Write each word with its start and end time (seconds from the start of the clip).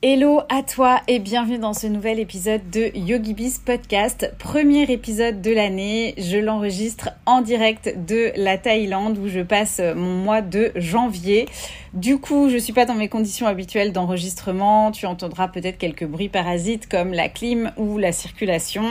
Hello 0.00 0.42
à 0.48 0.62
toi 0.62 1.00
et 1.08 1.18
bienvenue 1.18 1.58
dans 1.58 1.72
ce 1.72 1.88
nouvel 1.88 2.20
épisode 2.20 2.70
de 2.70 2.96
YogiBiz 2.96 3.58
Podcast. 3.58 4.32
Premier 4.38 4.82
épisode 4.92 5.42
de 5.42 5.50
l'année, 5.50 6.14
je 6.18 6.38
l'enregistre 6.38 7.10
en 7.26 7.40
direct 7.40 7.92
de 8.06 8.30
la 8.36 8.58
Thaïlande 8.58 9.18
où 9.18 9.26
je 9.26 9.40
passe 9.40 9.80
mon 9.96 10.14
mois 10.14 10.40
de 10.40 10.70
janvier. 10.76 11.48
Du 11.94 12.18
coup, 12.18 12.48
je 12.48 12.58
suis 12.58 12.72
pas 12.72 12.84
dans 12.84 12.94
mes 12.94 13.08
conditions 13.08 13.48
habituelles 13.48 13.92
d'enregistrement. 13.92 14.92
Tu 14.92 15.06
entendras 15.06 15.48
peut-être 15.48 15.78
quelques 15.78 16.04
bruits 16.04 16.28
parasites 16.28 16.88
comme 16.88 17.12
la 17.12 17.28
clim 17.28 17.72
ou 17.76 17.98
la 17.98 18.12
circulation. 18.12 18.84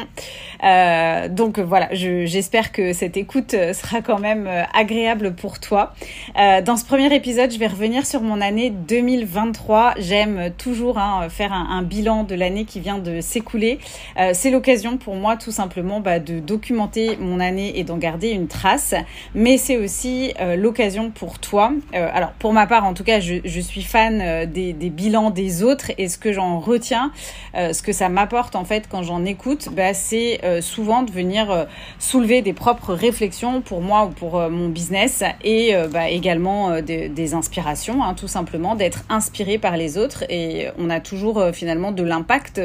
Euh, 0.66 1.30
donc 1.30 1.60
voilà, 1.60 1.88
j'espère 1.94 2.74
que 2.74 2.92
cette 2.92 3.16
écoute 3.16 3.52
sera 3.52 4.02
quand 4.02 4.20
même 4.20 4.50
agréable 4.74 5.36
pour 5.36 5.62
toi. 5.62 5.94
Euh, 6.38 6.62
dans 6.62 6.76
ce 6.76 6.84
premier 6.84 7.16
épisode, 7.16 7.52
je 7.52 7.60
vais 7.60 7.68
revenir 7.68 8.06
sur 8.06 8.22
mon 8.22 8.42
année 8.42 8.72
2023. 8.72 9.94
J'aime 10.00 10.52
toujours 10.58 10.97
hein, 10.98 11.30
faire 11.30 11.54
un, 11.54 11.82
bilan 11.82 12.24
de 12.24 12.36
l'année 12.36 12.66
qui 12.66 12.80
vient 12.80 12.98
de 12.98 13.22
s'écouler. 13.22 13.80
Euh, 14.20 14.32
C'est 14.34 14.50
l'occasion 14.50 14.98
pour 14.98 15.16
moi 15.16 15.38
tout 15.38 15.52
simplement 15.52 16.00
bah, 16.00 16.20
de 16.20 16.40
documenter 16.40 17.18
mon 17.18 17.40
année 17.40 17.80
et 17.80 17.84
d'en 17.84 17.98
garder 17.98 18.30
une 18.30 18.48
trace. 18.48 18.94
Mais 19.36 19.58
c'est 19.58 19.78
aussi 19.78 20.34
euh, 20.42 20.56
l'occasion 20.56 21.12
pour 21.12 21.40
toi. 21.40 21.72
alors 21.94 22.32
pour 22.40 22.54
ma 22.54 22.68
part, 22.68 22.86
en 22.86 22.94
tout 22.94 23.04
cas, 23.04 23.20
je, 23.20 23.60
suis 23.60 23.84
fan 23.84 24.22
euh, 24.22 24.46
des, 24.46 24.74
bilans 24.74 25.32
des 25.32 25.64
autres 25.64 25.92
et 25.98 26.08
ce 26.08 26.18
que 26.18 26.32
j'en 26.32 26.60
retiens, 26.60 27.12
euh, 27.56 27.74
ce 27.74 27.82
que 27.82 27.92
ça 27.92 28.10
m'apporte 28.10 28.56
en 28.56 28.66
fait 28.66 28.88
quand 28.90 29.04
j'en 29.04 29.26
écoute, 29.26 29.70
bah, 29.72 29.94
c'est 29.94 30.40
euh, 30.44 30.62
souvent 30.62 31.04
de 31.04 31.12
venir 31.12 31.68
soulever 32.00 32.42
des 32.42 32.54
propres 32.54 32.94
réflexions 32.94 33.62
pour 33.62 33.82
moi 33.82 34.06
ou 34.06 34.10
pour 34.10 34.40
mon 34.50 34.70
business 34.70 35.24
et 35.44 35.74
bah, 35.92 36.10
également 36.10 36.82
des, 36.82 37.10
des 37.10 37.34
inspirations, 37.34 38.04
hein, 38.04 38.14
tout 38.14 38.28
simplement, 38.28 38.76
d'être 38.76 39.04
inspiré 39.10 39.58
par 39.58 39.78
les 39.78 39.98
autres 39.98 40.24
et 40.30 40.68
on 40.78 40.87
a 40.90 41.00
toujours 41.00 41.44
finalement 41.54 41.92
de 41.92 42.04
l'impact 42.04 42.62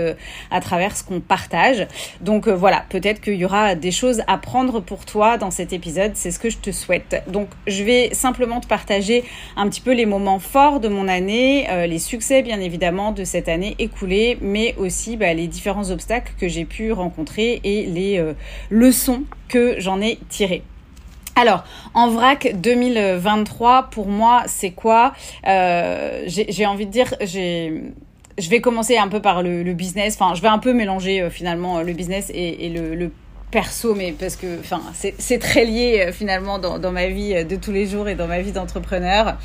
à 0.51 0.61
travers 0.61 0.97
ce 0.97 1.05
qu'on 1.05 1.21
partage. 1.21 1.87
Donc 2.21 2.48
voilà, 2.48 2.84
peut-être 2.89 3.20
qu'il 3.20 3.34
y 3.34 3.45
aura 3.45 3.75
des 3.75 3.91
choses 3.91 4.23
à 4.27 4.39
prendre 4.39 4.81
pour 4.81 5.05
toi 5.05 5.39
dans 5.39 5.51
cet 5.51 5.73
épisode, 5.73 6.12
c'est 6.15 6.31
ce 6.31 6.39
que 6.39 6.50
je 6.50 6.59
te 6.59 6.70
souhaite. 6.70 7.23
Donc 7.28 7.48
je 7.67 7.84
vais 7.84 8.15
simplement 8.15 8.61
te 8.61 8.67
partager 8.67 9.25
un 9.56 9.69
petit 9.69 9.81
peu 9.81 9.93
les 9.93 10.06
moments 10.06 10.39
forts 10.39 10.81
de 10.81 10.89
mon 10.89 11.09
année, 11.09 11.69
euh, 11.70 11.87
les 11.87 11.98
succès 11.98 12.43
bien 12.43 12.61
évidemment 12.61 13.12
de 13.12 13.25
cette 13.25 13.48
année 13.48 13.75
écoulée, 13.78 14.39
mais 14.41 14.75
aussi 14.78 15.17
bah, 15.17 15.34
les 15.34 15.47
différents 15.47 15.91
obstacles 15.91 16.33
que 16.39 16.48
j'ai 16.48 16.65
pu 16.65 16.93
rencontrer 16.93 17.61
et 17.65 17.87
les 17.87 18.19
euh, 18.19 18.34
leçons 18.70 19.25
que 19.48 19.77
j'en 19.78 20.00
ai 20.00 20.19
tirées. 20.28 20.62
Alors, 21.34 21.65
en 21.95 22.11
vrac 22.11 22.53
2023, 22.61 23.84
pour 23.91 24.06
moi, 24.06 24.43
c'est 24.47 24.73
quoi? 24.73 25.15
Euh, 25.47 26.25
J'ai 26.27 26.67
envie 26.67 26.84
de 26.84 26.91
dire, 26.91 27.15
j'ai 27.23 27.84
je 28.38 28.48
vais 28.48 28.61
commencer 28.61 28.97
un 28.97 29.08
peu 29.08 29.20
par 29.20 29.42
le, 29.42 29.72
business. 29.72 30.16
Enfin, 30.19 30.34
je 30.34 30.42
vais 30.42 30.48
un 30.48 30.58
peu 30.58 30.72
mélanger 30.72 31.28
finalement 31.30 31.83
le 31.83 31.92
business 31.92 32.30
et, 32.34 32.69
le, 32.69 33.11
perso, 33.52 33.94
mais 33.94 34.12
parce 34.19 34.34
que 34.34 34.58
enfin, 34.58 34.80
c'est 34.94 35.38
très 35.38 35.64
lié 35.64 36.06
euh, 36.08 36.12
finalement 36.12 36.58
dans, 36.58 36.91
ma 36.91 37.06
vie 37.06 37.34
euh, 37.34 37.44
de 37.44 37.55
tous 37.55 37.70
les 37.70 37.86
jours 37.86 38.08
et 38.08 38.16
dans 38.16 38.27
ma 38.27 38.41
vie 38.41 38.50
d'entrepreneur. 38.50 39.36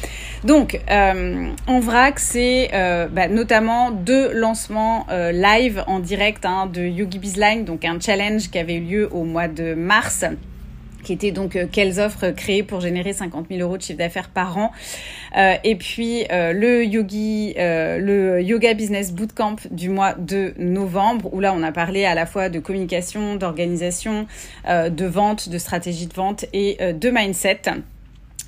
Donc, 0.43 0.79
euh, 0.89 1.49
en 1.67 1.79
vrac, 1.79 2.19
c'est 2.19 2.69
euh, 2.73 3.07
bah, 3.07 3.27
notamment 3.27 3.91
deux 3.91 4.31
lancements 4.31 5.05
euh, 5.11 5.31
live 5.31 5.83
en 5.87 5.99
direct 5.99 6.45
hein, 6.45 6.69
de 6.71 6.81
Yogi 6.81 7.19
Bizline, 7.19 7.65
donc 7.65 7.85
un 7.85 7.99
challenge 7.99 8.49
qui 8.49 8.57
avait 8.57 8.75
eu 8.75 8.81
lieu 8.81 9.09
au 9.11 9.23
mois 9.23 9.49
de 9.49 9.73
mars 9.73 10.23
qui 11.07 11.13
était 11.13 11.31
donc 11.31 11.55
euh, 11.55 11.67
quelles 11.71 12.01
offres 12.01 12.31
créer 12.31 12.63
pour 12.63 12.81
générer 12.81 13.13
50 13.13 13.45
000 13.49 13.61
euros 13.61 13.77
de 13.77 13.81
chiffre 13.81 13.97
d'affaires 13.97 14.27
par 14.27 14.57
an. 14.57 14.73
Euh, 15.37 15.55
et 15.63 15.77
puis 15.77 16.25
euh, 16.31 16.51
le 16.51 16.83
yogi, 16.83 17.53
le 17.57 18.41
yoga 18.41 18.73
business 18.73 19.13
bootcamp 19.13 19.55
du 19.71 19.89
mois 19.89 20.15
de 20.15 20.53
novembre, 20.57 21.33
où 21.33 21.39
là 21.39 21.53
on 21.55 21.63
a 21.63 21.71
parlé 21.71 22.03
à 22.03 22.13
la 22.13 22.25
fois 22.25 22.49
de 22.49 22.59
communication, 22.59 23.37
d'organisation, 23.37 24.27
de 24.67 25.05
vente, 25.05 25.47
de 25.47 25.57
stratégie 25.57 26.07
de 26.07 26.13
vente 26.13 26.45
et 26.51 26.77
de 26.93 27.09
mindset. 27.09 27.61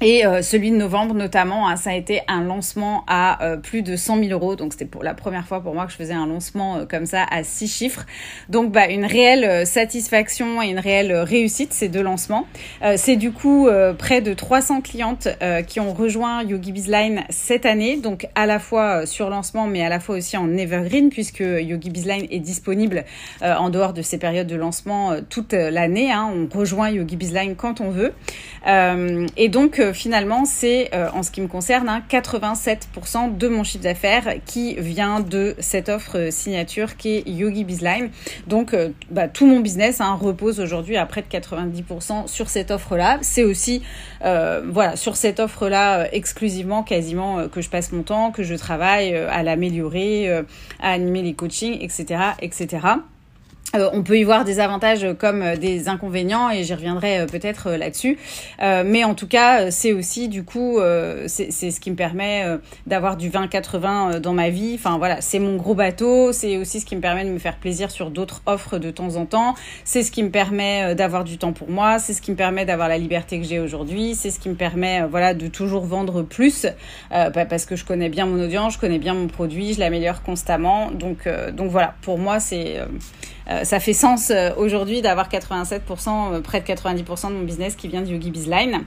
Et 0.01 0.25
euh, 0.25 0.41
celui 0.41 0.71
de 0.71 0.77
novembre 0.77 1.13
notamment, 1.13 1.67
hein, 1.67 1.75
ça 1.75 1.89
a 1.89 1.93
été 1.93 2.21
un 2.29 2.41
lancement 2.41 3.03
à 3.07 3.43
euh, 3.43 3.57
plus 3.57 3.81
de 3.81 3.97
100 3.97 4.23
000 4.23 4.29
euros. 4.29 4.55
Donc 4.55 4.71
c'était 4.71 4.85
pour 4.85 5.03
la 5.03 5.13
première 5.13 5.45
fois 5.45 5.61
pour 5.61 5.73
moi 5.73 5.85
que 5.85 5.91
je 5.91 5.97
faisais 5.97 6.13
un 6.13 6.25
lancement 6.25 6.77
euh, 6.77 6.85
comme 6.85 7.05
ça 7.05 7.25
à 7.29 7.43
six 7.43 7.67
chiffres. 7.67 8.05
Donc 8.47 8.71
bah, 8.71 8.87
une 8.87 9.03
réelle 9.03 9.67
satisfaction 9.67 10.61
et 10.61 10.67
une 10.67 10.79
réelle 10.79 11.13
réussite 11.13 11.73
ces 11.73 11.89
deux 11.89 12.01
lancements. 12.01 12.47
c'est 12.95 13.15
du 13.15 13.31
coup 13.31 13.67
près 13.97 14.21
de 14.21 14.33
300 14.33 14.81
clientes 14.81 15.27
qui 15.67 15.79
ont 15.79 15.93
rejoint 15.93 16.43
Yogi 16.43 16.71
Bizline 16.71 17.23
cette 17.29 17.66
année. 17.66 17.97
Donc 17.97 18.27
à 18.35 18.45
la 18.45 18.59
fois 18.59 19.05
sur 19.05 19.29
lancement 19.29 19.67
mais 19.67 19.83
à 19.83 19.89
la 19.89 19.99
fois 19.99 20.17
aussi 20.17 20.37
en 20.37 20.55
evergreen 20.57 21.09
puisque 21.09 21.39
Yogi 21.41 21.89
Bizline 21.89 22.25
est 22.29 22.39
disponible 22.39 23.05
en 23.41 23.69
dehors 23.69 23.93
de 23.93 24.01
ces 24.01 24.17
périodes 24.17 24.47
de 24.47 24.55
lancement 24.55 25.16
toute 25.29 25.53
l'année. 25.53 26.11
Hein. 26.11 26.31
On 26.33 26.57
rejoint 26.57 26.89
Yogi 26.89 27.16
Bizline 27.16 27.55
quand 27.55 27.81
on 27.81 27.89
veut. 27.89 28.13
et 29.37 29.49
donc 29.49 29.81
finalement, 29.94 30.45
c'est 30.45 30.89
euh, 30.94 31.09
en 31.13 31.23
ce 31.23 31.31
qui 31.31 31.41
me 31.41 31.47
concerne, 31.47 32.01
87% 32.09 32.77
hein, 33.16 33.27
de 33.27 33.47
mon 33.47 33.63
chiffre 33.63 33.83
d'affaires 33.83 34.35
qui 34.45 34.75
vient 34.75 35.19
de 35.19 35.55
cette 35.59 35.89
offre 35.89 36.17
euh, 36.17 36.31
signature 36.31 36.97
qui 36.97 37.17
est 37.17 37.29
Yogi 37.29 37.63
Bizline. 37.63 38.09
Donc, 38.47 38.73
euh, 38.73 38.89
bah, 39.11 39.28
tout 39.28 39.45
mon 39.45 39.59
business 39.59 40.01
hein, 40.01 40.17
repose 40.19 40.59
aujourd'hui 40.59 40.97
à 40.97 41.05
près 41.05 41.22
de 41.22 41.28
90% 41.28 42.28
sur 42.28 42.49
cette 42.49 42.72
offre-là. 42.72 43.19
C'est 43.22 43.44
aussi, 43.44 43.83
voilà, 44.22 44.95
sur 44.95 45.16
cette 45.16 45.39
offre-là 45.39 46.13
exclusivement, 46.13 46.83
quasiment, 46.83 47.47
que 47.47 47.61
je 47.61 47.69
passe 47.69 47.91
mon 47.91 48.03
temps, 48.03 48.31
que 48.31 48.44
je 48.44 48.55
travaille 48.55 49.16
à 49.16 49.44
l'améliorer, 49.44 50.29
à 50.79 50.91
animer 50.91 51.22
les 51.22 51.33
coachings, 51.33 51.78
etc., 51.81 52.22
etc. 52.41 52.79
Euh, 53.75 53.90
on 53.94 54.02
peut 54.02 54.18
y 54.18 54.24
voir 54.24 54.46
des 54.46 54.59
avantages 54.59 55.06
comme 55.19 55.44
euh, 55.44 55.56
des 55.56 55.90
inconvénients 55.90 56.50
et 56.50 56.63
j'y 56.63 56.74
reviendrai 56.74 57.19
euh, 57.19 57.25
peut-être 57.28 57.72
là-dessus. 57.72 58.18
mais 58.59 59.03
en 59.03 59.13
tout 59.13 59.28
cas, 59.28 59.69
c'est 59.72 59.94
aussi 59.94 60.28
du 60.28 60.44
coup, 60.44 60.80
c'est 61.28 61.52
ce 61.52 61.79
qui 61.79 61.91
me 61.91 61.96
permet 61.96 62.46
d'avoir 62.88 63.18
du 63.18 63.29
20-80 63.29 64.19
dans 64.19 64.34
ma 64.34 64.50
vie. 64.50 64.75
Enfin 64.75 64.97
voilà, 64.97 65.22
c'est 65.22 65.40
mon 65.40 65.56
gros 65.56 65.75
bateau. 65.75 66.31
C'est 66.31 66.58
aussi 66.58 66.79
ce 66.79 66.85
qui 66.85 66.96
me 66.96 67.02
permet 67.02 67.25
de 67.25 67.29
me 67.29 67.40
faire 67.40 67.58
plaisir 67.58 67.91
sur 67.91 68.09
d'autres 68.09 68.41
offres 68.46 68.78
de 68.78 68.91
temps 68.91 69.16
en 69.16 69.25
temps. 69.25 69.56
C'est 69.84 70.03
ce 70.03 70.12
qui 70.12 70.24
me 70.24 70.29
permet 70.29 70.96
d'avoir 70.96 71.24
du 71.24 71.38
temps 71.38 71.53
pour 71.53 71.69
moi. 71.69 72.00
C'est 72.00 72.13
ce 72.13 72.22
qui 72.22 72.31
me 72.31 72.35
permet 72.35 72.66
d'avoir 72.66 72.88
la 72.90 72.97
liberté 72.97 73.40
que 73.40 73.46
j'ai 73.46 73.59
aujourd'hui. 73.59 74.16
C'est 74.16 74.31
ce 74.31 74.40
qui 74.40 74.50
me 74.50 74.56
permet, 74.56 75.03
voilà, 75.09 75.34
de 75.34 75.47
toujours 75.47 75.85
vendre 75.85 76.22
plus 76.24 76.68
parce 77.09 77.66
que 77.66 77.75
je 77.75 77.85
connais 77.85 78.09
bien 78.09 78.25
mon 78.25 78.41
audience, 78.44 78.74
je 78.74 78.79
connais 78.79 79.00
bien 79.00 79.13
mon 79.13 79.28
produit, 79.28 79.74
je 79.74 79.79
l'améliore 79.79 80.22
constamment. 80.22 80.91
Donc 80.91 81.28
donc 81.53 81.72
voilà, 81.72 81.96
pour 82.02 82.18
moi 82.18 82.40
c'est 82.40 82.79
euh, 83.49 83.63
ça 83.63 83.79
fait 83.79 83.93
sens 83.93 84.29
euh, 84.29 84.51
aujourd'hui 84.57 85.01
d'avoir 85.01 85.29
87%, 85.29 85.79
euh, 86.33 86.41
près 86.41 86.61
de 86.61 86.65
90% 86.65 87.29
de 87.29 87.33
mon 87.33 87.43
business 87.43 87.75
qui 87.75 87.87
vient 87.87 88.01
de 88.01 88.07
Yogi 88.07 88.29
Bizline. 88.29 88.83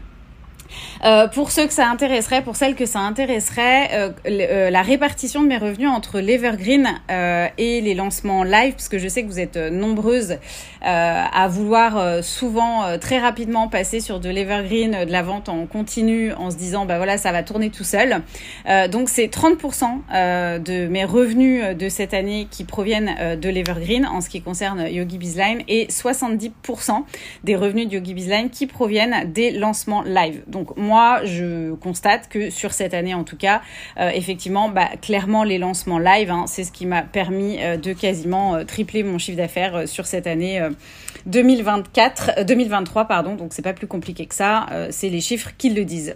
Euh, 1.04 1.26
pour 1.26 1.50
ceux 1.50 1.66
que 1.66 1.72
ça 1.72 1.88
intéresserait, 1.88 2.42
pour 2.42 2.56
celles 2.56 2.74
que 2.74 2.86
ça 2.86 3.00
intéresserait, 3.00 3.90
euh, 3.92 4.10
euh, 4.26 4.70
la 4.70 4.82
répartition 4.82 5.42
de 5.42 5.48
mes 5.48 5.58
revenus 5.58 5.88
entre 5.88 6.20
l'Evergreen 6.20 7.00
et 7.58 7.80
les 7.80 7.94
lancements 7.94 8.44
live, 8.44 8.72
parce 8.72 8.88
que 8.88 8.98
je 8.98 9.08
sais 9.08 9.22
que 9.22 9.28
vous 9.28 9.40
êtes 9.40 9.56
nombreuses 9.56 10.38
à 10.80 11.48
vouloir 11.48 12.22
souvent 12.24 12.98
très 12.98 13.18
rapidement 13.18 13.68
passer 13.68 14.00
sur 14.00 14.20
de 14.20 14.28
l'Evergreen, 14.28 15.04
de 15.04 15.12
la 15.12 15.22
vente 15.22 15.48
en 15.48 15.66
continu, 15.66 16.32
en 16.32 16.50
se 16.50 16.56
disant 16.56 16.86
bah 16.86 16.96
voilà 16.96 17.18
ça 17.18 17.32
va 17.32 17.42
tourner 17.42 17.70
tout 17.70 17.84
seul. 17.84 18.22
donc 18.90 19.08
c'est 19.08 19.26
30% 19.26 20.60
de 20.60 20.86
mes 20.88 21.04
revenus 21.04 21.76
de 21.76 21.88
cette 21.88 22.14
année 22.14 22.48
qui 22.50 22.64
proviennent 22.64 23.38
de 23.38 23.48
l'Evergreen 23.48 24.06
en 24.06 24.20
ce 24.20 24.28
qui 24.28 24.42
concerne 24.42 24.86
Yogi 24.88 25.18
Bizline 25.18 25.62
et 25.68 25.86
70% 25.86 26.50
des 27.44 27.56
revenus 27.56 27.88
de 27.88 27.94
Yogi 27.94 28.14
Bizline 28.14 28.50
qui 28.50 28.66
proviennent 28.66 29.32
des 29.32 29.50
lancements 29.50 30.02
live. 30.02 30.42
Donc 30.62 30.76
moi, 30.76 31.24
je 31.24 31.74
constate 31.74 32.28
que 32.28 32.48
sur 32.48 32.72
cette 32.72 32.94
année 32.94 33.14
en 33.14 33.24
tout 33.24 33.36
cas, 33.36 33.62
euh, 33.98 34.10
effectivement, 34.14 34.68
bah, 34.68 34.90
clairement 35.00 35.42
les 35.42 35.58
lancements 35.58 35.98
live, 35.98 36.30
hein, 36.30 36.44
c'est 36.46 36.62
ce 36.62 36.70
qui 36.70 36.86
m'a 36.86 37.02
permis 37.02 37.60
euh, 37.60 37.76
de 37.76 37.92
quasiment 37.92 38.54
euh, 38.54 38.64
tripler 38.64 39.02
mon 39.02 39.18
chiffre 39.18 39.36
d'affaires 39.36 39.88
sur 39.88 40.06
cette 40.06 40.28
année 40.28 40.62
2024, 41.26 42.44
2023 42.44 43.06
pardon. 43.06 43.34
Donc 43.34 43.54
c'est 43.54 43.62
pas 43.62 43.72
plus 43.72 43.88
compliqué 43.88 44.26
que 44.26 44.36
ça. 44.36 44.66
c'est 44.90 45.08
les 45.08 45.20
chiffres 45.20 45.50
qui 45.58 45.70
le 45.70 45.84
disent. 45.84 46.14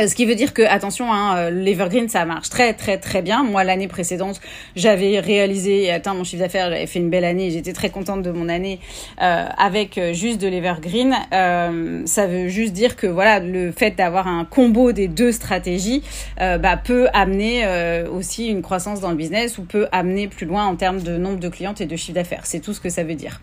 Euh, 0.00 0.08
ce 0.08 0.14
qui 0.14 0.24
veut 0.24 0.34
dire 0.34 0.52
que, 0.52 0.62
attention, 0.62 1.12
hein, 1.12 1.36
euh, 1.36 1.50
l'Evergreen, 1.50 2.08
ça 2.08 2.24
marche 2.24 2.48
très 2.48 2.74
très 2.74 2.98
très 2.98 3.22
bien. 3.22 3.44
Moi, 3.44 3.62
l'année 3.64 3.86
précédente, 3.86 4.40
j'avais 4.74 5.20
réalisé 5.20 5.84
et 5.84 5.92
atteint 5.92 6.14
mon 6.14 6.24
chiffre 6.24 6.42
d'affaires, 6.42 6.70
j'avais 6.70 6.86
fait 6.86 6.98
une 6.98 7.10
belle 7.10 7.24
année, 7.24 7.50
j'étais 7.50 7.72
très 7.72 7.90
contente 7.90 8.22
de 8.22 8.30
mon 8.30 8.48
année 8.48 8.80
euh, 9.22 9.44
avec 9.56 10.00
juste 10.12 10.40
de 10.40 10.48
l'Evergreen. 10.48 11.14
Euh, 11.32 12.02
ça 12.06 12.26
veut 12.26 12.48
juste 12.48 12.72
dire 12.72 12.96
que 12.96 13.06
voilà, 13.06 13.38
le 13.38 13.70
fait 13.70 13.92
d'avoir 13.92 14.26
un 14.26 14.44
combo 14.44 14.92
des 14.92 15.06
deux 15.06 15.30
stratégies 15.30 16.02
euh, 16.40 16.58
bah, 16.58 16.76
peut 16.76 17.08
amener 17.12 17.64
aussi 18.12 18.48
une 18.48 18.62
croissance 18.62 19.00
dans 19.00 19.10
le 19.10 19.16
business 19.16 19.58
ou 19.58 19.62
peut 19.62 19.86
amener 19.92 20.28
plus 20.28 20.46
loin 20.46 20.66
en 20.66 20.76
termes 20.76 21.00
de 21.02 21.16
nombre 21.16 21.38
de 21.38 21.48
clientes 21.48 21.80
et 21.80 21.86
de 21.86 21.96
chiffre 21.96 22.14
d'affaires. 22.14 22.46
C'est 22.46 22.60
tout 22.60 22.72
ce 22.72 22.80
que 22.80 22.88
ça 22.88 23.04
veut 23.04 23.14
dire. 23.14 23.40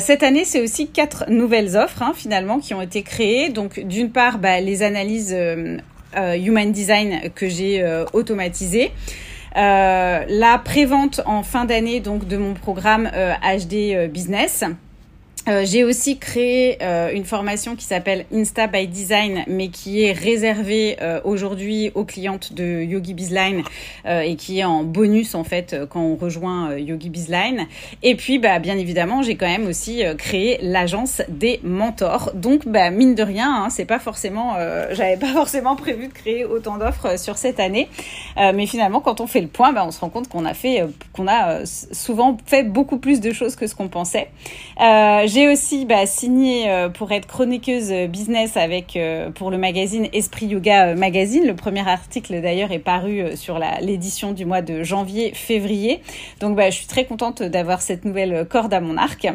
cette 0.00 0.22
année, 0.22 0.44
c'est 0.44 0.60
aussi 0.60 0.88
quatre 0.88 1.30
nouvelles 1.30 1.76
offres 1.76 2.02
hein, 2.02 2.12
finalement 2.14 2.58
qui 2.58 2.74
ont 2.74 2.82
été 2.82 3.02
créées. 3.02 3.50
Donc, 3.50 3.80
d'une 3.80 4.10
part, 4.10 4.38
bah, 4.38 4.60
les 4.60 4.82
analyses 4.82 5.34
euh, 5.59 5.59
Human 6.16 6.72
Design 6.72 7.30
que 7.34 7.48
j'ai 7.48 7.82
euh, 7.82 8.04
automatisé. 8.12 8.90
la 9.54 10.60
prévente 10.64 11.20
en 11.26 11.42
fin 11.42 11.64
d'année 11.64 12.00
donc 12.00 12.26
de 12.26 12.36
mon 12.36 12.54
programme 12.54 13.10
HD 13.42 14.08
Business. 14.08 14.64
Euh, 15.50 15.64
j'ai 15.64 15.82
aussi 15.82 16.18
créé 16.18 16.78
euh, 16.80 17.10
une 17.12 17.24
formation 17.24 17.74
qui 17.74 17.84
s'appelle 17.84 18.24
Insta 18.32 18.68
by 18.68 18.86
Design, 18.86 19.42
mais 19.48 19.68
qui 19.68 20.04
est 20.04 20.12
réservée 20.12 20.96
euh, 21.02 21.20
aujourd'hui 21.24 21.90
aux 21.96 22.04
clientes 22.04 22.52
de 22.52 22.82
Yogi 22.82 23.14
Bizline 23.14 23.62
et 24.06 24.36
qui 24.36 24.60
est 24.60 24.64
en 24.64 24.82
bonus 24.84 25.34
en 25.34 25.44
fait 25.44 25.76
quand 25.88 26.00
on 26.00 26.16
rejoint 26.16 26.76
Yogi 26.76 27.10
Bizline. 27.10 27.66
Et 28.02 28.14
puis, 28.14 28.38
bah, 28.38 28.58
bien 28.58 28.76
évidemment, 28.76 29.22
j'ai 29.22 29.36
quand 29.36 29.46
même 29.46 29.66
aussi 29.66 30.02
créé 30.18 30.58
l'agence 30.62 31.22
des 31.28 31.60
mentors. 31.62 32.30
Donc, 32.34 32.66
bah, 32.66 32.90
mine 32.90 33.14
de 33.14 33.22
rien, 33.22 33.64
hein, 33.64 33.70
c'est 33.70 33.84
pas 33.84 33.98
forcément, 33.98 34.54
j'avais 34.92 35.16
pas 35.16 35.32
forcément 35.32 35.76
prévu 35.76 36.08
de 36.08 36.12
créer 36.12 36.44
autant 36.44 36.78
d'offres 36.78 37.18
sur 37.18 37.36
cette 37.36 37.60
année, 37.60 37.88
mais 38.36 38.66
finalement, 38.66 39.00
quand 39.00 39.20
on 39.20 39.26
fait 39.26 39.40
le 39.40 39.48
point, 39.48 39.72
bah, 39.72 39.84
on 39.86 39.90
se 39.90 40.00
rend 40.00 40.08
compte 40.08 40.28
qu'on 40.28 40.44
a 40.44 40.54
fait, 40.54 40.84
qu'on 41.12 41.28
a 41.28 41.64
souvent 41.64 42.36
fait 42.46 42.64
beaucoup 42.64 42.98
plus 42.98 43.20
de 43.20 43.32
choses 43.32 43.56
que 43.56 43.66
ce 43.66 43.74
qu'on 43.74 43.88
pensait. 43.88 44.28
Aussi 45.48 45.84
bah, 45.84 46.06
signé 46.06 46.70
euh, 46.70 46.88
pour 46.88 47.12
être 47.12 47.26
chroniqueuse 47.26 47.92
business 48.08 48.56
avec 48.56 48.96
euh, 48.96 49.30
pour 49.30 49.50
le 49.50 49.58
magazine 49.58 50.08
Esprit 50.12 50.46
Yoga 50.46 50.88
euh, 50.88 50.96
Magazine. 50.96 51.46
Le 51.46 51.54
premier 51.54 51.86
article 51.88 52.40
d'ailleurs 52.40 52.72
est 52.72 52.78
paru 52.78 53.36
sur 53.36 53.60
l'édition 53.80 54.32
du 54.32 54.44
mois 54.44 54.62
de 54.62 54.82
janvier-février. 54.82 56.02
Donc 56.40 56.56
bah, 56.56 56.70
je 56.70 56.76
suis 56.76 56.86
très 56.86 57.04
contente 57.04 57.42
d'avoir 57.42 57.80
cette 57.80 58.04
nouvelle 58.04 58.46
corde 58.48 58.74
à 58.74 58.80
mon 58.80 58.96
arc. 58.96 59.28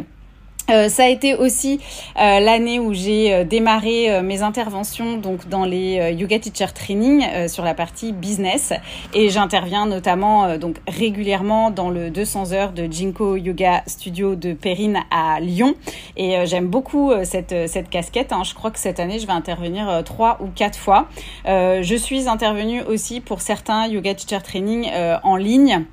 Euh, 0.71 0.89
ça 0.89 1.03
a 1.03 1.07
été 1.07 1.35
aussi 1.35 1.79
euh, 2.17 2.39
l'année 2.39 2.79
où 2.79 2.93
j'ai 2.93 3.33
euh, 3.33 3.43
démarré 3.43 4.21
mes 4.23 4.41
interventions 4.41 5.17
donc 5.17 5.47
dans 5.47 5.63
les 5.63 6.13
yoga 6.17 6.39
teacher 6.39 6.73
training 6.73 7.47
sur 7.47 7.63
la 7.63 7.73
partie 7.73 8.11
business 8.13 8.73
et 9.13 9.29
j'interviens 9.29 9.85
notamment 9.85 10.57
donc 10.57 10.77
régulièrement 10.87 11.69
dans 11.69 11.89
le 11.89 12.09
200 12.09 12.51
heures 12.53 12.71
de 12.71 12.85
Jinko 12.91 13.35
Yoga 13.35 13.83
Studio 13.87 14.35
de 14.35 14.53
Perrine 14.53 14.99
à 15.11 15.39
Lyon 15.39 15.75
et 16.17 16.45
j'aime 16.45 16.67
beaucoup 16.67 17.11
cette 17.23 17.55
cette 17.67 17.89
casquette. 17.89 18.31
Hein. 18.31 18.43
Je 18.43 18.53
crois 18.53 18.71
que 18.71 18.79
cette 18.79 18.99
année 18.99 19.19
je 19.19 19.27
vais 19.27 19.33
intervenir 19.33 20.01
trois 20.05 20.37
ou 20.41 20.47
quatre 20.47 20.77
fois. 20.77 21.07
je 21.45 21.95
suis 21.97 22.27
intervenue 22.27 22.81
aussi 22.83 23.21
pour 23.21 23.41
certains 23.41 23.87
yoga 23.87 24.13
teacher 24.13 24.41
training 24.41 24.89
en 25.23 25.35
ligne. 25.35 25.85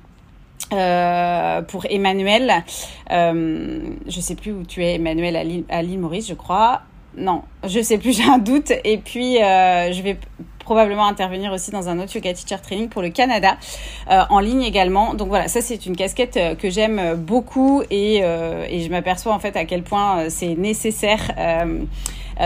Euh, 0.71 1.61
pour 1.61 1.85
Emmanuel. 1.89 2.63
Euh, 3.11 3.79
je 4.07 4.19
sais 4.19 4.35
plus 4.35 4.51
où 4.51 4.63
tu 4.63 4.83
es, 4.83 4.95
Emmanuel, 4.95 5.63
à 5.69 5.83
Maurice, 5.83 6.27
je 6.27 6.33
crois. 6.33 6.81
Non, 7.17 7.43
je 7.63 7.81
sais 7.81 7.97
plus, 7.97 8.13
j'ai 8.17 8.23
un 8.23 8.37
doute. 8.37 8.71
Et 8.83 8.97
puis, 8.97 9.41
euh, 9.41 9.91
je 9.91 10.01
vais 10.01 10.17
probablement 10.59 11.05
intervenir 11.05 11.51
aussi 11.51 11.71
dans 11.71 11.89
un 11.89 11.99
autre 11.99 12.15
yoga 12.15 12.33
teacher 12.33 12.61
training 12.61 12.87
pour 12.87 13.01
le 13.01 13.09
Canada, 13.09 13.57
euh, 14.09 14.21
en 14.29 14.39
ligne 14.39 14.63
également. 14.63 15.13
Donc 15.13 15.27
voilà, 15.27 15.49
ça 15.49 15.59
c'est 15.59 15.85
une 15.85 15.95
casquette 15.95 16.37
euh, 16.37 16.55
que 16.55 16.69
j'aime 16.69 17.15
beaucoup 17.15 17.83
et, 17.91 18.19
et 18.19 18.79
je 18.79 18.89
m'aperçois 18.89 19.33
en 19.33 19.39
fait 19.39 19.57
à 19.57 19.65
quel 19.65 19.83
point 19.83 20.29
c'est 20.29 20.55
nécessaire. 20.55 21.31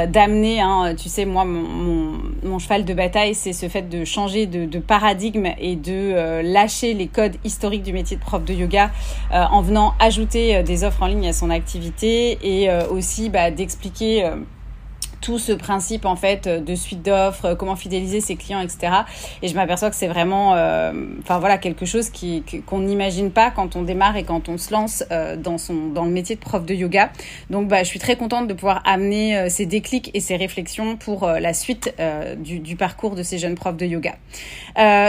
D'amener, 0.08 0.62
hein, 0.62 0.96
tu 0.96 1.10
sais, 1.10 1.26
moi, 1.26 1.46
mon, 1.46 2.20
mon, 2.44 2.60
cheval 2.60 2.86
de 2.86 2.94
bataille, 2.94 3.36
c'est 3.36 3.54
ce 3.54 3.68
fait 3.70 3.84
de 3.84 4.06
changer 4.06 4.46
de, 4.46 4.66
de 4.66 4.80
paradigme 4.80 5.48
et 5.60 5.76
de 5.76 6.42
lâcher 6.42 6.94
les 6.94 7.08
codes 7.08 7.36
historiques 7.44 7.84
du 7.84 7.94
métier 7.94 8.18
de 8.18 8.22
prof 8.22 8.44
de 8.44 8.54
yoga 8.54 8.92
en 9.32 9.62
venant 9.62 9.94
ajouter 10.00 10.64
des 10.64 10.84
offres 10.84 11.04
en 11.04 11.08
ligne 11.08 11.28
à 11.28 11.34
son 11.34 11.50
activité 11.50 12.38
et 12.42 12.70
aussi 12.90 13.30
bah, 13.30 13.52
d'expliquer 13.52 14.30
tout 15.22 15.40
ce 15.40 15.52
principe 15.52 16.06
en 16.06 16.16
fait 16.16 16.48
de 16.48 16.76
suite 16.76 17.02
d'offres, 17.04 17.54
comment 17.56 17.76
fidéliser 17.76 18.22
ses 18.22 18.36
clients, 18.36 18.62
etc. 18.62 18.94
Et 19.42 19.48
je 19.48 19.56
m'aperçois 19.56 19.90
que 19.90 19.96
c'est 19.96 20.08
vraiment, 20.08 20.56
euh, 20.56 20.92
enfin 21.22 21.40
voilà, 21.40 21.58
quelque 21.58 21.86
chose 21.86 22.10
qui 22.10 22.44
qu'on 22.66 22.80
n'imagine 22.80 23.32
pas 23.32 23.52
quand 23.52 23.76
on 23.76 23.82
démarre 23.84 24.18
et 24.18 24.24
quand 24.24 24.50
on 24.50 24.58
se 24.58 24.72
lance 24.72 25.04
euh, 25.12 25.36
dans 25.36 25.58
son 25.58 25.88
dans 25.88 26.06
le 26.06 26.12
métier 26.12 26.36
de 26.36 26.40
prof 26.40 26.66
de 26.66 26.74
yoga. 26.74 27.12
Donc 27.50 27.68
bah, 27.68 27.84
je 27.84 27.88
suis 27.88 28.00
très 28.00 28.16
contente 28.16 28.48
de 28.48 28.54
pouvoir 28.54 28.82
amener 28.86 29.38
euh, 29.38 29.50
ces 29.50 29.66
déclics 29.66 30.12
et 30.14 30.20
ces 30.20 30.36
réflexions 30.36 30.98
pour 30.98 31.28
la 31.28 31.54
suite 31.54 31.94
du, 32.38 32.60
du, 32.60 32.76
parcours 32.76 33.16
de 33.16 33.24
ces 33.24 33.38
jeunes 33.38 33.56
profs 33.56 33.78
de 33.78 33.86
yoga. 33.86 34.16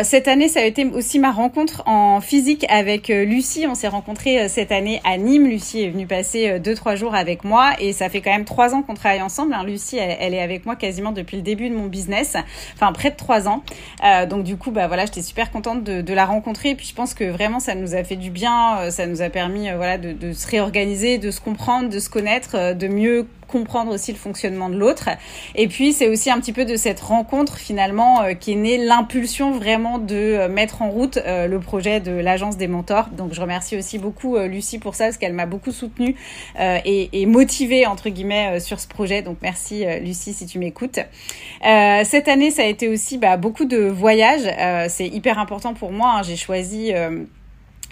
cette 0.04 0.28
année, 0.28 0.48
ça 0.48 0.60
a 0.60 0.64
été 0.64 0.84
aussi 0.84 1.18
ma 1.18 1.30
rencontre 1.30 1.82
en 1.86 2.20
physique 2.20 2.64
avec 2.68 3.08
Lucie. 3.08 3.66
On 3.68 3.74
s'est 3.74 3.88
rencontrés 3.88 4.48
cette 4.48 4.72
année 4.72 5.00
à 5.04 5.16
Nîmes. 5.18 5.46
Lucie 5.46 5.82
est 5.82 5.90
venue 5.90 6.06
passer 6.06 6.58
deux 6.60 6.74
trois 6.74 6.94
jours 6.94 7.14
avec 7.14 7.44
moi 7.44 7.72
et 7.78 7.92
ça 7.92 8.08
fait 8.08 8.20
quand 8.20 8.30
même 8.30 8.44
trois 8.44 8.74
ans 8.74 8.82
qu'on 8.82 8.94
travaille 8.94 9.22
ensemble. 9.22 9.54
Hein. 9.54 9.64
Lucie 9.64 9.97
elle, 9.98 10.34
est 10.34 10.40
avec 10.40 10.66
moi 10.66 10.76
quasiment 10.76 11.12
depuis 11.12 11.36
le 11.36 11.42
début 11.42 11.68
de 11.68 11.74
mon 11.74 11.86
business, 11.86 12.36
enfin 12.74 12.92
près 12.92 13.10
de 13.10 13.16
trois 13.16 13.48
ans. 13.48 13.62
Euh, 14.04 14.26
donc 14.26 14.44
du 14.44 14.56
coup, 14.56 14.70
bah 14.70 14.86
voilà, 14.86 15.06
j'étais 15.06 15.22
super 15.22 15.50
contente 15.50 15.84
de, 15.84 16.14
la 16.14 16.24
rencontrer. 16.24 16.70
Et 16.70 16.74
puis 16.74 16.86
je 16.86 16.94
pense 16.94 17.14
que 17.14 17.24
vraiment, 17.24 17.60
ça 17.60 17.74
nous 17.74 17.94
a 17.94 18.02
fait 18.02 18.16
du 18.16 18.30
bien. 18.30 18.78
Euh, 18.78 18.90
ça 18.90 19.06
nous 19.06 19.22
a 19.22 19.28
permis, 19.28 19.68
euh, 19.68 19.76
voilà, 19.76 19.98
de, 19.98 20.12
de, 20.12 20.32
se 20.32 20.46
réorganiser, 20.48 21.18
de 21.18 21.30
se 21.30 21.40
comprendre, 21.40 21.88
de 21.88 21.98
se 21.98 22.10
connaître, 22.10 22.74
de 22.74 22.88
mieux 22.88 23.26
comprendre 23.48 23.92
aussi 23.92 24.12
le 24.12 24.18
fonctionnement 24.18 24.68
de 24.68 24.76
l'autre. 24.76 25.08
Et 25.54 25.66
puis 25.66 25.92
c'est 25.92 26.08
aussi 26.08 26.30
un 26.30 26.38
petit 26.38 26.52
peu 26.52 26.64
de 26.64 26.76
cette 26.76 27.00
rencontre 27.00 27.56
finalement 27.56 28.22
euh, 28.22 28.34
qui 28.34 28.52
est 28.52 28.56
née 28.56 28.78
l'impulsion 28.78 29.52
vraiment 29.52 29.98
de 29.98 30.14
euh, 30.14 30.48
mettre 30.48 30.82
en 30.82 30.90
route 30.90 31.16
euh, 31.16 31.48
le 31.48 31.58
projet 31.58 32.00
de 32.00 32.12
l'agence 32.12 32.56
des 32.56 32.68
mentors. 32.68 33.08
Donc 33.08 33.32
je 33.32 33.40
remercie 33.40 33.76
aussi 33.76 33.98
beaucoup 33.98 34.38
Lucie 34.38 34.78
pour 34.78 34.94
ça 34.94 35.04
parce 35.04 35.16
qu'elle 35.16 35.32
m'a 35.32 35.46
beaucoup 35.46 35.72
soutenue 35.72 36.14
et, 36.58 37.08
et, 37.12 37.26
motivée 37.26 37.86
entre 37.86 38.10
guillemets 38.10 38.60
sur 38.60 38.78
ce 38.78 38.86
projet. 38.86 39.22
Donc 39.22 39.38
merci 39.42 39.84
Lucie 40.00 40.34
si 40.34 40.46
tu 40.46 40.58
m'écoutes. 40.58 41.00
cette 41.62 42.28
année 42.28 42.50
ça 42.50 42.62
a 42.62 42.66
été 42.66 42.88
aussi 42.88 43.16
bah, 43.16 43.36
beaucoup 43.36 43.64
de 43.64 43.78
voyages. 43.78 44.48
c'est 44.90 45.06
hyper 45.06 45.38
important 45.38 45.74
pour 45.74 45.92
moi. 45.92 46.16
Hein. 46.18 46.22
J'ai 46.22 46.36
choisi 46.36 46.92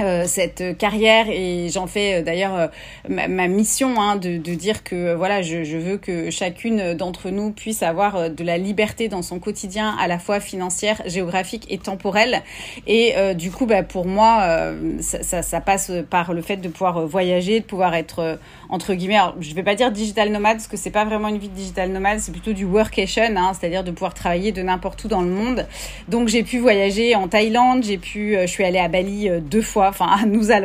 euh, 0.03 0.25
cette 0.27 0.77
carrière 0.77 1.31
et 1.31 1.71
j'en 1.71 1.87
fais 1.87 2.17
euh, 2.17 2.23
d'ailleurs 2.23 2.55
euh, 2.55 2.67
ma, 3.09 3.49
mission 3.49 3.99
hein, 3.99 4.17
de, 4.17 4.37
de, 4.37 4.53
dire 4.53 4.85
que 4.85 5.15
voilà 5.15 5.41
je, 5.41 5.65
je, 5.65 5.79
veux 5.79 5.97
que 5.97 6.29
chacune 6.29 6.93
d'entre 6.93 7.31
nous 7.31 7.51
puisse 7.51 7.83
avoir 7.83 8.29
de 8.29 8.45
la 8.45 8.59
liberté 8.59 9.09
dans 9.09 9.23
son 9.23 9.39
quotidien 9.39 9.97
à 9.99 10.07
la 10.07 10.19
fois 10.19 10.39
financière 10.39 11.01
géographique 11.07 11.65
et 11.71 11.79
temporelle. 11.79 12.43
Et 12.87 13.15
du 13.35 13.51
coup 13.51 13.65
bah, 13.65 13.83
pour 13.83 14.05
moi 14.07 14.75
ça, 15.01 15.23
ça, 15.23 15.41
ça, 15.41 15.61
passe 15.63 15.91
par 16.11 16.35
le 16.35 16.43
fait 16.43 16.59
de 16.59 16.69
pouvoir 16.69 17.07
voyager 17.07 17.61
de 17.61 17.65
pouvoir 17.65 17.95
être 17.95 18.39
entre 18.69 18.95
guillemets 18.95 19.17
alors, 19.17 19.37
je 19.41 19.55
vais 19.55 19.63
pas 19.63 19.75
dire 19.75 19.91
digital 19.91 20.31
nomade 20.31 20.57
parce 20.57 20.69
que 20.69 20.77
c'est 20.77 20.91
pas 20.91 21.05
vraiment 21.05 21.29
une 21.29 21.39
vie 21.39 21.49
de 21.49 21.55
digital 21.55 21.91
nomade 21.91 22.21
c'est 22.21 22.33
plutôt 22.33 22.53
du 22.53 22.65
workation 22.65 23.37
hein, 23.37 23.53
c'est-à-dire 23.59 23.85
de 23.85 23.91
pouvoir 23.91 24.15
travailler 24.15 24.53
de 24.53 24.63
n'importe 24.63 25.05
où 25.05 25.09
dans 25.09 25.23
le 25.23 25.31
monde 25.31 25.67
donc 26.09 26.29
j'ai 26.29 26.43
pu 26.43 26.59
voyager 26.59 27.15
en 27.15 27.29
Thaïlande 27.29 27.85
j'ai 27.85 27.99
pu 27.99 28.37
je 28.41 28.47
suis 28.47 28.65
allée 28.65 28.79
à 28.79 28.89
Bali 28.89 29.29
deux 29.41 29.63
fois 29.63 29.89
enfin 29.89 30.07
à 30.07 30.27
Nusa 30.27 30.61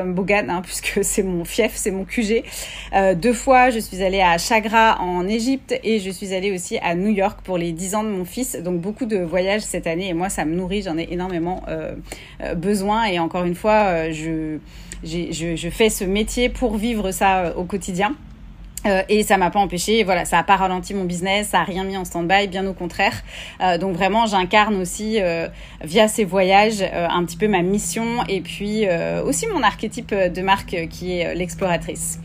hein, 0.50 0.62
puisque 0.64 1.00
c'est 1.02 1.24
mon 1.24 1.46
fief, 1.46 1.72
c'est 1.76 1.92
mon 1.92 2.06
QG. 2.06 2.44
Euh, 2.94 3.16
deux 3.16 3.34
fois, 3.34 3.70
je 3.70 3.80
suis 3.80 4.04
allée 4.04 4.22
à 4.22 4.38
Chagra 4.38 5.00
en 5.02 5.28
Égypte 5.28 5.80
et 5.84 6.00
je 6.00 6.10
suis 6.10 6.34
allée 6.34 6.52
aussi 6.52 6.78
à 6.80 6.96
New 6.96 7.10
York 7.10 7.40
pour 7.44 7.58
les 7.58 7.72
10 7.72 7.96
ans 7.96 8.04
de 8.04 8.10
mon 8.10 8.26
fils. 8.26 8.56
Donc 8.56 8.82
beaucoup 8.82 9.06
de 9.06 9.18
voyages 9.18 9.62
cette 9.62 9.88
année 9.88 10.10
et 10.10 10.14
moi 10.14 10.30
ça 10.30 10.46
me 10.46 10.56
nourrit, 10.56 10.82
j'en 10.84 10.98
ai 10.98 11.08
énormément 11.12 11.64
euh, 11.68 11.96
euh, 12.42 12.56
besoin 12.56 13.06
et 13.06 13.20
encore 13.20 13.46
une 13.46 13.56
fois, 13.56 14.12
je, 14.12 14.58
je, 15.04 15.70
fais 15.72 15.90
ce 15.90 16.04
métier 16.04 16.50
pour 16.50 16.78
vivre 16.78 17.12
ça 17.12 17.54
au 17.58 17.64
quotidien. 17.64 18.16
Euh, 18.86 19.04
et 19.10 19.24
ça 19.24 19.38
m'a 19.38 19.52
pas 19.52 19.60
empêché, 19.60 20.04
voilà, 20.04 20.26
ça 20.26 20.40
a 20.40 20.44
pas 20.44 20.56
ralenti 20.56 20.96
mon 20.96 21.04
business, 21.04 21.50
ça 21.50 21.60
a 21.62 21.64
rien 21.64 21.84
mis 21.84 21.98
en 21.98 22.06
stand-by, 22.06 22.48
bien 22.48 22.66
au 22.66 22.74
contraire. 22.74 23.14
Euh, 23.62 23.78
donc 23.78 23.96
vraiment, 23.96 24.26
j'incarne 24.26 24.76
aussi 24.76 25.22
euh, 25.22 25.48
via 25.84 26.08
ces 26.08 26.26
voyages 26.26 26.82
un 26.82 27.24
petit 27.24 27.38
peu 27.38 27.48
ma 27.48 27.62
mission 27.62 28.24
et 28.28 28.42
puis 28.42 28.86
aussi 29.26 29.48
mon 29.48 29.62
archétype 29.64 30.14
de 30.14 30.42
marque 30.42 30.88
qui 30.90 31.18
est 31.18 31.36
l'exploratrice. 31.36 32.20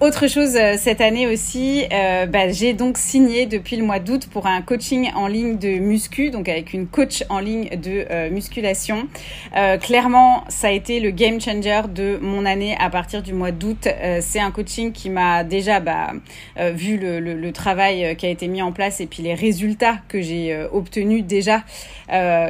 Autre 0.00 0.28
chose 0.28 0.54
euh, 0.54 0.76
cette 0.78 1.00
année 1.00 1.26
aussi, 1.26 1.84
euh, 1.92 2.26
bah, 2.26 2.52
j'ai 2.52 2.72
donc 2.72 2.96
signé 2.96 3.46
depuis 3.46 3.74
le 3.74 3.82
mois 3.84 3.98
d'août 3.98 4.28
pour 4.30 4.46
un 4.46 4.62
coaching 4.62 5.10
en 5.16 5.26
ligne 5.26 5.58
de 5.58 5.80
muscu, 5.80 6.30
donc 6.30 6.48
avec 6.48 6.72
une 6.72 6.86
coach 6.86 7.24
en 7.28 7.40
ligne 7.40 7.68
de 7.70 8.06
euh, 8.08 8.30
musculation. 8.30 9.08
clairement, 9.80 10.44
ça 10.48 10.68
a 10.68 10.70
été 10.70 11.00
le 11.00 11.10
game 11.10 11.40
changer 11.40 11.82
de 11.92 12.16
mon 12.22 12.46
année 12.46 12.76
à 12.78 12.90
partir 12.90 13.24
du 13.24 13.32
mois 13.32 13.50
d'août. 13.50 13.88
c'est 14.20 14.38
un 14.38 14.52
coaching 14.52 14.92
qui 14.92 15.10
m'a 15.10 15.42
déjà 15.42 15.80
bah, 15.80 16.12
vu 16.56 16.96
le, 16.96 17.18
le, 17.18 17.34
le, 17.34 17.52
travail 17.52 18.14
qui 18.16 18.26
a 18.26 18.28
été 18.28 18.46
mis 18.46 18.62
en 18.62 18.70
place 18.70 19.00
et 19.00 19.06
puis 19.06 19.24
les 19.24 19.34
résultats 19.34 19.96
que 20.08 20.20
j'ai 20.20 20.56
obtenus 20.72 21.24
déjà, 21.24 21.64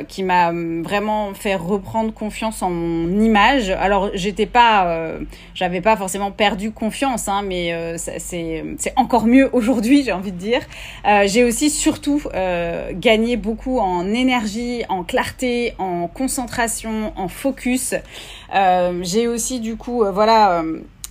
qui 0.07 0.23
m'a 0.23 0.53
vraiment 0.83 1.33
fait 1.33 1.55
reprendre 1.55 2.13
confiance 2.13 2.63
en 2.63 2.71
mon 2.71 3.23
image. 3.23 3.71
Alors 3.71 4.11
j'étais 4.15 4.47
pas, 4.47 5.15
j'avais 5.55 5.81
pas 5.81 5.97
forcément 5.97 6.31
perdu 6.31 6.73
confiance. 6.73 7.29
Hein, 7.29 7.38
Hein, 7.39 7.43
mais 7.47 7.73
euh, 7.73 7.97
c'est 7.99 8.93
encore 8.97 9.27
mieux 9.27 9.49
aujourd'hui, 9.53 10.03
j'ai 10.03 10.13
envie 10.13 10.33
de 10.33 10.39
dire. 10.39 10.61
Euh, 11.07 11.25
j'ai 11.27 11.45
aussi 11.45 11.71
surtout 11.71 12.23
euh, 12.35 12.91
gagné 12.93 13.37
beaucoup 13.37 13.79
en 13.79 14.07
énergie, 14.13 14.83
en 14.89 15.05
clarté, 15.05 15.75
en 15.79 16.09
concentration, 16.09 17.13
en 17.17 17.29
focus. 17.29 17.95
j'ai 19.03 19.29
aussi 19.29 19.61
du 19.61 19.77
coup, 19.77 20.05
voilà 20.13 20.63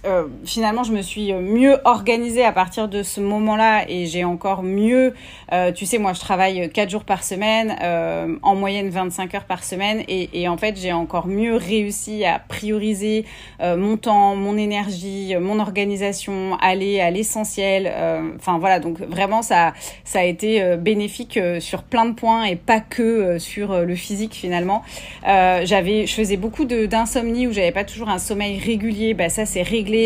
euh, 0.05 0.27
finalement, 0.45 0.83
je 0.83 0.93
me 0.93 1.01
suis 1.01 1.33
mieux 1.33 1.77
organisée 1.83 2.43
à 2.43 2.51
partir 2.51 2.87
de 2.87 3.03
ce 3.03 3.19
moment-là 3.19 3.89
et 3.89 4.05
j'ai 4.05 4.23
encore 4.23 4.63
mieux, 4.63 5.13
euh, 5.51 5.71
tu 5.71 5.85
sais, 5.85 5.97
moi 5.97 6.13
je 6.13 6.19
travaille 6.19 6.69
4 6.69 6.89
jours 6.89 7.03
par 7.03 7.23
semaine, 7.23 7.75
euh, 7.81 8.35
en 8.43 8.55
moyenne 8.55 8.89
25 8.89 9.33
heures 9.35 9.45
par 9.45 9.63
semaine 9.63 10.03
et, 10.07 10.47
en 10.47 10.55
fait 10.55 10.77
j'ai 10.77 10.93
encore 10.93 11.27
mieux 11.27 11.55
réussi 11.55 12.23
à 12.23 12.39
prioriser 12.39 13.25
mon 13.61 13.97
temps, 13.97 14.35
mon 14.35 14.57
énergie, 14.57 15.35
mon 15.39 15.59
organisation, 15.59 16.57
aller 16.61 17.01
à 17.01 17.11
l'essentiel. 17.11 17.91
Enfin 18.37 18.59
voilà, 18.59 18.79
donc 18.79 19.01
vraiment 19.01 19.41
ça, 19.41 19.73
ça 20.05 20.19
a 20.19 20.23
été 20.23 20.77
bénéfique 20.77 21.37
sur 21.59 21.83
plein 21.83 22.05
de 22.05 22.13
points 22.13 22.45
et 22.45 22.55
pas 22.55 22.79
que 22.79 23.39
sur 23.39 23.83
le 23.83 23.95
physique 23.95 24.35
finalement. 24.35 24.83
j'avais, 25.25 26.05
je 26.05 26.13
faisais 26.13 26.37
beaucoup 26.37 26.65
d'insomnie 26.65 27.47
où 27.47 27.51
j'avais 27.51 27.71
pas 27.71 27.83
toujours 27.83 28.09
un 28.09 28.19
sommeil 28.19 28.57
régulier, 28.59 29.13
bah 29.13 29.29
ça 29.29 29.45
c'est 29.45 29.63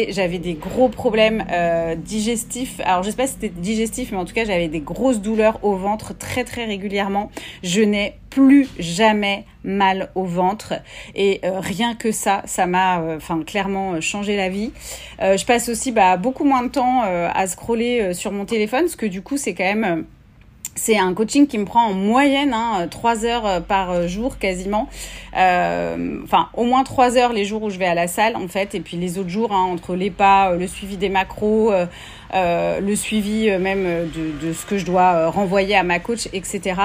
j'avais 0.09 0.39
des 0.39 0.53
gros 0.53 0.89
problèmes 0.89 1.45
euh, 1.51 1.95
digestifs. 1.95 2.79
Alors 2.83 3.03
je 3.03 3.09
sais 3.09 3.15
pas 3.15 3.27
si 3.27 3.33
c'était 3.33 3.49
digestif, 3.49 4.11
mais 4.11 4.17
en 4.17 4.25
tout 4.25 4.33
cas 4.33 4.45
j'avais 4.45 4.67
des 4.67 4.79
grosses 4.79 5.21
douleurs 5.21 5.59
au 5.63 5.75
ventre 5.75 6.17
très 6.17 6.43
très 6.43 6.65
régulièrement. 6.65 7.31
Je 7.63 7.81
n'ai 7.81 8.15
plus 8.29 8.67
jamais 8.79 9.45
mal 9.63 10.09
au 10.15 10.23
ventre 10.23 10.73
et 11.15 11.41
euh, 11.43 11.59
rien 11.59 11.95
que 11.95 12.11
ça 12.11 12.43
ça 12.45 12.65
m'a 12.65 13.01
euh, 13.01 13.17
enfin 13.17 13.43
clairement 13.45 13.99
changé 13.99 14.37
la 14.37 14.49
vie 14.49 14.71
je 15.19 15.45
passe 15.45 15.69
aussi 15.69 15.91
bah, 15.91 16.17
beaucoup 16.17 16.45
moins 16.45 16.63
de 16.63 16.69
temps 16.69 17.01
à 17.03 17.45
scroller 17.45 18.13
sur 18.13 18.31
mon 18.31 18.45
téléphone 18.45 18.81
parce 18.83 18.95
que 18.95 19.05
du 19.05 19.21
coup 19.21 19.37
c'est 19.37 19.53
quand 19.53 19.65
même 19.65 20.05
c'est 20.75 20.97
un 20.97 21.13
coaching 21.13 21.45
qui 21.45 21.57
me 21.57 21.65
prend 21.65 21.87
en 21.87 21.93
moyenne 21.93 22.53
hein, 22.53 22.87
3 22.89 23.25
heures 23.25 23.61
par 23.63 24.07
jour 24.07 24.39
quasiment. 24.39 24.87
Euh, 25.37 26.19
enfin, 26.23 26.49
au 26.55 26.63
moins 26.63 26.83
3 26.83 27.17
heures 27.17 27.33
les 27.33 27.45
jours 27.45 27.63
où 27.63 27.69
je 27.69 27.77
vais 27.77 27.85
à 27.85 27.95
la 27.95 28.07
salle 28.07 28.35
en 28.35 28.47
fait. 28.47 28.75
Et 28.75 28.79
puis 28.79 28.97
les 28.97 29.17
autres 29.17 29.29
jours, 29.29 29.51
hein, 29.51 29.63
entre 29.63 29.95
les 29.95 30.09
pas, 30.09 30.55
le 30.55 30.67
suivi 30.67 30.97
des 30.97 31.09
macros, 31.09 31.71
euh, 31.71 31.85
euh, 32.33 32.79
le 32.79 32.95
suivi 32.95 33.49
euh, 33.49 33.59
même 33.59 33.83
de, 33.83 34.47
de, 34.47 34.53
ce 34.53 34.65
que 34.65 34.77
je 34.77 34.85
dois 34.85 35.13
euh, 35.13 35.29
renvoyer 35.29 35.75
à 35.75 35.83
ma 35.83 35.99
coach, 35.99 36.27
etc. 36.33 36.75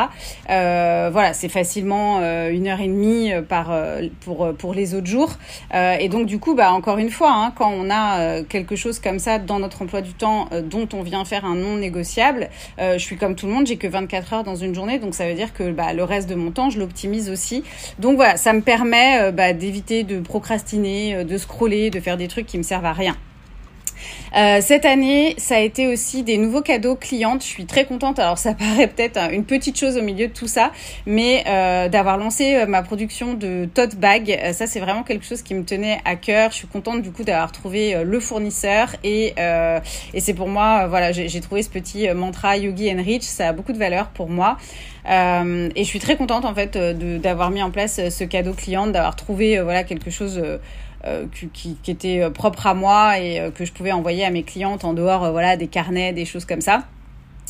Euh, 0.51 1.11
voilà, 1.13 1.33
c'est 1.35 1.49
facilement 1.49 2.21
une 2.49 2.69
heure 2.69 2.81
et 2.81 2.89
demie 2.89 3.31
par 3.49 3.73
pour 4.21 4.55
pour 4.55 4.75
les 4.75 4.95
autres 4.95 5.07
jours. 5.07 5.33
et 5.73 6.09
donc 6.09 6.27
du 6.27 6.39
coup, 6.39 6.55
bah 6.55 6.73
encore 6.73 6.99
une 6.99 7.11
fois, 7.11 7.33
hein, 7.33 7.53
quand 7.57 7.71
on 7.71 7.91
a 7.91 8.43
quelque 8.43 8.77
chose 8.77 8.99
comme 8.99 9.19
ça 9.19 9.39
dans 9.39 9.59
notre 9.59 9.83
emploi 9.83 10.01
du 10.01 10.13
temps 10.13 10.49
dont 10.65 10.89
on 10.93 11.03
vient 11.03 11.25
faire 11.25 11.45
un 11.45 11.55
non 11.55 11.77
négociable, 11.77 12.49
je 12.79 12.99
suis 12.99 13.17
comme 13.17 13.35
tout 13.35 13.47
le 13.47 13.53
monde, 13.53 13.67
j'ai 13.67 13.77
que 13.77 13.87
24 13.87 14.33
heures 14.33 14.45
dans 14.45 14.57
une 14.57 14.75
journée, 14.75 14.99
donc 14.99 15.15
ça 15.15 15.29
veut 15.29 15.35
dire 15.35 15.53
que 15.53 15.71
bah, 15.71 15.93
le 15.93 16.05
reste 16.05 16.29
de 16.29 16.35
mon 16.35 16.51
temps, 16.51 16.71
je 16.71 16.79
l'optimise 16.79 17.31
aussi. 17.31 17.63
Donc 17.99 18.17
voilà, 18.17 18.36
ça 18.37 18.53
me 18.53 18.61
permet 18.61 19.33
bah, 19.33 19.53
d'éviter 19.53 20.05
de 20.05 20.21
procrastiner, 20.21 21.25
de 21.25 21.39
scroller, 21.39 21.91
de 21.91 22.01
faire 22.01 22.17
des 22.17 22.29
trucs 22.29 22.47
qui 22.47 22.59
me 22.59 22.63
servent 22.63 22.85
à 22.85 22.93
rien. 22.93 23.17
Euh, 24.37 24.61
cette 24.61 24.85
année, 24.85 25.35
ça 25.39 25.57
a 25.57 25.61
été 25.61 25.87
aussi 25.87 26.23
des 26.23 26.39
nouveaux 26.39 26.63
cadeaux 26.63 26.97
clientes. 26.97 27.43
Je 27.43 27.49
suis 27.49 27.67
très 27.67 27.85
contente. 27.85 28.19
Alors 28.19 28.39
ça 28.39 28.55
paraît 28.59 28.87
peut-être 28.87 29.19
une 29.33 29.45
petite 29.45 29.79
chose 29.79 29.97
au 29.97 30.03
milieu 30.03 30.29
de 30.29 30.33
tout 30.33 30.49
ça, 30.49 30.73
mais 31.07 31.45
euh, 31.47 31.89
d'avoir 31.89 32.19
lancé 32.19 32.55
euh, 32.55 32.67
ma 32.67 32.83
production 32.83 33.35
de 33.35 33.69
tote 33.73 33.97
bag, 33.97 34.39
ça 34.53 34.67
c'est 34.67 34.81
vraiment 34.81 35.03
quelque 35.03 35.25
chose 35.25 35.43
qui 35.43 35.55
me 35.55 35.65
tenait 35.65 36.01
à 36.05 36.17
cœur. 36.17 36.51
Je 36.51 36.57
suis 36.57 36.69
contente 36.69 37.03
du 37.03 37.11
coup 37.11 37.25
d'avoir 37.25 37.53
trouvé 37.53 38.03
le 38.05 38.21
fournisseur 38.21 38.95
et, 39.05 39.35
c'est 40.19 40.35
pour 40.35 40.49
moi, 40.49 40.87
voilà, 40.87 41.13
j'ai 41.13 41.41
trouvé 41.41 41.63
ce 41.63 41.71
petit 41.71 42.09
mantra 42.15 42.57
Yogi 42.57 42.91
Enrich. 42.91 43.23
Ça 43.23 43.49
a 43.49 43.53
beaucoup 43.53 43.73
de 43.73 43.79
valeur 43.79 44.09
pour 44.09 44.29
moi. 44.29 44.57
et 45.07 45.71
je 45.77 45.83
suis 45.85 45.99
très 45.99 46.17
contente 46.17 46.45
en 46.45 46.55
fait 46.55 46.77
d'avoir 46.77 47.51
mis 47.51 47.63
en 47.63 47.71
place 47.71 48.01
ce 48.09 48.25
cadeau 48.25 48.53
client, 48.53 48.87
d'avoir 48.87 49.17
trouvé 49.17 49.61
voilà 49.61 49.85
quelque 49.85 50.11
chose 50.11 50.41
qui, 51.33 51.77
qui, 51.83 51.91
était 51.91 52.23
euh, 52.23 52.31
propre 52.31 52.67
à 52.67 52.75
moi 52.75 53.19
et 53.19 53.41
euh, 53.41 53.51
que 53.51 53.65
je 53.65 53.73
pouvais 53.73 53.93
envoyer 53.93 54.25
à 54.25 54.31
mes 54.31 54.43
clientes 54.43 54.85
en 54.85 54.93
dehors 54.93 55.31
voilà 55.31 55.57
des 55.57 55.69
carnets 55.69 56.13
des 56.13 56.25
choses 56.25 56.45
comme 56.45 56.61
ça 56.61 56.85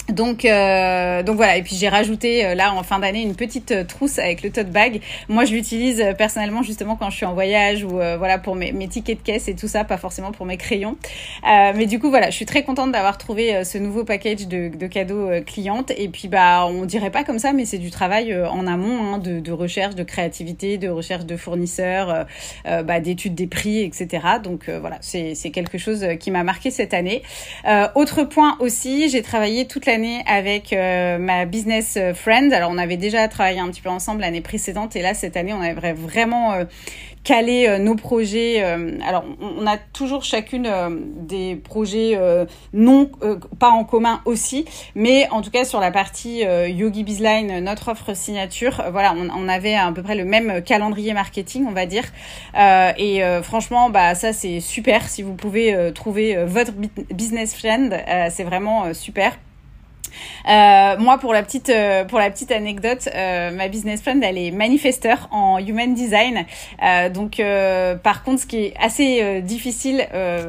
donc, 0.09 0.45
euh, 0.45 1.23
donc 1.23 1.37
voilà. 1.37 1.57
Et 1.57 1.63
puis 1.63 1.75
j'ai 1.77 1.89
rajouté 1.89 2.45
euh, 2.45 2.55
là 2.55 2.73
en 2.73 2.83
fin 2.83 2.99
d'année 2.99 3.23
une 3.23 3.35
petite 3.35 3.73
euh, 3.73 3.85
trousse 3.85 4.19
avec 4.19 4.43
le 4.43 4.51
tote 4.51 4.71
bag. 4.71 5.01
Moi, 5.29 5.45
je 5.45 5.53
l'utilise 5.53 6.05
personnellement 6.17 6.63
justement 6.63 6.97
quand 6.97 7.11
je 7.11 7.17
suis 7.17 7.27
en 7.27 7.35
voyage 7.35 7.85
ou 7.85 7.89
voilà 7.89 8.39
pour 8.39 8.55
mes, 8.55 8.73
tickets 8.89 9.19
de 9.19 9.23
caisse 9.23 9.49
et 9.49 9.55
tout 9.55 9.69
ça, 9.69 9.85
pas 9.85 9.97
forcément 9.97 10.33
pour 10.33 10.47
mes 10.47 10.57
crayons. 10.57 10.97
mais 11.45 11.87
du 11.87 11.99
coup, 11.99 12.11
voilà, 12.11 12.31
je 12.31 12.37
suis 12.37 12.47
très 12.47 12.63
contente 12.63 12.93
d'avoir 12.93 13.19
trouvé 13.19 13.65
ce 13.65 13.79
nouveau 13.79 14.05
package 14.05 14.47
de, 14.47 14.69
de 14.69 14.87
cadeaux 14.87 15.29
clientes. 15.45 15.93
Et 15.97 16.09
puis 16.09 16.29
bah, 16.29 16.67
on 16.67 16.85
dirait 16.85 17.11
pas 17.11 17.25
comme 17.25 17.39
ça, 17.39 17.53
mais 17.53 17.65
c'est 17.65 17.79
du 17.79 17.91
travail 17.91 18.37
en 18.37 18.67
amont 18.67 19.03
hein, 19.03 19.19
de, 19.19 19.41
de, 19.41 19.53
recherche, 19.53 19.95
de 19.95 20.05
créativité, 20.05 20.79
de 20.79 20.89
recherche 20.89 21.25
de 21.25 21.37
fournisseurs, 21.37 22.27
bah, 22.65 23.01
d'études 23.01 23.35
des 23.35 23.47
prix, 23.47 23.81
etc. 23.81 24.09
Donc 24.43 24.69
voilà, 24.69 24.99
c'est 25.01 25.51
quelque 25.51 25.79
chose 25.79 26.07
qui 26.21 26.31
m'a 26.31 26.45
marqué 26.45 26.71
cette 26.71 26.95
année. 26.95 27.23
autre 27.95 28.23
point 28.25 28.57
aussi, 28.61 29.09
j'ai 29.09 29.23
travaillé 29.23 29.67
toute 29.67 29.86
la 29.87 30.23
avec 30.27 30.73
euh, 30.73 31.19
ma 31.19 31.45
business 31.45 31.99
friend. 32.15 32.53
Alors 32.53 32.71
on 32.71 32.79
avait 32.79 32.97
déjà 32.97 33.27
travaillé 33.29 33.61
un 33.61 33.69
petit 33.69 33.81
peu 33.81 33.89
ensemble 33.89 34.21
l'année 34.21 34.41
précédente 34.41 34.97
et 34.97 35.03
là 35.03 35.15
cette 35.15 35.37
année 35.37 35.53
on 35.53 35.61
avait 35.61 35.93
vraiment 35.93 36.53
euh, 36.53 36.65
caler 37.27 37.67
euh, 37.69 37.79
nos 37.79 37.97
projets. 37.97 38.63
Euh, 38.63 38.99
alors, 39.07 39.25
on, 39.41 39.67
a 39.67 39.77
toujours 39.77 40.23
chacune 40.23 40.67
euh, 40.67 40.91
des 41.17 41.57
projets 41.57 42.19
non 42.73 43.11
pas 43.59 43.71
en 43.71 43.85
commun 43.85 44.21
aussi, 44.25 44.65
mais 44.95 45.29
en 45.31 45.43
tout 45.43 45.51
cas 45.51 45.65
sur 45.65 45.81
la 45.81 45.91
partie 45.91 46.43
Yogi 46.43 47.03
Bizline, 47.03 47.59
notre 47.61 47.89
offre 47.89 48.15
signature, 48.15 48.83
voilà, 48.93 49.15
on, 49.17 49.29
on, 49.31 49.49
avait 49.49 49.75
à 49.75 49.91
peu 49.93 50.03
près 50.03 50.15
le 50.15 50.25
même 50.25 50.63
calendrier 50.63 51.13
marketing, 51.13 51.67
on 51.69 51.73
va 51.73 51.87
dire. 51.87 52.05
et 52.55 53.23
franchement, 53.43 53.91
bah 53.91 54.15
ça 54.15 54.33
c'est 54.33 54.61
super. 54.61 55.09
Si 55.09 55.23
vous 55.23 55.35
pouvez 55.35 55.93
trouver 55.95 56.45
votre 56.45 56.73
business 57.11 57.55
friend, 57.55 57.97
c'est 58.31 58.45
vraiment 58.45 58.95
super. 58.95 59.37
Euh, 60.49 60.97
moi, 60.99 61.19
pour 61.19 61.33
la 61.33 61.43
petite, 61.43 61.71
euh, 61.71 62.05
pour 62.05 62.19
la 62.19 62.31
petite 62.31 62.53
anecdote, 62.53 63.09
euh, 63.15 63.51
ma 63.51 63.69
business 63.69 64.03
friend, 64.03 64.23
elle 64.23 64.39
est 64.39 64.51
manifesteur 64.51 65.29
en 65.31 65.59
human 65.59 65.95
design. 65.95 66.47
Euh, 66.83 67.09
donc, 67.09 67.41
euh, 67.41 67.97
par 67.97 68.23
contre, 68.23 68.43
ce 68.43 68.47
qui 68.47 68.57
est 68.59 68.75
assez 68.81 69.43
difficile 69.43 70.07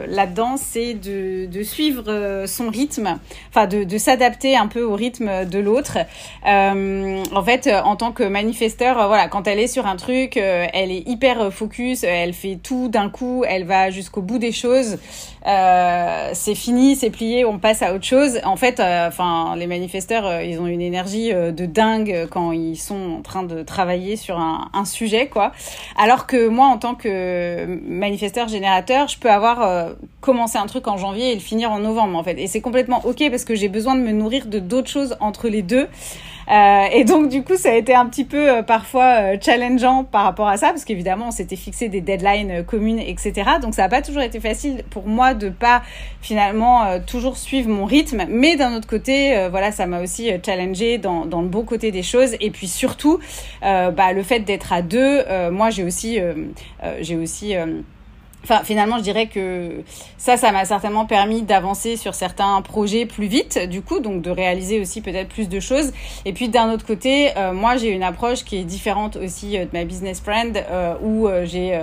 là-dedans, 0.07 0.55
c'est 0.57 0.93
de, 0.93 1.45
de, 1.45 1.63
suivre 1.63 2.45
son 2.45 2.69
rythme, 2.69 3.19
enfin 3.49 3.67
de, 3.67 3.83
de 3.83 3.97
s'adapter 3.97 4.55
un 4.55 4.67
peu 4.67 4.83
au 4.83 4.95
rythme 4.95 5.45
de 5.45 5.59
l'autre. 5.59 5.97
en 6.45 7.43
fait, 7.43 7.69
en 7.83 7.95
tant 7.95 8.11
que 8.11 8.23
manifesteur, 8.23 9.07
voilà, 9.07 9.27
quand 9.27 9.47
elle 9.47 9.59
est 9.59 9.67
sur 9.67 9.85
un 9.85 9.95
truc, 9.95 10.37
elle 10.37 10.91
est 10.91 11.07
hyper 11.07 11.51
focus, 11.51 12.03
elle 12.03 12.33
fait 12.33 12.57
tout 12.61 12.87
d'un 12.89 13.09
coup, 13.09 13.43
elle 13.47 13.65
va 13.65 13.89
jusqu'au 13.89 14.21
bout 14.21 14.37
des 14.37 14.51
choses. 14.51 14.97
c'est 15.45 16.55
fini, 16.55 16.95
c'est 16.95 17.09
plié, 17.09 17.45
on 17.45 17.59
passe 17.59 17.81
à 17.81 17.93
autre 17.93 18.05
chose. 18.05 18.39
En 18.43 18.55
fait, 18.55 18.79
enfin 18.79 19.46
les 19.55 19.67
manifesteurs, 19.67 20.25
euh, 20.25 20.43
ils 20.43 20.59
ont 20.59 20.67
une 20.67 20.81
énergie 20.81 21.31
euh, 21.31 21.51
de 21.51 21.65
dingue 21.65 22.27
quand 22.29 22.51
ils 22.51 22.77
sont 22.77 23.17
en 23.19 23.21
train 23.21 23.43
de 23.43 23.63
travailler 23.63 24.15
sur 24.15 24.39
un, 24.39 24.85
sujet, 24.85 25.27
quoi. 25.27 25.51
Alors 25.97 26.27
que 26.27 26.47
moi, 26.47 26.67
en 26.67 26.77
tant 26.77 26.95
que 26.95 27.65
manifesteur 27.87 28.47
générateur, 28.47 29.07
je 29.07 29.17
peux 29.17 29.29
avoir 29.29 29.61
euh, 29.61 29.93
commencé 30.21 30.57
un 30.57 30.65
truc 30.65 30.87
en 30.87 30.97
janvier 30.97 31.31
et 31.31 31.33
le 31.33 31.41
finir 31.41 31.71
en 31.71 31.79
novembre, 31.79 32.17
en 32.17 32.23
fait. 32.23 32.39
Et 32.39 32.47
c'est 32.47 32.61
complètement 32.61 33.01
ok 33.05 33.29
parce 33.29 33.43
que 33.43 33.55
j'ai 33.55 33.69
besoin 33.69 33.95
de 33.95 34.01
me 34.01 34.11
nourrir 34.11 34.45
de 34.45 34.59
d'autres 34.59 34.89
choses 34.89 35.17
entre 35.19 35.49
les 35.49 35.61
deux. 35.61 35.87
Euh, 36.49 36.85
et 36.93 37.03
donc 37.03 37.29
du 37.29 37.43
coup, 37.43 37.57
ça 37.57 37.71
a 37.71 37.75
été 37.75 37.93
un 37.93 38.05
petit 38.05 38.23
peu 38.23 38.49
euh, 38.49 38.61
parfois 38.63 39.33
euh, 39.33 39.37
challengeant 39.39 40.03
par 40.05 40.23
rapport 40.23 40.47
à 40.47 40.57
ça, 40.57 40.69
parce 40.69 40.85
qu'évidemment, 40.85 41.27
on 41.27 41.31
s'était 41.31 41.55
fixé 41.55 41.89
des 41.89 42.01
deadlines 42.01 42.63
communes, 42.63 42.99
etc. 42.99 43.33
Donc 43.61 43.73
ça 43.75 43.83
n'a 43.83 43.89
pas 43.89 44.01
toujours 44.01 44.21
été 44.21 44.39
facile 44.39 44.83
pour 44.89 45.07
moi 45.07 45.33
de 45.33 45.49
pas 45.49 45.83
finalement 46.21 46.99
toujours 47.05 47.37
suivre 47.37 47.69
mon 47.69 47.85
rythme, 47.85 48.25
mais 48.29 48.55
d'un 48.55 48.75
autre 48.75 48.87
côté, 48.87 49.47
voilà, 49.49 49.71
ça 49.71 49.85
m'a 49.85 50.01
aussi 50.01 50.29
challengé 50.45 50.97
dans, 50.97 51.23
le 51.23 51.47
beau 51.47 51.63
côté 51.63 51.91
des 51.91 52.03
choses. 52.03 52.35
Et 52.39 52.51
puis 52.51 52.67
surtout, 52.67 53.19
bah, 53.61 54.13
le 54.13 54.23
fait 54.23 54.39
d'être 54.39 54.73
à 54.73 54.81
deux, 54.81 55.23
moi 55.51 55.69
j'ai 55.69 55.83
aussi, 55.83 56.19
j'ai 57.01 57.15
aussi 57.15 57.55
Enfin, 58.49 58.63
finalement, 58.63 58.97
je 58.97 59.03
dirais 59.03 59.27
que 59.27 59.83
ça, 60.17 60.37
ça 60.37 60.53
m'a 60.53 60.63
certainement 60.63 61.05
permis 61.05 61.41
d'avancer 61.41 61.97
sur 61.97 62.15
certains 62.15 62.61
projets 62.61 63.05
plus 63.05 63.25
vite, 63.27 63.59
du 63.67 63.81
coup, 63.81 63.99
donc 63.99 64.21
de 64.21 64.31
réaliser 64.31 64.79
aussi 64.79 65.01
peut-être 65.01 65.27
plus 65.27 65.49
de 65.49 65.59
choses. 65.59 65.91
Et 66.23 66.31
puis 66.31 66.47
d'un 66.47 66.71
autre 66.71 66.85
côté, 66.85 67.31
euh, 67.35 67.51
moi, 67.51 67.75
j'ai 67.75 67.89
une 67.89 68.03
approche 68.03 68.45
qui 68.45 68.55
est 68.55 68.63
différente 68.63 69.17
aussi 69.17 69.57
euh, 69.57 69.65
de 69.65 69.69
ma 69.73 69.83
business 69.83 70.21
friend, 70.21 70.63
euh, 70.71 70.93
où 71.03 71.27
j'ai 71.43 71.77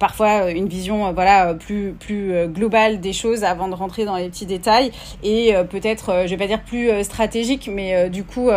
parfois 0.00 0.50
une 0.50 0.66
vision, 0.66 1.12
voilà, 1.12 1.54
plus 1.54 1.92
plus 1.92 2.48
globale 2.48 2.98
des 3.00 3.12
choses 3.12 3.44
avant 3.44 3.68
de 3.68 3.74
rentrer 3.74 4.04
dans 4.04 4.16
les 4.16 4.28
petits 4.28 4.46
détails 4.46 4.90
et 5.22 5.54
peut-être, 5.70 6.24
je 6.24 6.30
vais 6.30 6.36
pas 6.36 6.46
dire 6.46 6.62
plus 6.62 7.04
stratégique, 7.04 7.70
mais 7.72 8.10
du 8.10 8.24
coup 8.24 8.50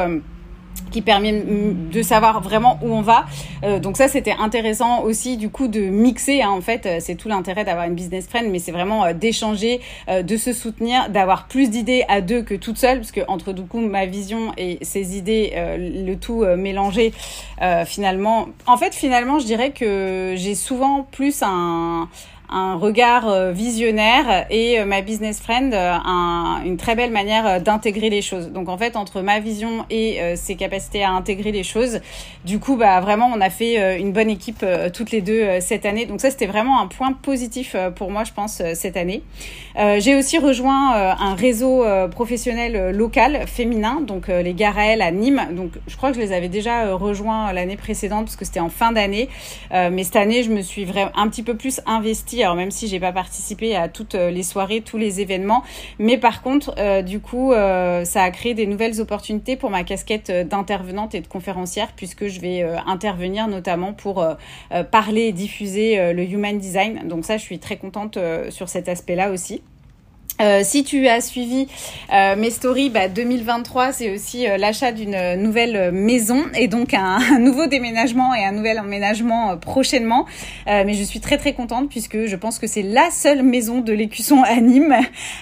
qui 0.91 1.01
permet 1.01 1.43
de 1.91 2.01
savoir 2.01 2.41
vraiment 2.41 2.79
où 2.81 2.93
on 2.93 3.01
va. 3.01 3.25
Euh, 3.63 3.79
donc 3.79 3.97
ça, 3.97 4.07
c'était 4.07 4.35
intéressant 4.37 5.03
aussi 5.03 5.37
du 5.37 5.49
coup 5.49 5.67
de 5.67 5.81
mixer. 5.81 6.41
Hein, 6.41 6.49
en 6.49 6.61
fait, 6.61 6.85
euh, 6.85 6.97
c'est 6.99 7.15
tout 7.15 7.29
l'intérêt 7.29 7.63
d'avoir 7.63 7.85
une 7.85 7.95
business 7.95 8.27
friend, 8.27 8.49
mais 8.49 8.59
c'est 8.59 8.71
vraiment 8.71 9.05
euh, 9.05 9.13
d'échanger, 9.13 9.81
de 10.07 10.37
se 10.37 10.53
soutenir, 10.53 11.09
d'avoir 11.09 11.47
plus 11.47 11.69
d'idées 11.69 12.03
à 12.07 12.21
deux 12.21 12.41
que 12.41 12.53
toute 12.53 12.77
seule, 12.77 12.99
parce 12.99 13.11
que 13.11 13.21
entre 13.27 13.53
du 13.53 13.63
coup 13.63 13.79
ma 13.79 14.05
vision 14.05 14.53
et 14.57 14.79
ses 14.81 15.17
idées, 15.17 15.53
le 15.77 16.15
tout 16.15 16.45
mélangé, 16.57 17.13
finalement. 17.85 18.47
En 18.65 18.77
fait, 18.77 18.93
finalement, 18.93 19.39
je 19.39 19.45
dirais 19.45 19.71
que 19.71 20.33
j'ai 20.35 20.55
souvent 20.55 21.07
plus 21.11 21.41
un 21.43 22.07
un 22.49 22.75
regard 22.75 23.27
euh, 23.27 23.51
visionnaire 23.51 24.45
et 24.49 24.79
euh, 24.79 24.85
ma 24.85 25.01
business 25.01 25.41
friend 25.41 25.73
euh, 25.73 25.93
un, 26.05 26.61
une 26.63 26.77
très 26.77 26.95
belle 26.95 27.11
manière 27.11 27.61
d'intégrer 27.61 28.09
les 28.09 28.21
choses. 28.21 28.51
Donc 28.51 28.69
en 28.69 28.77
fait 28.77 28.95
entre 28.95 29.21
ma 29.21 29.39
vision 29.39 29.85
et 29.89 30.19
ses 30.35 30.55
capacités 30.55 31.03
à 31.03 31.11
intégrer 31.11 31.51
les 31.51 31.63
choses, 31.63 31.99
du 32.45 32.59
coup 32.59 32.75
bah 32.77 32.99
vraiment 33.01 33.29
on 33.33 33.41
a 33.41 33.49
fait 33.49 33.99
une 33.99 34.11
bonne 34.11 34.29
équipe 34.29 34.65
toutes 34.93 35.11
les 35.11 35.21
deux 35.21 35.59
cette 35.59 35.85
année. 35.85 36.05
Donc 36.05 36.21
ça 36.21 36.29
c'était 36.29 36.45
vraiment 36.45 36.79
un 36.81 36.87
point 36.87 37.13
positif 37.13 37.75
pour 37.95 38.11
moi 38.11 38.23
je 38.23 38.33
pense 38.33 38.61
cette 38.73 38.97
année. 38.97 39.23
J'ai 39.75 40.15
aussi 40.15 40.37
rejoint 40.37 40.93
un 40.95 41.35
réseau 41.35 41.85
professionnel 42.11 42.91
local 42.91 43.45
féminin 43.47 44.01
donc 44.01 44.27
les 44.27 44.53
Garaël 44.53 45.01
à 45.01 45.11
Nîmes. 45.11 45.47
Donc 45.51 45.71
je 45.87 45.95
crois 45.97 46.09
que 46.09 46.15
je 46.15 46.21
les 46.21 46.33
avais 46.33 46.49
déjà 46.49 46.93
rejoints 46.95 47.51
l'année 47.53 47.77
précédente 47.77 48.25
parce 48.25 48.35
que 48.35 48.45
c'était 48.45 48.59
en 48.59 48.69
fin 48.69 48.91
d'année, 48.91 49.29
mais 49.71 50.03
cette 50.03 50.17
année 50.17 50.43
je 50.43 50.49
me 50.49 50.61
suis 50.61 50.85
vraiment 50.85 51.11
un 51.15 51.27
petit 51.27 51.43
peu 51.43 51.55
plus 51.55 51.81
investie 51.85 52.36
alors 52.43 52.55
même 52.55 52.71
si 52.71 52.87
j'ai 52.87 52.99
pas 52.99 53.11
participé 53.11 53.75
à 53.75 53.87
toutes 53.87 54.15
euh, 54.15 54.29
les 54.29 54.43
soirées, 54.43 54.81
tous 54.81 54.97
les 54.97 55.21
événements, 55.21 55.63
mais 55.99 56.17
par 56.17 56.41
contre, 56.41 56.75
euh, 56.77 57.01
du 57.01 57.19
coup, 57.19 57.53
euh, 57.53 58.05
ça 58.05 58.23
a 58.23 58.31
créé 58.31 58.53
des 58.53 58.67
nouvelles 58.67 59.01
opportunités 59.01 59.55
pour 59.55 59.69
ma 59.69 59.83
casquette 59.83 60.31
d'intervenante 60.31 61.15
et 61.15 61.21
de 61.21 61.27
conférencière, 61.27 61.89
puisque 61.95 62.27
je 62.27 62.39
vais 62.39 62.63
intervenir 62.85 63.47
notamment 63.47 63.93
pour 63.93 64.25
parler 64.91 65.21
et 65.23 65.31
diffuser 65.31 66.13
le 66.13 66.23
human 66.23 66.57
design. 66.57 67.07
Donc 67.07 67.25
ça, 67.25 67.37
je 67.37 67.43
suis 67.43 67.59
très 67.59 67.77
contente 67.77 68.17
sur 68.49 68.69
cet 68.69 68.89
aspect-là 68.89 69.31
aussi. 69.31 69.61
Euh, 70.39 70.61
si 70.63 70.83
tu 70.83 71.07
as 71.07 71.21
suivi 71.21 71.67
euh, 72.13 72.35
mes 72.35 72.51
stories, 72.51 72.89
bah, 72.89 73.07
2023, 73.07 73.91
c'est 73.91 74.13
aussi 74.13 74.47
euh, 74.47 74.57
l'achat 74.57 74.91
d'une 74.91 75.35
nouvelle 75.35 75.91
maison 75.91 76.43
et 76.55 76.67
donc 76.67 76.93
un, 76.93 77.39
nouveau 77.39 77.65
déménagement 77.65 78.35
et 78.35 78.45
un 78.45 78.51
nouvel 78.51 78.79
emménagement 78.79 79.57
prochainement. 79.57 80.25
mais 80.67 80.93
je 80.93 81.03
suis 81.03 81.19
très 81.19 81.37
très 81.37 81.53
contente 81.53 81.89
puisque 81.89 82.25
je 82.25 82.35
pense 82.35 82.59
que 82.59 82.67
c'est 82.67 82.81
la 82.81 83.09
seule 83.09 83.41
maison 83.41 83.81
de 83.81 83.93
l'écusson 83.93 84.43
à 84.43 84.59
Nîmes. 84.61 84.95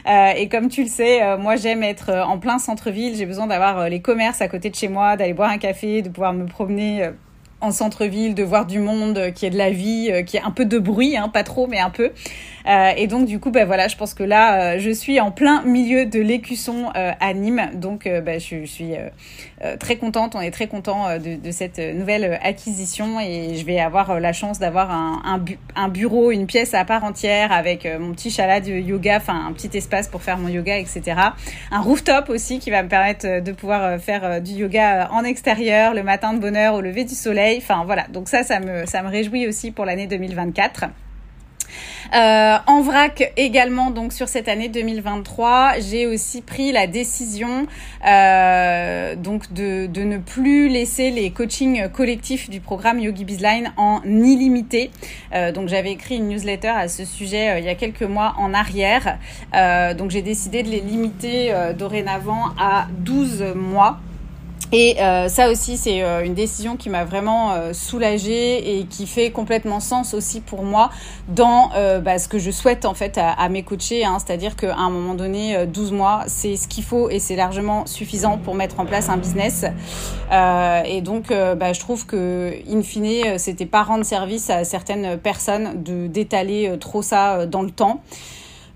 et 0.38 0.48
comme 0.48 0.70
tu 0.70 0.84
le 0.84 0.90
sais, 0.90 1.38
moi 1.38 1.56
j'aime 1.56 1.84
être 1.84 2.12
en 2.12 2.38
plein 2.38 2.60
centre-ville. 2.60 3.16
J'ai 3.16 3.26
besoin 3.26 3.48
d'avoir 3.48 3.90
les 3.90 4.00
commerces 4.00 4.42
à 4.42 4.48
côté 4.48 4.70
de 4.70 4.76
chez 4.76 4.88
moi, 4.88 5.18
d'aller 5.18 5.34
boire 5.34 5.50
un 5.50 5.58
café, 5.58 6.02
de 6.02 6.10
pouvoir 6.10 6.34
me 6.34 6.46
promener 6.46 7.10
en 7.62 7.72
centre-ville, 7.72 8.36
de 8.36 8.44
voir 8.44 8.66
du 8.66 8.80
monde, 8.80 9.32
qui 9.34 9.46
est 9.46 9.50
de 9.50 9.58
la 9.58 9.72
vie, 9.72 10.12
qui 10.26 10.38
est 10.38 10.42
un 10.42 10.52
peu 10.52 10.66
de 10.66 10.78
bruit, 10.78 11.18
hein, 11.18 11.30
pas 11.30 11.44
trop, 11.44 11.68
mais 11.68 11.80
un 11.80 11.90
peu. 11.90 12.12
Euh, 12.68 12.92
et 12.98 13.08
donc 13.08 13.26
du 13.26 13.40
coup, 13.40 13.52
ben 13.52 13.66
voilà, 13.66 13.88
je 13.88 13.96
pense 13.96 14.14
que 14.14 14.24
là, 14.24 14.76
euh, 14.76 14.80
je 14.80 14.90
suis 14.90 15.20
en 15.20 15.32
plein 15.32 15.62
milieu 15.64 16.06
de 16.06 16.20
l'écusson 16.20 16.90
euh, 16.96 17.12
à 17.20 17.34
Nîmes, 17.34 17.70
donc 17.76 18.06
ben, 18.06 18.40
je, 18.40 18.66
suis 18.66 18.94
très 19.80 19.98
contente. 19.98 20.36
On 20.36 20.42
est 20.42 20.52
très 20.52 20.68
content 20.68 21.18
de, 21.18 21.36
de, 21.36 21.52
cette 21.52 21.80
nouvelle 21.80 22.40
acquisition 22.44 23.20
et 23.20 23.56
je 23.56 23.66
vais 23.66 23.80
avoir 23.80 24.20
la 24.20 24.34
chance 24.34 24.60
d'avoir 24.60 24.92
un, 24.92 25.22
un, 25.26 25.46
un, 25.76 25.90
bureau, 25.90 26.32
une 26.32 26.46
pièce 26.46 26.74
à 26.74 26.84
part 26.86 27.04
entière 27.04 27.52
avec 27.52 27.88
mon 28.00 28.12
petit 28.14 28.32
chalet 28.32 28.64
de 28.64 28.72
yoga, 28.72 29.18
enfin 29.18 29.46
un 29.48 29.54
petit 29.54 29.76
espace 29.78 30.08
pour 30.08 30.24
faire 30.24 30.38
mon 30.38 30.50
yoga, 30.50 30.78
etc. 30.78 31.02
Un 31.72 31.82
rooftop 31.82 32.30
aussi 32.30 32.60
qui 32.60 32.70
va 32.70 32.84
me 32.84 32.90
permettre 32.90 33.42
de 33.42 33.52
pouvoir 33.52 34.00
faire 34.00 34.42
du 34.42 34.52
yoga 34.54 35.10
en 35.12 35.24
extérieur 35.24 35.94
le 35.94 36.04
matin 36.04 36.34
de 36.34 36.40
bonne 36.40 36.56
heure 36.56 36.76
au 36.76 36.82
lever 36.82 37.04
du 37.04 37.16
soleil. 37.16 37.60
Enfin 37.62 37.84
voilà, 37.86 38.06
donc 38.10 38.28
ça, 38.28 38.44
ça 38.44 38.60
me, 38.60 38.86
ça 38.86 39.04
me 39.04 39.10
réjouit 39.10 39.48
aussi 39.48 39.72
pour 39.72 39.86
l'année 39.86 40.08
2024. 40.08 40.86
Euh, 42.14 42.58
en 42.68 42.82
vrac 42.82 43.34
également, 43.36 43.92
donc 43.92 44.14
sur 44.14 44.28
cette 44.28 44.48
année 44.48 44.70
2023, 44.70 45.80
j'ai 45.80 46.08
aussi 46.08 46.42
pris 46.42 46.72
la 46.72 46.88
décision 46.88 47.68
euh, 48.08 49.16
donc 49.16 49.52
de, 49.54 49.88
ne 49.88 50.18
plus 50.18 50.70
laisser 50.70 51.12
les 51.12 51.32
coachings 51.32 51.90
collectifs 51.90 52.50
du 52.50 52.60
programme 52.60 53.00
Yogi 53.00 53.26
Bizline 53.26 53.74
en 53.78 54.02
illimité. 54.06 54.92
Euh, 55.34 55.52
donc 55.52 55.68
j'avais 55.68 55.92
écrit 55.92 56.18
une 56.18 56.30
newsletter 56.30 56.70
à 56.70 56.88
ce 56.88 57.06
sujet 57.06 57.60
il 57.60 57.66
y 57.66 57.70
a 57.70 57.76
quelques 57.76 58.04
mois 58.04 58.36
en 58.38 58.54
arrière. 58.54 59.18
Donc 59.98 60.12
j'ai 60.12 60.22
décidé 60.22 60.64
de 60.64 60.70
les 60.70 60.82
limiter 60.82 61.54
dorénavant 61.78 62.50
à 62.60 62.88
12 63.00 63.54
mois. 63.56 64.00
Et 64.72 64.96
euh, 65.00 65.28
ça 65.28 65.50
aussi, 65.50 65.78
c'est 65.78 66.04
euh, 66.04 66.24
une 66.26 66.34
décision 66.34 66.76
qui 66.76 66.90
m'a 66.90 67.06
vraiment 67.06 67.52
euh, 67.52 67.74
soulagée 67.74 68.80
et 68.80 68.86
qui 68.86 69.06
fait 69.06 69.30
complètement 69.30 69.80
sens 69.80 70.14
aussi 70.14 70.42
pour 70.42 70.64
moi 70.64 70.90
dans 71.28 71.70
euh, 71.76 72.00
bah, 72.00 72.18
ce 72.18 72.28
que 72.28 72.40
je 72.40 72.52
souhaite 72.52 72.86
en 72.86 72.94
fait 72.94 73.18
à, 73.18 73.32
à 73.32 73.48
mes 73.48 73.64
coachés. 73.64 74.04
Hein, 74.04 74.18
C'est-à-dire 74.20 74.56
qu'à 74.56 74.76
un 74.76 74.90
moment 74.90 75.14
donné, 75.14 75.66
12 75.68 75.92
mois, 75.92 76.24
c'est 76.28 76.56
ce 76.56 76.68
qu'il 76.68 76.84
faut 76.84 77.10
et 77.10 77.20
c'est 77.20 77.36
largement 77.36 77.86
suffisant 77.86 78.38
pour 78.38 78.56
mettre 78.56 78.80
en 78.80 78.86
place 78.86 79.10
un 79.10 79.18
business. 79.18 79.66
et 80.32 81.02
donc, 81.02 81.30
bah, 81.30 81.74
je 81.74 81.80
trouve 81.80 82.06
que, 82.06 82.54
in 82.70 82.82
fine, 82.82 83.38
c'était 83.38 83.66
pas 83.66 83.84
rendre 83.84 84.04
service 84.04 84.50
à 84.50 84.64
certaines 84.64 85.18
personnes 85.18 85.84
de 85.84 86.08
d'étaler 86.08 86.76
trop 86.80 87.02
ça 87.02 87.46
dans 87.46 87.62
le 87.62 87.72
temps. 87.72 88.02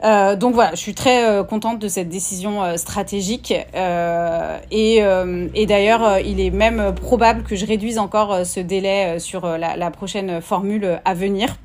Euh, 0.03 0.35
donc 0.35 0.53
voilà, 0.53 0.71
je 0.71 0.77
suis 0.79 0.93
très 0.93 1.25
euh, 1.25 1.43
contente 1.43 1.79
de 1.79 1.87
cette 1.89 2.07
décision 2.07 2.63
euh, 2.63 2.77
stratégique 2.77 3.53
euh, 3.75 4.57
et, 4.71 5.65
d'ailleurs 5.65 6.19
il 6.19 6.39
est 6.39 6.51
même 6.51 6.95
probable 6.95 7.43
que 7.43 7.55
je 7.55 7.65
réduise 7.65 7.99
encore 7.99 8.45
ce 8.45 8.59
délai 8.59 9.19
sur 9.19 9.45
la 9.45 9.91
prochaine 9.91 10.41
formule 10.41 10.99
à 11.05 11.13
venir. 11.13 11.55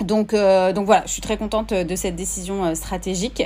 Donc, 0.00 0.34
euh, 0.34 0.72
donc 0.72 0.86
voilà, 0.86 1.02
je 1.06 1.12
suis 1.12 1.22
très 1.22 1.36
contente 1.36 1.72
de 1.72 1.96
cette 1.96 2.16
décision 2.16 2.64
euh, 2.64 2.74
stratégique. 2.74 3.44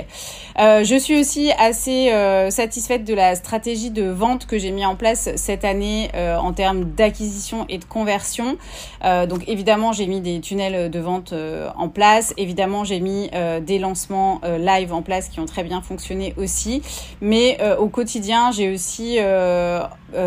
Euh, 0.59 0.83
je 0.83 0.95
suis 0.95 1.19
aussi 1.19 1.51
assez 1.57 2.11
euh, 2.11 2.49
satisfaite 2.49 3.05
de 3.05 3.13
la 3.13 3.35
stratégie 3.35 3.91
de 3.91 4.03
vente 4.03 4.45
que 4.47 4.57
j'ai 4.57 4.71
mis 4.71 4.85
en 4.85 4.95
place 4.95 5.29
cette 5.35 5.63
année 5.63 6.09
euh, 6.15 6.35
en 6.37 6.51
termes 6.51 6.85
d'acquisition 6.85 7.65
et 7.69 7.77
de 7.77 7.85
conversion. 7.85 8.57
donc 9.03 9.47
évidemment, 9.47 9.93
j'ai 9.93 10.07
mis 10.07 10.21
des 10.21 10.41
tunnels 10.41 10.89
de 10.89 10.99
vente 10.99 11.33
en 11.75 11.89
place. 11.89 12.33
Évidemment, 12.37 12.83
j'ai 12.83 12.99
mis 12.99 13.29
des 13.61 13.79
lancements 13.79 14.41
live 14.43 14.93
en 14.93 15.01
place 15.01 15.29
qui 15.29 15.39
ont 15.39 15.45
très 15.45 15.63
bien 15.63 15.81
fonctionné 15.81 16.33
aussi. 16.37 16.81
Mais 17.21 17.57
au 17.77 17.87
quotidien, 17.87 18.51
j'ai 18.51 18.71
aussi 18.71 19.17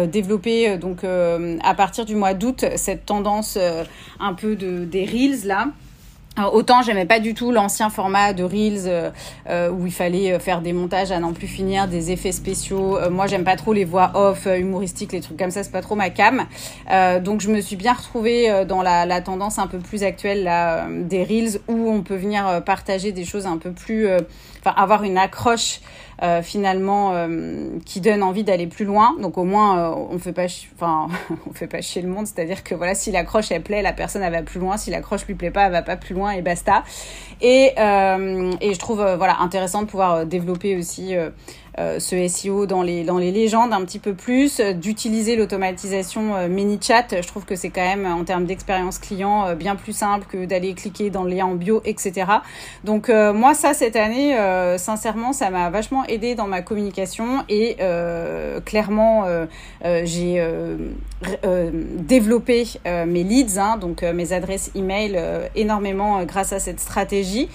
développé 0.06 0.78
donc 0.78 1.04
à 1.04 1.74
partir 1.74 2.04
du 2.04 2.14
mois 2.14 2.34
d'août 2.34 2.64
cette 2.76 3.04
tendance 3.06 3.58
un 4.20 4.34
peu 4.34 4.56
de 4.56 4.84
des 4.84 5.04
reels 5.04 5.46
là. 5.46 5.68
Alors, 6.34 6.54
autant 6.54 6.80
j'aimais 6.80 7.04
pas 7.04 7.20
du 7.20 7.34
tout 7.34 7.52
l'ancien 7.52 7.90
format 7.90 8.32
de 8.32 8.42
reels 8.42 8.84
euh, 8.86 9.10
euh, 9.50 9.70
où 9.70 9.86
il 9.86 9.92
fallait 9.92 10.32
euh, 10.32 10.38
faire 10.38 10.62
des 10.62 10.72
montages 10.72 11.12
à 11.12 11.18
n'en 11.18 11.34
plus 11.34 11.46
finir, 11.46 11.88
des 11.88 12.10
effets 12.10 12.32
spéciaux. 12.32 12.98
Moi 13.10 13.26
j'aime 13.26 13.44
pas 13.44 13.56
trop 13.56 13.74
les 13.74 13.84
voix 13.84 14.12
off 14.14 14.46
humoristiques, 14.46 15.12
les 15.12 15.20
trucs 15.20 15.36
comme 15.36 15.50
ça, 15.50 15.62
c'est 15.62 15.72
pas 15.72 15.82
trop 15.82 15.94
ma 15.94 16.08
cam. 16.08 16.46
donc 17.22 17.40
je 17.40 17.50
me 17.50 17.60
suis 17.60 17.76
bien 17.76 17.92
retrouvée 17.92 18.64
dans 18.66 18.80
la, 18.82 19.20
tendance 19.20 19.58
un 19.58 19.66
peu 19.66 19.78
plus 19.78 20.04
actuelle 20.04 20.50
des 21.06 21.22
reels 21.22 21.60
où 21.68 21.90
on 21.90 22.02
peut 22.02 22.16
venir 22.16 22.62
partager 22.64 23.12
des 23.12 23.24
choses 23.24 23.46
un 23.46 23.58
peu 23.58 23.72
plus, 23.72 24.08
enfin 24.60 24.74
avoir 24.76 25.04
une 25.04 25.18
accroche 25.18 25.80
euh, 26.22 26.42
finalement 26.42 27.12
euh, 27.14 27.78
qui 27.84 28.00
donne 28.00 28.22
envie 28.22 28.44
d'aller 28.44 28.66
plus 28.66 28.84
loin. 28.84 29.16
Donc 29.20 29.38
au 29.38 29.44
moins 29.44 29.78
euh, 29.78 30.06
on 30.10 30.18
fait 30.18 30.32
pas, 30.32 30.46
enfin 30.74 31.08
on 31.50 31.52
fait 31.52 31.66
pas 31.66 31.80
chier 31.80 32.02
le 32.02 32.08
monde, 32.08 32.26
c'est-à-dire 32.26 32.62
que 32.62 32.74
voilà 32.74 32.94
si 32.94 33.10
l'accroche 33.10 33.50
elle 33.50 33.62
plaît, 33.62 33.82
la 33.82 33.92
personne 33.92 34.22
elle 34.22 34.32
va 34.32 34.42
plus 34.42 34.60
loin. 34.60 34.76
Si 34.76 34.90
l'accroche 34.90 35.26
lui 35.26 35.34
plaît 35.34 35.50
pas, 35.50 35.66
elle 35.66 35.72
va 35.72 35.82
pas 35.82 35.96
plus 35.96 36.14
loin 36.14 36.30
et 36.30 36.42
basta. 36.42 36.84
Et 37.40 37.72
et 37.76 38.74
je 38.74 38.78
trouve 38.78 39.04
voilà 39.16 39.40
intéressant 39.40 39.82
de 39.82 39.86
pouvoir 39.86 40.26
développer 40.26 40.76
aussi 40.76 41.16
euh, 41.16 41.30
ce 41.78 42.28
SEO 42.28 42.66
dans 42.66 42.82
les, 42.82 43.04
dans 43.04 43.18
les 43.18 43.32
légendes 43.32 43.72
un 43.72 43.84
petit 43.84 43.98
peu 43.98 44.14
plus, 44.14 44.60
euh, 44.60 44.72
d'utiliser 44.72 45.36
l'automatisation 45.36 46.34
euh, 46.34 46.48
ManyChat. 46.48 47.06
Je 47.22 47.26
trouve 47.26 47.44
que 47.44 47.56
c'est 47.56 47.70
quand 47.70 47.82
même, 47.82 48.06
en 48.06 48.24
termes 48.24 48.44
d'expérience 48.44 48.98
client, 48.98 49.46
euh, 49.46 49.54
bien 49.54 49.76
plus 49.76 49.92
simple 49.92 50.26
que 50.28 50.44
d'aller 50.44 50.74
cliquer 50.74 51.10
dans 51.10 51.24
le 51.24 51.30
lien 51.30 51.46
en 51.46 51.54
bio, 51.54 51.82
etc. 51.84 52.26
Donc 52.84 53.08
moi, 53.08 53.54
ça, 53.54 53.74
cette 53.74 53.96
année, 53.96 54.36
sincèrement, 54.78 55.32
ça 55.32 55.50
m'a 55.50 55.70
vachement 55.70 56.04
aidé 56.06 56.34
dans 56.34 56.46
ma 56.46 56.62
communication 56.62 57.44
et 57.48 57.76
clairement, 58.64 59.24
j'ai 59.82 60.44
développé 61.98 62.66
mes 62.84 63.24
leads, 63.24 63.58
hein, 63.58 63.76
donc 63.76 64.02
mes 64.02 64.32
adresses 64.32 64.70
email, 64.74 65.18
énormément 65.54 66.24
grâce 66.24 66.52
à 66.52 66.58
cette 66.58 66.80
stratégie. 66.80 67.48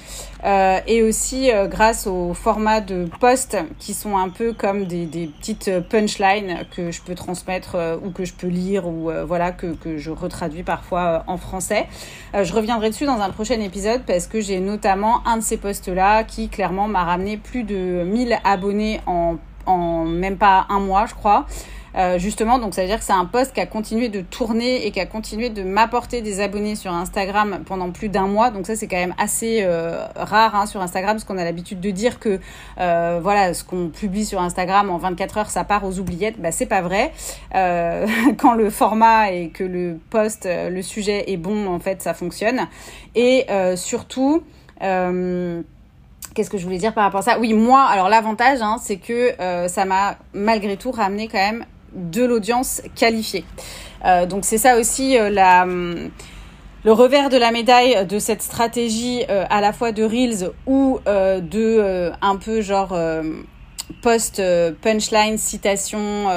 Euh, 0.44 0.80
et 0.86 1.02
aussi 1.02 1.52
euh, 1.52 1.68
grâce 1.68 2.06
au 2.06 2.34
format 2.36 2.80
de 2.80 3.08
posts 3.20 3.58
qui 3.80 3.94
sont 3.94 4.07
un 4.16 4.30
peu 4.30 4.54
comme 4.54 4.86
des, 4.86 5.08
petites 5.40 5.72
punchlines 5.90 6.60
que 6.76 6.92
je 6.92 7.02
peux 7.02 7.16
transmettre 7.16 7.76
euh, 7.76 7.98
ou 8.02 8.12
que 8.12 8.26
je 8.26 8.34
peux 8.34 8.48
lire 8.48 8.88
ou 8.88 9.10
euh, 9.10 9.26
voilà 9.26 9.52
que, 9.52 9.76
je 9.98 10.12
retraduis 10.12 10.62
parfois 10.62 11.02
euh, 11.02 11.20
en 11.28 11.38
français. 11.38 11.88
je 12.34 12.54
reviendrai 12.54 12.90
dessus 12.90 13.06
dans 13.06 13.20
un 13.20 13.32
prochain 13.32 13.60
épisode 13.60 14.04
parce 14.06 14.28
que 14.28 14.40
j'ai 14.40 14.60
notamment 14.60 15.26
un 15.28 15.38
de 15.38 15.42
ces 15.42 15.58
posts 15.58 15.88
là 15.88 16.24
qui 16.24 16.50
clairement 16.50 16.88
m'a 16.88 17.04
ramené 17.04 17.38
plus 17.38 17.64
de 17.64 18.04
1000 18.04 18.38
abonnés 18.44 19.02
en 19.08 20.06
même 20.06 20.38
pas 20.38 20.68
un 20.70 20.80
mois 20.80 21.08
je 21.08 21.16
crois. 21.16 21.46
Euh, 21.96 22.20
justement, 22.20 22.60
donc 22.60 22.74
ça 22.74 22.82
veut 22.82 22.88
dire 22.88 23.00
que 23.00 23.04
c'est 23.04 23.14
un 23.14 23.26
post 23.26 23.54
qui 23.54 23.60
a 23.60 23.66
continué 23.66 24.10
de 24.10 24.22
tourner 24.22 24.86
et 24.86 24.92
qui 24.92 25.00
a 25.00 25.06
continué 25.06 25.50
de 25.50 25.64
m'apporter 25.64 26.22
des 26.22 26.42
abonnés 26.42 26.76
sur 26.76 26.92
Instagram 26.92 27.60
pendant 27.66 27.92
plus 27.92 28.10
d'un 28.10 28.28
mois. 28.28 28.52
Donc 28.52 28.68
ça, 28.68 28.76
c'est 28.76 28.88
quand 28.88 28.98
même 28.98 29.16
assez 29.18 29.60
euh, 29.62 30.06
rare 30.16 30.56
hein, 30.56 30.66
sur 30.66 30.82
Instagram, 30.82 31.16
parce 31.16 31.24
qu'on 31.24 31.38
a 31.38 31.44
l'habitude 31.44 31.80
de 31.80 31.90
dire 31.92 32.20
que 32.20 32.40
euh, 32.80 33.20
voilà, 33.22 33.54
ce 33.54 33.64
qu'on 33.64 33.90
publie 33.90 34.26
sur 34.26 34.42
Instagram 34.42 34.90
en 34.90 34.98
24 34.98 35.38
heures, 35.38 35.50
ça 35.50 35.64
part 35.64 35.86
aux 35.86 36.00
oubliettes. 36.00 36.40
Bah 36.40 36.52
c'est 36.52 36.66
pas 36.66 36.82
vrai. 36.82 37.14
quand 38.38 38.54
le 38.54 38.70
format 38.70 39.32
et 39.32 39.50
que 39.50 39.64
le 39.64 39.98
post, 40.10 40.48
le 40.48 40.82
sujet 40.82 41.32
est 41.32 41.38
bon, 41.38 41.68
en 41.68 41.80
fait, 41.80 42.02
ça 42.02 42.14
fonctionne. 42.14 42.68
Et 43.16 43.48
surtout. 43.76 44.44
Qu'est-ce 46.36 46.52
que 46.52 46.60
je 46.60 46.64
voulais 46.66 46.78
dire 46.78 46.94
par 46.94 47.04
rapport 47.04 47.22
à 47.22 47.24
ça? 47.24 47.40
Oui, 47.40 47.54
moi, 47.54 47.82
alors 47.82 48.10
l'avantage, 48.10 48.62
hein, 48.62 48.78
c'est 48.80 48.98
que 48.98 49.34
ça 49.68 49.86
m'a 49.86 50.18
malgré 50.34 50.78
tout 50.78 50.92
ramené 50.92 51.28
quand 51.28 51.40
même 51.40 51.66
de 51.94 52.24
l'audience 52.24 52.82
qualifiée. 52.96 53.46
Euh, 54.06 54.26
donc 54.26 54.46
c'est 54.46 54.58
ça 54.58 54.78
aussi 54.78 55.18
euh, 55.18 55.30
la, 55.30 55.66
le 55.66 56.92
revers 56.92 57.30
de 57.30 57.38
la 57.38 57.52
médaille 57.52 58.06
de 58.06 58.20
cette 58.20 58.42
stratégie 58.42 59.24
euh, 59.30 59.46
à 59.50 59.62
la 59.62 59.74
fois 59.74 59.92
de 59.92 60.04
Reels 60.04 60.52
ou 60.66 61.00
de 61.06 62.12
un 62.22 62.36
peu 62.38 62.62
genre 62.62 62.98
post 64.02 64.42
punchline, 64.82 65.38
citation, 65.38 66.28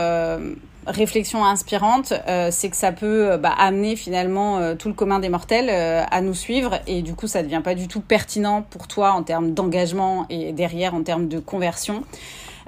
réflexion 0.86 1.44
inspirante, 1.44 2.12
c'est 2.50 2.70
que 2.70 2.76
ça 2.76 2.92
peut 2.92 3.36
bah, 3.36 3.54
amener 3.58 3.96
finalement 3.96 4.74
tout 4.76 4.88
le 4.88 4.94
commun 4.94 5.18
des 5.18 5.28
mortels 5.28 5.70
à 5.70 6.20
nous 6.20 6.34
suivre 6.34 6.80
et 6.86 7.02
du 7.02 7.14
coup 7.14 7.26
ça 7.26 7.42
devient 7.42 7.60
pas 7.62 7.74
du 7.74 7.88
tout 7.88 8.00
pertinent 8.00 8.62
pour 8.62 8.88
toi 8.88 9.12
en 9.12 9.22
termes 9.22 9.52
d'engagement 9.52 10.26
et 10.30 10.52
derrière 10.52 10.94
en 10.94 11.02
termes 11.02 11.28
de 11.28 11.38
conversion. 11.38 12.04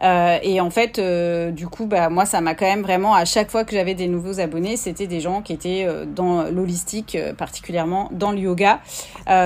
Euh, 0.03 0.39
et 0.43 0.61
en 0.61 0.71
fait, 0.71 0.99
euh, 0.99 1.51
du 1.51 1.69
coup, 1.69 1.87
bah, 1.87 2.09
moi, 2.09 2.27
ça 2.27 2.41
m'a 2.41 2.55
quand 2.55 2.67
même 2.67 2.83
vraiment, 2.83 3.15
à 3.15 3.25
chaque 3.25 3.51
fois 3.51 3.65
que 3.65 3.75
j'avais 3.75 3.95
des 3.95 4.09
nouveaux 4.09 4.41
abonnés, 4.41 4.77
c'était 4.77 5.07
des 5.07 5.21
gens 5.21 5.43
qui 5.43 5.53
étaient 5.53 5.85
euh, 5.87 6.05
dans 6.05 6.45
l'holistique, 6.45 7.17
particulièrement 7.39 8.09
dans 8.13 8.33
le 8.33 8.39
yoga. 8.39 8.81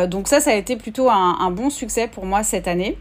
donc 0.08 0.28
ça, 0.28 0.40
ça 0.40 0.50
a 0.50 0.54
été 0.54 0.76
plutôt 0.76 1.10
un, 1.10 1.50
bon 1.50 1.70
succès 1.70 2.08
pour 2.08 2.24
moi 2.26 2.42
cette 2.42 2.68
année. 2.68 2.96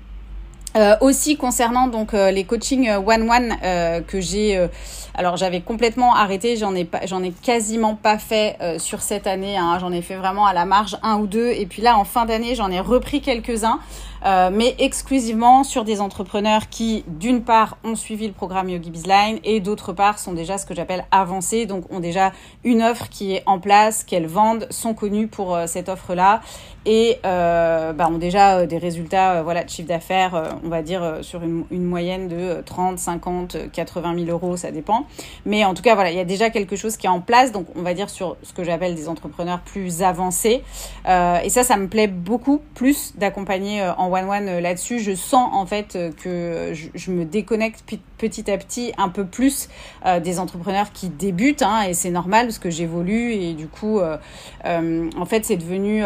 Aussi 1.00 1.38
concernant 1.38 1.88
donc 1.88 2.12
les 2.12 2.44
coachings 2.44 2.90
one 2.90 3.30
one 3.30 3.56
euh, 3.64 4.02
que 4.02 4.20
j'ai 4.20 4.68
alors 5.14 5.38
j'avais 5.38 5.62
complètement 5.62 6.14
arrêté 6.14 6.58
j'en 6.58 6.76
ai 6.76 6.86
j'en 7.06 7.24
ai 7.24 7.32
quasiment 7.32 7.96
pas 7.96 8.18
fait 8.18 8.58
sur 8.78 9.02
cette 9.02 9.26
année 9.26 9.56
hein, 9.56 9.78
j'en 9.80 9.94
ai 9.94 10.02
fait 10.02 10.18
vraiment 10.18 10.46
à 10.46 10.54
la 10.54 10.66
marge 10.66 10.98
un 11.02 11.16
ou 11.16 11.28
deux 11.28 11.48
et 11.48 11.66
puis 11.66 11.82
là 11.82 11.98
en 11.98 12.04
fin 12.04 12.26
d'année 12.26 12.56
j'en 12.56 12.70
ai 12.72 12.82
repris 12.82 13.22
quelques-uns 13.22 13.80
euh, 14.26 14.50
mais 14.52 14.76
exclusivement 14.80 15.64
sur 15.64 15.84
des 15.84 16.02
entrepreneurs 16.02 16.70
qui, 16.70 17.04
d'une 17.08 17.44
part, 17.44 17.78
ont 17.84 17.96
suivi 17.96 18.28
le 18.28 18.34
programme 18.34 18.70
Yogi 18.70 18.90
Bizline 18.90 19.40
et 19.44 19.60
d'autre 19.60 19.94
part, 19.94 20.20
sont 20.20 20.34
déjà 20.34 20.58
ce 20.58 20.66
que 20.66 20.74
j'appelle 20.74 21.06
avancés, 21.12 21.66
donc 21.66 21.92
ont 21.92 22.00
déjà 22.00 22.32
une 22.64 22.82
offre 22.82 23.10
qui 23.10 23.34
est 23.34 23.44
en 23.46 23.60
place, 23.60 24.04
qu'elles 24.04 24.28
vendent, 24.28 24.68
sont 24.72 24.94
connues 24.94 25.28
pour 25.28 25.56
euh, 25.56 25.68
cette 25.68 25.90
offre-là 25.90 26.42
et 26.88 27.20
euh, 27.26 27.94
bah, 27.94 28.08
ont 28.12 28.18
déjà 28.18 28.58
euh, 28.60 28.66
des 28.68 28.78
résultats 28.78 29.42
voilà, 29.44 29.64
de 29.64 29.70
chiffre 29.70 29.88
d'affaires, 29.88 30.60
on 30.64 30.70
va 30.70 30.82
dire, 30.82 31.20
sur 31.22 31.42
une, 31.44 31.66
moyenne 31.72 32.28
de 32.28 32.62
30, 32.66 33.00
50, 33.00 33.72
80 33.72 34.16
000 34.26 34.30
euros, 34.30 34.58
ça 34.58 34.72
dépend. 34.72 35.06
Mais 35.46 35.66
en 35.66 35.74
tout 35.74 35.82
cas, 35.82 35.96
voilà, 35.96 36.12
il 36.12 36.18
y 36.18 36.20
a 36.20 36.26
déjà 36.26 36.50
quelque 36.50 36.76
chose 36.76 36.98
qui 36.98 37.08
est 37.08 37.10
en 37.10 37.22
place, 37.22 37.52
donc 37.52 37.68
on 37.76 37.82
va 37.82 37.94
dire 37.94 38.10
sur 38.10 38.38
ce 38.44 38.54
que 38.54 38.64
j'appelle 38.64 38.96
des 38.96 39.08
entrepreneurs 39.08 39.62
plus 39.62 40.04
avancés. 40.04 40.64
et 41.08 41.50
ça, 41.50 41.64
ça 41.64 41.78
me 41.78 41.88
plaît 41.88 42.08
beaucoup 42.08 42.62
plus 42.74 43.14
d'accompagner 43.18 43.84
en 43.98 44.10
one 44.16 44.30
one 44.30 44.48
euh, 44.48 44.62
là-dessus, 44.62 45.00
je 45.00 45.14
sens 45.14 45.50
en 45.54 45.66
fait 45.66 45.96
euh, 45.96 46.12
que 46.12 46.74
je, 46.74 47.12
me 47.12 47.26
déconnecte 47.26 47.84
petit 48.18 48.50
à 48.50 48.58
petit 48.58 48.94
un 48.98 49.10
peu 49.10 49.26
plus 49.26 49.70
euh, 50.06 50.20
des 50.20 50.40
entrepreneurs 50.40 50.92
qui 50.92 51.10
débutent, 51.10 51.62
hein, 51.62 51.84
et 51.84 51.94
c'est 51.94 52.10
normal 52.10 52.48
parce 52.48 52.60
que 52.60 52.70
j'évolue 52.70 53.34
et 53.34 53.54
du 53.54 53.68
coup, 53.68 54.00
en 54.00 55.26
fait, 55.26 55.46
c'est 55.46 55.58
devenu 55.58 56.04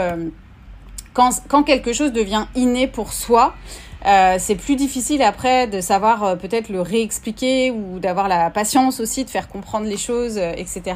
quand, 1.13 1.31
quand 1.47 1.63
quelque 1.63 1.93
chose 1.93 2.11
devient 2.11 2.45
inné 2.55 2.87
pour 2.87 3.13
soi. 3.13 3.53
Euh, 4.05 4.35
c'est 4.39 4.55
plus 4.55 4.75
difficile 4.75 5.21
après 5.21 5.67
de 5.67 5.81
savoir 5.81 6.23
euh, 6.23 6.35
peut-être 6.35 6.69
le 6.69 6.81
réexpliquer 6.81 7.71
ou 7.71 7.99
d'avoir 7.99 8.29
la 8.29 8.49
patience 8.49 9.01
aussi 9.01 9.25
de 9.25 9.29
faire 9.29 9.49
comprendre 9.49 9.87
les 9.87 9.97
choses, 9.97 10.37
euh, 10.37 10.53
etc. 10.55 10.95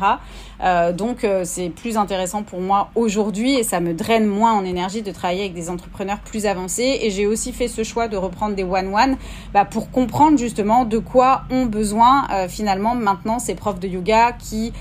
donc 0.94 1.28
c'est 1.44 1.70
plus 1.70 1.98
intéressant 1.98 2.44
pour 2.44 2.62
moi 2.62 2.90
aujourd'hui 2.96 3.56
et 3.56 3.64
ça 3.64 3.82
me 3.82 3.94
draine 3.94 4.26
moins 4.26 4.54
en 4.54 4.64
énergie 4.64 5.02
de 5.02 5.12
travailler 5.12 5.42
avec 5.42 5.54
des 5.54 5.70
entrepreneurs 5.70 6.20
plus 6.20 6.46
avancés. 6.46 7.00
Et 7.02 7.10
j'ai 7.10 7.28
aussi 7.28 7.52
fait 7.52 7.68
ce 7.68 7.84
choix 7.84 8.08
de 8.08 8.16
reprendre 8.16 8.56
des 8.56 8.64
one-one 8.64 9.18
bah, 9.54 9.66
pour 9.66 9.92
comprendre 9.92 10.38
justement 10.38 10.86
de 10.86 11.00
quoi 11.00 11.44
ont 11.50 11.66
besoin 11.66 12.28
finalement 12.48 12.96
maintenant 12.96 13.40
ces 13.40 13.56
profs 13.56 13.80
de 13.80 13.90
yoga 13.90 14.32
qui 14.32 14.72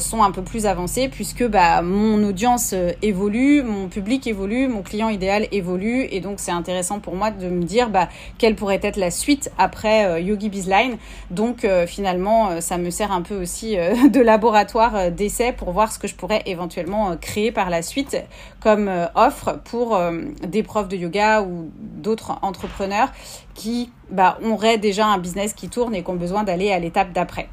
sont 0.00 0.24
un 0.24 0.32
peu 0.32 0.42
plus 0.42 0.66
avancés 0.66 1.08
puisque 1.08 1.46
bah, 1.46 1.82
mon 1.82 2.24
audience 2.24 2.74
évolue, 3.02 3.62
mon 3.62 3.86
public 3.86 4.26
évolue, 4.26 4.66
mon 4.66 4.82
client 4.82 5.08
idéal 5.08 5.46
évolue 5.52 6.08
et 6.10 6.18
donc 6.18 6.40
c'est 6.40 6.50
intéressant 6.50 6.98
pour 6.98 7.14
moi 7.14 7.30
de 7.30 7.48
me 7.48 7.64
dire 7.68 7.90
bah, 7.90 8.08
quelle 8.38 8.56
pourrait 8.56 8.80
être 8.82 8.96
la 8.96 9.12
suite 9.12 9.52
après 9.58 10.06
euh, 10.06 10.18
Yogi 10.18 10.48
Bizline. 10.48 10.96
Donc 11.30 11.64
euh, 11.64 11.86
finalement, 11.86 12.48
euh, 12.48 12.60
ça 12.60 12.78
me 12.78 12.90
sert 12.90 13.12
un 13.12 13.22
peu 13.22 13.40
aussi 13.40 13.76
de 14.12 14.20
laboratoire 14.20 15.12
d'essai 15.12 15.52
pour 15.52 15.70
voir 15.70 15.92
ce 15.92 16.00
que 16.00 16.08
je 16.08 16.16
pourrais 16.16 16.42
éventuellement 16.46 17.16
créer 17.16 17.52
par 17.52 17.70
la 17.70 17.82
suite 17.82 18.16
comme 18.60 18.90
offre 19.14 19.60
pour 19.64 20.00
des 20.42 20.62
profs 20.62 20.88
de 20.88 20.96
yoga 20.96 21.42
ou 21.42 21.70
d'autres 21.76 22.38
entrepreneurs 22.42 23.12
qui 23.54 23.90
bah, 24.10 24.38
auraient 24.44 24.78
déjà 24.78 25.06
un 25.06 25.18
business 25.18 25.52
qui 25.52 25.68
tourne 25.68 25.94
et 25.94 26.02
qui 26.02 26.10
ont 26.10 26.16
besoin 26.16 26.42
d'aller 26.42 26.72
à 26.72 26.78
l'étape 26.78 27.12
d'après. 27.12 27.48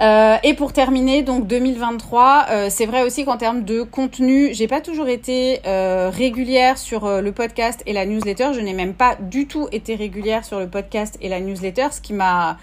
Euh, 0.00 0.36
et 0.42 0.54
pour 0.54 0.72
terminer, 0.72 1.22
donc 1.22 1.46
2023, 1.46 2.46
euh, 2.50 2.66
c'est 2.70 2.86
vrai 2.86 3.02
aussi 3.02 3.24
qu'en 3.24 3.36
termes 3.36 3.64
de 3.64 3.82
contenu, 3.82 4.50
j'ai 4.52 4.66
pas 4.66 4.80
toujours 4.80 5.08
été 5.08 5.60
euh, 5.66 6.10
régulière 6.10 6.78
sur 6.78 7.20
le 7.20 7.32
podcast 7.32 7.82
et 7.86 7.92
la 7.92 8.06
newsletter. 8.06 8.50
Je 8.54 8.60
n'ai 8.60 8.74
même 8.74 8.94
pas 8.94 9.16
du 9.16 9.46
tout 9.46 9.68
été 9.72 9.94
régulière 9.94 10.44
sur 10.44 10.58
le 10.58 10.68
podcast 10.68 11.18
et 11.20 11.28
la 11.28 11.40
newsletter, 11.40 11.88
ce 11.90 12.00
qui 12.00 12.12
m'a 12.12 12.58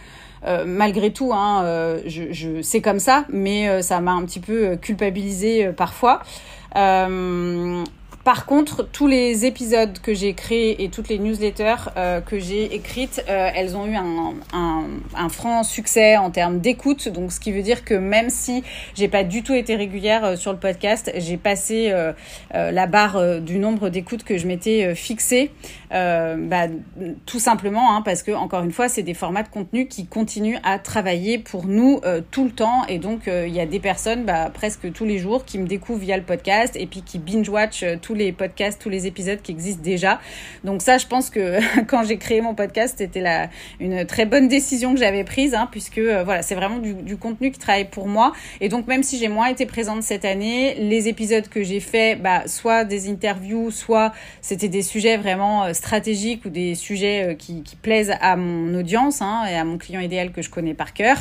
malgré 0.65 1.11
tout, 1.11 1.33
hein, 1.33 1.97
je, 2.05 2.61
c'est 2.61 2.79
comme 2.79 2.99
ça, 2.99 3.25
mais 3.27 3.81
ça 3.81 3.99
m'a 3.99 4.13
un 4.13 4.23
petit 4.23 4.39
peu 4.39 4.77
culpabilisé 4.77 5.67
parfois. 5.75 6.21
Par 8.29 8.45
contre, 8.45 8.83
tous 8.83 9.07
les 9.07 9.47
épisodes 9.47 9.97
que 9.97 10.13
j'ai 10.13 10.35
créés 10.35 10.83
et 10.83 10.89
toutes 10.89 11.09
les 11.09 11.17
newsletters 11.17 11.89
euh, 11.97 12.21
que 12.21 12.37
j'ai 12.37 12.75
écrites, 12.75 13.23
euh, 13.27 13.49
elles 13.55 13.75
ont 13.75 13.87
eu 13.87 13.95
un, 13.95 15.29
franc 15.29 15.63
succès 15.63 16.15
en 16.15 16.29
termes 16.29 16.59
d'écoute. 16.59 17.09
Donc, 17.09 17.31
ce 17.31 17.39
qui 17.39 17.51
veut 17.51 17.63
dire 17.63 17.83
que 17.83 17.95
même 17.95 18.29
si 18.29 18.63
j'ai 18.93 19.07
pas 19.07 19.23
du 19.23 19.41
tout 19.41 19.55
été 19.55 19.75
régulière 19.75 20.23
euh, 20.23 20.35
sur 20.35 20.51
le 20.51 20.59
podcast, 20.59 21.11
j'ai 21.15 21.37
passé 21.37 21.91
la 22.53 22.85
barre 22.85 23.41
du 23.41 23.57
nombre 23.57 23.89
d'écoutes 23.89 24.23
que 24.23 24.37
je 24.37 24.45
m'étais 24.45 24.93
fixé. 24.93 25.49
Bah, 25.91 26.67
tout 27.25 27.39
simplement 27.39 27.95
hein, 27.95 28.01
parce 28.03 28.23
que 28.23 28.31
encore 28.31 28.63
une 28.63 28.71
fois, 28.71 28.89
c'est 28.89 29.03
des 29.03 29.13
formats 29.13 29.43
de 29.43 29.49
contenu 29.49 29.87
qui 29.87 30.05
continuent 30.05 30.59
à 30.63 30.79
travailler 30.79 31.39
pour 31.39 31.65
nous 31.65 32.01
tout 32.31 32.45
le 32.45 32.51
temps. 32.51 32.85
Et 32.87 32.99
donc, 32.99 33.21
il 33.27 33.53
y 33.53 33.59
a 33.59 33.65
des 33.65 33.79
personnes 33.79 34.25
bah, 34.25 34.49
presque 34.53 34.91
tous 34.91 35.05
les 35.05 35.17
jours 35.17 35.45
qui 35.45 35.57
me 35.57 35.67
découvrent 35.67 35.99
via 35.99 36.17
le 36.17 36.23
podcast 36.23 36.75
et 36.75 36.85
puis 36.85 37.01
qui 37.01 37.19
binge 37.19 37.49
watch 37.49 37.83
tous 38.01 38.13
les 38.13 38.31
podcasts, 38.31 38.81
tous 38.81 38.89
les 38.89 39.07
épisodes 39.07 39.41
qui 39.41 39.51
existent 39.51 39.83
déjà. 39.83 40.19
Donc 40.63 40.81
ça, 40.81 40.97
je 40.97 41.07
pense 41.07 41.29
que 41.29 41.59
quand 41.87 42.03
j'ai 42.03 42.17
créé 42.17 42.41
mon 42.41 42.55
podcast, 42.55 42.95
c'était 42.97 43.21
la, 43.21 43.49
une 43.79 44.05
très 44.05 44.25
bonne 44.25 44.47
décision 44.47 44.93
que 44.93 44.99
j'avais 44.99 45.23
prise, 45.23 45.53
hein, 45.53 45.67
puisque 45.71 45.97
euh, 45.97 46.23
voilà, 46.23 46.41
c'est 46.41 46.55
vraiment 46.55 46.77
du, 46.77 46.93
du, 46.93 47.17
contenu 47.17 47.51
qui 47.51 47.59
travaille 47.59 47.89
pour 47.89 48.07
moi. 48.07 48.33
Et 48.61 48.69
donc 48.69 48.87
même 48.87 49.03
si 49.03 49.17
j'ai 49.17 49.27
moins 49.27 49.47
été 49.47 49.65
présente 49.65 50.03
cette 50.03 50.25
année, 50.25 50.75
les 50.75 51.07
épisodes 51.07 51.47
que 51.47 51.63
j'ai 51.63 51.79
faits, 51.79 52.21
bah, 52.21 52.47
soit 52.47 52.85
des 52.85 53.09
interviews, 53.09 53.71
soit 53.71 54.13
c'était 54.41 54.69
des 54.69 54.81
sujets 54.81 55.17
vraiment 55.17 55.63
euh, 55.63 55.73
stratégiques 55.79 56.45
ou 56.45 56.49
des 56.49 56.75
sujets 56.75 57.31
euh, 57.31 57.33
qui, 57.33 57.63
plaisent 57.81 58.13
à 58.21 58.35
mon 58.35 58.77
audience 58.77 59.21
hein, 59.21 59.43
et 59.49 59.55
à 59.55 59.63
mon 59.63 59.77
client 59.77 60.01
idéal 60.01 60.31
que 60.31 60.41
je 60.41 60.49
connais 60.49 60.73
par 60.73 60.93
cœur. 60.93 61.17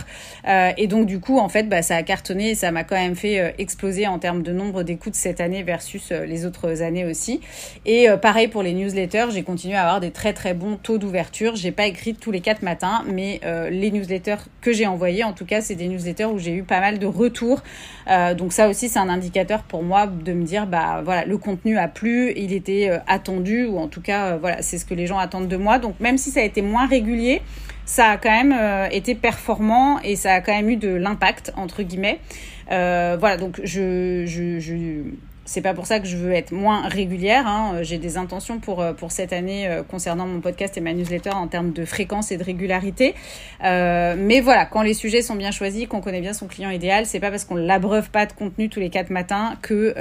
Euh, 0.47 0.71
et 0.77 0.87
donc 0.87 1.07
du 1.07 1.21
coup, 1.21 1.39
en 1.39 1.49
fait, 1.49 1.65
bah, 1.65 1.83
ça 1.83 1.97
a 1.97 2.03
cartonné 2.03 2.51
et 2.51 2.55
ça 2.55 2.71
m'a 2.71 2.85
quand 2.85 2.97
même 2.97 3.17
fait 3.17 3.55
exploser 3.59 4.07
en 4.07 4.19
termes 4.19 4.43
de 4.43 4.53
nombre 4.53 4.83
d'écoutes 4.83 5.15
cette 5.15 5.41
année 5.41 5.63
versus 5.63 6.11
les 6.11 6.47
autres 6.47 6.69
année 6.83 7.05
aussi. 7.05 7.41
Et 7.87 8.09
euh, 8.09 8.17
pareil 8.17 8.49
pour 8.49 8.63
les 8.63 8.73
newsletters, 8.73 9.27
j'ai 9.31 9.43
continué 9.43 9.77
à 9.77 9.83
avoir 9.83 10.01
des 10.01 10.11
très 10.11 10.33
très 10.33 10.55
bons 10.55 10.77
taux 10.77 10.99
d'ouverture. 10.99 11.57
J'ai 11.57 11.73
pas 11.73 11.87
écrit 11.87 12.15
tous 12.15 12.31
les 12.31 12.41
quatre 12.41 12.63
matins, 12.63 13.03
mais 13.07 13.41
euh, 13.45 13.71
les 13.71 13.91
newsletters 13.91 14.37
que 14.61 14.73
j'ai 14.73 14.87
envoyés, 14.87 15.25
en 15.25 15.33
tout 15.33 15.45
cas, 15.45 15.61
c'est 15.61 15.75
des 15.75 15.89
newsletters 15.89 16.27
où 16.27 16.39
j'ai 16.39 16.53
eu 16.53 16.63
pas 16.63 16.81
mal 16.81 16.99
de 16.99 17.07
retours. 17.07 17.63
Euh, 18.09 18.35
donc 18.35 18.53
ça 18.53 18.69
aussi, 18.69 18.89
c'est 18.89 18.99
un 18.99 19.09
indicateur 19.09 19.63
pour 19.63 19.83
moi 19.83 20.07
de 20.07 20.33
me 20.33 20.45
dire, 20.45 20.67
bah 20.67 21.03
voilà, 21.05 21.25
le 21.25 21.39
contenu 21.39 21.79
a 21.79 21.89
plu, 21.89 22.33
il 22.37 22.53
était 22.53 22.91
attendu, 23.07 23.67
ou 23.67 23.79
en 23.79 23.89
tout 23.89 24.01
cas, 24.01 24.37
voilà, 24.37 24.48
c'est 24.61 24.79
ce 24.79 24.85
que 24.85 24.95
les 24.95 25.07
gens 25.07 25.19
attendent 25.19 25.49
de 25.49 25.57
moi. 25.57 25.79
Donc 25.79 26.01
même 26.01 26.19
si 26.19 26.31
ça 26.31 26.41
a 26.41 26.45
été 26.45 26.63
moins 26.63 26.87
régulier, 26.87 27.43
ça 27.85 28.11
a 28.11 28.17
quand 28.19 28.31
même 28.31 28.55
été 28.93 29.15
performant 29.15 29.99
et 30.03 30.15
ça 30.15 30.35
a 30.35 30.41
quand 30.41 30.53
même 30.53 30.69
eu 30.69 30.77
de 30.77 30.91
l'impact 30.91 31.53
entre 31.57 31.83
guillemets. 31.83 32.21
voilà, 32.69 33.37
donc 33.37 33.61
je, 33.65 34.25
je, 34.27 34.61
je 34.61 35.03
c'est 35.47 35.63
pas 35.63 35.73
pour 35.73 35.87
ça 35.87 35.99
que 35.99 36.07
je 36.07 36.19
veux 36.19 36.33
être 36.33 36.53
moins 36.53 36.87
régulière. 36.89 37.47
Hein. 37.47 37.79
J'ai 37.81 37.97
des 37.97 38.19
intentions 38.19 38.59
pour, 38.59 38.85
pour 38.99 39.11
cette 39.11 39.33
année 39.33 39.67
concernant 39.89 40.27
mon 40.27 40.41
podcast 40.41 40.77
et 40.77 40.83
ma 40.83 40.93
newsletter 40.93 41.31
en 41.31 41.49
termes 41.49 41.73
de 41.73 41.87
fréquence 41.87 42.31
et 42.31 42.37
de 42.37 42.45
régularité. 42.45 43.15
mais 43.63 44.41
voilà, 44.43 44.67
quand 44.67 44.83
les 44.83 44.93
sujets 44.93 45.23
sont 45.23 45.37
bien 45.37 45.51
choisis, 45.51 45.87
qu'on 45.87 46.03
connaît 46.03 46.21
bien 46.21 46.35
son 46.35 46.47
client 46.47 46.69
idéal, 46.69 47.07
c'est 47.07 47.21
pas 47.21 47.31
parce 47.31 47.47
qu'on 47.47 47.57
l'abreuve 47.57 48.11
pas 48.11 48.27
de 48.27 48.35
contenu 48.35 48.69
tous 48.69 48.81
les 48.81 48.91
quatre 48.91 49.09
matins 49.09 49.55
que, 49.63 49.95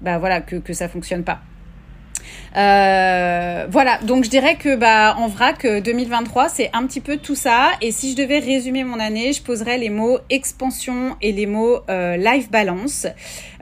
bah 0.00 0.16
voilà, 0.16 0.40
que 0.40 0.72
ça 0.72 0.88
fonctionne 0.88 1.24
pas. 1.24 1.40
Euh, 2.56 3.66
voilà, 3.70 3.98
donc 4.02 4.24
je 4.24 4.30
dirais 4.30 4.56
que 4.56 4.74
bah 4.76 5.14
en 5.18 5.28
vrac 5.28 5.66
2023 5.66 6.48
c'est 6.48 6.70
un 6.72 6.86
petit 6.86 7.00
peu 7.00 7.16
tout 7.18 7.34
ça. 7.34 7.70
Et 7.82 7.92
si 7.92 8.12
je 8.12 8.16
devais 8.16 8.38
résumer 8.38 8.84
mon 8.84 8.98
année, 9.00 9.32
je 9.32 9.42
poserais 9.42 9.78
les 9.78 9.90
mots 9.90 10.18
expansion 10.30 11.16
et 11.20 11.32
les 11.32 11.46
mots 11.46 11.80
euh, 11.90 12.16
life 12.16 12.50
balance, 12.50 13.06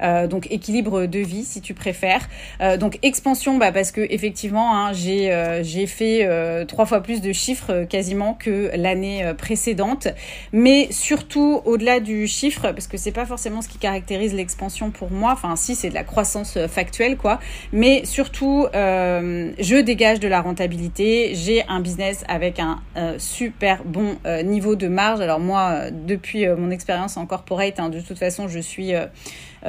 euh, 0.03 0.27
donc 0.27 0.46
équilibre 0.51 1.07
de 1.07 1.18
vie 1.18 1.44
si 1.44 1.61
tu 1.61 1.75
préfères. 1.75 2.29
Euh, 2.61 2.77
donc 2.77 2.99
expansion, 3.03 3.57
bah 3.57 3.72
parce 3.72 3.92
que 3.92 4.01
effectivement 4.01 4.75
hein, 4.77 4.92
j'ai 4.92 5.33
euh, 5.33 5.62
j'ai 5.62 5.87
fait 5.87 6.20
euh, 6.25 6.64
trois 6.64 6.87
fois 6.87 7.01
plus 7.01 7.20
de 7.20 7.33
chiffres 7.33 7.85
quasiment 7.88 8.35
que 8.35 8.70
l'année 8.75 9.33
précédente, 9.37 10.09
mais 10.53 10.88
surtout 10.90 11.61
au-delà 11.64 12.01
du 12.01 12.27
chiffre, 12.27 12.72
parce 12.72 12.87
que 12.87 12.96
c'est 12.96 13.12
pas 13.12 13.27
forcément 13.27 13.62
ce 13.62 13.68
qui 13.68 13.79
caractérise 13.79 14.35
l'expansion 14.35 14.90
pour 14.90 15.11
moi. 15.11 15.33
Enfin 15.33 15.57
si 15.57 15.75
c'est 15.75 15.88
de 15.88 15.94
la 15.94 16.05
croissance 16.05 16.59
factuelle 16.68 17.16
quoi, 17.16 17.40
mais 17.72 18.05
surtout 18.05 18.66
euh, 18.77 19.53
je 19.59 19.77
dégage 19.77 20.21
de 20.21 20.29
la 20.29 20.43
rentabilité, 20.43 21.35
j'ai 21.35 21.65
un 21.67 21.81
business 21.81 22.25
avec 22.29 22.61
un 22.61 22.81
euh, 22.97 23.15
super 23.19 23.83
bon 23.85 24.19
euh, 24.27 24.43
niveau 24.43 24.77
de 24.77 24.87
marge. 24.87 25.21
Alors 25.23 25.41
moi, 25.41 25.91
depuis 25.91 26.47
mon 26.47 26.71
expérience 26.71 27.17
en 27.17 27.25
corporate, 27.25 27.81
hein, 27.81 27.89
de 27.89 28.01
toute 28.01 28.19
façon, 28.19 28.49
je 28.49 28.59
suis 28.59 28.93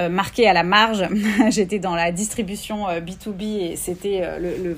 marquée 0.09 0.47
à 0.47 0.53
la 0.53 0.63
marge. 0.63 1.07
J'étais 1.49 1.79
dans 1.79 1.95
la 1.95 2.11
distribution 2.11 2.85
B2B 2.87 3.71
et 3.71 3.75
c'était 3.75 4.23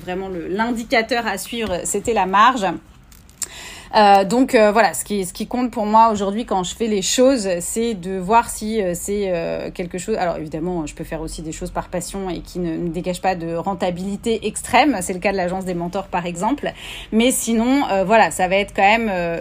vraiment 0.00 0.30
l'indicateur 0.48 1.26
à 1.26 1.36
suivre, 1.36 1.80
c'était 1.84 2.14
la 2.14 2.26
marge. 2.26 2.66
Euh, 3.96 4.24
donc 4.24 4.54
euh, 4.54 4.70
voilà, 4.70 4.94
ce 4.94 5.04
qui, 5.04 5.24
ce 5.24 5.32
qui 5.32 5.48
compte 5.48 5.72
pour 5.72 5.84
moi 5.84 6.10
aujourd'hui 6.12 6.46
quand 6.46 6.62
je 6.62 6.76
fais 6.76 6.86
les 6.86 7.02
choses, 7.02 7.48
c'est 7.58 7.94
de 7.94 8.18
voir 8.18 8.48
si 8.48 8.80
euh, 8.80 8.92
c'est 8.94 9.32
quelque 9.74 9.98
chose. 9.98 10.16
Alors 10.16 10.36
évidemment, 10.36 10.86
je 10.86 10.94
peux 10.94 11.04
faire 11.04 11.20
aussi 11.20 11.42
des 11.42 11.52
choses 11.52 11.70
par 11.70 11.88
passion 11.88 12.30
et 12.30 12.40
qui 12.40 12.58
ne, 12.58 12.76
ne 12.76 12.88
dégagent 12.88 13.20
pas 13.20 13.34
de 13.34 13.54
rentabilité 13.54 14.46
extrême. 14.46 14.98
C'est 15.00 15.12
le 15.12 15.18
cas 15.18 15.32
de 15.32 15.36
l'agence 15.36 15.64
des 15.64 15.74
mentors 15.74 16.06
par 16.06 16.26
exemple. 16.26 16.72
Mais 17.12 17.30
sinon, 17.30 17.82
voilà, 18.04 18.30
ça 18.30 18.48
va 18.48 18.56
être 18.56 18.72
quand 18.74 18.82
même 18.82 19.40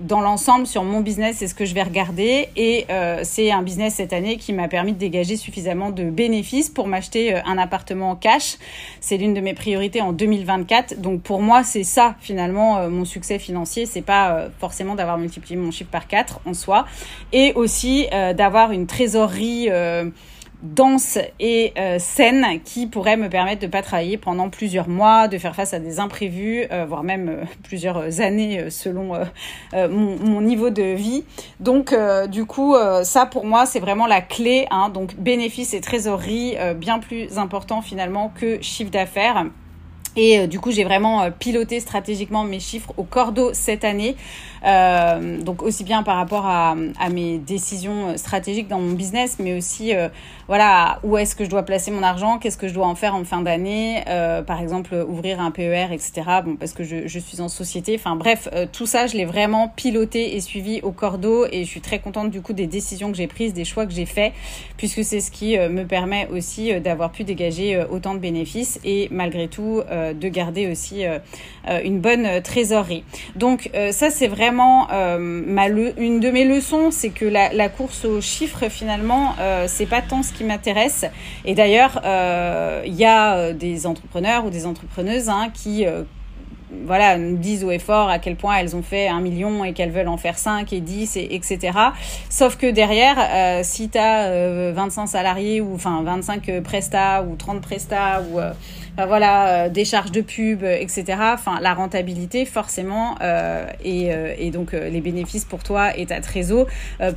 dans 0.00 0.20
l'ensemble 0.20 0.66
sur 0.66 0.84
mon 0.84 1.00
business, 1.00 1.36
c'est 1.38 1.46
ce 1.46 1.54
que 1.54 1.64
je 1.64 1.74
vais 1.74 1.82
regarder. 1.82 2.48
Et 2.56 2.86
c'est 3.22 3.50
un 3.50 3.62
business 3.62 3.94
cette 3.94 4.12
année 4.12 4.36
qui 4.36 4.52
m'a 4.52 4.68
permis 4.68 4.92
de 4.92 4.98
dégager 4.98 5.36
suffisamment 5.36 5.90
de 5.90 6.04
bénéfices 6.04 6.68
pour 6.68 6.86
m'acheter 6.86 7.34
un 7.34 7.58
appartement 7.58 8.10
en 8.10 8.16
cash. 8.16 8.56
C'est 9.00 9.16
l'une 9.16 9.34
de 9.34 9.40
mes 9.40 9.54
priorités 9.54 10.00
en 10.00 10.12
2024. 10.12 11.00
Donc 11.00 11.22
pour 11.22 11.42
moi, 11.42 11.62
c'est 11.64 11.84
ça 11.84 12.16
finalement 12.20 12.88
mon 12.88 13.04
succès 13.04 13.38
financier 13.38 13.86
c'est 13.90 14.02
pas 14.02 14.32
euh, 14.32 14.48
forcément 14.58 14.94
d'avoir 14.94 15.18
multiplié 15.18 15.56
mon 15.56 15.70
chiffre 15.70 15.90
par 15.90 16.06
4 16.06 16.40
en 16.46 16.54
soi, 16.54 16.86
et 17.32 17.52
aussi 17.54 18.06
euh, 18.12 18.32
d'avoir 18.32 18.72
une 18.72 18.86
trésorerie 18.86 19.68
euh, 19.70 20.08
dense 20.62 21.18
et 21.38 21.72
saine 21.98 22.60
qui 22.62 22.86
pourrait 22.86 23.16
me 23.16 23.30
permettre 23.30 23.62
de 23.62 23.66
pas 23.66 23.80
travailler 23.80 24.18
pendant 24.18 24.50
plusieurs 24.50 24.90
mois, 24.90 25.26
de 25.26 25.38
faire 25.38 25.54
face 25.54 25.72
à 25.72 25.78
des 25.78 26.00
imprévus, 26.00 26.66
voire 26.86 27.02
même 27.02 27.46
plusieurs 27.62 28.20
années 28.20 28.68
selon 28.68 29.14
mon, 29.72 30.40
niveau 30.42 30.68
de 30.68 30.82
vie. 30.82 31.24
Donc 31.60 31.96
du 32.28 32.44
coup, 32.44 32.76
ça 33.04 33.24
pour 33.24 33.46
moi 33.46 33.64
c'est 33.64 33.80
vraiment 33.80 34.06
la 34.06 34.20
clé. 34.20 34.66
Hein, 34.70 34.90
donc 34.90 35.16
bénéfice 35.16 35.72
et 35.72 35.80
trésorerie 35.80 36.56
bien 36.76 36.98
plus 36.98 37.38
important 37.38 37.80
finalement 37.80 38.30
que 38.38 38.60
chiffre 38.60 38.90
d'affaires. 38.90 39.46
Et 40.16 40.40
euh, 40.40 40.46
du 40.46 40.58
coup, 40.58 40.70
j'ai 40.70 40.84
vraiment 40.84 41.22
euh, 41.22 41.30
piloté 41.30 41.80
stratégiquement 41.80 42.44
mes 42.44 42.60
chiffres 42.60 42.92
au 42.96 43.04
cordeau 43.04 43.50
cette 43.52 43.84
année. 43.84 44.16
Euh, 44.66 45.40
donc 45.40 45.62
aussi 45.62 45.84
bien 45.84 46.02
par 46.02 46.16
rapport 46.16 46.44
à, 46.46 46.74
mes 47.10 47.38
décisions 47.38 48.16
stratégiques 48.18 48.68
dans 48.68 48.78
mon 48.78 48.92
business, 48.92 49.38
mais 49.40 49.56
aussi 49.56 49.92
voilà 50.48 51.00
où 51.02 51.16
est-ce 51.16 51.34
que 51.34 51.44
je 51.44 51.50
dois 51.50 51.62
placer 51.62 51.90
mon 51.90 52.02
argent, 52.02 52.38
qu'est-ce 52.38 52.58
que 52.58 52.68
je 52.68 52.74
dois 52.74 52.86
en 52.86 52.94
faire 52.94 53.14
en 53.14 53.24
fin 53.24 53.40
d'année, 53.40 54.04
par 54.46 54.60
exemple 54.60 54.94
ouvrir 55.08 55.40
un 55.40 55.50
PER, 55.50 55.88
etc. 55.92 56.12
Bon, 56.44 56.56
parce 56.56 56.72
que 56.72 56.84
je, 56.84 57.08
je 57.08 57.18
suis 57.18 57.40
en 57.40 57.48
société. 57.48 57.96
Enfin 57.98 58.16
bref, 58.16 58.48
tout 58.72 58.86
ça, 58.86 59.06
je 59.06 59.16
l'ai 59.16 59.24
vraiment 59.24 59.68
piloté 59.68 60.36
et 60.36 60.40
suivi 60.40 60.80
au 60.82 60.92
cordeau, 60.92 61.46
et 61.50 61.64
je 61.64 61.68
suis 61.68 61.80
très 61.80 61.98
contente 61.98 62.30
du 62.30 62.42
coup 62.42 62.52
des 62.52 62.66
décisions 62.66 63.10
que 63.10 63.16
j'ai 63.16 63.28
prises, 63.28 63.54
des 63.54 63.64
choix 63.64 63.86
que 63.86 63.92
j'ai 63.92 64.06
faits, 64.06 64.34
puisque 64.76 65.02
c'est 65.02 65.20
ce 65.20 65.30
qui 65.30 65.56
me 65.58 65.84
permet 65.84 66.28
aussi 66.28 66.78
d'avoir 66.80 67.10
pu 67.12 67.24
dégager 67.24 67.82
autant 67.90 68.12
de 68.12 68.20
bénéfices 68.20 68.78
et 68.84 69.08
malgré 69.10 69.48
tout 69.48 69.82
de 70.14 70.28
garder 70.28 70.70
aussi 70.70 71.06
euh, 71.06 71.18
euh, 71.68 71.80
une 71.84 72.00
bonne 72.00 72.40
trésorerie. 72.42 73.04
Donc 73.36 73.70
euh, 73.74 73.92
ça 73.92 74.10
c'est 74.10 74.28
vraiment 74.28 74.88
une 74.90 76.20
de 76.20 76.30
mes 76.30 76.44
leçons, 76.44 76.90
c'est 76.90 77.10
que 77.10 77.24
la, 77.24 77.68
course 77.68 78.04
aux 78.04 78.20
chiffres 78.20 78.68
finalement 78.68 79.34
c'est 79.66 79.86
pas 79.86 80.02
tant 80.02 80.22
ce 80.22 80.32
qui 80.32 80.44
m'intéresse. 80.44 81.04
Et 81.44 81.54
d'ailleurs 81.54 82.00
il 82.86 82.94
y 82.94 83.04
a 83.04 83.52
des 83.52 83.86
entrepreneurs 83.86 84.46
ou 84.46 84.50
des 84.50 84.66
entrepreneuses 84.66 85.28
hein, 85.28 85.50
qui 85.52 85.86
voilà, 86.84 87.18
nous 87.18 87.36
disent 87.36 87.64
au 87.64 87.70
effort 87.70 88.08
à 88.08 88.18
quel 88.18 88.36
point 88.36 88.56
elles 88.56 88.76
ont 88.76 88.82
fait 88.82 89.08
un 89.08 89.20
million 89.20 89.64
et 89.64 89.72
qu'elles 89.72 89.90
veulent 89.90 90.08
en 90.08 90.16
faire 90.16 90.38
5 90.38 90.72
et 90.72 90.80
10 90.80 91.16
et 91.16 91.34
etc. 91.34 91.78
Sauf 92.28 92.56
que 92.56 92.70
derrière, 92.70 93.16
euh, 93.18 93.60
si 93.64 93.88
tu 93.88 93.98
as 93.98 94.26
euh, 94.26 94.72
25 94.74 95.06
salariés 95.06 95.60
ou 95.60 95.74
enfin 95.74 96.02
25 96.02 96.60
prestats 96.62 97.22
ou 97.22 97.36
30 97.36 97.60
prestats 97.60 98.22
ou 98.22 98.38
euh, 98.38 98.52
voilà, 98.96 99.68
des 99.68 99.84
charges 99.84 100.12
de 100.12 100.20
pub, 100.20 100.62
etc. 100.62 101.04
Enfin, 101.32 101.58
la 101.60 101.74
rentabilité 101.74 102.44
forcément 102.44 103.16
et, 103.84 104.50
donc 104.52 104.72
les 104.72 105.00
bénéfices 105.00 105.44
pour 105.44 105.62
toi 105.62 105.96
et 105.96 106.06
ta 106.06 106.20
trésor 106.20 106.66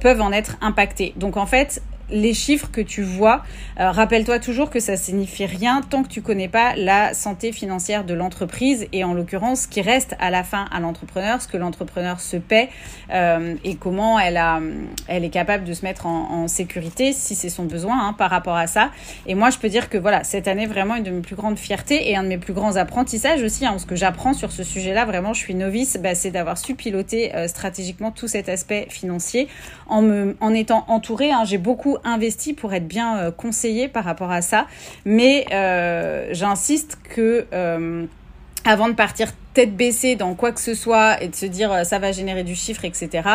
peuvent 0.01 0.21
en 0.21 0.31
être 0.31 0.57
impactés. 0.61 1.13
Donc 1.17 1.37
en 1.37 1.45
fait, 1.45 1.81
les 2.09 2.33
chiffres 2.33 2.69
que 2.71 2.81
tu 2.81 3.01
vois, 3.01 3.43
euh, 3.79 3.91
rappelle-toi 3.91 4.39
toujours 4.39 4.69
que 4.69 4.79
ça 4.79 4.97
signifie 4.97 5.45
rien 5.45 5.81
tant 5.81 6.03
que 6.03 6.07
tu 6.07 6.21
connais 6.21 6.47
pas 6.47 6.75
la 6.75 7.13
santé 7.13 7.51
financière 7.51 8.03
de 8.03 8.13
l'entreprise 8.13 8.87
et 8.91 9.03
en 9.03 9.13
l'occurrence 9.13 9.61
ce 9.61 9.67
qui 9.67 9.81
reste 9.81 10.15
à 10.19 10.29
la 10.29 10.43
fin 10.43 10.65
à 10.71 10.79
l'entrepreneur, 10.79 11.41
ce 11.41 11.47
que 11.47 11.57
l'entrepreneur 11.57 12.19
se 12.19 12.37
paie 12.37 12.69
euh, 13.11 13.55
et 13.63 13.75
comment 13.75 14.19
elle 14.19 14.37
a, 14.37 14.59
elle 15.07 15.23
est 15.23 15.29
capable 15.29 15.63
de 15.63 15.73
se 15.73 15.83
mettre 15.83 16.05
en, 16.05 16.47
sécurité 16.47 17.13
si 17.13 17.35
c'est 17.35 17.49
son 17.49 17.63
besoin 17.63 18.07
hein, 18.07 18.13
par 18.13 18.29
rapport 18.29 18.55
à 18.55 18.67
ça. 18.67 18.91
Et 19.27 19.33
moi 19.33 19.49
je 19.49 19.57
peux 19.57 19.69
dire 19.69 19.89
que 19.89 19.97
voilà 19.97 20.23
cette 20.23 20.47
année 20.47 20.65
vraiment 20.65 20.95
une 20.95 21.03
de 21.03 21.11
mes 21.11 21.21
plus 21.21 21.35
grandes 21.35 21.57
fiertés 21.63 22.09
et 22.09 22.15
un 22.15 22.23
de 22.23 22.27
mes 22.27 22.37
plus 22.37 22.53
grands 22.53 22.75
apprentissages 22.75 23.41
aussi, 23.41 23.65
hein, 23.65 23.77
ce 23.79 23.85
que 23.85 23.95
j'apprends 23.95 24.33
sur 24.33 24.51
ce 24.51 24.63
sujet-là 24.63 25.05
vraiment 25.05 25.33
je 25.33 25.39
suis 25.39 25.55
novice, 25.55 25.97
bah, 26.01 26.15
c'est 26.15 26.31
d'avoir 26.31 26.57
su 26.57 26.75
piloter 26.75 27.33
euh, 27.35 27.47
stratégiquement 27.47 28.11
tout 28.11 28.27
cet 28.27 28.49
aspect 28.49 28.87
financier 28.89 29.47
en 29.87 30.03
en 30.39 30.53
étant 30.53 30.85
entourée. 30.87 31.31
Hein, 31.31 31.43
j'ai 31.45 31.57
beaucoup 31.57 31.97
investi 32.03 32.53
pour 32.53 32.73
être 32.73 32.87
bien 32.87 33.17
euh, 33.17 33.31
conseillé 33.31 33.87
par 33.87 34.03
rapport 34.03 34.31
à 34.31 34.41
ça. 34.41 34.67
Mais 35.05 35.45
euh, 35.51 36.29
j'insiste 36.31 36.97
que 37.03 37.45
euh, 37.53 38.05
avant 38.65 38.87
de 38.87 38.93
partir 38.93 39.31
tête 39.53 39.75
baissée 39.75 40.15
dans 40.15 40.35
quoi 40.35 40.51
que 40.51 40.59
ce 40.59 40.73
soit 40.73 41.21
et 41.21 41.27
de 41.27 41.35
se 41.35 41.45
dire 41.45 41.85
ça 41.85 41.99
va 41.99 42.11
générer 42.11 42.43
du 42.43 42.55
chiffre, 42.55 42.85
etc. 42.85 43.27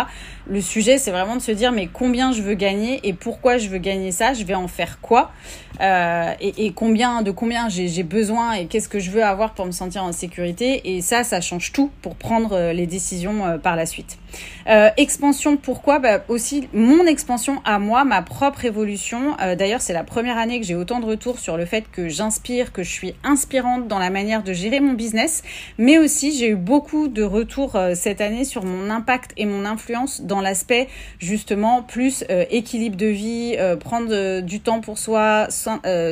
Le 0.46 0.60
sujet, 0.60 0.98
c'est 0.98 1.10
vraiment 1.10 1.36
de 1.36 1.42
se 1.42 1.52
dire 1.52 1.72
mais 1.72 1.88
combien 1.92 2.32
je 2.32 2.42
veux 2.42 2.54
gagner 2.54 3.00
et 3.04 3.12
pourquoi 3.12 3.58
je 3.58 3.68
veux 3.68 3.78
gagner 3.78 4.12
ça, 4.12 4.32
je 4.32 4.44
vais 4.44 4.54
en 4.54 4.68
faire 4.68 5.00
quoi 5.00 5.30
euh, 5.80 6.32
et, 6.40 6.66
et, 6.66 6.72
combien 6.72 7.22
de 7.22 7.30
combien 7.30 7.68
j'ai 7.68 8.02
besoin 8.02 8.54
et 8.54 8.66
qu'est-ce 8.66 8.88
que 8.88 8.98
je 8.98 9.10
veux 9.10 9.22
avoir 9.22 9.54
pour 9.54 9.66
me 9.66 9.70
sentir 9.70 10.02
en 10.02 10.12
sécurité. 10.12 10.96
Et 10.96 11.00
ça, 11.02 11.24
ça 11.24 11.40
change 11.40 11.72
tout 11.72 11.90
pour 12.02 12.16
prendre 12.16 12.72
les 12.72 12.86
décisions 12.86 13.58
par 13.62 13.76
la 13.76 13.86
suite. 13.86 14.18
Euh, 14.68 14.90
expansion, 14.96 15.56
pourquoi 15.56 15.98
bah, 15.98 16.22
Aussi 16.28 16.68
mon 16.72 17.06
expansion 17.06 17.60
à 17.64 17.78
moi, 17.78 18.04
ma 18.04 18.22
propre 18.22 18.64
évolution. 18.64 19.36
Euh, 19.40 19.56
D'ailleurs, 19.56 19.80
c'est 19.80 19.92
la 19.92 20.04
première 20.04 20.38
année 20.38 20.60
que 20.60 20.66
j'ai 20.66 20.74
autant 20.74 21.00
de 21.00 21.06
retours 21.06 21.38
sur 21.38 21.56
le 21.56 21.64
fait 21.64 21.84
que 21.90 22.08
j'inspire, 22.08 22.72
que 22.72 22.82
je 22.82 22.90
suis 22.90 23.14
inspirante 23.24 23.88
dans 23.88 23.98
la 23.98 24.10
manière 24.10 24.42
de 24.42 24.52
gérer 24.52 24.80
mon 24.80 24.92
business. 24.92 25.42
Mais 25.78 25.98
aussi, 25.98 26.36
j'ai 26.36 26.50
eu 26.50 26.56
beaucoup 26.56 27.08
de 27.08 27.22
retours 27.22 27.76
euh, 27.76 27.94
cette 27.94 28.20
année 28.20 28.44
sur 28.44 28.64
mon 28.64 28.90
impact 28.90 29.32
et 29.36 29.46
mon 29.46 29.64
influence 29.64 30.20
dans 30.20 30.40
l'aspect 30.40 30.88
justement 31.18 31.82
plus 31.82 32.24
euh, 32.30 32.44
équilibre 32.50 32.96
de 32.96 33.06
vie, 33.06 33.56
euh, 33.58 33.76
prendre 33.76 34.40
du 34.40 34.60
temps 34.60 34.80
pour 34.80 34.98
soi, 34.98 35.48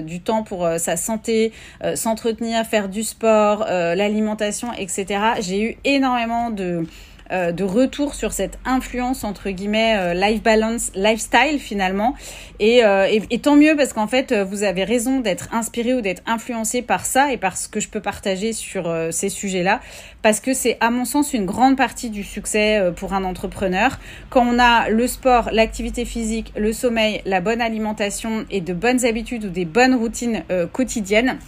du 0.02 0.20
temps 0.20 0.42
pour 0.42 0.68
sa 0.78 0.96
santé, 0.96 1.52
s'entretenir, 1.94 2.64
faire 2.64 2.88
du 2.88 3.02
sport, 3.02 3.64
l'alimentation, 3.68 4.72
etc. 4.72 5.20
J'ai 5.40 5.62
eu 5.62 5.76
énormément 5.84 6.50
de 6.50 6.86
de 7.30 7.64
retour 7.64 8.14
sur 8.14 8.32
cette 8.32 8.58
influence 8.64 9.24
entre 9.24 9.50
guillemets 9.50 10.14
life 10.14 10.42
balance, 10.42 10.90
lifestyle 10.94 11.58
finalement. 11.58 12.14
Et, 12.60 12.82
et, 13.30 13.38
tant 13.38 13.56
mieux 13.56 13.76
parce 13.76 13.92
qu'en 13.92 14.06
fait, 14.06 14.32
vous 14.32 14.62
avez 14.62 14.84
raison 14.84 15.20
d'être 15.20 15.52
inspiré 15.52 15.94
ou 15.94 16.00
d'être 16.00 16.22
influencé 16.26 16.82
par 16.82 17.04
ça 17.04 17.32
et 17.32 17.36
par 17.36 17.56
ce 17.56 17.68
que 17.68 17.80
je 17.80 17.88
peux 17.88 18.00
partager 18.00 18.52
sur 18.52 18.94
ces 19.10 19.28
sujets-là, 19.28 19.80
parce 20.22 20.40
que 20.40 20.54
c'est 20.54 20.76
à 20.80 20.90
mon 20.90 21.04
sens 21.04 21.34
une 21.34 21.46
grande 21.46 21.76
partie 21.76 22.10
du 22.10 22.24
succès 22.24 22.80
pour 22.96 23.12
un 23.12 23.24
entrepreneur. 23.24 23.98
Quand 24.30 24.46
on 24.46 24.58
a 24.58 24.88
le 24.88 25.06
sport, 25.06 25.50
l'activité 25.52 26.04
physique, 26.04 26.52
le 26.56 26.72
sommeil, 26.72 27.22
la 27.26 27.40
bonne 27.40 27.60
alimentation 27.60 28.46
et 28.50 28.60
de 28.60 28.72
bonnes 28.72 29.04
habitudes 29.04 29.44
ou 29.44 29.50
des 29.50 29.64
bonnes 29.64 29.94
routines 29.94 30.44
quotidiennes, 30.72 31.38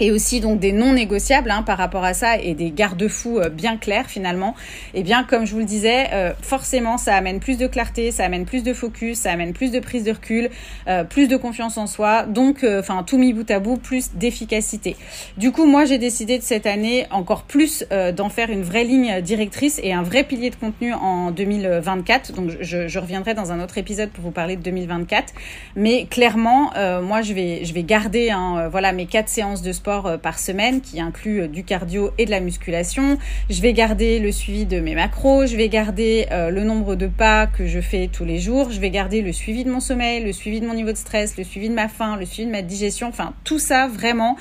et 0.00 0.10
aussi 0.10 0.40
donc 0.40 0.58
des 0.60 0.72
non 0.72 0.92
négociables 0.92 1.50
hein, 1.50 1.62
par 1.62 1.78
rapport 1.78 2.04
à 2.04 2.14
ça 2.14 2.38
et 2.38 2.54
des 2.54 2.70
garde-fous 2.70 3.38
euh, 3.38 3.48
bien 3.48 3.76
clairs 3.76 4.06
finalement, 4.06 4.54
et 4.94 5.00
eh 5.00 5.02
bien 5.02 5.24
comme 5.24 5.46
je 5.46 5.52
vous 5.52 5.58
le 5.58 5.64
disais, 5.64 6.08
euh, 6.12 6.32
forcément 6.42 6.98
ça 6.98 7.14
amène 7.14 7.40
plus 7.40 7.58
de 7.58 7.66
clarté, 7.66 8.10
ça 8.10 8.24
amène 8.24 8.44
plus 8.44 8.62
de 8.62 8.72
focus, 8.72 9.18
ça 9.18 9.32
amène 9.32 9.52
plus 9.52 9.70
de 9.70 9.80
prise 9.80 10.04
de 10.04 10.12
recul, 10.12 10.50
euh, 10.88 11.04
plus 11.04 11.28
de 11.28 11.36
confiance 11.36 11.78
en 11.78 11.86
soi, 11.86 12.24
donc 12.24 12.64
enfin 12.64 13.02
tout 13.02 13.18
mis 13.18 13.32
bout 13.32 13.50
à 13.50 13.58
bout, 13.58 13.76
plus 13.76 14.12
d'efficacité. 14.14 14.96
Du 15.36 15.52
coup 15.52 15.66
moi 15.66 15.84
j'ai 15.84 15.98
décidé 15.98 16.38
de 16.38 16.42
cette 16.42 16.66
année 16.66 17.06
encore 17.10 17.42
plus 17.42 17.84
d'en 18.14 18.28
faire 18.28 18.50
une 18.50 18.62
vraie 18.62 18.84
ligne 18.84 19.20
directrice 19.20 19.80
et 19.82 19.92
un 19.92 20.02
vrai 20.02 20.24
pilier 20.24 20.50
de 20.50 20.56
contenu 20.56 20.92
en 20.92 21.30
2024, 21.30 22.32
donc 22.32 22.50
je, 22.60 22.88
je, 22.88 22.98
reviendrai 22.98 23.34
dans 23.34 23.52
un 23.52 23.62
autre 23.62 23.78
épisode 23.78 24.10
pour 24.10 24.24
vous 24.24 24.30
parler 24.30 24.56
de 24.56 24.62
2024, 24.62 25.32
mais 25.76 26.06
clairement 26.06 26.72
moi 27.02 27.22
je 27.22 27.32
vais, 27.32 27.64
je 27.64 27.72
vais 27.72 27.82
garder 27.82 28.30
hein, 28.30 28.68
voilà 28.70 28.92
mes 28.92 29.06
quatre 29.06 29.28
séances 29.28 29.62
de 29.62 29.72
sport 29.72 29.85
euh, 29.88 30.18
par 30.18 30.38
semaine 30.38 30.80
qui 30.80 31.00
inclut 31.00 31.42
euh, 31.42 31.48
du 31.48 31.64
cardio 31.64 32.10
et 32.18 32.26
de 32.26 32.30
la 32.30 32.40
musculation. 32.40 33.18
Je 33.48 33.62
vais 33.62 33.72
garder 33.72 34.18
le 34.18 34.32
suivi 34.32 34.66
de 34.66 34.80
mes 34.80 34.94
macros, 34.94 35.46
je 35.46 35.56
vais 35.56 35.68
garder 35.68 36.26
euh, 36.32 36.50
le 36.50 36.64
nombre 36.64 36.96
de 36.96 37.06
pas 37.06 37.46
que 37.46 37.66
je 37.66 37.80
fais 37.80 38.08
tous 38.12 38.24
les 38.24 38.38
jours, 38.38 38.70
je 38.70 38.80
vais 38.80 38.90
garder 38.90 39.22
le 39.22 39.32
suivi 39.32 39.64
de 39.64 39.70
mon 39.70 39.80
sommeil, 39.80 40.24
le 40.24 40.32
suivi 40.32 40.60
de 40.60 40.66
mon 40.66 40.74
niveau 40.74 40.92
de 40.92 40.96
stress, 40.96 41.36
le 41.36 41.44
suivi 41.44 41.68
de 41.68 41.74
ma 41.74 41.88
faim, 41.88 42.16
le 42.16 42.26
suivi 42.26 42.46
de 42.46 42.52
ma 42.52 42.62
digestion, 42.62 43.08
enfin 43.08 43.34
tout 43.44 43.58
ça 43.58 43.86
vraiment 43.86 44.36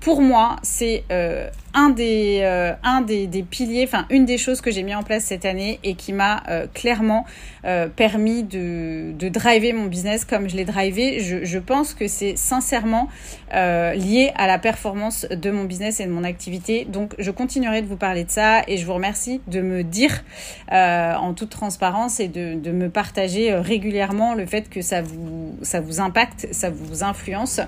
pour 0.00 0.20
moi 0.20 0.56
c'est 0.62 1.04
un 1.74 1.90
des, 1.90 2.40
euh, 2.42 2.72
un 2.82 3.00
des, 3.00 3.26
des 3.26 3.42
piliers, 3.42 3.84
enfin 3.84 4.06
une 4.10 4.24
des 4.26 4.38
choses 4.38 4.60
que 4.60 4.70
j'ai 4.70 4.82
mis 4.82 4.94
en 4.94 5.02
place 5.02 5.24
cette 5.24 5.44
année 5.44 5.80
et 5.84 5.94
qui 5.94 6.12
m'a 6.12 6.42
euh, 6.48 6.66
clairement 6.72 7.24
euh, 7.64 7.88
permis 7.88 8.42
de, 8.42 9.12
de 9.12 9.28
driver 9.28 9.72
mon 9.72 9.86
business 9.86 10.24
comme 10.24 10.48
je 10.48 10.56
l'ai 10.56 10.64
drivé. 10.64 11.20
Je, 11.20 11.58
pense 11.58 11.94
que 11.94 12.08
c'est 12.08 12.36
sincèrement 12.36 13.08
lié 13.52 14.32
à 14.34 14.46
la 14.48 14.58
performance 14.58 15.26
de 15.30 15.50
mon 15.50 15.64
business 15.64 16.00
et 16.00 16.06
de 16.06 16.10
mon 16.10 16.24
activité. 16.24 16.84
Donc 16.84 17.14
je 17.18 17.30
continuerai 17.30 17.82
de 17.82 17.86
vous 17.86 17.96
parler 17.96 18.24
de 18.24 18.30
ça 18.30 18.62
et 18.66 18.78
je 18.78 18.84
vous 18.84 18.94
remercie 18.94 19.40
de 19.46 19.60
me 19.60 19.84
dire 19.84 20.24
en 20.70 21.34
toute 21.34 21.50
transparence 21.50 22.18
et 22.18 22.26
de, 22.26 22.54
de 22.54 22.72
me 22.72 22.88
partager 22.88 23.54
régulièrement 23.54 24.34
le 24.34 24.44
fait 24.46 24.68
que 24.68 24.82
ça 24.82 25.02
vous, 25.02 25.56
ça 25.62 25.80
vous 25.80 26.00
impacte, 26.00 26.48
ça 26.50 26.70
vous 26.70 27.04
influence 27.04 27.60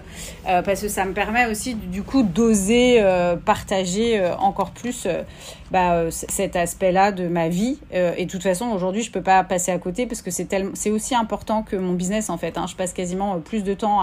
parce 0.45 0.81
que 0.81 0.89
ça 0.89 1.05
me 1.05 1.13
permet 1.13 1.47
aussi 1.47 1.75
du 1.75 2.03
coup 2.03 2.25
d'oser 2.25 3.01
partager 3.45 3.94
euh, 4.03 4.35
encore 4.37 4.71
plus 4.71 5.07
euh, 5.07 5.23
bah, 5.71 5.95
euh, 5.95 6.11
cet 6.11 6.57
aspect-là 6.57 7.13
de 7.13 7.29
ma 7.29 7.49
vie. 7.49 7.79
et 7.93 8.25
de 8.25 8.31
toute 8.31 8.43
façon, 8.43 8.67
aujourd'hui, 8.67 9.03
je 9.03 9.11
peux 9.11 9.23
pas 9.23 9.43
passer 9.45 9.73
à 9.73 9.79
côté 9.79 10.07
parce 10.07 10.23
que 10.23 10.31
c'est 10.31 10.55
c'est 10.75 10.91
aussi 10.91 11.15
important 11.15 11.63
que 11.63 11.77
mon 11.77 11.93
business 11.93 12.31
en 12.31 12.39
fait. 12.39 12.59
Hein. 12.59 12.67
Je 12.69 12.77
passe 12.77 12.93
quasiment 12.93 13.41
plus 13.41 13.65
de 13.65 13.75
temps 13.75 14.01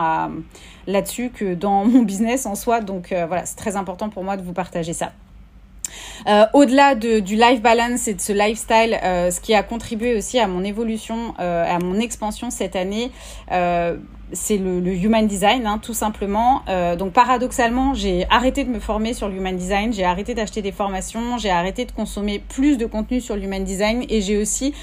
là-dessus 0.87 1.29
que 1.29 1.53
dans 1.53 1.85
mon 1.93 2.01
business 2.03 2.45
en 2.45 2.55
soi. 2.55 2.81
Donc 2.81 3.13
voilà, 3.27 3.45
c'est 3.45 3.55
très 3.55 3.75
important 3.75 4.09
pour 4.09 4.23
moi 4.23 4.37
de 4.37 4.41
vous 4.41 4.53
partager 4.53 4.93
ça. 4.93 5.11
Au-delà 6.53 6.95
de, 6.95 7.19
du 7.19 7.35
life 7.35 7.61
balance 7.61 8.07
et 8.07 8.13
de 8.13 8.21
ce 8.21 8.31
lifestyle, 8.31 8.97
ce 9.01 9.39
qui 9.41 9.53
a 9.53 9.63
contribué 9.63 10.15
aussi 10.15 10.39
à 10.39 10.47
mon 10.47 10.63
évolution, 10.63 11.33
à 11.37 11.79
mon 11.79 11.99
expansion 11.99 12.49
cette 12.49 12.75
année, 12.75 13.11
c'est 14.33 14.57
le, 14.57 14.93
human 14.93 15.27
design, 15.27 15.65
hein, 15.65 15.79
tout 15.81 15.93
simplement. 15.93 16.63
Euh, 16.69 16.95
donc 16.95 17.13
paradoxalement, 17.13 17.93
j'ai 17.93 18.25
arrêté 18.29 18.63
de 18.63 18.69
me 18.69 18.79
former 18.79 19.13
sur 19.13 19.27
le 19.27 19.35
human 19.35 19.55
design, 19.55 19.93
j'ai 19.93 20.03
arrêté 20.03 20.33
d'acheter 20.33 20.61
des 20.61 20.71
formations, 20.71 21.37
j'ai 21.37 21.49
arrêté 21.49 21.85
de 21.85 21.91
consommer 21.91 22.39
plus 22.39 22.77
de 22.77 22.85
contenu 22.85 23.21
sur 23.21 23.35
le 23.35 23.43
human 23.43 23.63
design 23.63 24.05
et 24.09 24.21
j'ai 24.21 24.37
aussi 24.37 24.73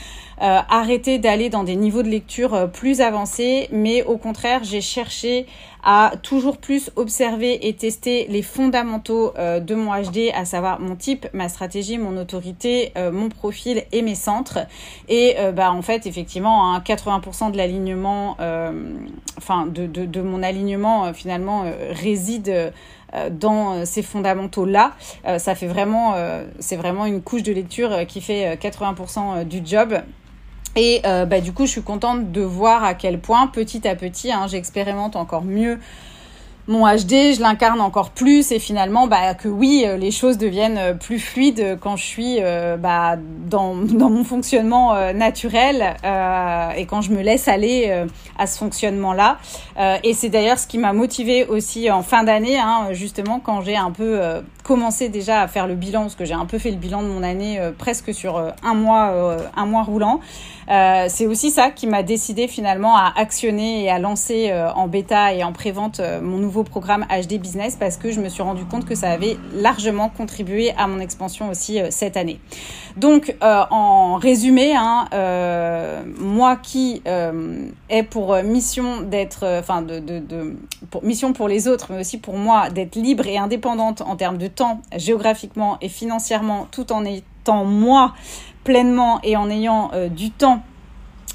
euh, 0.40 1.18
d'aller 1.18 1.51
dans 1.51 1.64
des 1.64 1.77
niveaux 1.77 2.03
de 2.03 2.09
lecture 2.09 2.55
euh, 2.55 2.66
plus 2.66 3.01
avancés, 3.01 3.68
mais 3.72 4.03
au 4.05 4.16
contraire, 4.16 4.62
j'ai 4.62 4.81
cherché 4.81 5.46
à 5.83 6.12
toujours 6.22 6.59
plus 6.59 6.90
observer 6.96 7.68
et 7.68 7.72
tester 7.74 8.27
les 8.29 8.42
fondamentaux 8.42 9.33
euh, 9.38 9.61
de 9.61 9.74
mon 9.74 9.92
HD, 9.92 10.31
à 10.35 10.44
savoir 10.44 10.81
mon 10.81 10.96
type, 10.96 11.27
ma 11.33 11.48
stratégie, 11.48 11.98
mon 11.98 12.16
autorité, 12.16 12.92
mon 13.12 13.29
profil 13.29 13.85
et 13.92 14.03
mes 14.03 14.14
centres. 14.14 14.59
Et 15.09 15.37
bah 15.55 15.72
en 15.72 15.83
fait, 15.83 16.07
effectivement, 16.07 16.74
hein, 16.74 16.81
80% 16.85 17.53
de 17.53 17.57
l'alignement, 17.57 18.37
enfin 19.38 19.66
de, 19.66 19.87
de, 19.87 20.05
de, 20.05 20.20
mon 20.20 20.42
alignement 20.42 21.12
finalement 21.12 21.64
réside 21.90 22.72
dans 23.31 23.85
ces 23.87 24.03
fondamentaux 24.03 24.66
là 24.66 24.92
ça 25.38 25.55
fait 25.55 25.66
vraiment 25.66 26.14
c'est 26.59 26.77
vraiment 26.77 27.07
une 27.07 27.22
couche 27.22 27.42
de 27.42 27.53
lecture 27.53 28.07
qui 28.07 28.20
fait 28.20 28.57
80% 28.57 29.44
du 29.44 29.62
job 29.64 29.98
et 30.78 31.00
euh, 31.04 31.26
bah, 31.26 31.40
du 31.40 31.52
coup, 31.52 31.66
je 31.66 31.72
suis 31.72 31.82
contente 31.82 32.30
de 32.30 32.40
voir 32.40 32.84
à 32.84 32.94
quel 32.94 33.18
point, 33.18 33.48
petit 33.48 33.86
à 33.88 33.96
petit, 33.96 34.30
hein, 34.30 34.46
j'expérimente 34.46 35.16
encore 35.16 35.42
mieux 35.42 35.80
mon 36.68 36.86
HD, 36.86 37.32
je 37.32 37.40
l'incarne 37.40 37.80
encore 37.80 38.10
plus 38.10 38.52
et 38.52 38.58
finalement 38.58 39.06
bah, 39.06 39.32
que 39.32 39.48
oui, 39.48 39.84
euh, 39.86 39.96
les 39.96 40.10
choses 40.10 40.36
deviennent 40.36 40.76
euh, 40.76 40.92
plus 40.92 41.18
fluides 41.18 41.78
quand 41.80 41.96
je 41.96 42.04
suis 42.04 42.40
bah, 42.78 43.16
dans, 43.16 43.74
dans 43.76 44.10
mon 44.10 44.22
fonctionnement 44.22 44.94
naturel 45.14 45.96
et 46.76 46.84
quand 46.84 47.00
je 47.00 47.10
me 47.10 47.22
laisse 47.22 47.48
aller 47.48 48.04
à 48.38 48.46
ce 48.46 48.58
fonctionnement-là. 48.58 49.38
et 50.04 50.12
c'est 50.12 50.28
d'ailleurs 50.28 50.58
ce 50.58 50.66
qui 50.66 50.76
m'a 50.76 50.92
motivée 50.92 51.46
aussi 51.46 51.90
en 51.90 52.02
fin 52.02 52.22
d'année, 52.22 52.58
hein, 52.58 52.88
justement 52.92 53.40
quand 53.40 53.62
j'ai 53.62 53.76
un 53.76 53.90
peu 53.90 54.20
commencé 54.62 55.08
déjà 55.08 55.40
à 55.40 55.48
faire 55.48 55.66
le 55.66 55.74
bilan, 55.74 56.02
parce 56.02 56.14
que 56.14 56.26
j'ai 56.26 56.34
un 56.34 56.44
peu 56.44 56.58
fait 56.58 56.70
le 56.70 56.76
bilan 56.76 57.02
de 57.02 57.08
mon 57.08 57.22
année 57.22 57.58
presque 57.78 58.12
sur 58.12 58.38
un 58.62 58.74
mois, 58.74 59.38
un 59.56 59.66
mois 59.66 59.82
roulant. 59.82 60.20
Euh, 60.70 61.07
c'est 61.09 61.26
aussi 61.26 61.50
ça 61.50 61.70
qui 61.70 61.87
m'a 61.87 62.02
décidé 62.02 62.46
finalement 62.46 62.94
à 62.96 63.12
actionner 63.16 63.85
et 63.85 63.90
à 63.90 63.98
lancer 63.98 64.50
euh, 64.50 64.70
en 64.72 64.87
bêta 64.87 65.33
et 65.33 65.42
en 65.42 65.52
prévente 65.52 66.00
euh, 66.00 66.20
mon 66.20 66.37
nouveau 66.37 66.62
programme 66.62 67.07
HD 67.09 67.38
Business 67.40 67.76
parce 67.76 67.96
que 67.96 68.11
je 68.11 68.20
me 68.20 68.28
suis 68.28 68.42
rendu 68.42 68.64
compte 68.66 68.85
que 68.85 68.94
ça 68.94 69.11
avait 69.11 69.38
largement 69.54 70.11
contribué 70.11 70.72
à 70.76 70.87
mon 70.87 71.00
expansion 71.00 71.48
aussi 71.48 71.78
cette 71.90 72.16
année. 72.16 72.40
Donc 72.96 73.35
en 73.40 74.16
résumé, 74.16 74.74
hein, 74.74 75.07
moi 76.18 76.57
qui 76.57 77.02
ai 77.88 78.02
pour 78.02 78.35
mission 78.42 79.02
d'être, 79.02 79.46
enfin 79.61 79.83
de, 79.83 80.02
pour, 80.90 81.04
mission 81.04 81.33
pour 81.33 81.48
les 81.48 81.68
autres, 81.68 81.88
mais 81.92 82.00
aussi 82.00 82.18
pour 82.18 82.37
moi 82.37 82.70
d'être 82.70 82.96
libre 82.96 83.26
et 83.26 83.38
indépendante 83.38 84.00
en 84.00 84.16
termes 84.16 84.38
de 84.38 84.48
temps 84.48 84.81
géographiquement 84.96 85.78
et 85.81 85.88
financièrement, 85.88 86.66
tout 86.70 86.92
en 86.92 87.04
étant 87.04 87.64
moi 87.64 88.14
pleinement 88.68 89.18
et 89.22 89.35
en 89.35 89.48
ayant 89.48 89.90
euh, 89.94 90.09
du 90.11 90.31
temps 90.31 90.61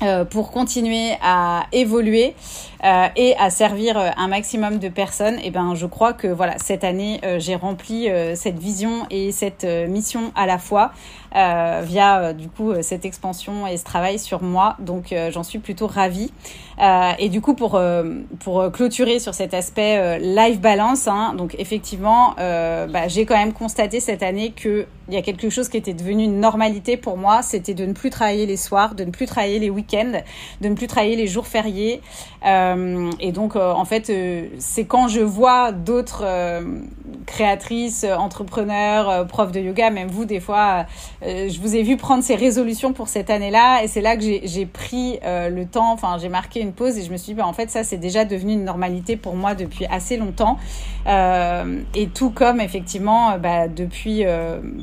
euh, 0.03 0.23
pour 0.23 0.51
continuer 0.51 1.13
à 1.19 1.65
évoluer 1.71 2.35
euh, 2.83 3.07
et 3.15 3.35
à 3.39 3.49
servir 3.49 3.97
un 3.97 4.27
maximum 4.27 4.77
de 4.77 4.87
personnes, 4.87 5.39
et 5.39 5.45
eh 5.45 5.49
ben 5.49 5.73
je 5.73 5.87
crois 5.87 6.13
que 6.13 6.27
voilà 6.27 6.59
cette 6.59 6.83
année 6.83 7.21
j'ai 7.39 7.55
rempli 7.55 8.07
cette 8.35 8.59
vision 8.59 9.07
et 9.09 9.31
cette 9.31 9.65
mission 9.65 10.31
à 10.35 10.45
la 10.45 10.59
fois 10.59 10.91
via 11.33 12.33
du 12.33 12.47
coup 12.47 12.73
cette 12.81 13.05
expansion 13.05 13.65
et 13.67 13.77
ce 13.77 13.83
travail 13.83 14.19
sur 14.19 14.43
moi. 14.43 14.75
Donc 14.79 15.13
j'en 15.31 15.43
suis 15.43 15.59
plutôt 15.59 15.87
ravie. 15.87 16.31
et 17.19 17.29
du 17.29 17.41
coup 17.41 17.55
pour 17.55 17.81
pour 18.39 18.71
clôturer 18.71 19.19
sur 19.19 19.33
cet 19.33 19.53
aspect 19.53 20.19
life 20.19 20.61
balance, 20.61 21.07
hein, 21.07 21.33
donc 21.35 21.55
effectivement 21.57 22.35
bah, 22.37 23.07
j'ai 23.07 23.25
quand 23.25 23.37
même 23.37 23.53
constaté 23.53 23.99
cette 23.99 24.23
année 24.23 24.51
que 24.51 24.85
il 25.09 25.13
y 25.13 25.17
a 25.17 25.21
quelque 25.21 25.49
chose 25.49 25.67
qui 25.67 25.77
était 25.77 25.93
devenu 25.93 26.23
une 26.23 26.39
normalité 26.39 26.95
pour 26.95 27.17
moi, 27.17 27.41
c'était 27.41 27.73
de 27.73 27.85
ne 27.85 27.93
plus 27.93 28.09
travailler 28.09 28.45
les 28.45 28.55
soirs, 28.55 28.95
de 28.95 29.03
ne 29.03 29.11
plus 29.11 29.25
travailler 29.25 29.59
les 29.59 29.69
week-ends, 29.69 30.21
de 30.61 30.69
ne 30.69 30.75
plus 30.75 30.87
travailler 30.87 31.15
les 31.15 31.27
jours 31.27 31.45
fériés. 31.45 32.01
Euh, 32.45 33.11
et 33.19 33.31
donc, 33.31 33.55
euh, 33.55 33.71
en 33.71 33.83
fait, 33.83 34.09
euh, 34.09 34.47
c'est 34.59 34.85
quand 34.85 35.09
je 35.09 35.19
vois 35.19 35.71
d'autres 35.71 36.25
créatrices, 37.25 38.05
entrepreneurs, 38.05 39.27
profs 39.27 39.51
de 39.51 39.59
yoga, 39.59 39.89
même 39.89 40.07
vous, 40.07 40.25
des 40.25 40.39
fois, 40.39 40.85
je 41.25 41.59
vous 41.59 41.75
ai 41.75 41.83
vu 41.83 41.97
prendre 41.97 42.23
ces 42.23 42.35
résolutions 42.35 42.93
pour 42.93 43.07
cette 43.07 43.29
année-là, 43.29 43.83
et 43.83 43.87
c'est 43.87 44.01
là 44.01 44.17
que 44.17 44.23
j'ai 44.23 44.65
pris 44.65 45.19
le 45.23 45.63
temps, 45.65 45.91
enfin, 45.91 46.17
j'ai 46.19 46.29
marqué 46.29 46.59
une 46.61 46.73
pause, 46.73 46.97
et 46.97 47.03
je 47.03 47.11
me 47.11 47.17
suis 47.17 47.33
dit, 47.33 47.39
bah, 47.39 47.47
en 47.47 47.53
fait, 47.53 47.69
ça, 47.69 47.83
c'est 47.83 47.97
déjà 47.97 48.25
devenu 48.25 48.53
une 48.53 48.65
normalité 48.65 49.15
pour 49.15 49.35
moi 49.35 49.55
depuis 49.55 49.85
assez 49.85 50.17
longtemps. 50.17 50.57
et 51.07 52.07
tout 52.13 52.29
comme, 52.29 52.59
effectivement, 52.59 53.37
bah, 53.37 53.67
depuis 53.67 54.23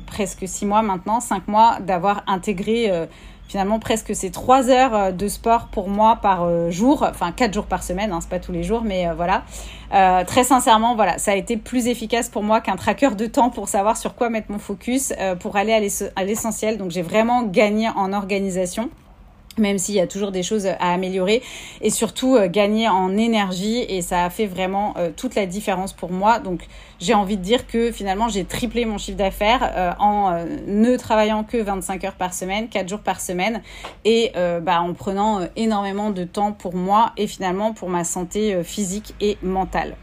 presque 0.07 0.47
six 0.47 0.67
mois 0.67 0.83
maintenant, 0.83 1.21
cinq 1.21 1.49
mois, 1.49 1.79
d'avoir 1.81 2.23
intégré 2.27 2.91
finalement 3.51 3.81
presque 3.81 4.15
ces 4.15 4.31
trois 4.31 4.71
heures 4.71 5.13
de 5.13 5.27
sport 5.27 5.67
pour 5.73 5.89
moi 5.89 6.21
par 6.23 6.71
jour, 6.71 7.05
enfin 7.09 7.33
quatre 7.33 7.53
jours 7.53 7.67
par 7.67 7.83
semaine, 7.83 8.13
hein, 8.13 8.21
c'est 8.21 8.31
pas 8.31 8.39
tous 8.39 8.53
les 8.53 8.63
jours, 8.63 8.83
mais 8.85 9.09
voilà. 9.17 9.43
très 10.25 10.45
sincèrement, 10.45 10.95
voilà, 10.95 11.19
ça 11.19 11.33
a 11.33 11.35
été 11.35 11.57
plus 11.57 11.89
efficace 11.89 12.29
pour 12.29 12.45
moi 12.45 12.61
qu'un 12.61 12.77
tracker 12.77 13.17
de 13.17 13.27
temps 13.27 13.51
pour 13.51 13.69
savoir 13.69 13.97
sur 13.97 14.15
quoi 14.15 14.31
mettre 14.31 14.53
mon 14.53 14.61
focus, 14.61 15.13
pour 15.41 15.57
aller 15.57 15.73
à 16.15 16.25
l'essentiel. 16.25 16.79
Donc 16.79 16.93
j'ai 16.93 17.03
vraiment 17.03 17.43
gagné 17.43 17.89
en 17.89 18.13
organisation 18.13 18.89
même 19.59 19.79
s'il 19.79 19.95
y 19.95 20.01
a 20.01 20.07
toujours 20.07 20.31
des 20.31 20.43
choses 20.43 20.67
à 20.67 20.93
améliorer 20.93 21.43
et 21.81 21.91
surtout 21.91 22.37
euh, 22.37 22.49
gagner 22.49 22.89
en 22.89 23.17
énergie 23.17 23.85
et 23.89 24.03
ça 24.03 24.25
a 24.25 24.31
fait 24.31 24.47
vraiment 24.47 24.95
euh, 24.97 25.11
toute 25.15 25.35
la 25.35 25.47
différence 25.47 25.93
pour 25.93 26.11
moi. 26.11 26.39
Donc 26.39 26.67
j'ai 26.99 27.15
envie 27.15 27.37
de 27.37 27.43
dire 27.43 27.67
que 27.67 27.93
finalement 27.93 28.29
j'ai 28.29 28.45
triplé 28.45 28.85
mon 28.85 28.99
chiffre 28.99 29.17
d'affaires 29.17 29.73
euh, 29.77 29.93
en 29.99 30.45
ne 30.67 30.97
travaillant 30.97 31.45
que 31.45 31.57
25 31.57 32.05
heures 32.05 32.15
par 32.15 32.35
semaine, 32.35 32.69
4 32.69 32.89
jours 32.89 33.01
par 33.01 33.21
semaine 33.21 33.63
et 34.05 34.33
bah, 34.63 34.81
en 34.81 34.93
prenant 34.95 35.41
énormément 35.57 36.11
de 36.11 36.25
temps 36.25 36.53
pour 36.53 36.75
moi 36.75 37.13
et 37.17 37.27
finalement 37.27 37.73
pour 37.73 37.89
ma 37.89 38.05
santé 38.05 38.63
physique 38.63 39.15
et 39.21 39.37
mentale. 39.43 39.97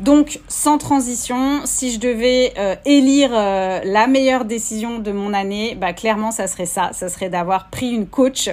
Donc, 0.00 0.40
sans 0.48 0.78
transition, 0.78 1.62
si 1.64 1.92
je 1.92 1.98
devais 1.98 2.52
élire 2.84 3.30
la 3.32 4.06
meilleure 4.06 4.44
décision 4.44 4.98
de 4.98 5.12
mon 5.12 5.32
année, 5.32 5.76
bah, 5.76 5.92
clairement, 5.92 6.30
ça 6.30 6.46
serait 6.46 6.66
ça. 6.66 6.90
Ça 6.92 7.08
serait 7.08 7.30
d'avoir 7.30 7.70
pris 7.70 7.90
une 7.90 8.06
coach 8.06 8.50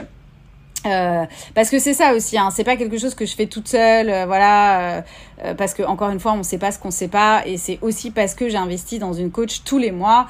euh, 0.86 1.26
parce 1.54 1.70
que 1.70 1.80
c'est 1.80 1.94
ça 1.94 2.14
aussi, 2.14 2.38
hein, 2.38 2.50
c'est 2.52 2.64
pas 2.64 2.76
quelque 2.76 2.98
chose 2.98 3.14
que 3.14 3.26
je 3.26 3.36
fais 3.36 3.46
toute 3.46 3.68
seule, 3.68 4.10
euh, 4.10 4.26
voilà, 4.26 4.98
euh, 4.98 5.02
euh, 5.44 5.54
parce 5.54 5.74
que 5.74 5.84
encore 5.84 6.10
une 6.10 6.20
fois, 6.20 6.34
on 6.34 6.44
sait 6.44 6.58
pas 6.58 6.72
ce 6.72 6.80
qu'on 6.80 6.92
sait 6.92 7.08
pas, 7.08 7.46
et 7.46 7.58
c'est 7.58 7.80
aussi 7.82 8.12
parce 8.12 8.34
que 8.34 8.50
j'ai 8.50 8.58
investi 8.58 9.00
dans 9.00 9.14
une 9.14 9.32
coach 9.32 9.64
tous 9.64 9.78
les 9.78 9.92
mois, 9.92 10.28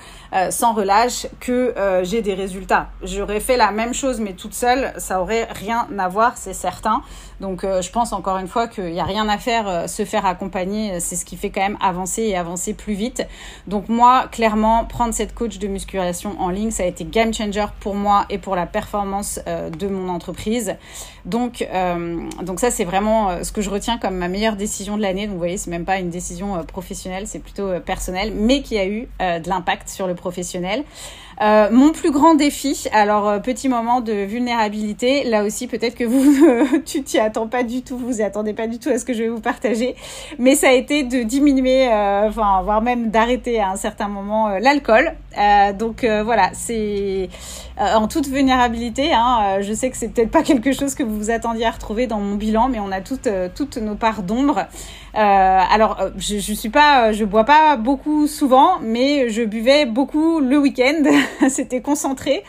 sans 0.50 0.74
relâche, 0.74 1.28
que 1.40 1.74
j'ai 2.04 2.22
des 2.22 2.34
résultats. 2.34 2.90
J'aurais 3.04 3.42
fait 3.42 3.58
la 3.58 3.72
même 3.72 3.94
chose 3.94 4.20
mais 4.20 4.34
toute 4.34 4.54
seule, 4.54 4.94
ça 4.98 5.22
aurait 5.22 5.48
rien 5.52 5.88
à 5.98 6.08
voir, 6.08 6.38
c'est 6.38 6.54
certain. 6.54 7.02
Donc, 7.42 7.64
je 7.64 7.92
pense 7.92 8.14
encore 8.14 8.38
une 8.38 8.48
fois 8.48 8.68
qu'il 8.68 8.94
y 8.94 9.00
a 9.00 9.04
rien 9.04 9.28
à 9.28 9.38
faire, 9.38 9.90
se 9.90 10.06
faire 10.06 10.26
accompagner, 10.26 11.00
c'est 11.00 11.16
ce 11.16 11.26
qui 11.26 11.36
fait 11.36 11.50
quand 11.50 11.62
même 11.62 11.78
avancer 11.82 12.22
et 12.24 12.38
avancer 12.38 12.74
plus 12.74 12.94
vite. 12.94 13.24
Donc 13.68 13.90
moi, 13.90 14.28
clairement, 14.32 14.86
prendre 14.86 15.14
cette 15.14 15.34
coach 15.34 15.58
de 15.60 15.68
musculation 15.68 16.40
en 16.40 16.50
ligne, 16.50 16.72
ça 16.72 16.84
a 16.84 16.86
été 16.86 17.04
game 17.04 17.34
changer 17.34 17.66
pour 17.82 17.96
moi 17.96 18.26
et 18.30 18.38
pour 18.38 18.56
la 18.56 18.66
performance 18.66 19.40
de 19.46 19.88
mon 19.88 20.10
entreprise 20.10 20.76
donc, 21.26 21.68
euh, 21.74 22.22
donc 22.42 22.60
ça, 22.60 22.72
c'est 22.72 22.84
vraiment 22.84 23.30
euh, 23.30 23.44
ce 23.44 23.52
que 23.52 23.62
je 23.62 23.70
retiens 23.70 23.98
comme 23.98 24.16
ma 24.16 24.28
meilleure 24.28 24.56
décision 24.56 24.98
de 24.98 25.02
l'année. 25.02 25.26
Donc, 25.28 25.34
vous 25.34 25.40
voyez, 25.40 25.58
c'est 25.58 25.70
même 25.70 25.86
pas 25.86 26.00
une 26.00 26.10
décision 26.10 26.56
euh, 26.56 26.64
professionnelle, 26.64 27.28
c'est 27.28 27.40
plutôt 27.40 27.80
personnel, 27.86 28.34
mais 28.36 28.62
qui 28.62 28.78
a 28.78 28.88
eu 28.88 29.08
de 29.20 29.50
l'impact 29.50 29.90
sur 29.90 30.08
le 30.08 30.16
professionnel. 30.16 30.84
Mon 31.40 31.92
plus 31.92 32.12
grand 32.12 32.36
défi, 32.36 32.86
alors 32.92 33.42
petit 33.42 33.68
moment 33.68 34.00
de 34.02 34.14
vulnérabilité, 34.14 35.24
là 35.24 35.44
aussi 35.44 35.66
peut-être 35.66 35.96
que 35.96 36.04
vous 36.04 36.80
tu 36.86 37.02
t'y 37.02 37.18
attends 37.18 37.48
pas 37.48 37.64
du 37.64 37.82
tout, 37.82 37.98
vous 37.98 38.20
y 38.20 38.24
attendez 38.24 38.54
pas 38.54 38.68
du 38.68 38.78
tout 38.78 38.90
à 38.90 39.00
ce 39.00 39.06
que 39.06 39.14
je 39.14 39.24
vais 39.24 39.30
vous 39.30 39.40
partager, 39.40 39.96
mais 40.38 40.54
ça 40.54 40.70
a 40.70 40.74
été 40.74 41.02
de 41.02 41.24
diminuer, 41.24 41.88
enfin 41.88 42.62
voire 42.64 42.84
même 42.84 43.10
d'arrêter 43.10 43.60
à 43.60 43.72
un 43.72 43.76
certain 43.76 44.08
moment 44.08 44.50
l'alcool. 44.60 45.14
Donc 45.78 46.06
voilà, 46.06 46.50
c'est 46.54 47.30
en 47.78 48.08
toute 48.08 48.28
vulnérabilité. 48.28 49.14
Hein, 49.14 49.62
je 49.62 49.74
sais 49.74 49.90
que 49.90 49.98
c'est 49.98 50.10
peut-être 50.10 50.32
pas 50.32 50.44
quelque 50.44 50.72
chose 50.72 50.96
que 50.96 51.04
vous 51.04 51.18
vous 51.18 51.32
attendiez 51.32 51.66
à 51.66 51.72
retrouver 51.72 52.08
dans 52.08 52.20
mon 52.20 52.36
bilan, 52.36 52.70
mais 52.70 52.80
on 52.80 52.92
a 52.92 53.02
toutes 53.02 53.30
toutes 53.56 53.78
nos 53.78 53.96
parts 53.96 54.24
d'ombre. 54.24 54.66
alors 55.14 55.98
je, 56.18 56.38
je 56.38 56.54
suis 56.54 56.70
pas, 56.70 57.12
je 57.12 57.26
bois 57.26 57.46
pas 57.46 57.78
beaucoup 57.78 58.28
souvent, 58.28 58.80
mais 58.82 59.30
je 59.30 59.44
buvais 59.44 59.86
beaucoup 59.86 60.40
le 60.40 60.58
week-end. 60.58 61.04
c'était 61.50 61.82
concentré. 61.82 62.44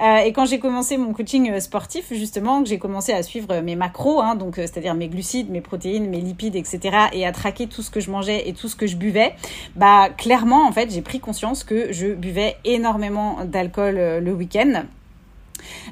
Euh, 0.00 0.18
et 0.18 0.32
quand 0.32 0.46
j'ai 0.46 0.58
commencé 0.58 0.96
mon 0.96 1.12
coaching 1.12 1.50
euh, 1.50 1.60
sportif, 1.60 2.12
justement, 2.12 2.62
que 2.62 2.68
j'ai 2.68 2.78
commencé 2.78 3.12
à 3.12 3.22
suivre 3.22 3.60
mes 3.60 3.76
macros, 3.76 4.20
hein, 4.20 4.34
donc 4.34 4.58
euh, 4.58 4.62
c'est-à-dire 4.62 4.94
mes 4.94 5.08
glucides, 5.08 5.50
mes 5.50 5.60
protéines, 5.60 6.08
mes 6.08 6.20
lipides, 6.20 6.56
etc., 6.56 6.80
et 7.12 7.26
à 7.26 7.32
traquer 7.32 7.66
tout 7.66 7.82
ce 7.82 7.90
que 7.90 8.00
je 8.00 8.10
mangeais 8.10 8.48
et 8.48 8.54
tout 8.54 8.68
ce 8.68 8.76
que 8.76 8.86
je 8.86 8.96
buvais, 8.96 9.34
bah 9.76 10.08
clairement, 10.16 10.66
en 10.66 10.72
fait, 10.72 10.90
j'ai 10.90 11.02
pris 11.02 11.20
conscience 11.20 11.64
que 11.64 11.92
je 11.92 12.08
buvais 12.08 12.56
énormément 12.64 13.44
d'alcool 13.44 13.96
le 13.96 14.32
week-end. 14.32 14.84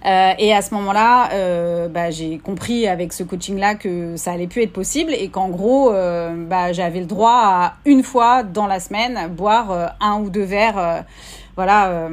Euh, 0.07 0.33
et 0.39 0.53
à 0.53 0.63
ce 0.63 0.75
moment-là, 0.75 1.31
euh, 1.33 1.89
bah, 1.89 2.11
j'ai 2.11 2.39
compris 2.39 2.87
avec 2.87 3.13
ce 3.13 3.23
coaching-là 3.23 3.75
que 3.75 4.17
ça 4.17 4.33
allait 4.33 4.47
plus 4.47 4.63
être 4.63 4.73
possible 4.73 5.13
et 5.13 5.29
qu'en 5.29 5.49
gros, 5.49 5.93
euh, 5.93 6.35
bah, 6.37 6.73
j'avais 6.73 7.01
le 7.01 7.07
droit 7.07 7.41
à 7.43 7.75
une 7.85 8.03
fois 8.03 8.43
dans 8.43 8.67
la 8.67 8.81
semaine 8.81 9.29
boire 9.29 9.97
un 10.01 10.21
ou 10.21 10.31
deux 10.31 10.43
verres 10.43 11.05
voilà, 11.59 11.89
euh, 11.89 12.09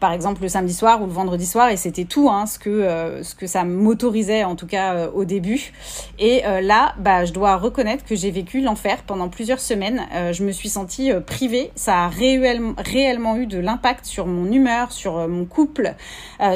par 0.00 0.10
exemple 0.10 0.42
le 0.42 0.48
samedi 0.48 0.74
soir 0.74 1.00
ou 1.00 1.06
le 1.06 1.12
vendredi 1.12 1.46
soir, 1.46 1.68
et 1.68 1.76
c'était 1.76 2.06
tout 2.06 2.28
hein, 2.28 2.44
ce 2.44 2.58
que 2.58 2.70
euh, 2.70 3.22
ce 3.22 3.36
que 3.36 3.46
ça 3.46 3.62
m'autorisait 3.62 4.42
en 4.42 4.56
tout 4.56 4.66
cas 4.66 4.94
euh, 4.94 5.10
au 5.14 5.24
début. 5.24 5.72
Et 6.18 6.42
là, 6.60 6.94
bah, 6.98 7.24
je 7.24 7.32
dois 7.32 7.56
reconnaître 7.56 8.04
que 8.04 8.16
j'ai 8.16 8.32
vécu 8.32 8.60
l'enfer 8.60 9.04
pendant 9.06 9.28
plusieurs 9.28 9.60
semaines. 9.60 10.02
je 10.32 10.42
me 10.42 10.52
suis 10.52 10.68
sentie 10.68 11.12
privée. 11.26 11.70
Ça 11.76 12.04
a 12.04 12.08
réellement, 12.08 12.74
réellement 12.78 13.36
eu 13.36 13.46
de 13.46 13.58
l'impact 13.58 14.06
sur 14.06 14.26
mon 14.26 14.50
humeur, 14.50 14.90
sur 14.90 15.28
mon 15.28 15.44
couple, 15.44 15.94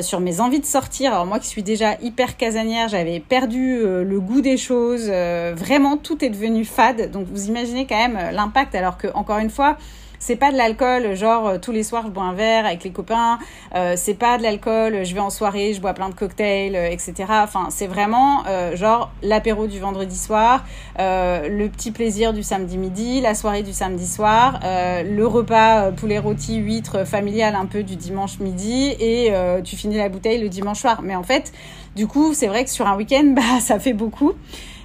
sur 0.00 0.20
mes 0.20 0.40
envies 0.40 0.60
de 0.60 0.66
sortir. 0.66 1.12
Alors 1.12 1.26
moi 1.26 1.38
qui 1.38 1.48
suis 1.48 1.62
déjà 1.62 1.96
hyper 2.00 2.36
casanière, 2.36 2.88
j'avais 2.88 3.20
perdu 3.20 3.80
le 3.82 4.20
goût 4.20 4.40
des 4.40 4.56
choses. 4.56 5.08
vraiment, 5.08 5.96
tout 5.96 6.24
est 6.24 6.30
devenu 6.30 6.64
fade. 6.64 7.10
Donc 7.10 7.26
vous 7.30 7.48
imaginez 7.48 7.86
quand 7.86 8.08
même 8.08 8.18
l'impact. 8.32 8.74
Alors 8.74 8.96
que 8.96 9.08
encore 9.14 9.38
une 9.38 9.50
fois 9.50 9.76
c'est 10.18 10.36
pas 10.36 10.50
de 10.52 10.56
l'alcool, 10.56 11.14
genre 11.14 11.46
euh, 11.46 11.58
tous 11.58 11.72
les 11.72 11.82
soirs 11.82 12.04
je 12.06 12.10
bois 12.10 12.24
un 12.24 12.34
verre 12.34 12.66
avec 12.66 12.84
les 12.84 12.90
copains. 12.90 13.38
Euh, 13.74 13.94
c'est 13.96 14.14
pas 14.14 14.38
de 14.38 14.42
l'alcool, 14.42 15.04
je 15.04 15.14
vais 15.14 15.20
en 15.20 15.30
soirée, 15.30 15.74
je 15.74 15.80
bois 15.80 15.94
plein 15.94 16.08
de 16.08 16.14
cocktails, 16.14 16.76
euh, 16.76 16.90
etc. 16.90 17.14
Enfin, 17.28 17.68
c'est 17.70 17.86
vraiment 17.86 18.44
euh, 18.46 18.76
genre 18.76 19.10
l'apéro 19.22 19.66
du 19.66 19.78
vendredi 19.78 20.16
soir, 20.16 20.64
le 20.98 21.66
petit 21.68 21.90
plaisir 21.90 22.32
du 22.32 22.42
samedi 22.42 22.78
midi, 22.78 23.20
la 23.20 23.34
soirée 23.34 23.62
du 23.62 23.72
samedi 23.72 24.06
soir, 24.06 24.60
le 24.62 25.22
repas 25.24 25.92
poulet 25.92 26.18
rôti, 26.18 26.56
huître 26.56 27.06
familial 27.06 27.54
un 27.54 27.66
peu 27.66 27.82
du 27.82 27.96
dimanche 27.96 28.38
midi 28.40 28.94
et 28.98 29.32
tu 29.64 29.76
finis 29.76 29.96
la 29.96 30.08
bouteille 30.08 30.40
le 30.40 30.48
dimanche 30.48 30.80
soir. 30.80 31.00
Mais 31.02 31.14
en 31.14 31.22
fait, 31.22 31.52
du 31.96 32.06
coup, 32.06 32.34
c'est 32.34 32.46
vrai 32.46 32.64
que 32.64 32.70
sur 32.70 32.86
un 32.86 32.96
week-end, 32.96 33.24
bah 33.36 33.60
ça 33.60 33.78
fait 33.78 33.92
beaucoup. 33.92 34.34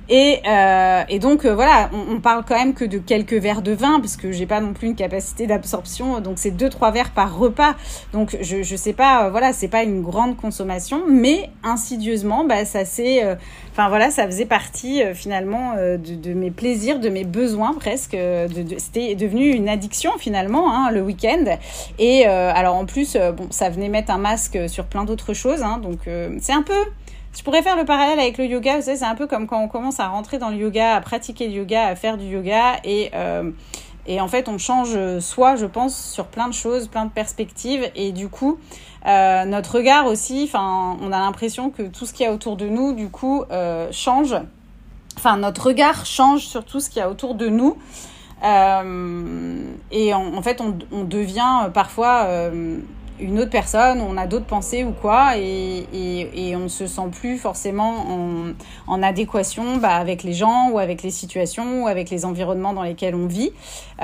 Et, 0.10 0.42
euh, 0.46 1.04
et 1.08 1.20
donc 1.20 1.46
euh, 1.46 1.56
voilà, 1.56 1.90
on, 1.94 2.16
on, 2.16 2.20
parle 2.20 2.44
quand 2.46 2.58
même 2.58 2.74
que 2.74 2.84
de 2.84 2.98
quelques 2.98 3.34
verres 3.34 3.62
de 3.62 3.72
vin, 3.72 4.02
parce 4.02 4.18
que 4.18 4.34
j'ai 4.34 4.46
pas 4.46 4.60
non 4.60 4.74
plus 4.74 4.88
une 4.88 4.96
capacité 4.96 5.48
d'absorption, 5.48 6.20
donc 6.20 6.40
c'est 6.40 6.52
deux 6.52 6.70
trois 6.70 6.92
verres 6.92 7.12
par 7.12 7.38
repas. 7.38 7.76
Donc 8.12 8.38
je 8.42 8.64
je 8.64 8.76
sais 8.76 8.92
pas, 8.92 9.26
euh, 9.26 9.30
voilà, 9.30 9.54
c'est 9.54 9.70
pas 9.70 9.84
une 9.84 10.02
grande 10.02 10.36
consommation, 10.36 11.04
mais 11.08 11.50
insidieusement, 11.64 12.44
bah 12.44 12.66
ça 12.66 12.84
c'est, 12.84 13.24
euh, 13.24 13.36
enfin 13.72 13.88
voilà, 13.88 14.12
ça 14.12 14.26
faisait 14.26 14.46
partie 14.46 15.02
finalement 15.14 15.76
de, 15.76 15.98
de, 15.98 16.34
mes 16.34 16.52
plaisirs, 16.52 17.00
de 17.00 17.10
mes 17.10 17.24
besoins 17.24 17.74
presque. 17.74 18.14
De, 18.14 18.48
de 18.48 18.76
C'était 18.78 19.16
devenu 19.16 19.52
une 19.52 19.70
addiction 19.70 20.12
finalement 20.18 20.74
hein, 20.74 20.92
le 20.92 21.02
week-end. 21.02 21.46
Et 21.98 22.26
alors 22.26 22.76
en 22.76 22.86
plus, 22.86 23.18
bon, 23.38 23.48
ça 23.52 23.70
venait 23.70 23.90
mettre 23.90 24.12
un 24.12 24.18
masque 24.18 24.60
sur 24.68 24.86
plein 24.86 25.06
d'autres 25.06 25.34
choses, 25.34 25.64
hein, 25.64 25.80
donc 25.82 26.00
c'est 26.40 26.54
un 26.54 26.64
peu 26.64 26.74
je 27.36 27.44
pourrais 27.44 27.62
faire 27.62 27.76
le 27.76 27.86
parallèle 27.86 28.20
avec 28.20 28.38
le 28.38 28.46
yoga. 28.46 28.78
Vous 28.78 28.84
savez, 28.84 28.98
c'est 28.98 29.06
un 29.06 29.16
peu 29.16 29.28
comme 29.28 29.48
quand 29.48 29.62
on 29.62 29.68
commence 29.68 30.00
à 30.00 30.08
rentrer 30.08 30.38
dans 30.38 30.50
le 30.50 30.58
yoga, 30.58 30.96
à 30.96 31.02
pratiquer 31.02 31.48
le 31.48 31.54
yoga, 31.54 31.88
à 31.88 31.96
faire 31.96 32.18
du 32.18 32.26
yoga. 32.26 32.78
Et, 32.84 33.12
euh, 33.14 33.52
et 34.06 34.20
en 34.22 34.28
fait, 34.28 34.50
on 34.50 34.58
change 34.58 34.98
soi, 35.20 35.56
je 35.56 35.66
pense, 35.66 35.98
sur 35.98 36.28
plein 36.28 36.48
de 36.48 36.54
choses, 36.54 36.88
plein 36.88 37.06
de 37.06 37.12
perspectives. 37.12 37.90
Et 37.96 38.12
du 38.12 38.28
coup, 38.28 38.60
euh, 39.06 39.46
notre 39.46 39.78
regard 39.78 40.06
aussi, 40.06 40.50
on 40.54 41.12
a 41.12 41.20
l'impression 41.20 41.70
que 41.70 41.84
tout 41.84 42.06
ce 42.06 42.14
qu'il 42.14 42.26
y 42.26 42.30
a 42.30 42.34
autour 42.34 42.56
de 42.56 42.68
nous, 42.68 42.94
du 42.94 43.10
coup, 43.10 43.44
euh, 43.52 43.88
change. 43.92 44.36
Enfin, 45.18 45.38
notre 45.38 45.68
regard 45.68 46.06
change 46.06 46.42
sur 46.42 46.66
tout 46.66 46.80
ce 46.80 46.90
qu'il 46.90 47.00
y 47.00 47.04
a 47.04 47.10
autour 47.10 47.36
de 47.36 47.48
nous. 47.48 47.78
Euh, 48.44 49.64
et 49.92 50.14
en, 50.14 50.42
fait, 50.42 50.62
on, 50.62 51.04
devient 51.04 51.70
parfois 51.74 52.26
euh, 52.26 52.78
une 53.20 53.40
autre 53.40 53.50
personne, 53.50 54.02
on 54.02 54.18
a 54.18 54.28
d'autres 54.28 54.46
pensées 54.46 54.84
ou 54.84 54.92
quoi, 54.92 55.38
et, 55.38 55.86
et, 55.94 56.50
et, 56.50 56.56
on 56.56 56.62
ne 56.62 56.68
se 56.68 56.88
sent 56.88 57.10
plus 57.12 57.38
forcément 57.38 58.06
en, 58.10 58.54
en 58.88 59.04
adéquation 59.04 59.78
bah, 59.78 59.96
avec 59.96 60.24
les 60.24 60.34
gens 60.34 60.70
ou 60.72 60.80
avec 60.80 61.04
les 61.04 61.12
situations 61.12 61.84
ou 61.84 61.88
avec 61.88 62.10
les 62.10 62.26
environnements 62.26 62.74
dans 62.74 62.84
lesquels 62.84 63.16
on 63.16 63.28
vit. 63.28 63.52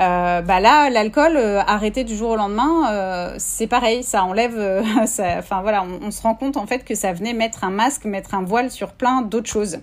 Euh, 0.00 0.40
bah 0.40 0.60
là, 0.60 0.88
l'alcool 0.88 1.36
euh, 1.36 1.60
arrêté 1.60 2.04
du 2.04 2.16
jour 2.16 2.30
au 2.30 2.36
lendemain, 2.36 2.90
euh, 2.90 3.34
c'est 3.36 3.66
pareil, 3.66 4.02
ça 4.02 4.24
enlève, 4.24 4.58
enfin 5.02 5.60
voilà, 5.60 5.84
on, 5.84 6.06
on, 6.06 6.10
se 6.10 6.22
rend 6.22 6.34
compte 6.34 6.56
en 6.56 6.66
fait 6.66 6.84
que 6.84 6.94
ça 6.94 7.12
venait 7.12 7.34
mettre 7.34 7.64
un 7.64 7.70
masque, 7.70 8.06
mettre 8.06 8.34
un 8.34 8.42
voile 8.42 8.70
sur 8.70 8.92
plein 8.92 9.20
d'autres 9.20 9.50
choses. 9.50 9.78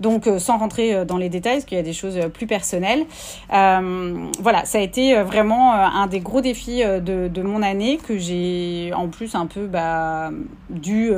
Donc 0.00 0.28
sans 0.38 0.58
rentrer 0.58 1.04
dans 1.06 1.16
les 1.16 1.30
détails, 1.30 1.54
parce 1.54 1.64
qu'il 1.64 1.78
y 1.78 1.80
a 1.80 1.84
des 1.84 1.92
choses 1.92 2.18
plus 2.34 2.46
personnelles. 2.46 3.06
voilà, 3.50 4.64
ça 4.64 4.78
a 4.78 4.80
été 4.80 5.14
vraiment 5.22 5.72
un 5.72 6.06
des 6.06 6.20
gros 6.20 6.40
défis 6.40 6.82
de, 6.84 7.28
de 7.28 7.42
mon 7.42 7.62
année 7.62 7.98
que 7.98 8.18
j'ai 8.18 8.92
en 8.94 9.08
plus 9.08 9.34
un 9.34 9.46
peu 9.46 9.66
bah, 9.66 10.30
dû 10.70 11.12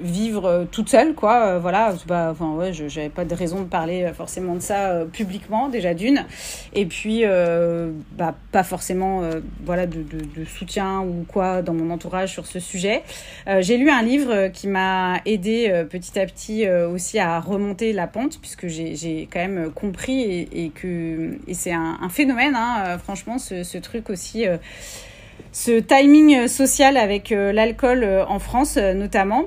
vivre 0.00 0.66
toute 0.70 0.88
seule, 0.88 1.14
quoi. 1.14 1.58
voilà, 1.58 1.94
bah, 2.06 2.28
enfin, 2.32 2.52
ouais, 2.54 2.72
j'avais 2.72 3.08
pas 3.08 3.24
de 3.24 3.34
raison 3.34 3.60
de 3.60 3.66
parler 3.66 4.10
forcément 4.14 4.54
de 4.54 4.60
ça 4.60 5.04
publiquement, 5.12 5.68
déjà 5.68 5.94
d'une. 5.94 6.24
Et 6.72 6.86
puis, 6.86 7.24
bah, 8.16 8.34
pas 8.50 8.62
forcément 8.62 9.22
voilà, 9.64 9.86
de, 9.86 10.04
soutien 10.44 11.00
ou 11.00 11.24
quoi 11.28 11.62
dans 11.62 11.74
mon 11.74 11.90
entourage 11.90 12.32
sur 12.32 12.46
ce 12.46 12.58
sujet. 12.58 13.02
J'ai 13.60 13.76
lu 13.76 13.90
un 13.90 14.02
livre 14.02 14.48
qui 14.48 14.68
m'a 14.68 15.20
aidé 15.24 15.84
petit 15.88 16.18
à 16.18 16.26
petit 16.26 16.68
aussi 16.68 17.18
à 17.18 17.40
remonter 17.40 17.92
la 17.92 18.06
pente, 18.06 18.40
puisque 18.40 18.66
j'ai 18.66 19.28
quand 19.32 19.40
même 19.40 19.70
compris 19.70 20.48
et, 20.52 20.70
que 20.70 21.38
et 21.46 21.54
c'est 21.54 21.72
un, 21.72 22.08
phénomène, 22.10 22.54
hein, 22.56 22.98
franchement, 22.98 23.38
ce, 23.38 23.78
truc 23.78 24.10
aussi 24.10 24.46
ce 25.52 25.80
timing 25.80 26.48
social 26.48 26.96
avec 26.96 27.30
euh, 27.30 27.52
l'alcool 27.52 28.04
euh, 28.04 28.24
en 28.26 28.38
France 28.38 28.76
euh, 28.78 28.94
notamment. 28.94 29.44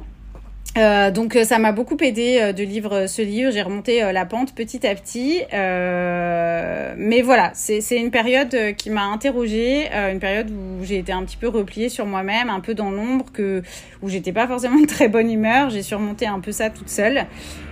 Euh, 0.77 1.09
donc 1.09 1.37
ça 1.45 1.57
m'a 1.57 1.71
beaucoup 1.71 1.95
aidé 2.01 2.51
de 2.53 2.63
lire 2.63 3.07
ce 3.07 3.21
livre. 3.21 3.51
J'ai 3.51 3.61
remonté 3.61 4.01
la 4.11 4.25
pente 4.25 4.53
petit 4.53 4.85
à 4.85 4.93
petit, 4.93 5.41
euh, 5.53 6.93
mais 6.97 7.21
voilà, 7.21 7.51
c'est 7.53 7.79
une 7.95 8.11
période 8.11 8.75
qui 8.77 8.89
m'a 8.89 9.05
interrogée, 9.05 9.87
une 9.93 10.19
période 10.19 10.51
où 10.51 10.83
j'ai 10.83 10.97
été 10.97 11.13
un 11.13 11.23
petit 11.23 11.37
peu 11.37 11.47
repliée 11.47 11.87
sur 11.87 12.05
moi-même, 12.05 12.49
un 12.49 12.59
peu 12.59 12.73
dans 12.73 12.91
l'ombre, 12.91 13.25
que 13.31 13.63
où 14.01 14.09
j'étais 14.09 14.33
pas 14.33 14.47
forcément 14.47 14.79
de 14.79 14.85
très 14.85 15.07
bonne 15.07 15.31
humeur. 15.31 15.69
J'ai 15.69 15.81
surmonté 15.81 16.27
un 16.27 16.41
peu 16.41 16.51
ça 16.51 16.69
toute 16.69 16.89
seule. 16.89 17.25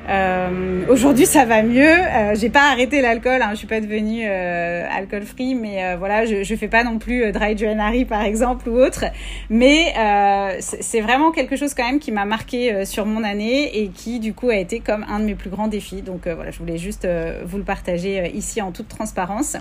Euh, 0.09 0.85
Aujourd'hui, 0.89 1.25
ça 1.25 1.45
va 1.45 1.63
mieux. 1.63 1.87
Euh, 1.87 2.35
j'ai 2.35 2.49
pas 2.49 2.71
arrêté 2.71 3.01
l'alcool. 3.01 3.41
Hein, 3.41 3.49
je 3.51 3.55
suis 3.55 3.67
pas 3.67 3.79
devenue 3.79 4.23
euh, 4.25 4.85
alcool 4.91 5.23
free, 5.23 5.55
mais 5.55 5.83
euh, 5.83 5.95
voilà, 5.97 6.25
je, 6.25 6.43
je 6.43 6.55
fais 6.55 6.67
pas 6.67 6.83
non 6.83 6.99
plus 6.99 7.23
euh, 7.23 7.31
dry 7.31 7.57
January 7.57 8.05
par 8.05 8.23
exemple 8.23 8.69
ou 8.69 8.77
autre. 8.77 9.05
Mais 9.49 9.93
c'est 10.59 11.01
vraiment 11.01 11.31
quelque 11.31 11.55
chose 11.55 11.73
quand 11.73 11.85
même 11.85 11.99
qui 11.99 12.11
m'a 12.11 12.25
marqué 12.25 12.85
sur 12.85 13.05
mon 13.05 13.23
année 13.23 13.79
et 13.79 13.89
qui 13.89 14.19
du 14.19 14.33
coup 14.33 14.49
a 14.49 14.55
été 14.55 14.79
comme 14.79 15.05
un 15.07 15.19
de 15.19 15.25
mes 15.25 15.35
plus 15.35 15.49
grands 15.49 15.67
défis. 15.67 16.01
Donc 16.01 16.27
voilà, 16.27 16.51
je 16.51 16.59
voulais 16.59 16.77
juste 16.77 17.07
vous 17.45 17.57
le 17.57 17.63
partager 17.63 18.31
ici 18.33 18.61
en 18.61 18.71
toute 18.71 18.87
transparence. 18.87 19.57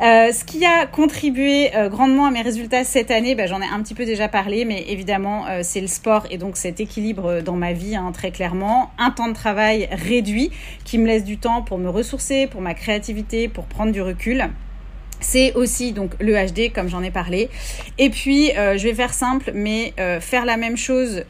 Euh, 0.00 0.30
ce 0.30 0.44
qui 0.44 0.64
a 0.64 0.86
contribué 0.86 1.74
euh, 1.74 1.88
grandement 1.88 2.26
à 2.26 2.30
mes 2.30 2.42
résultats 2.42 2.84
cette 2.84 3.10
année, 3.10 3.34
bah, 3.34 3.46
j'en 3.46 3.60
ai 3.60 3.66
un 3.66 3.82
petit 3.82 3.94
peu 3.94 4.04
déjà 4.04 4.28
parlé, 4.28 4.64
mais 4.64 4.84
évidemment, 4.88 5.46
euh, 5.48 5.60
c'est 5.64 5.80
le 5.80 5.88
sport 5.88 6.24
et 6.30 6.38
donc 6.38 6.56
cet 6.56 6.78
équilibre 6.78 7.40
dans 7.40 7.56
ma 7.56 7.72
vie, 7.72 7.96
hein, 7.96 8.12
très 8.12 8.30
clairement. 8.30 8.92
Un 8.98 9.10
temps 9.10 9.26
de 9.26 9.34
travail 9.34 9.88
réduit 9.90 10.52
qui 10.84 10.98
me 10.98 11.06
laisse 11.06 11.24
du 11.24 11.38
temps 11.38 11.62
pour 11.62 11.78
me 11.78 11.88
ressourcer, 11.88 12.46
pour 12.46 12.60
ma 12.60 12.74
créativité, 12.74 13.48
pour 13.48 13.64
prendre 13.64 13.90
du 13.90 14.00
recul. 14.00 14.48
C'est 15.20 15.52
aussi 15.54 15.92
donc 15.92 16.12
le 16.20 16.34
HD 16.34 16.72
comme 16.72 16.88
j'en 16.88 17.02
ai 17.02 17.10
parlé. 17.10 17.48
Et 17.98 18.08
puis 18.08 18.52
je 18.54 18.82
vais 18.84 18.94
faire 18.94 19.12
simple, 19.12 19.50
mais 19.52 19.92
faire 20.20 20.44
la 20.44 20.56
même 20.56 20.76
chose 20.76 21.24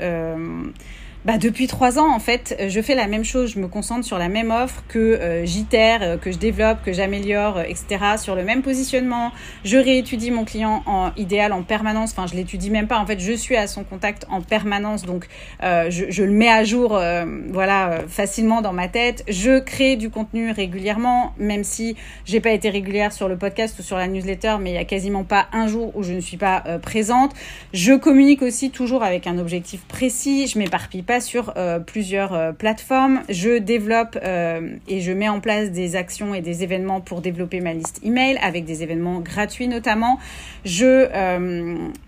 bah, 1.29 1.37
depuis 1.37 1.67
trois 1.67 1.99
ans, 1.99 2.11
en 2.11 2.21
fait, 2.21 2.57
je 2.69 2.81
fais 2.81 2.95
la 2.95 3.07
même 3.07 3.23
chose. 3.23 3.53
Je 3.53 3.59
me 3.59 3.69
concentre 3.69 4.07
sur 4.07 4.17
la 4.17 4.31
même 4.31 4.51
offre 4.51 4.83
que 4.89 4.99
euh, 4.99 5.45
j'itère, 5.45 6.01
euh, 6.03 6.17
que 6.17 6.33
je 6.33 6.39
développe, 6.39 6.79
que 6.83 6.95
j'améliore, 6.95 7.59
euh, 7.59 7.65
etc. 7.65 8.17
Sur 8.17 8.35
le 8.35 8.45
même 8.45 8.63
positionnement. 8.63 9.31
Je 9.63 9.77
réétudie 9.77 10.31
mon 10.31 10.47
client 10.47 10.83
en 10.87 11.11
idéal 11.19 11.53
en 11.53 11.63
permanence. 11.63 12.13
Enfin, 12.13 12.27
je 12.27 12.35
l'étudie 12.35 12.71
même 12.71 12.87
pas. 12.87 12.99
En 12.99 13.05
fait, 13.05 13.21
je 13.21 13.35
suis 13.35 13.57
à 13.57 13.67
son 13.67 13.85
contact 13.85 14.25
en 14.31 14.41
permanence. 14.41 15.03
Donc, 15.03 15.27
euh, 15.63 15.91
je, 15.91 16.23
le 16.23 16.33
mets 16.33 16.49
à 16.49 16.65
jour, 16.65 16.97
euh, 16.97 17.27
voilà, 17.51 18.05
facilement 18.09 18.63
dans 18.63 18.73
ma 18.73 18.89
tête. 18.89 19.23
Je 19.29 19.59
crée 19.59 19.97
du 19.97 20.09
contenu 20.09 20.51
régulièrement, 20.51 21.35
même 21.37 21.63
si 21.63 21.95
j'ai 22.25 22.41
pas 22.41 22.53
été 22.53 22.71
régulière 22.71 23.13
sur 23.13 23.29
le 23.29 23.37
podcast 23.37 23.79
ou 23.79 23.83
sur 23.83 23.99
la 23.99 24.09
newsletter, 24.09 24.57
mais 24.63 24.71
il 24.71 24.77
y 24.77 24.79
a 24.79 24.87
quasiment 24.87 25.25
pas 25.25 25.49
un 25.53 25.69
jour 25.69 25.95
où 25.95 26.03
je 26.03 26.15
ne 26.15 26.21
suis 26.21 26.39
pas 26.39 26.65
présente. 26.81 27.35
Je 27.75 27.93
communique 27.93 28.41
aussi 28.41 28.71
toujours 28.71 29.03
avec 29.03 29.27
un 29.27 29.37
objectif 29.37 29.83
précis. 29.89 30.47
Je 30.47 30.59
m'éparpille 30.59 31.03
pas 31.03 31.18
sur 31.21 31.53
euh, 31.57 31.79
plusieurs 31.79 32.35
euh, 32.35 32.53
plateformes. 32.53 33.23
Je 33.29 33.59
développe 33.59 34.19
euh, 34.23 34.77
et 34.89 35.01
je 35.01 35.13
mets 35.13 35.29
en 35.29 35.41
place 35.41 35.71
des 35.71 35.97
actions 35.97 36.35
et 36.35 36.41
des 36.41 36.63
événements 36.63 37.01
pour 37.01 37.21
développer 37.21 37.61
ma 37.61 37.73
liste 37.73 38.01
email 38.05 38.39
avec 38.43 38.65
des 38.65 38.83
événements 38.83 39.21
gratuits 39.21 39.69
notamment. 39.69 40.19
Je, 40.65 41.09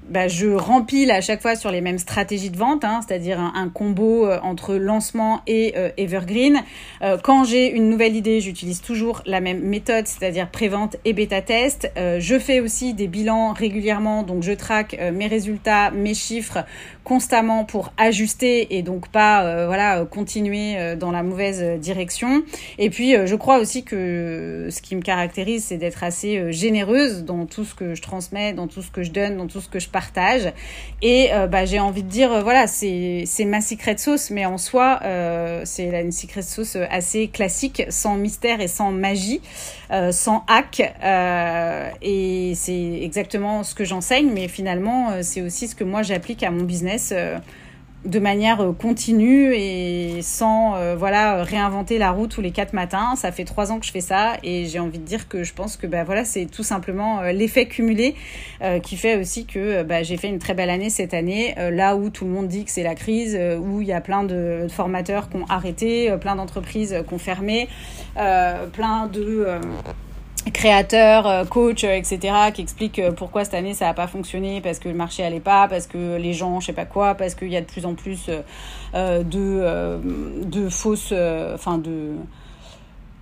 bah, 0.09 0.27
rempile 0.57 1.11
à 1.11 1.21
chaque 1.21 1.41
fois 1.41 1.55
sur 1.55 1.71
les 1.71 1.81
mêmes 1.81 1.99
stratégies 1.99 2.51
de 2.51 2.57
vente, 2.57 2.85
hein, 2.85 3.01
c'est-à-dire 3.07 3.39
un, 3.41 3.53
un, 3.55 3.69
combo 3.69 4.29
entre 4.43 4.75
lancement 4.75 5.41
et 5.47 5.75
evergreen. 5.97 6.61
quand 7.23 7.45
j'ai 7.45 7.71
une 7.71 7.89
nouvelle 7.89 8.17
idée, 8.17 8.41
j'utilise 8.41 8.83
toujours 8.83 9.23
la 9.25 9.41
même 9.41 9.61
méthode, 9.61 10.07
c'est-à-dire 10.07 10.51
prévente 10.51 10.97
et 11.05 11.13
bêta 11.13 11.41
test. 11.41 11.91
je 11.97 12.39
fais 12.39 12.61
aussi 12.61 12.93
des 12.93 13.07
bilans 13.07 13.53
régulièrement, 13.53 14.25
donc 14.25 14.43
je 14.43 14.53
traque 14.53 14.99
mes 15.13 15.29
résultats, 15.29 15.91
mes 15.93 16.15
chiffres 16.15 16.65
constamment 17.05 17.65
pour 17.65 17.93
ajuster 17.97 18.77
et 18.77 18.83
donc 18.83 19.09
pas 19.09 19.45
euh, 19.45 19.67
voilà 19.67 20.05
continuer 20.05 20.77
euh, 20.77 20.97
dans 20.97 21.11
la 21.11 21.23
mauvaise 21.23 21.63
direction. 21.81 22.43
Et 22.79 22.91
puis 22.91 23.17
euh, 23.17 23.27
je 23.27 23.35
crois 23.35 23.59
aussi 23.59 23.85
que 23.85 24.69
ce 24.71 24.83
qui 24.83 24.97
me 24.97 25.01
caractérise 25.01 25.65
c'est 25.65 25.77
d'être 25.77 26.05
assez 26.05 26.53
généreuse 26.53 27.25
dans 27.25 27.47
tout 27.47 27.65
ce 27.65 27.75
que 27.75 27.95
je 27.95 28.03
transmets, 28.03 28.53
dans 28.53 28.67
tout 28.67 28.83
ce 28.83 28.91
que 28.91 29.03
je 29.03 29.11
donne, 29.11 29.37
dans 29.37 29.47
tout 29.47 29.61
ce 29.61 29.69
que 29.69 29.79
je 29.79 29.89
partage. 29.89 30.53
Et 31.03 31.31
bah, 31.51 31.65
j'ai 31.65 31.81
envie 31.81 32.03
de 32.03 32.09
dire 32.09 32.43
voilà 32.43 32.67
c'est 32.67 33.25
c'est 33.27 33.45
ma 33.45 33.61
secret 33.61 33.97
sauce, 33.97 34.31
mais 34.31 34.47
en 34.47 34.59
soi 34.59 35.01
c'est 35.65 35.89
une 36.01 36.13
secret 36.13 36.43
sauce 36.43 36.77
assez 36.91 37.29
classique, 37.29 37.83
sans 37.89 38.17
mystère 38.17 38.61
et 38.61 38.69
sans 38.69 38.93
magie, 38.93 39.41
sans 40.13 40.45
hack. 40.47 40.81
et 42.03 42.53
c'est 42.55 43.01
exactement 43.03 43.63
ce 43.63 43.75
que 43.75 43.85
j'enseigne, 43.85 44.31
mais 44.33 44.49
finalement 44.49 45.23
c'est 45.23 45.43
aussi 45.43 45.69
ce 45.69 45.75
que 45.75 45.85
moi 45.85 46.03
j'applique 46.03 46.43
à 46.43 46.51
mon 46.51 46.65
business 46.65 47.13
euh, 47.13 47.39
de 48.05 48.19
manière 48.19 48.61
euh, 48.61 48.73
continue 48.73 49.55
et 49.55 50.23
sans 50.23 50.75
euh, 50.77 50.97
voilà 50.97 51.43
réinventer 51.43 51.99
la 51.99 52.11
roue 52.11 52.27
tous 52.27 52.41
les 52.41 52.51
quatre 52.51 52.73
matins. 52.73 53.15
Ça 53.17 53.33
fait 53.33 53.45
trois 53.45 53.73
ans 53.73 53.79
que 53.79 53.87
je 53.87 53.93
fais 53.93 54.01
ça 54.01 54.35
et 54.43 54.67
j'ai 54.67 54.79
envie 54.79 54.99
de 54.99 55.05
dire 55.05 55.29
que 55.29 55.45
je 55.45 55.53
pense 55.53 55.77
que 55.77 55.87
bah, 55.87 56.05
voilà 56.05 56.25
c'est 56.25 56.47
tout 56.47 56.63
simplement 56.63 57.23
l'effet 57.23 57.67
cumulé 57.67 58.15
qui 58.83 58.97
fait 58.97 59.17
aussi 59.17 59.47
que 59.47 59.83
bah, 59.83 60.03
j'ai 60.03 60.17
fait 60.17 60.29
une 60.29 60.39
très 60.39 60.55
belle 60.55 60.71
année 60.71 60.91
cette 60.91 61.15
année 61.15 61.55
là 61.57 61.97
où 61.97 62.11
tout 62.11 62.25
le 62.25 62.31
monde 62.31 62.49
dit 62.49 62.65
que 62.65 62.71
c'est 62.71 62.83
la 62.83 62.95
crise, 62.95 63.39
où 63.61 63.81
il 63.81 63.87
y 63.87 63.93
a 63.93 64.01
plein 64.01 64.25
de 64.25 64.67
formateurs 64.71 65.29
qui 65.29 65.37
ont 65.37 65.47
arrêté, 65.49 66.15
plein 66.21 66.37
d'entreprises 66.37 66.97
qui 67.07 67.15
ont 67.15 67.19
fermé, 67.19 67.69
plein 68.15 69.07
de 69.07 69.61
créateurs, 70.53 71.27
euh, 71.27 71.45
coachs, 71.45 71.85
euh, 71.85 71.95
etc., 71.95 72.35
qui 72.55 72.63
expliquent 72.63 72.99
euh, 72.99 73.13
pourquoi 73.13 73.45
cette 73.45 73.55
année 73.55 73.75
ça 73.75 73.87
n'a 73.87 73.95
pas 73.95 74.07
fonctionné, 74.07 74.61
parce 74.61 74.79
que 74.79 74.89
le 74.89 74.95
marché 74.95 75.23
allait 75.23 75.41
pas, 75.41 75.69
parce 75.69 75.87
que 75.87 76.17
les 76.17 76.33
gens, 76.33 76.61
je 76.61 76.67
sais 76.67 76.73
pas 76.73 76.87
quoi, 76.87 77.15
parce 77.15 77.35
qu'il 77.35 77.49
y 77.49 77.57
a 77.57 77.61
de 77.61 77.67
plus 77.67 77.85
en 77.87 77.95
plus 77.95 78.31
de, 78.95 80.45
de 80.45 80.69
fausses, 80.69 81.13
enfin 81.55 81.79
de 81.79 82.15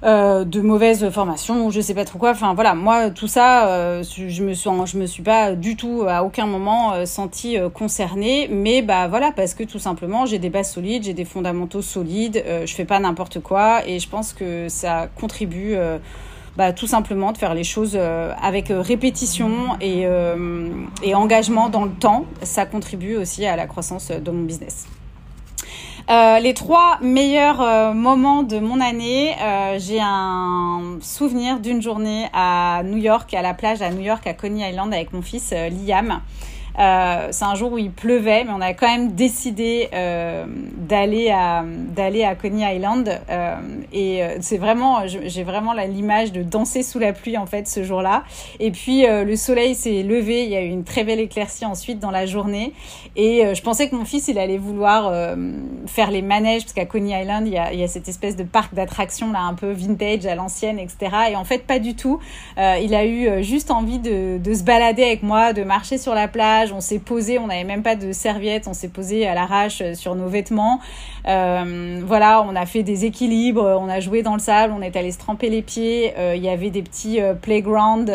de 0.00 0.60
mauvaises 0.60 1.10
formations, 1.10 1.70
je 1.70 1.80
sais 1.80 1.94
pas 1.94 2.04
trop 2.04 2.20
quoi. 2.20 2.30
Enfin 2.30 2.54
voilà, 2.54 2.74
moi 2.74 3.10
tout 3.10 3.26
ça, 3.26 4.00
je 4.02 4.42
me 4.44 4.54
suis, 4.54 4.70
je 4.86 4.96
me 4.96 5.06
suis 5.06 5.22
pas 5.24 5.56
du 5.56 5.74
tout 5.74 6.04
à 6.06 6.22
aucun 6.22 6.46
moment 6.46 6.92
euh, 6.92 7.04
senti 7.04 7.56
concernée. 7.74 8.48
Mais 8.48 8.80
bah 8.82 9.08
voilà, 9.08 9.32
parce 9.34 9.54
que 9.54 9.64
tout 9.64 9.80
simplement 9.80 10.24
j'ai 10.24 10.38
des 10.38 10.50
bases 10.50 10.72
solides, 10.72 11.02
j'ai 11.02 11.14
des 11.14 11.24
fondamentaux 11.24 11.82
solides, 11.82 12.44
je 12.64 12.72
fais 12.72 12.84
pas 12.84 13.00
n'importe 13.00 13.40
quoi 13.40 13.86
et 13.88 13.98
je 13.98 14.08
pense 14.08 14.32
que 14.32 14.68
ça 14.68 15.08
contribue 15.16 15.76
bah, 16.58 16.72
tout 16.72 16.88
simplement 16.88 17.30
de 17.30 17.38
faire 17.38 17.54
les 17.54 17.62
choses 17.62 17.92
euh, 17.94 18.32
avec 18.42 18.72
euh, 18.72 18.80
répétition 18.80 19.78
et, 19.80 20.06
euh, 20.06 20.68
et, 21.04 21.14
engagement 21.14 21.68
dans 21.68 21.84
le 21.84 21.92
temps. 21.92 22.24
Ça 22.42 22.66
contribue 22.66 23.14
aussi 23.14 23.46
à 23.46 23.54
la 23.54 23.68
croissance 23.68 24.10
de 24.10 24.30
mon 24.32 24.42
business. 24.42 24.88
Les 26.08 26.54
trois 26.54 26.98
meilleurs 27.00 27.94
moments 27.94 28.42
de 28.42 28.58
mon 28.58 28.80
année, 28.80 29.36
j'ai 29.76 30.00
un 30.00 30.96
souvenir 31.02 31.60
d'une 31.60 31.82
journée 31.82 32.28
à 32.32 32.80
New 32.82 32.96
York, 32.96 33.34
à 33.34 33.42
la 33.42 33.52
plage 33.52 33.82
à 33.82 33.90
New 33.90 34.00
York, 34.00 34.26
à 34.26 34.32
Coney 34.32 34.70
Island, 34.70 34.94
avec 34.94 35.12
mon 35.12 35.20
fils 35.20 35.52
Liam. 35.52 36.22
Euh, 36.78 37.28
c'est 37.30 37.44
un 37.44 37.54
jour 37.54 37.72
où 37.72 37.78
il 37.78 37.90
pleuvait, 37.90 38.44
mais 38.44 38.52
on 38.54 38.60
a 38.60 38.72
quand 38.72 38.86
même 38.86 39.12
décidé 39.12 39.88
euh, 39.92 40.46
d'aller 40.76 41.30
à 41.30 41.64
d'aller 41.64 42.24
à 42.24 42.34
Coney 42.34 42.76
Island. 42.76 43.20
Euh, 43.28 43.56
et 43.92 44.22
euh, 44.22 44.36
c'est 44.40 44.58
vraiment, 44.58 45.06
j'ai 45.06 45.42
vraiment 45.42 45.72
l'image 45.72 46.32
de 46.32 46.42
danser 46.42 46.82
sous 46.82 46.98
la 46.98 47.12
pluie 47.12 47.36
en 47.36 47.46
fait 47.46 47.66
ce 47.68 47.82
jour-là. 47.82 48.24
Et 48.60 48.70
puis 48.70 49.06
euh, 49.06 49.24
le 49.24 49.36
soleil 49.36 49.74
s'est 49.74 50.02
levé, 50.02 50.44
il 50.44 50.50
y 50.50 50.56
a 50.56 50.62
eu 50.62 50.68
une 50.68 50.84
très 50.84 51.04
belle 51.04 51.20
éclaircie 51.20 51.64
ensuite 51.66 51.98
dans 51.98 52.10
la 52.10 52.26
journée. 52.26 52.72
Et 53.16 53.42
je 53.54 53.62
pensais 53.62 53.88
que 53.88 53.96
mon 53.96 54.04
fils 54.04 54.28
il 54.28 54.38
allait 54.38 54.58
vouloir 54.58 55.12
faire 55.86 56.10
les 56.10 56.22
manèges 56.22 56.62
parce 56.62 56.72
qu'à 56.72 56.84
Coney 56.84 57.20
Island 57.20 57.46
il 57.46 57.54
y 57.54 57.58
a, 57.58 57.72
il 57.72 57.80
y 57.80 57.82
a 57.82 57.88
cette 57.88 58.08
espèce 58.08 58.36
de 58.36 58.44
parc 58.44 58.74
d'attractions 58.74 59.32
là 59.32 59.40
un 59.40 59.54
peu 59.54 59.72
vintage 59.72 60.24
à 60.26 60.34
l'ancienne, 60.36 60.78
etc. 60.78 61.30
Et 61.30 61.36
en 61.36 61.44
fait 61.44 61.66
pas 61.66 61.80
du 61.80 61.96
tout. 61.96 62.20
il 62.56 62.94
a 62.94 63.04
eu 63.04 63.42
juste 63.42 63.70
envie 63.70 63.98
de, 63.98 64.38
de 64.38 64.54
se 64.54 64.62
balader 64.62 65.02
avec 65.02 65.22
moi, 65.22 65.52
de 65.52 65.64
marcher 65.64 65.98
sur 65.98 66.14
la 66.14 66.28
plage 66.28 66.67
on 66.72 66.80
s'est 66.80 66.98
posé, 66.98 67.38
on 67.38 67.46
n'avait 67.46 67.64
même 67.64 67.82
pas 67.82 67.96
de 67.96 68.12
serviette, 68.12 68.68
on 68.68 68.74
s'est 68.74 68.88
posé 68.88 69.26
à 69.26 69.34
l'arrache 69.34 69.82
sur 69.94 70.14
nos 70.14 70.28
vêtements. 70.28 70.80
voilà, 71.24 72.42
on 72.48 72.56
a 72.56 72.66
fait 72.66 72.82
des 72.82 73.04
équilibres, 73.04 73.78
on 73.80 73.88
a 73.88 74.00
joué 74.00 74.22
dans 74.22 74.34
le 74.34 74.40
sable, 74.40 74.72
on 74.76 74.82
est 74.82 74.96
allé 74.96 75.12
se 75.12 75.18
tremper 75.18 75.50
les 75.50 75.62
pieds. 75.62 76.12
Il 76.34 76.42
y 76.42 76.48
avait 76.48 76.70
des 76.70 76.82
petits 76.82 77.20
playgrounds, 77.42 78.10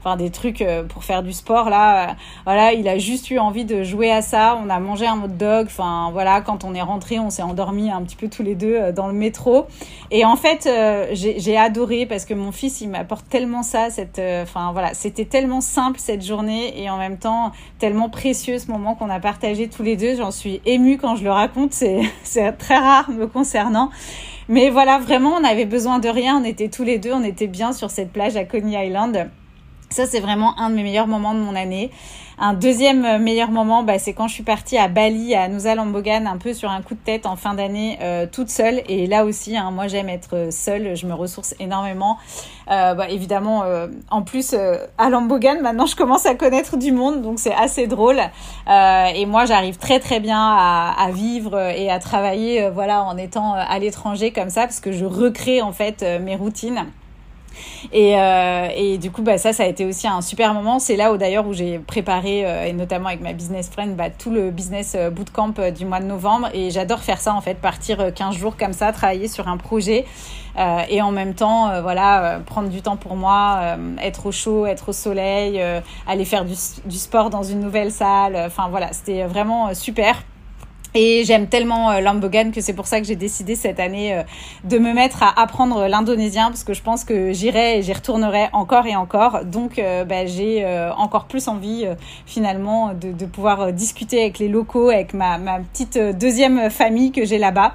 enfin 0.00 0.16
des 0.16 0.30
trucs 0.30 0.64
pour 0.88 1.04
faire 1.04 1.22
du 1.22 1.32
sport 1.32 1.70
là. 1.70 2.16
voilà, 2.44 2.72
il 2.72 2.88
a 2.88 2.98
juste 2.98 3.30
eu 3.30 3.38
envie 3.38 3.64
de 3.64 3.82
jouer 3.82 4.10
à 4.10 4.22
ça. 4.22 4.58
On 4.64 4.70
a 4.70 4.78
mangé 4.78 5.06
un 5.06 5.22
hot 5.22 5.28
dog. 5.28 5.66
Enfin 5.66 6.10
voilà, 6.12 6.40
quand 6.40 6.64
on 6.64 6.74
est 6.74 6.82
rentré, 6.82 7.18
on 7.18 7.30
s'est 7.30 7.42
endormi 7.42 7.90
un 7.90 8.02
petit 8.02 8.16
peu 8.16 8.28
tous 8.28 8.42
les 8.42 8.54
deux 8.54 8.92
dans 8.92 9.06
le 9.06 9.12
métro. 9.14 9.66
Et 10.10 10.24
en 10.24 10.36
fait, 10.36 10.68
j'ai 11.12 11.56
adoré 11.56 12.06
parce 12.06 12.24
que 12.24 12.34
mon 12.34 12.52
fils, 12.52 12.80
il 12.80 12.88
m'apporte 12.88 13.28
tellement 13.28 13.62
ça. 13.62 13.90
Cette, 13.90 14.20
enfin 14.42 14.70
voilà, 14.72 14.94
c'était 14.94 15.24
tellement 15.24 15.60
simple 15.60 15.98
cette 15.98 16.24
journée 16.24 16.80
et 16.80 16.90
en 16.90 16.98
même 16.98 17.18
temps 17.18 17.52
tellement 17.78 18.08
précieux 18.08 18.58
ce 18.58 18.70
moment 18.70 18.94
qu'on 18.94 19.10
a 19.10 19.20
partagé 19.20 19.68
tous 19.68 19.82
les 19.82 19.96
deux. 19.96 20.16
J'en 20.16 20.30
suis 20.30 20.60
émue 20.64 20.98
quand 20.98 21.16
je 21.16 21.24
le 21.24 21.30
raconte. 21.30 21.72
C'est 22.22 22.52
très 22.52 22.78
rare 22.78 23.10
me 23.10 23.26
concernant. 23.26 23.90
Mais 24.48 24.70
voilà, 24.70 24.98
vraiment, 24.98 25.30
on 25.30 25.44
avait 25.44 25.64
besoin 25.64 25.98
de 25.98 26.08
rien. 26.08 26.40
On 26.40 26.44
était 26.44 26.68
tous 26.68 26.84
les 26.84 26.98
deux, 26.98 27.12
on 27.12 27.24
était 27.24 27.48
bien 27.48 27.72
sur 27.72 27.90
cette 27.90 28.12
plage 28.12 28.36
à 28.36 28.44
Coney 28.44 28.86
Island. 28.86 29.30
Ça, 29.90 30.06
c'est 30.06 30.20
vraiment 30.20 30.58
un 30.58 30.70
de 30.70 30.74
mes 30.74 30.82
meilleurs 30.82 31.06
moments 31.06 31.34
de 31.34 31.40
mon 31.40 31.54
année. 31.54 31.90
Un 32.38 32.52
deuxième 32.52 33.16
meilleur 33.22 33.50
moment, 33.50 33.82
bah, 33.82 33.98
c'est 33.98 34.12
quand 34.12 34.28
je 34.28 34.34
suis 34.34 34.42
partie 34.42 34.76
à 34.76 34.88
Bali, 34.88 35.34
à 35.34 35.48
Nusa 35.48 35.74
Lambogan, 35.74 36.26
un 36.26 36.36
peu 36.36 36.52
sur 36.52 36.70
un 36.70 36.82
coup 36.82 36.92
de 36.92 37.00
tête 37.00 37.24
en 37.24 37.34
fin 37.34 37.54
d'année, 37.54 37.98
euh, 38.02 38.26
toute 38.30 38.50
seule. 38.50 38.82
Et 38.90 39.06
là 39.06 39.24
aussi, 39.24 39.56
hein, 39.56 39.70
moi 39.70 39.88
j'aime 39.88 40.10
être 40.10 40.48
seule, 40.52 40.94
je 40.94 41.06
me 41.06 41.14
ressource 41.14 41.54
énormément. 41.60 42.18
Euh, 42.70 42.92
bah, 42.92 43.08
évidemment, 43.08 43.62
euh, 43.62 43.86
en 44.10 44.20
plus, 44.20 44.54
à 44.98 45.08
Lambogan, 45.08 45.62
maintenant 45.62 45.86
je 45.86 45.96
commence 45.96 46.26
à 46.26 46.34
connaître 46.34 46.76
du 46.76 46.92
monde, 46.92 47.22
donc 47.22 47.38
c'est 47.38 47.54
assez 47.54 47.86
drôle. 47.86 48.20
et 48.68 49.24
moi, 49.24 49.46
j'arrive 49.46 49.78
très 49.78 49.98
très 49.98 50.20
bien 50.20 50.38
à, 50.38 50.94
à, 50.98 51.10
vivre 51.10 51.58
et 51.58 51.90
à 51.90 51.98
travailler, 51.98 52.68
voilà, 52.68 53.02
en 53.04 53.16
étant 53.16 53.54
à 53.54 53.78
l'étranger 53.78 54.30
comme 54.30 54.50
ça, 54.50 54.62
parce 54.62 54.80
que 54.80 54.92
je 54.92 55.06
recrée 55.06 55.62
en 55.62 55.72
fait 55.72 56.04
mes 56.20 56.36
routines. 56.36 56.84
Et, 57.92 58.18
euh, 58.18 58.68
et, 58.74 58.98
du 58.98 59.10
coup, 59.10 59.22
bah, 59.22 59.38
ça, 59.38 59.52
ça 59.52 59.62
a 59.62 59.66
été 59.66 59.84
aussi 59.84 60.06
un 60.08 60.20
super 60.20 60.54
moment. 60.54 60.78
C'est 60.78 60.96
là 60.96 61.12
où 61.12 61.16
d'ailleurs 61.16 61.46
où 61.46 61.52
j'ai 61.52 61.78
préparé, 61.78 62.44
euh, 62.44 62.66
et 62.66 62.72
notamment 62.72 63.08
avec 63.08 63.20
ma 63.20 63.32
business 63.32 63.70
friend, 63.70 63.96
bah, 63.96 64.10
tout 64.10 64.30
le 64.30 64.50
business 64.50 64.94
euh, 64.96 65.10
bootcamp 65.10 65.54
du 65.74 65.84
mois 65.84 66.00
de 66.00 66.06
novembre. 66.06 66.48
Et 66.52 66.70
j'adore 66.70 67.00
faire 67.00 67.20
ça 67.20 67.34
en 67.34 67.40
fait, 67.40 67.54
partir 67.54 68.12
15 68.12 68.36
jours 68.36 68.56
comme 68.56 68.72
ça, 68.72 68.92
travailler 68.92 69.28
sur 69.28 69.48
un 69.48 69.56
projet. 69.56 70.04
et 70.88 71.02
en 71.02 71.12
même 71.12 71.34
temps, 71.34 71.82
voilà, 71.82 72.40
prendre 72.46 72.68
du 72.68 72.80
temps 72.82 72.96
pour 72.96 73.14
moi, 73.14 73.76
être 74.02 74.26
au 74.26 74.32
chaud, 74.32 74.66
être 74.66 74.88
au 74.88 74.92
soleil, 74.92 75.62
aller 76.06 76.24
faire 76.24 76.44
du, 76.44 76.54
du, 76.86 76.96
sport 76.96 77.30
dans 77.30 77.42
une 77.42 77.60
nouvelle 77.60 77.92
salle. 77.92 78.36
Enfin 78.46 78.68
voilà, 78.70 78.92
c'était 78.92 79.24
vraiment 79.24 79.74
super. 79.74 80.16
Et 80.98 81.24
j'aime 81.24 81.46
tellement 81.46 81.90
euh, 81.90 82.50
que 82.54 82.62
c'est 82.62 82.72
pour 82.72 82.86
ça 82.86 83.02
que 83.02 83.06
j'ai 83.06 83.16
décidé 83.16 83.54
cette 83.54 83.80
année 83.80 84.14
euh, 84.14 84.22
de 84.64 84.78
me 84.78 84.94
mettre 84.94 85.22
à 85.22 85.38
apprendre 85.38 85.88
l'indonésien 85.88 86.46
parce 86.46 86.64
que 86.64 86.72
je 86.72 86.80
pense 86.80 87.04
que 87.04 87.34
j'irai 87.34 87.78
et 87.78 87.82
j'y 87.82 87.92
retournerai 87.92 88.48
encore 88.54 88.86
et 88.86 88.96
encore. 88.96 89.44
Donc 89.44 89.78
euh, 89.78 90.06
bah, 90.06 90.24
j'ai 90.24 90.64
encore 90.96 91.26
plus 91.26 91.48
envie 91.48 91.84
finalement 92.24 92.94
de, 92.94 93.26
pouvoir 93.26 93.72
discuter 93.72 94.22
avec 94.22 94.38
les 94.38 94.48
locaux, 94.48 94.88
avec 94.88 95.12
ma, 95.12 95.36
ma 95.36 95.58
petite 95.58 95.98
deuxième 95.98 96.70
famille 96.70 97.12
que 97.12 97.26
j'ai 97.26 97.38
là-bas. 97.38 97.74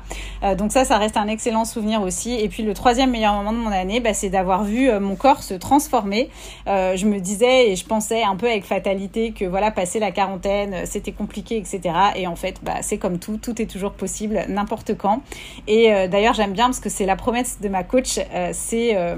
donc 0.57 0.72
ça, 0.72 0.86
ça 0.86 0.97
reste 0.97 1.17
un 1.17 1.28
excellent 1.28 1.65
souvenir 1.65 2.01
aussi. 2.01 2.34
Et 2.34 2.49
puis 2.49 2.63
le 2.63 2.74
troisième 2.74 3.11
meilleur 3.11 3.34
moment 3.36 3.53
de 3.53 3.57
mon 3.57 3.72
année, 3.72 3.99
bah, 3.99 4.13
c'est 4.13 4.30
d'avoir 4.30 4.63
vu 4.63 4.91
mon 4.99 5.15
corps 5.15 5.43
se 5.43 5.53
transformer. 5.53 6.30
je 6.65 7.05
me 7.05 7.19
disais 7.19 7.69
et 7.69 7.76
je 7.76 7.86
pensais 7.86 8.24
un 8.24 8.36
peu 8.36 8.47
avec 8.47 8.65
fatalité 8.65 9.32
que 9.32 9.45
voilà, 9.45 9.69
passer 9.72 9.99
la 9.99 10.11
quarantaine, 10.11 10.86
c'était 10.86 11.11
compliqué, 11.11 11.57
etc. 11.57 11.82
Et 12.15 12.26
en 12.26 12.36
fait, 12.36 12.55
bah, 12.63 12.78
c'est 12.82 12.97
comme 12.97 13.11
tout, 13.20 13.38
tout 13.38 13.62
est 13.62 13.66
toujours 13.66 13.93
possible 13.93 14.39
n'importe 14.47 14.97
quand. 14.97 15.22
Et 15.68 15.93
euh, 15.93 16.07
d'ailleurs, 16.07 16.34
j'aime 16.34 16.53
bien 16.53 16.66
parce 16.66 16.80
que 16.80 16.89
c'est 16.89 17.05
la 17.05 17.16
promesse 17.16 17.59
de 17.62 17.70
ma 17.70 17.84
coach, 17.84 18.18
euh, 18.18 18.49
c'est 18.53 18.95
euh, 18.95 19.16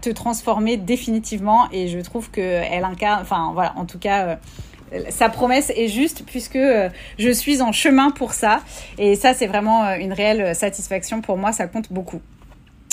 te 0.00 0.10
transformer 0.10 0.76
définitivement. 0.76 1.68
Et 1.72 1.88
je 1.88 1.98
trouve 1.98 2.30
qu'elle 2.30 2.84
incarne, 2.84 3.22
enfin 3.22 3.50
voilà, 3.54 3.74
en 3.76 3.84
tout 3.84 3.98
cas 3.98 4.38
sa 5.10 5.28
promesse 5.28 5.72
est 5.74 5.88
juste 5.88 6.22
puisque 6.24 6.58
je 7.18 7.30
suis 7.30 7.60
en 7.60 7.72
chemin 7.72 8.12
pour 8.12 8.32
ça. 8.32 8.60
Et 8.98 9.16
ça, 9.16 9.34
c'est 9.34 9.48
vraiment 9.48 9.92
une 9.94 10.12
réelle 10.12 10.54
satisfaction 10.54 11.20
pour 11.22 11.36
moi. 11.36 11.52
Ça 11.52 11.66
compte 11.66 11.92
beaucoup 11.92 12.20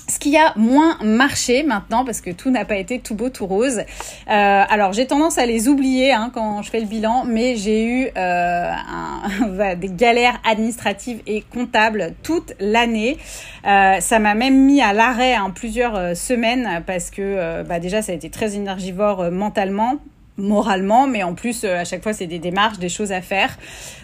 ce 0.08 0.20
qui 0.20 0.38
a 0.38 0.54
moins 0.58 0.97
marché 1.01 1.64
maintenant, 1.64 2.04
parce 2.04 2.22
que 2.22 2.30
tout 2.32 2.51
n'a 2.51 2.66
pas 2.66 2.76
été 2.76 2.99
tout 2.99 3.16
beau, 3.16 3.30
tout 3.30 3.45
rose. 3.45 3.80
Euh, 3.80 3.84
alors 4.28 4.93
j'ai 4.93 5.08
tendance 5.08 5.38
à 5.38 5.45
les 5.45 5.68
oublier 5.68 6.12
hein, 6.12 6.32
quand 6.34 6.62
je 6.62 6.70
fais 6.70 6.80
le 6.80 6.86
bilan, 6.86 7.24
mais 7.26 7.56
j'ai 7.56 7.86
eu 7.86 8.10
euh, 8.18 8.72
un, 8.72 9.76
des 9.76 9.89
galères 9.89 10.39
administratives 10.49 11.22
et 11.26 11.41
comptables 11.41 12.14
toute 12.22 12.54
l'année. 12.60 13.18
Euh, 13.66 13.99
ça 14.01 14.20
m'a 14.20 14.36
même 14.36 14.66
mis 14.66 14.82
à 14.82 14.93
l'arrêt 14.93 15.38
en 15.38 15.45
hein, 15.45 15.51
plusieurs 15.51 16.18
semaines 16.18 16.84
parce 16.86 17.10
que 17.10 17.64
bah, 17.64 17.80
déjà 17.80 18.01
ça 18.01 18.12
a 18.12 18.16
été 18.16 18.30
très 18.30 18.56
énergivore 18.56 19.32
mentalement 19.32 19.99
moralement, 20.38 21.07
mais 21.07 21.23
en 21.23 21.36
plus, 21.36 21.63
euh, 21.63 21.79
à 21.79 21.86
chaque 21.86 22.01
fois, 22.01 22.13
c'est 22.13 22.27
des 22.27 22.39
démarches, 22.39 22.79
des 22.79 22.89
choses 22.89 23.11
à 23.11 23.21
faire. 23.21 23.57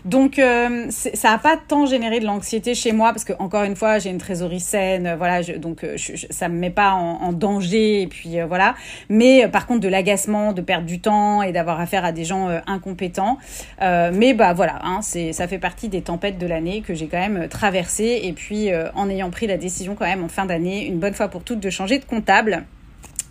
Donc, 0.05 0.37
euh, 0.37 0.87
ça 0.89 1.31
n'a 1.31 1.37
pas 1.37 1.57
tant 1.57 1.85
généré 1.85 2.19
de 2.19 2.25
l'anxiété 2.25 2.75
chez 2.75 2.91
moi, 2.91 3.11
parce 3.11 3.23
que 3.23 3.33
encore 3.39 3.63
une 3.63 3.75
fois, 3.75 3.99
j'ai 3.99 4.09
une 4.09 4.19
trésorerie 4.19 4.59
saine, 4.59 5.07
euh, 5.07 5.15
voilà, 5.15 5.41
donc 5.57 5.85
ça 6.29 6.49
me 6.49 6.55
met 6.55 6.69
pas 6.69 6.91
en, 6.91 7.33
danger, 7.33 8.01
et 8.01 8.07
puis 8.07 8.37
voilà. 8.47 8.75
Mais 9.07 9.47
par 9.47 9.65
contre, 9.65 9.81
de 9.81 9.87
l'agacement, 9.87 10.51
de 10.51 10.61
perdre 10.61 10.85
du 10.85 10.99
temps 10.99 11.41
et 11.41 11.51
d'avoir 11.51 11.79
affaire 11.79 12.03
à 12.03 12.11
des 12.11 12.25
gens 12.25 12.49
incompétents. 12.65 13.37
mais 13.79 14.33
bah 14.33 14.53
voilà, 14.53 14.79
hein, 14.83 15.01
ça 15.01 15.47
fait 15.47 15.59
partie 15.59 15.89
des 15.89 16.01
tempêtes 16.01 16.37
de 16.37 16.47
l'année 16.47 16.81
que 16.81 16.93
j'ai 16.93 17.07
quand 17.07 17.19
même 17.19 17.47
traversées, 17.47 18.21
et 18.23 18.33
puis 18.33 18.69
en 18.95 19.09
ayant 19.09 19.29
pris 19.29 19.47
la 19.47 19.57
décision 19.57 19.95
quand 19.95 20.05
même 20.05 20.23
en 20.23 20.27
fin 20.27 20.45
d'année, 20.45 20.85
une 20.85 20.99
bonne 20.99 21.13
fois 21.13 21.27
pour 21.27 21.43
toutes, 21.43 21.59
de 21.59 21.69
changer 21.69 21.99
de 21.99 22.05
comptable. 22.05 22.65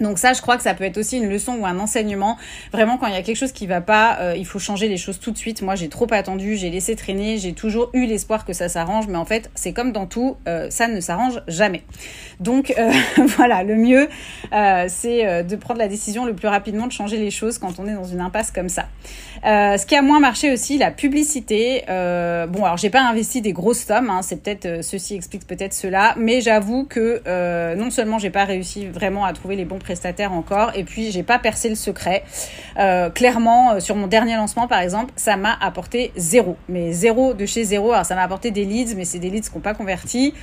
Donc 0.01 0.19
ça, 0.19 0.33
je 0.33 0.41
crois 0.41 0.57
que 0.57 0.63
ça 0.63 0.75
peut 0.75 0.85
être 0.85 0.99
aussi 0.99 1.17
une 1.17 1.29
leçon 1.29 1.57
ou 1.59 1.67
un 1.67 1.79
enseignement. 1.79 2.37
Vraiment, 2.73 2.99
quand 2.99 3.07
il 3.07 3.15
y 3.15 3.17
a 3.17 3.23
quelque 3.23 3.37
chose 3.37 3.53
qui 3.53 3.67
va 3.67 3.81
pas, 3.81 4.19
euh, 4.21 4.35
il 4.37 4.47
faut 4.47 4.59
changer 4.59 4.89
les 4.89 4.97
choses 4.97 5.19
tout 5.19 5.31
de 5.31 5.39
suite. 5.39 5.63
Moi, 5.63 5.75
j'ai 5.75 5.89
trop 5.89 6.07
attendu, 6.13 6.57
j'ai 6.57 6.71
laissé 6.71 6.95
traîner, 6.95 7.39
j'ai 7.39 7.53
toujours 7.53 7.91
eu 7.93 8.07
l'espoir 8.07 8.45
que 8.45 8.53
ça 8.53 8.69
s'arrange, 8.69 9.09
mais 9.09 9.19
en 9.19 9.25
fait, 9.25 9.51
c'est 9.55 9.73
comme 9.73 9.93
dans 9.93 10.07
tout, 10.07 10.37
euh, 10.47 10.71
ça 10.71 10.89
ne 10.89 11.01
s'arrange 11.01 11.43
jamais. 11.49 11.83
Donc 12.41 12.73
euh, 12.79 12.93
voilà, 13.37 13.65
le 13.65 13.75
mieux, 13.75 14.09
c'est 14.89 15.45
de 15.45 15.57
prendre 15.57 15.79
la 15.79 15.89
décision 15.89 16.25
le 16.25 16.35
plus 16.35 16.49
rapidement 16.49 16.87
de 16.87 16.93
changer 16.93 17.17
les 17.17 17.31
choses 17.31 17.59
quand 17.59 17.79
on 17.79 17.87
est 17.87 17.95
dans 17.95 18.05
une 18.05 18.21
impasse 18.21 18.51
comme 18.51 18.69
ça. 18.69 18.87
ce 19.43 19.85
qui 19.85 19.97
a 19.97 20.03
moins 20.03 20.21
marché 20.21 20.53
aussi, 20.53 20.79
la 20.79 20.91
publicité. 20.91 21.83
bon, 21.87 22.65
alors 22.65 22.77
j'ai 22.77 22.91
pas 22.91 23.03
investi 23.03 23.41
des 23.41 23.53
grosses 23.53 23.85
sommes, 23.85 24.11
hein, 24.11 24.21
c'est 24.23 24.43
peut-être 24.43 24.85
ceci 24.85 25.15
explique 25.15 25.47
peut-être 25.47 25.75
cela, 25.75 26.15
mais 26.17 26.41
j'avoue 26.41 26.85
que 26.85 27.23
non 27.75 27.91
seulement 27.91 28.19
j'ai 28.19 28.31
pas 28.31 28.45
réussi 28.45 28.87
vraiment 28.87 29.25
à 29.25 29.33
trouver 29.33 29.57
les 29.57 29.65
bons 29.65 29.79
prestataire 29.89 30.35
encore. 30.35 30.73
Et 30.75 30.85
puis, 30.85 31.11
j'ai 31.11 31.23
pas 31.23 31.39
percé 31.39 31.71
le 31.71 31.75
secret. 31.75 32.23
Euh, 32.79 33.09
clairement, 33.09 33.73
euh, 33.73 33.81
sur 33.81 33.97
mon 33.97 34.07
dernier 34.07 34.37
lancement, 34.37 34.69
par 34.69 34.81
exemple, 34.81 35.15
ça 35.17 35.39
m'a 35.39 35.57
apporté 35.63 36.13
zéro. 36.15 36.57
Mais 36.69 36.93
zéro 36.93 37.33
de 37.33 37.47
chez 37.47 37.65
zéro. 37.65 37.93
Alors, 37.93 38.05
ça 38.05 38.15
m'a 38.15 38.23
apporté 38.23 38.51
des 38.51 38.67
leads, 38.67 38.95
mais 38.97 39.07
c'est 39.07 39.19
des 39.19 39.31
leads 39.31 39.49
qui 39.49 39.55
n'ont 39.55 39.63
pas 39.63 39.73
converti. 39.73 40.35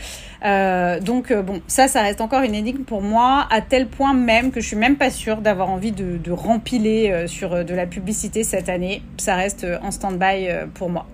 Euh, 0.44 1.00
donc, 1.00 1.32
bon, 1.32 1.62
ça, 1.68 1.88
ça 1.88 2.02
reste 2.02 2.22
encore 2.22 2.42
une 2.42 2.56
énigme 2.56 2.86
pour 2.86 3.04
moi, 3.04 3.48
à 3.52 3.62
tel 3.62 3.88
point 3.88 4.16
même 4.16 4.52
que 4.52 4.62
je 4.62 4.68
suis 4.68 4.78
même 4.78 4.96
pas 4.96 5.12
sûre 5.12 5.38
d'avoir 5.38 5.70
envie 5.70 5.92
de, 5.92 6.18
de 6.18 6.32
rempiler 6.32 7.26
sur 7.28 7.64
de 7.64 7.74
la 7.76 7.86
publicité 7.86 8.44
cette 8.44 8.70
année. 8.70 9.04
Ça 9.18 9.36
reste 9.36 9.68
en 9.84 9.92
stand-by 9.92 10.50
pour 10.74 10.90
moi. 10.90 11.06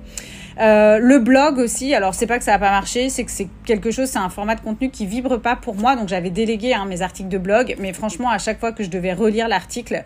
Euh, 0.61 0.99
le 0.99 1.17
blog 1.17 1.57
aussi, 1.57 1.95
alors 1.95 2.13
c'est 2.13 2.27
pas 2.27 2.37
que 2.37 2.43
ça 2.43 2.53
a 2.53 2.59
pas 2.59 2.69
marché, 2.69 3.09
c'est 3.09 3.23
que 3.23 3.31
c'est 3.31 3.47
quelque 3.65 3.89
chose, 3.89 4.09
c'est 4.09 4.19
un 4.19 4.29
format 4.29 4.53
de 4.53 4.61
contenu 4.61 4.91
qui 4.91 5.07
vibre 5.07 5.39
pas 5.39 5.55
pour 5.55 5.75
moi, 5.75 5.95
donc 5.95 6.07
j'avais 6.07 6.29
délégué 6.29 6.73
hein, 6.73 6.85
mes 6.85 7.01
articles 7.01 7.29
de 7.29 7.39
blog, 7.39 7.75
mais 7.79 7.93
franchement 7.93 8.29
à 8.29 8.37
chaque 8.37 8.59
fois 8.59 8.71
que 8.71 8.83
je 8.83 8.89
devais 8.89 9.13
relire 9.13 9.47
l'article, 9.47 10.03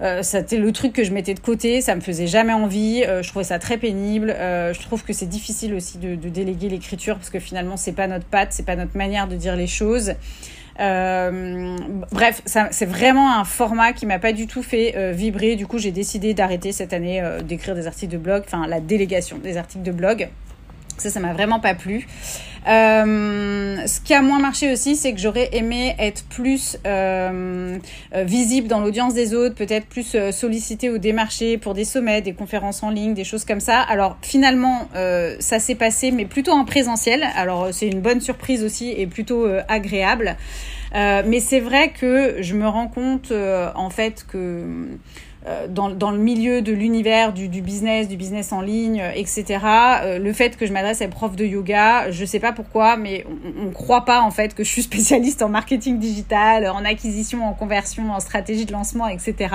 euh, 0.00 0.22
c'était 0.22 0.58
le 0.58 0.70
truc 0.70 0.92
que 0.92 1.02
je 1.02 1.10
mettais 1.10 1.34
de 1.34 1.40
côté, 1.40 1.80
ça 1.80 1.96
me 1.96 2.00
faisait 2.00 2.28
jamais 2.28 2.52
envie, 2.52 3.02
euh, 3.02 3.24
je 3.24 3.28
trouvais 3.28 3.44
ça 3.44 3.58
très 3.58 3.76
pénible. 3.76 4.36
Je 4.38 4.80
trouve 4.82 5.02
que 5.02 5.12
c'est 5.12 5.26
difficile 5.26 5.74
aussi 5.74 5.98
de, 5.98 6.14
de 6.14 6.28
déléguer 6.28 6.68
l'écriture 6.68 7.16
parce 7.16 7.30
que 7.30 7.40
finalement 7.40 7.76
c'est 7.76 7.92
pas 7.92 8.06
notre 8.06 8.26
patte, 8.26 8.52
c'est 8.52 8.64
pas 8.64 8.76
notre 8.76 8.96
manière 8.96 9.26
de 9.26 9.34
dire 9.34 9.56
les 9.56 9.66
choses. 9.66 10.12
Euh, 10.80 11.76
bref, 12.12 12.42
c'est 12.44 12.86
vraiment 12.86 13.36
un 13.36 13.44
format 13.44 13.92
qui 13.92 14.06
m'a 14.06 14.18
pas 14.18 14.32
du 14.32 14.46
tout 14.46 14.62
fait 14.62 14.94
euh, 14.96 15.12
vibrer. 15.12 15.56
Du 15.56 15.66
coup, 15.66 15.78
j'ai 15.78 15.90
décidé 15.90 16.34
d'arrêter 16.34 16.72
cette 16.72 16.92
année 16.92 17.20
euh, 17.20 17.40
d'écrire 17.40 17.74
des 17.74 17.86
articles 17.86 18.12
de 18.12 18.18
blog, 18.18 18.42
enfin 18.46 18.66
la 18.66 18.80
délégation 18.80 19.38
des 19.38 19.56
articles 19.56 19.84
de 19.84 19.92
blog. 19.92 20.28
Ça, 20.96 21.10
ça 21.10 21.20
m'a 21.20 21.32
vraiment 21.32 21.60
pas 21.60 21.74
plu. 21.74 22.06
Euh, 23.78 23.86
ce 23.86 24.00
qui 24.00 24.14
a 24.14 24.22
moins 24.22 24.38
marché 24.38 24.72
aussi, 24.72 24.96
c'est 24.96 25.12
que 25.12 25.20
j'aurais 25.20 25.48
aimé 25.52 25.94
être 25.98 26.24
plus 26.24 26.78
euh, 26.86 27.78
visible 28.14 28.68
dans 28.68 28.80
l'audience 28.80 29.14
des 29.14 29.34
autres, 29.34 29.54
peut-être 29.54 29.86
plus 29.86 30.14
euh, 30.14 30.32
sollicité 30.32 30.90
ou 30.90 30.98
démarché 30.98 31.58
pour 31.58 31.74
des 31.74 31.84
sommets, 31.84 32.22
des 32.22 32.32
conférences 32.32 32.82
en 32.82 32.90
ligne, 32.90 33.14
des 33.14 33.24
choses 33.24 33.44
comme 33.44 33.60
ça. 33.60 33.80
Alors 33.80 34.16
finalement, 34.22 34.88
euh, 34.94 35.36
ça 35.40 35.58
s'est 35.58 35.74
passé, 35.74 36.10
mais 36.10 36.24
plutôt 36.24 36.52
en 36.52 36.64
présentiel. 36.64 37.26
Alors 37.36 37.68
c'est 37.72 37.88
une 37.88 38.00
bonne 38.00 38.20
surprise 38.20 38.64
aussi 38.64 38.90
et 38.90 39.06
plutôt 39.06 39.46
agréable. 39.68 40.36
mais 40.94 41.40
c'est 41.40 41.60
vrai 41.60 41.90
que 41.90 42.36
je 42.40 42.54
me 42.54 42.66
rends 42.66 42.88
compte 42.88 43.32
en 43.74 43.90
fait 43.90 44.24
que 44.30 44.88
dans, 45.68 45.88
dans, 45.88 46.10
le 46.10 46.18
milieu 46.18 46.62
de 46.62 46.72
l'univers 46.72 47.32
du, 47.32 47.48
du, 47.48 47.62
business, 47.62 48.08
du 48.08 48.16
business 48.16 48.52
en 48.52 48.60
ligne, 48.60 49.02
etc. 49.14 49.44
le 50.20 50.32
fait 50.32 50.56
que 50.56 50.66
je 50.66 50.72
m'adresse 50.72 51.00
à 51.00 51.04
une 51.04 51.10
prof 51.10 51.36
de 51.36 51.44
yoga, 51.44 52.10
je 52.10 52.24
sais 52.24 52.40
pas 52.40 52.52
pourquoi, 52.52 52.96
mais 52.96 53.24
on, 53.58 53.66
ne 53.66 53.70
croit 53.70 54.04
pas 54.04 54.20
en 54.20 54.30
fait 54.30 54.54
que 54.54 54.64
je 54.64 54.68
suis 54.68 54.82
spécialiste 54.90 55.42
en 55.42 55.48
marketing 55.48 55.98
digital, 55.98 56.68
en 56.68 56.84
acquisition, 56.84 57.46
en 57.46 57.54
conversion, 57.54 58.10
en 58.10 58.20
stratégie 58.20 58.66
de 58.66 58.72
lancement, 58.72 59.08
etc. 59.08 59.54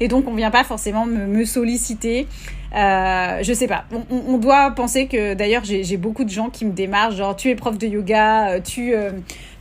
Et 0.00 0.08
donc 0.08 0.28
on 0.28 0.34
vient 0.34 0.50
pas 0.50 0.64
forcément 0.64 1.06
me, 1.06 1.26
me 1.26 1.44
solliciter. 1.44 2.26
Euh, 2.74 3.38
je 3.42 3.52
sais 3.52 3.66
pas. 3.66 3.84
On, 3.92 4.34
on, 4.34 4.38
doit 4.38 4.70
penser 4.70 5.06
que 5.06 5.34
d'ailleurs 5.34 5.64
j'ai 5.64 5.96
beaucoup 5.96 6.24
de 6.24 6.30
gens 6.30 6.48
qui 6.48 6.64
me 6.64 6.72
démarrent 6.72 7.12
genre 7.12 7.36
tu 7.36 7.50
es 7.50 7.54
prof 7.54 7.76
de 7.76 7.86
yoga, 7.86 8.60
tu 8.60 8.94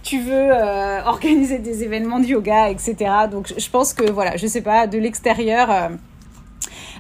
tu 0.03 0.19
veux 0.19 0.51
euh, 0.51 1.01
organiser 1.05 1.59
des 1.59 1.83
événements 1.83 2.19
de 2.19 2.25
yoga, 2.25 2.69
etc. 2.69 2.95
Donc 3.29 3.53
je 3.57 3.69
pense 3.69 3.93
que 3.93 4.09
voilà, 4.09 4.37
je 4.37 4.47
sais 4.47 4.61
pas, 4.61 4.87
de 4.87 4.97
l'extérieur. 4.97 5.91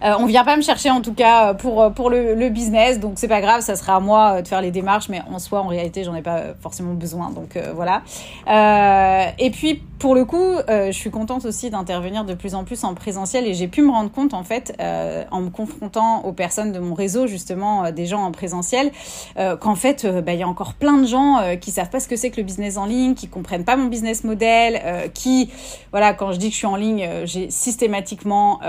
Euh, 0.03 0.11
euh, 0.11 0.15
on 0.19 0.25
vient 0.25 0.43
pas 0.43 0.57
me 0.57 0.61
chercher 0.61 0.89
en 0.89 1.01
tout 1.01 1.13
cas 1.13 1.53
pour 1.53 1.91
pour 1.93 2.09
le, 2.09 2.49
business, 2.49 2.99
donc 2.99 3.13
c'est 3.15 3.27
pas 3.27 3.41
grave, 3.41 3.61
ça 3.61 3.75
sera 3.75 3.95
à 3.95 3.99
moi 3.99 4.41
de 4.41 4.47
faire 4.47 4.61
les 4.61 4.71
démarches, 4.71 5.09
mais 5.09 5.21
en 5.31 5.39
soi, 5.39 5.61
en 5.61 5.67
réalité, 5.67 6.03
j'en 6.03 6.15
ai 6.15 6.21
pas 6.21 6.53
forcément 6.59 6.93
besoin, 6.93 7.31
donc 7.31 7.57
voilà. 7.75 8.01
et 8.47 9.51
puis 9.51 9.81
pour 10.01 10.15
le 10.15 10.25
coup, 10.25 10.37
euh, 10.37 10.87
je 10.87 10.97
suis 10.97 11.11
contente 11.11 11.45
aussi 11.45 11.69
d'intervenir 11.69 12.25
de 12.25 12.33
plus 12.33 12.55
en 12.55 12.63
plus 12.63 12.83
en 12.83 12.95
présentiel 12.95 13.45
et 13.45 13.53
j'ai 13.53 13.67
pu 13.67 13.83
me 13.83 13.91
rendre 13.91 14.09
compte 14.09 14.33
en 14.33 14.43
fait, 14.43 14.75
euh, 14.81 15.23
en 15.29 15.41
me 15.41 15.51
confrontant 15.51 16.25
aux 16.25 16.33
personnes 16.33 16.71
de 16.71 16.79
mon 16.79 16.95
réseau, 16.95 17.27
justement 17.27 17.85
euh, 17.85 17.91
des 17.91 18.07
gens 18.07 18.23
en 18.23 18.31
présentiel, 18.31 18.91
euh, 19.37 19.55
qu'en 19.55 19.75
fait, 19.75 20.03
euh, 20.03 20.23
bah, 20.23 20.33
il 20.33 20.39
y 20.39 20.43
a 20.43 20.47
encore 20.47 20.73
plein 20.73 20.97
de 20.97 21.05
gens 21.05 21.37
qui 21.61 21.69
savent 21.69 21.91
pas 21.91 21.99
ce 21.99 22.07
que 22.07 22.15
c'est 22.15 22.31
que 22.31 22.37
le 22.37 22.43
business 22.43 22.77
en 22.77 22.87
ligne, 22.87 23.13
qui 23.13 23.27
comprennent 23.27 23.63
pas 23.63 23.75
mon 23.75 23.85
business 23.85 24.23
model, 24.23 24.81
qui, 25.13 25.51
voilà, 25.91 26.13
quand 26.13 26.31
je 26.31 26.39
dis 26.39 26.47
que 26.47 26.53
je 26.53 26.57
suis 26.57 26.67
en 26.67 26.75
ligne, 26.75 27.07
j'ai 27.25 27.51
systématiquement 27.51 28.59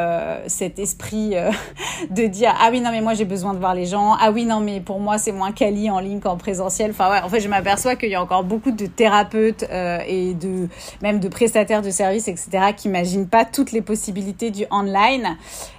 cet 0.46 0.78
esprit 0.78 1.21
de 2.10 2.26
dire 2.26 2.54
ah 2.60 2.68
oui 2.70 2.80
non 2.80 2.90
mais 2.90 3.00
moi 3.00 3.14
j'ai 3.14 3.24
besoin 3.24 3.54
de 3.54 3.58
voir 3.58 3.74
les 3.74 3.86
gens, 3.86 4.14
ah 4.20 4.30
oui 4.30 4.44
non 4.44 4.60
mais 4.60 4.80
pour 4.80 5.00
moi 5.00 5.18
c'est 5.18 5.32
moins 5.32 5.52
quali 5.52 5.90
en 5.90 6.00
ligne 6.00 6.20
qu'en 6.20 6.36
présentiel. 6.36 6.90
Enfin 6.90 7.10
ouais, 7.10 7.20
en 7.22 7.28
fait 7.28 7.40
je 7.40 7.48
m'aperçois 7.48 7.96
qu'il 7.96 8.10
y 8.10 8.14
a 8.14 8.22
encore 8.22 8.44
beaucoup 8.44 8.70
de 8.70 8.86
thérapeutes 8.86 9.64
et 10.06 10.34
de 10.34 10.68
même 11.02 11.20
de 11.20 11.28
prestataires 11.28 11.82
de 11.82 11.90
services, 11.90 12.28
etc., 12.28 12.72
qui 12.76 12.88
n'imaginent 12.88 13.28
pas 13.28 13.44
toutes 13.44 13.72
les 13.72 13.82
possibilités 13.82 14.50
du 14.50 14.64
online. 14.70 15.36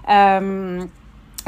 Euh, 0.09 0.83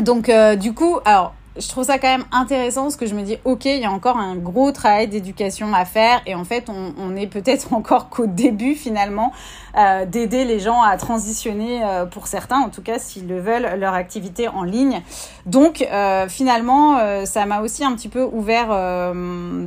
donc, 0.02 0.30
euh, 0.30 0.56
du 0.56 0.74
coup, 0.74 1.00
alors, 1.06 1.34
je 1.58 1.68
trouve 1.70 1.86
ça 1.86 2.00
quand 2.00 2.08
même 2.08 2.26
intéressant 2.32 2.84
parce 2.84 2.96
que 2.96 3.06
je 3.06 3.16
me 3.16 3.24
dis, 3.24 3.38
ok, 3.46 3.66
il 3.66 3.80
y 3.80 3.86
a 3.86 3.92
encore 3.92 4.18
un 4.18 4.36
gros 4.36 4.72
travail 4.72 5.08
d'éducation 5.08 5.74
à 5.74 5.86
faire 5.86 6.22
et 6.26 6.36
en 6.36 6.44
fait, 6.44 6.70
on, 6.70 6.94
on 6.98 7.16
est 7.16 7.28
peut-être 7.28 7.74
encore 7.74 8.10
qu'au 8.10 8.28
début 8.28 8.76
finalement 8.76 9.32
euh, 9.78 10.06
d'aider 10.06 10.46
les 10.46 10.62
gens 10.62 10.82
à 10.82 10.96
transitionner 10.96 11.84
euh, 11.84 12.06
pour 12.06 12.28
certains, 12.28 12.60
en 12.60 12.70
tout 12.70 12.82
cas 12.82 12.98
s'ils 12.98 13.28
le 13.28 13.42
veulent, 13.42 13.78
leur 13.78 13.94
activité 13.94 14.48
en 14.48 14.64
ligne. 14.64 15.02
Donc 15.46 15.82
euh, 15.82 16.30
finalement, 16.30 16.98
ça 17.26 17.46
m'a 17.46 17.62
aussi 17.62 17.84
un 17.84 17.94
petit 17.94 18.10
peu 18.10 18.24
ouvert 18.24 18.68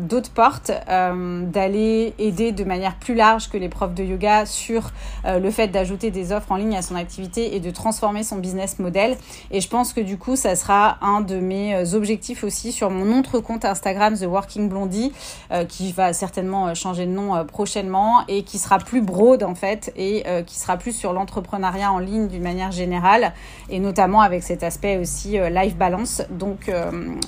d'autres 0.09 0.31
portes 0.31 0.71
d'aller 0.89 2.15
aider 2.19 2.53
de 2.53 2.65
manière 2.65 2.97
plus 2.97 3.15
large 3.15 3.49
que 3.49 3.57
les 3.57 3.69
profs 3.69 3.95
de 3.95 4.03
yoga 4.03 4.47
sur 4.47 4.91
le 5.25 5.51
fait 5.51 5.69
d'ajouter 5.69 6.11
des 6.11 6.33
offres 6.33 6.51
en 6.53 6.57
ligne 6.57 6.77
à 6.77 6.83
son 6.83 6.95
activité 6.95 7.55
et 7.55 7.61
de 7.61 7.71
transformer 7.71 8.23
son 8.23 8.37
business 8.37 8.79
model. 8.79 9.17
Et 9.51 9.61
je 9.61 9.69
pense 9.69 9.93
que 9.93 10.01
du 10.01 10.17
coup, 10.17 10.37
ça 10.37 10.57
sera 10.57 10.99
un 11.03 11.21
de 11.21 11.37
mes 11.37 11.78
euh, 11.79 11.95
objectifs 11.95 12.45
aussi 12.45 12.73
sur 12.73 12.91
mon 12.91 13.19
autre 13.19 13.41
compte 13.41 13.65
Instagram, 13.65 14.17
The 14.17 14.25
Working 14.25 14.69
Blondie, 14.69 15.13
euh, 15.51 15.65
qui 15.65 15.93
va 15.93 16.13
certainement 16.13 16.69
euh, 16.69 16.75
changer 16.75 17.07
de 17.07 17.11
nom 17.11 17.45
prochainement 17.45 18.25
et 18.29 18.43
qui 18.43 18.59
sera 18.59 18.79
plus 18.79 19.01
broad 19.01 19.43
en 19.43 19.55
fait 19.55 19.93
et 19.97 20.25
qui 20.47 20.59
sera 20.59 20.77
plus 20.77 20.93
sur 20.93 21.13
l'entrepreneuriat 21.13 21.93
en 21.93 21.99
ligne 21.99 22.29
d'une 22.29 22.43
manière 22.43 22.73
générale 22.73 23.33
et 23.71 23.81
notamment 23.81 24.21
avec 24.21 24.43
cet 24.43 24.63
aspect 24.63 24.99
aussi 24.99 25.39
life 25.51 25.77
balance. 25.77 26.23
Donc, 26.31 26.71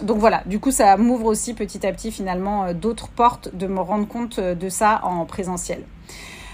donc 0.03 0.19
voilà, 0.19 0.43
du 0.47 0.59
coup 0.59 0.71
ça 0.71 0.97
m'ouvre 0.97 1.27
aussi 1.27 1.55
petit 1.55 1.87
à 1.87 1.93
petit 1.93 2.11
finalement 2.11 2.73
d'autres 2.73 3.09
portes 3.09 3.55
de 3.55 3.67
me 3.67 3.81
rendre 3.81 4.07
compte 4.07 4.41
de 4.41 4.69
ça 4.69 5.01
en 5.05 5.25
présentiel. 5.25 5.85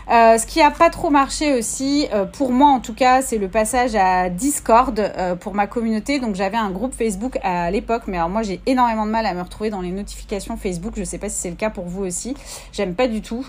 Euh, 0.09 0.39
ce 0.39 0.47
qui 0.47 0.61
a 0.61 0.71
pas 0.71 0.89
trop 0.89 1.11
marché 1.11 1.59
aussi, 1.59 2.07
euh, 2.13 2.27
pour 2.27 2.53
moi 2.53 2.69
en 2.69 2.79
tout 2.79 2.95
cas, 2.95 3.23
c'est 3.23 3.39
le 3.39 3.49
passage 3.49 3.97
à 3.97 4.31
Discord 4.31 4.99
euh, 5.01 5.35
pour 5.35 5.53
ma 5.53 5.67
communauté. 5.67 6.21
Donc 6.21 6.37
j'avais 6.37 6.57
un 6.57 6.71
groupe 6.71 6.95
Facebook 6.95 7.39
à 7.43 7.71
l'époque, 7.73 8.05
mais 8.07 8.17
alors 8.17 8.29
moi 8.29 8.43
j'ai 8.43 8.61
énormément 8.67 9.05
de 9.05 9.11
mal 9.11 9.27
à 9.27 9.35
me 9.35 9.43
retrouver 9.43 9.69
dans 9.69 9.81
les 9.81 9.91
notifications 9.91 10.57
Facebook. 10.57 10.95
Je 10.97 11.03
sais 11.03 11.19
pas 11.19 11.29
si 11.29 11.37
c'est 11.37 11.51
le 11.51 11.57
cas 11.57 11.71
pour 11.71 11.87
vous 11.87 12.05
aussi. 12.05 12.37
J'aime 12.73 12.95
pas 12.95 13.09
du 13.09 13.21
tout. 13.21 13.47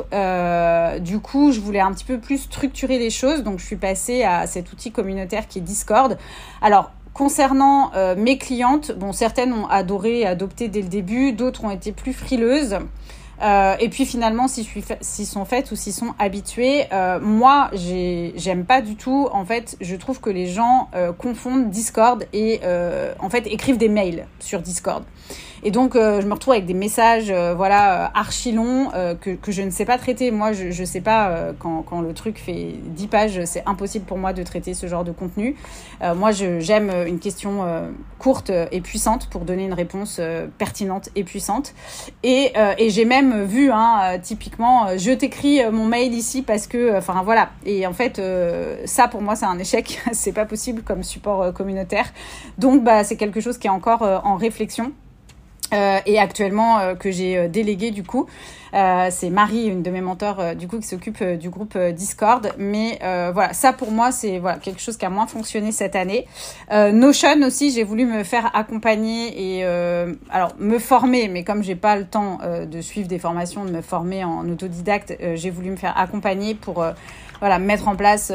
du 1.02 1.20
coup, 1.20 1.52
je 1.52 1.60
voulais 1.60 1.80
un 1.80 1.92
petit 1.92 2.06
peu 2.06 2.18
plus 2.18 2.40
structurer 2.40 2.98
les 2.98 3.12
choses, 3.12 3.44
donc 3.44 3.60
je 3.60 3.66
suis 3.66 3.76
passée 3.76 4.24
à 4.24 4.48
cet 4.48 4.72
outil 4.72 4.92
communautaire 4.92 5.48
qui 5.48 5.60
est 5.60 5.62
Discord. 5.62 6.18
Alors 6.62 6.92
Concernant 7.14 7.94
mes 8.16 8.38
clientes, 8.38 8.92
bon, 8.92 9.12
certaines 9.12 9.52
ont 9.52 9.66
adoré 9.66 10.24
adopté 10.24 10.68
dès 10.68 10.84
le 10.84 10.88
début, 10.88 11.32
d'autres 11.32 11.64
ont 11.64 11.72
été 11.72 11.92
plus 11.92 12.14
frileuses. 12.14 12.78
Euh, 13.42 13.76
et 13.80 13.90
puis 13.90 14.06
finalement, 14.06 14.48
s'ils 14.48 14.66
si 15.02 15.26
sont 15.26 15.46
faites 15.46 15.72
ou 15.72 15.76
s'ils 15.76 15.94
sont 15.94 16.14
habitués, 16.20 16.86
euh, 16.92 17.20
moi, 17.20 17.70
j'aime 17.74 18.66
pas 18.66 18.82
du 18.82 18.96
tout. 18.96 19.28
En 19.32 19.46
fait, 19.46 19.78
je 19.82 19.96
trouve 19.96 20.20
que 20.20 20.30
les 20.30 20.48
gens 20.48 20.90
euh, 20.96 21.12
confondent 21.14 21.70
Discord 21.70 22.26
et 22.34 22.62
euh, 22.64 23.14
en 23.20 23.30
fait 23.30 23.46
écrivent 23.48 23.78
des 23.78 23.90
mails 23.90 24.26
sur 24.40 24.62
Discord. 24.62 25.04
Et 25.64 25.72
donc, 25.72 25.96
euh, 25.96 26.22
je 26.22 26.28
me 26.28 26.34
retrouve 26.34 26.54
avec 26.54 26.66
des 26.66 26.74
messages, 26.74 27.30
euh, 27.30 27.54
voilà, 27.56 28.06
euh, 28.06 28.08
archi 28.14 28.52
longs 28.52 28.90
que, 29.22 29.32
que 29.36 29.52
je 29.52 29.62
ne 29.62 29.70
sais 29.70 29.86
pas 29.86 29.98
traiter. 29.98 30.32
Moi, 30.32 30.54
je 30.54 30.68
ne 30.68 30.86
sais 30.86 31.02
pas 31.02 31.54
quand, 31.60 31.82
quand 31.84 32.02
le 32.02 32.14
truc 32.14 32.38
fait 32.38 32.76
10 32.84 33.08
pages, 33.08 33.46
c'est 33.46 33.64
impossible 33.66 34.06
pour 34.06 34.18
moi 34.18 34.34
de 34.34 34.44
traiter 34.44 34.74
ce 34.74 34.88
genre 34.88 35.04
de 35.04 35.12
contenu. 35.12 35.56
moi, 36.16 36.32
j'aime 36.32 36.92
une 37.08 37.20
question 37.20 37.64
courte 38.20 38.52
et 38.72 38.82
puissante 38.82 39.30
pour 39.30 39.42
donner 39.42 39.66
une 39.66 39.74
réponse 39.74 40.20
pertinente 40.58 41.10
et 41.16 41.24
puissante. 41.24 41.74
Et, 42.24 42.54
et 42.78 42.90
j'ai 42.90 43.06
même 43.06 43.44
vu, 43.44 43.72
hein, 43.72 44.18
typiquement, 44.22 44.98
je 44.98 45.12
t'écris 45.12 45.60
mon 45.72 45.86
mail 45.86 46.14
ici 46.14 46.42
parce 46.42 46.68
que, 46.68 46.98
enfin 46.98 47.22
voilà. 47.24 47.50
Et 47.66 47.86
en 47.88 47.94
fait, 47.94 48.22
ça 48.86 49.08
pour 49.08 49.22
moi, 49.22 49.36
c'est 49.36 49.46
un 49.46 49.60
échec. 49.60 50.00
c'est 50.12 50.34
pas 50.34 50.46
possible 50.46 50.82
comme 50.84 51.04
support 51.04 51.54
communautaire. 51.54 52.12
Donc, 52.58 52.84
bah, 52.84 53.04
c'est 53.04 53.18
quelque 53.18 53.42
chose 53.42 53.58
qui 53.58 53.68
est 53.68 53.72
encore 53.72 54.02
en 54.02 54.36
réflexion. 54.36 54.94
Euh, 55.74 56.00
et 56.06 56.18
actuellement 56.18 56.80
euh, 56.80 56.96
que 56.96 57.12
j'ai 57.12 57.38
euh, 57.38 57.48
délégué 57.50 57.92
du 57.92 58.04
coup. 58.04 58.28
C'est 59.10 59.32
Marie, 59.32 59.66
une 59.66 59.82
de 59.82 59.90
mes 59.90 60.02
mentors 60.02 60.56
du 60.56 60.68
coup 60.68 60.78
qui 60.80 60.86
s'occupe 60.86 61.24
du 61.24 61.50
groupe 61.50 61.76
Discord. 61.76 62.54
Mais 62.60 63.00
voilà, 63.02 63.54
ça 63.54 63.74
pour 63.74 63.90
moi 63.90 64.12
c'est 64.12 64.38
voilà 64.38 64.58
quelque 64.58 64.80
chose 64.80 64.98
qui 64.98 65.06
a 65.06 65.10
moins 65.10 65.26
fonctionné 65.26 65.72
cette 65.72 65.96
année. 65.96 66.28
Notion 66.70 67.42
aussi, 67.42 67.72
j'ai 67.72 67.84
voulu 67.84 68.06
me 68.06 68.24
faire 68.24 68.56
accompagner 68.56 69.56
et 69.58 69.64
alors 70.30 70.54
me 70.60 70.78
former, 70.78 71.28
mais 71.28 71.44
comme 71.44 71.64
j'ai 71.64 71.76
pas 71.76 71.96
le 71.96 72.06
temps 72.06 72.38
de 72.70 72.82
suivre 72.82 73.08
des 73.08 73.18
formations, 73.18 73.66
de 73.66 73.72
me 73.72 73.82
former 73.82 74.24
en 74.24 74.48
autodidacte, 74.48 75.18
j'ai 75.34 75.50
voulu 75.50 75.72
me 75.72 75.78
faire 75.78 75.98
accompagner 75.98 76.54
pour 76.54 76.86
voilà 77.40 77.58
mettre 77.58 77.88
en 77.88 77.96
place 77.96 78.32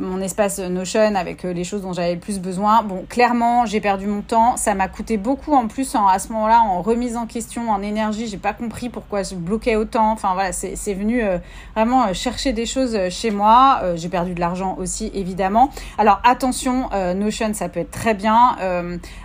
mon 0.00 0.20
espace 0.20 0.58
Notion 0.58 1.14
avec 1.14 1.44
euh, 1.44 1.52
les 1.52 1.64
choses 1.64 1.82
dont 1.82 1.92
j'avais 1.92 2.14
le 2.14 2.20
plus 2.20 2.38
besoin. 2.38 2.82
Bon, 2.82 3.04
clairement, 3.08 3.66
j'ai 3.66 3.80
perdu 3.80 4.06
mon 4.06 4.22
temps. 4.22 4.56
Ça 4.56 4.74
m'a 4.74 4.88
coûté 4.88 5.16
beaucoup 5.16 5.52
en 5.54 5.68
plus 5.68 5.94
à 5.94 6.18
ce 6.18 6.32
moment-là 6.32 6.60
en 6.64 6.82
remise 6.82 7.16
en 7.16 7.26
question, 7.26 7.70
en 7.70 7.82
énergie. 7.82 8.26
J'ai 8.26 8.38
pas 8.38 8.52
compris 8.52 8.88
pourquoi 8.88 9.22
je 9.22 9.34
bloquais 9.34 9.76
autant. 9.76 10.12
Enfin 10.12 10.34
voilà, 10.34 10.52
c'est 10.52 10.94
venu 10.94 11.22
euh, 11.22 11.38
vraiment 11.74 12.06
euh, 12.06 12.12
chercher 12.12 12.52
des 12.52 12.66
choses 12.66 12.96
chez 13.10 13.30
moi. 13.30 13.80
J'ai 13.96 14.08
perdu 14.08 14.34
de 14.34 14.40
l'argent 14.40 14.76
aussi, 14.78 15.10
évidemment. 15.14 15.70
Alors 15.98 16.20
attention, 16.24 16.88
Notion, 17.14 17.54
ça 17.54 17.68
peut 17.68 17.80
être 17.80 17.90
très 17.90 18.14
bien. 18.14 18.56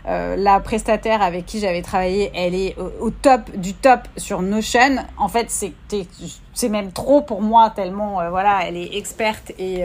la 0.05 0.59
prestataire 0.59 1.21
avec 1.21 1.45
qui 1.45 1.59
j'avais 1.59 1.81
travaillé, 1.81 2.31
elle 2.35 2.55
est 2.55 2.75
au, 2.77 3.07
au, 3.07 3.09
top 3.09 3.49
du 3.55 3.73
top 3.73 4.01
sur 4.17 4.41
Notion. 4.41 4.97
En 5.17 5.27
fait, 5.27 5.49
c'est 5.49 6.69
même 6.69 6.91
trop 6.91 7.21
pour 7.21 7.41
moi 7.41 7.69
tellement 7.69 8.13
voilà, 8.29 8.61
elle 8.67 8.77
est 8.77 8.95
experte 8.95 9.51
et 9.59 9.83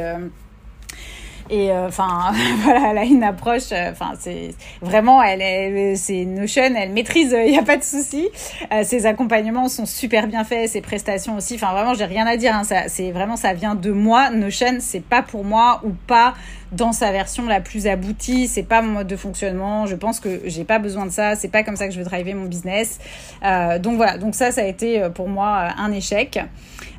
et 1.50 1.70
euh, 1.72 1.88
enfin, 1.88 2.32
voilà, 2.62 2.90
elle 2.90 2.98
a 2.98 3.04
une 3.04 3.22
approche. 3.22 3.72
Euh, 3.72 3.90
enfin, 3.90 4.12
c'est 4.18 4.54
vraiment, 4.82 5.22
elle 5.22 5.42
est, 5.42 5.96
c'est 5.96 6.24
Notion, 6.24 6.74
elle 6.76 6.92
maîtrise. 6.92 7.34
Il 7.46 7.52
n'y 7.52 7.58
a 7.58 7.62
pas 7.62 7.76
de 7.76 7.84
souci. 7.84 8.28
Euh, 8.72 8.82
ses 8.84 9.06
accompagnements 9.06 9.68
sont 9.68 9.86
super 9.86 10.26
bien 10.26 10.44
faits, 10.44 10.70
ses 10.70 10.80
prestations 10.80 11.36
aussi. 11.36 11.54
Enfin, 11.54 11.72
vraiment, 11.72 11.94
j'ai 11.94 12.04
rien 12.04 12.26
à 12.26 12.36
dire. 12.36 12.54
Hein, 12.54 12.64
ça, 12.64 12.88
c'est 12.88 13.10
vraiment, 13.10 13.36
ça 13.36 13.54
vient 13.54 13.74
de 13.74 13.90
moi. 13.90 14.30
Notion, 14.30 14.78
c'est 14.80 15.02
pas 15.02 15.22
pour 15.22 15.44
moi 15.44 15.80
ou 15.84 15.90
pas 16.06 16.34
dans 16.72 16.92
sa 16.92 17.12
version 17.12 17.46
la 17.46 17.60
plus 17.60 17.86
aboutie. 17.86 18.46
C'est 18.46 18.62
pas 18.62 18.82
mon 18.82 18.92
mode 18.92 19.06
de 19.06 19.16
fonctionnement. 19.16 19.86
Je 19.86 19.94
pense 19.94 20.20
que 20.20 20.42
j'ai 20.44 20.64
pas 20.64 20.78
besoin 20.78 21.06
de 21.06 21.10
ça. 21.10 21.34
C'est 21.34 21.48
pas 21.48 21.62
comme 21.62 21.76
ça 21.76 21.86
que 21.86 21.94
je 21.94 21.98
veux 21.98 22.04
driver 22.04 22.34
mon 22.34 22.44
business. 22.44 22.98
Euh, 23.42 23.78
donc 23.78 23.96
voilà. 23.96 24.18
Donc 24.18 24.34
ça, 24.34 24.52
ça 24.52 24.60
a 24.60 24.66
été 24.66 25.08
pour 25.14 25.28
moi 25.28 25.68
un 25.78 25.92
échec. 25.92 26.38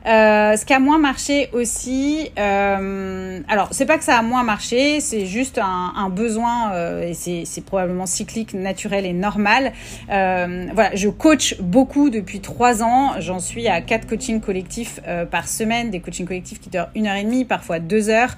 Euh, 0.06 0.56
ce 0.56 0.66
qui 0.66 0.74
a 0.74 0.80
moins 0.80 0.98
marché 0.98 1.50
aussi, 1.54 2.32
euh, 2.38 3.40
alors 3.48 3.68
c'est 3.72 3.86
pas 3.86 3.98
que 3.98 4.04
ça 4.04 4.18
a 4.18 4.22
moins 4.22 4.44
marché, 4.44 5.02
c'est 5.02 5.26
juste 5.26 5.58
un, 5.58 5.94
un 5.96 6.10
besoin 6.10 6.72
euh, 6.74 7.10
et 7.10 7.14
c'est 7.14 7.66
probablement 7.66 8.06
cyclique, 8.06 8.54
naturel 8.54 9.06
et 9.06 9.14
normal. 9.14 9.74
Euh, 10.10 10.68
voilà, 10.74 10.96
je 10.96 11.10
coach 11.10 11.60
beaucoup 11.60 12.10
depuis 12.10 12.40
trois 12.40 12.82
ans. 12.82 13.20
J'en 13.20 13.40
suis 13.40 13.68
à 13.68 13.82
quatre 13.82 14.08
coachings 14.08 14.40
collectifs 14.40 15.00
euh, 15.08 15.26
par 15.26 15.48
semaine, 15.48 15.90
des 15.90 16.00
coachings 16.00 16.26
collectifs 16.26 16.60
qui 16.60 16.70
durent 16.70 16.90
une 16.96 17.08
heure 17.08 17.16
et 17.16 17.24
demie, 17.24 17.44
parfois 17.44 17.80
deux 17.80 18.10
heures. 18.10 18.36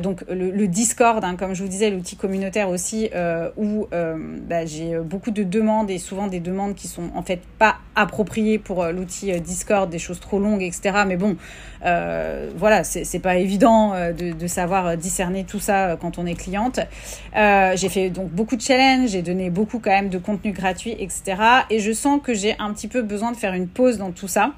donc 0.00 0.24
le, 0.30 0.50
le 0.50 0.68
Discord, 0.68 1.22
hein, 1.24 1.36
comme 1.36 1.54
je 1.54 1.62
vous 1.62 1.68
disais, 1.68 1.90
l'outil 1.90 2.16
communautaire 2.16 2.68
aussi, 2.70 3.10
où 3.56 3.86
bah, 3.90 4.66
j'ai 4.66 4.98
beaucoup 4.98 5.30
de 5.30 5.42
demandes 5.42 5.90
et 5.90 5.98
souvent 5.98 6.26
des 6.26 6.40
demandes 6.40 6.74
qui 6.74 6.88
sont 6.88 7.10
en 7.14 7.22
fait 7.22 7.40
pas 7.58 7.76
appropriées 7.94 8.58
pour 8.58 8.84
l'outil 8.86 9.38
Discord, 9.40 9.90
des 9.90 9.98
choses 9.98 10.20
trop 10.20 10.38
longues, 10.38 10.62
etc 10.62 11.01
mais 11.04 11.16
bon, 11.16 11.36
euh, 11.84 12.50
voilà, 12.56 12.84
c'est 12.84 13.18
pas 13.18 13.36
évident 13.36 13.92
euh, 13.94 14.12
de, 14.12 14.46
savoir 14.46 14.96
discerner 14.96 15.44
tout 15.44 15.58
ça 15.58 15.90
euh, 15.90 15.96
quand 15.96 16.18
on 16.18 16.26
est 16.26 16.34
cliente. 16.34 16.80
j'ai 17.34 17.88
fait 17.88 18.10
donc 18.10 18.30
beaucoup 18.30 18.56
de 18.56 18.62
challenges, 18.62 19.10
j'ai 19.10 19.22
donné 19.22 19.50
beaucoup 19.50 19.78
quand 19.78 19.90
même 19.90 20.08
de 20.08 20.18
contenu 20.18 20.52
gratuit, 20.52 20.94
etc. 20.98 21.36
Et 21.70 21.80
je 21.80 21.92
sens 21.92 22.20
que 22.22 22.34
j'ai 22.34 22.54
un 22.58 22.72
petit 22.72 22.88
peu 22.88 23.02
besoin 23.02 23.32
de 23.32 23.36
faire 23.36 23.54
une 23.54 23.68
pause 23.68 23.98
dans 23.98 24.12
tout 24.12 24.28
ça. 24.28 24.52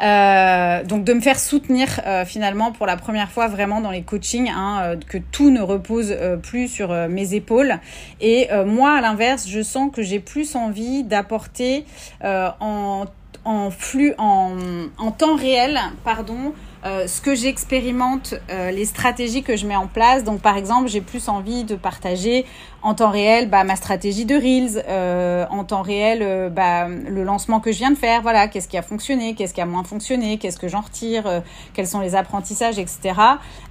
donc 0.00 1.04
de 1.04 1.12
me 1.12 1.20
faire 1.20 1.38
soutenir 1.38 2.00
finalement 2.26 2.72
pour 2.72 2.86
la 2.86 2.96
première 2.96 3.30
fois 3.30 3.46
vraiment 3.46 3.80
dans 3.80 3.90
les 3.90 4.02
coachings, 4.02 4.50
hein, 4.50 4.96
que 5.08 5.18
tout 5.18 5.50
ne 5.50 5.60
repose 5.60 6.14
plus 6.42 6.68
sur 6.68 6.92
mes 7.08 7.34
épaules. 7.34 7.78
Et 8.20 8.48
moi, 8.66 8.96
à 8.96 9.00
l'inverse, 9.00 9.48
je 9.48 9.62
sens 9.62 9.90
que 9.94 10.02
j'ai 10.02 10.20
plus 10.20 10.56
envie 10.56 11.04
d'apporter 11.04 11.84
en 12.22 13.06
en 13.44 13.70
flux, 13.70 14.14
en, 14.18 14.56
en 14.98 15.10
temps 15.10 15.36
réel, 15.36 15.78
pardon, 16.04 16.54
euh, 16.84 17.06
ce 17.06 17.20
que 17.20 17.34
j'expérimente, 17.34 18.34
euh, 18.50 18.72
les 18.72 18.84
stratégies 18.84 19.44
que 19.44 19.56
je 19.56 19.66
mets 19.66 19.76
en 19.76 19.86
place. 19.86 20.24
Donc, 20.24 20.40
par 20.40 20.56
exemple, 20.56 20.88
j'ai 20.88 21.00
plus 21.00 21.28
envie 21.28 21.62
de 21.62 21.76
partager 21.76 22.44
en 22.82 22.94
temps 22.94 23.10
réel 23.10 23.48
bah, 23.48 23.64
ma 23.64 23.76
stratégie 23.76 24.24
de 24.24 24.34
Reels, 24.34 24.84
euh, 24.88 25.44
en 25.50 25.64
temps 25.64 25.82
réel 25.82 26.50
bah, 26.50 26.88
le 26.88 27.22
lancement 27.22 27.60
que 27.60 27.72
je 27.72 27.78
viens 27.78 27.90
de 27.90 27.98
faire. 27.98 28.22
Voilà, 28.22 28.48
qu'est-ce 28.48 28.68
qui 28.68 28.76
a 28.76 28.82
fonctionné, 28.82 29.34
qu'est-ce 29.34 29.54
qui 29.54 29.60
a 29.60 29.66
moins 29.66 29.84
fonctionné, 29.84 30.38
qu'est-ce 30.38 30.58
que 30.58 30.68
j'en 30.68 30.80
retire, 30.80 31.42
quels 31.74 31.86
sont 31.86 32.00
les 32.00 32.14
apprentissages, 32.14 32.78
etc. 32.78 33.14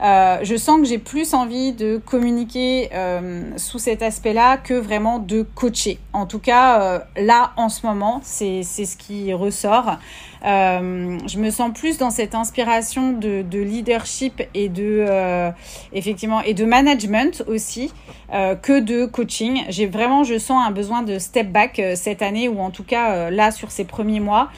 je 0.02 0.56
sens 0.58 0.80
que 0.80 0.86
j'ai 0.86 0.98
plus 0.98 1.34
envie 1.34 1.74
de 1.74 1.98
communiquer 1.98 2.90
sous 3.58 3.80
cet 3.80 4.02
aspect-là 4.02 4.58
que 4.58 4.74
vraiment 4.74 5.20
de 5.20 5.44
coacher. 5.44 6.00
En 6.14 6.26
tout 6.26 6.40
cas, 6.40 7.04
là, 7.18 7.52
en 7.58 7.70
ce 7.70 7.86
moment, 7.86 8.22
c'est 8.24 8.64
ce 8.64 8.98
qui 8.98 9.34
ressort. 9.34 9.98
Euh, 10.44 11.20
je 11.28 11.38
me 11.38 11.52
sens 11.52 11.72
plus 11.74 11.98
dans 11.98 12.10
cette 12.10 12.34
inspiration 12.34 13.12
de, 13.12 13.44
de 13.44 13.60
leadership 13.60 14.42
et 14.56 14.70
de 14.70 15.06
euh, 15.08 15.52
effectivement 15.94 16.42
et 16.42 16.56
de 16.56 16.66
management 16.66 17.44
aussi 17.48 17.94
euh, 18.34 18.56
que 18.56 18.80
de 18.80 19.01
coaching. 19.06 19.64
J'ai 19.70 19.88
vraiment, 19.88 20.24
je 20.24 20.38
sens 20.38 20.64
un 20.66 20.72
besoin 20.72 21.02
de 21.02 21.20
step 21.20 21.52
back 21.52 21.80
euh, 21.80 21.96
cette 21.96 22.22
année 22.22 22.48
ou 22.48 22.60
en 22.60 22.70
tout 22.70 22.84
cas 22.84 23.12
euh, 23.12 23.30
là 23.30 23.52
sur 23.52 23.72
ces 23.72 23.86
premiers 23.86 24.20
mois 24.20 24.50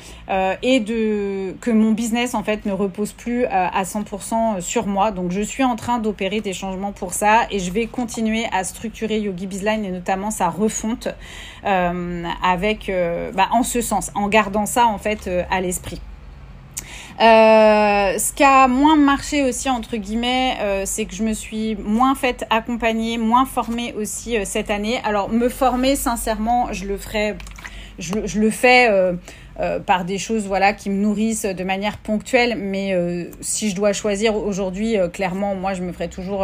et 0.61 0.79
de 0.79 1.53
que 1.61 1.69
mon 1.69 1.91
business 1.91 2.33
en 2.33 2.43
fait 2.43 2.65
ne 2.65 2.71
repose 2.71 3.11
plus 3.11 3.45
à 3.45 3.83
100% 3.83 4.61
sur 4.61 4.87
moi. 4.87 5.11
Donc 5.11 5.31
je 5.31 5.41
suis 5.41 5.63
en 5.63 5.75
train 5.75 5.99
d'opérer 5.99 6.41
des 6.41 6.53
changements 6.53 6.91
pour 6.91 7.13
ça 7.13 7.41
et 7.51 7.59
je 7.59 7.71
vais 7.71 7.85
continuer 7.85 8.45
à 8.51 8.63
structurer 8.63 9.19
Yogi 9.19 9.45
Bizline 9.45 9.85
et 9.85 9.91
notamment 9.91 10.31
sa 10.31 10.49
refonte 10.49 11.09
avec 11.63 12.91
bah, 13.35 13.49
en 13.51 13.63
ce 13.63 13.81
sens, 13.81 14.11
en 14.15 14.27
gardant 14.27 14.65
ça 14.65 14.87
en 14.87 14.97
fait 14.97 15.29
à 15.51 15.61
l'esprit 15.61 16.01
euh, 17.21 18.17
ce 18.17 18.33
qui 18.33 18.43
a 18.43 18.67
moins 18.67 18.95
marché 18.95 19.43
aussi 19.43 19.69
entre 19.69 19.97
guillemets, 19.97 20.57
euh, 20.61 20.83
c'est 20.85 21.05
que 21.05 21.13
je 21.13 21.23
me 21.23 21.33
suis 21.33 21.75
moins 21.75 22.15
faite 22.15 22.45
accompagner, 22.49 23.17
moins 23.17 23.45
formée 23.45 23.93
aussi 23.97 24.37
euh, 24.37 24.45
cette 24.45 24.71
année. 24.71 24.99
Alors 25.03 25.29
me 25.29 25.47
former, 25.49 25.95
sincèrement, 25.95 26.73
je 26.73 26.85
le 26.85 26.97
ferai, 26.97 27.35
je, 27.99 28.39
le 28.39 28.49
fais. 28.49 28.89
par 29.85 30.03
des 30.03 30.17
choses 30.17 30.47
voilà 30.47 30.73
qui 30.73 30.89
me 30.89 30.95
nourrissent 30.95 31.45
de 31.45 31.63
manière 31.63 31.99
ponctuelle 31.99 32.57
mais 32.57 32.97
si 33.39 33.69
je 33.69 33.75
dois 33.75 33.93
choisir 33.93 34.35
aujourd'hui 34.35 34.95
clairement 35.13 35.53
moi 35.53 35.75
je 35.75 35.83
me 35.83 35.91
ferai 35.91 36.09
toujours 36.09 36.43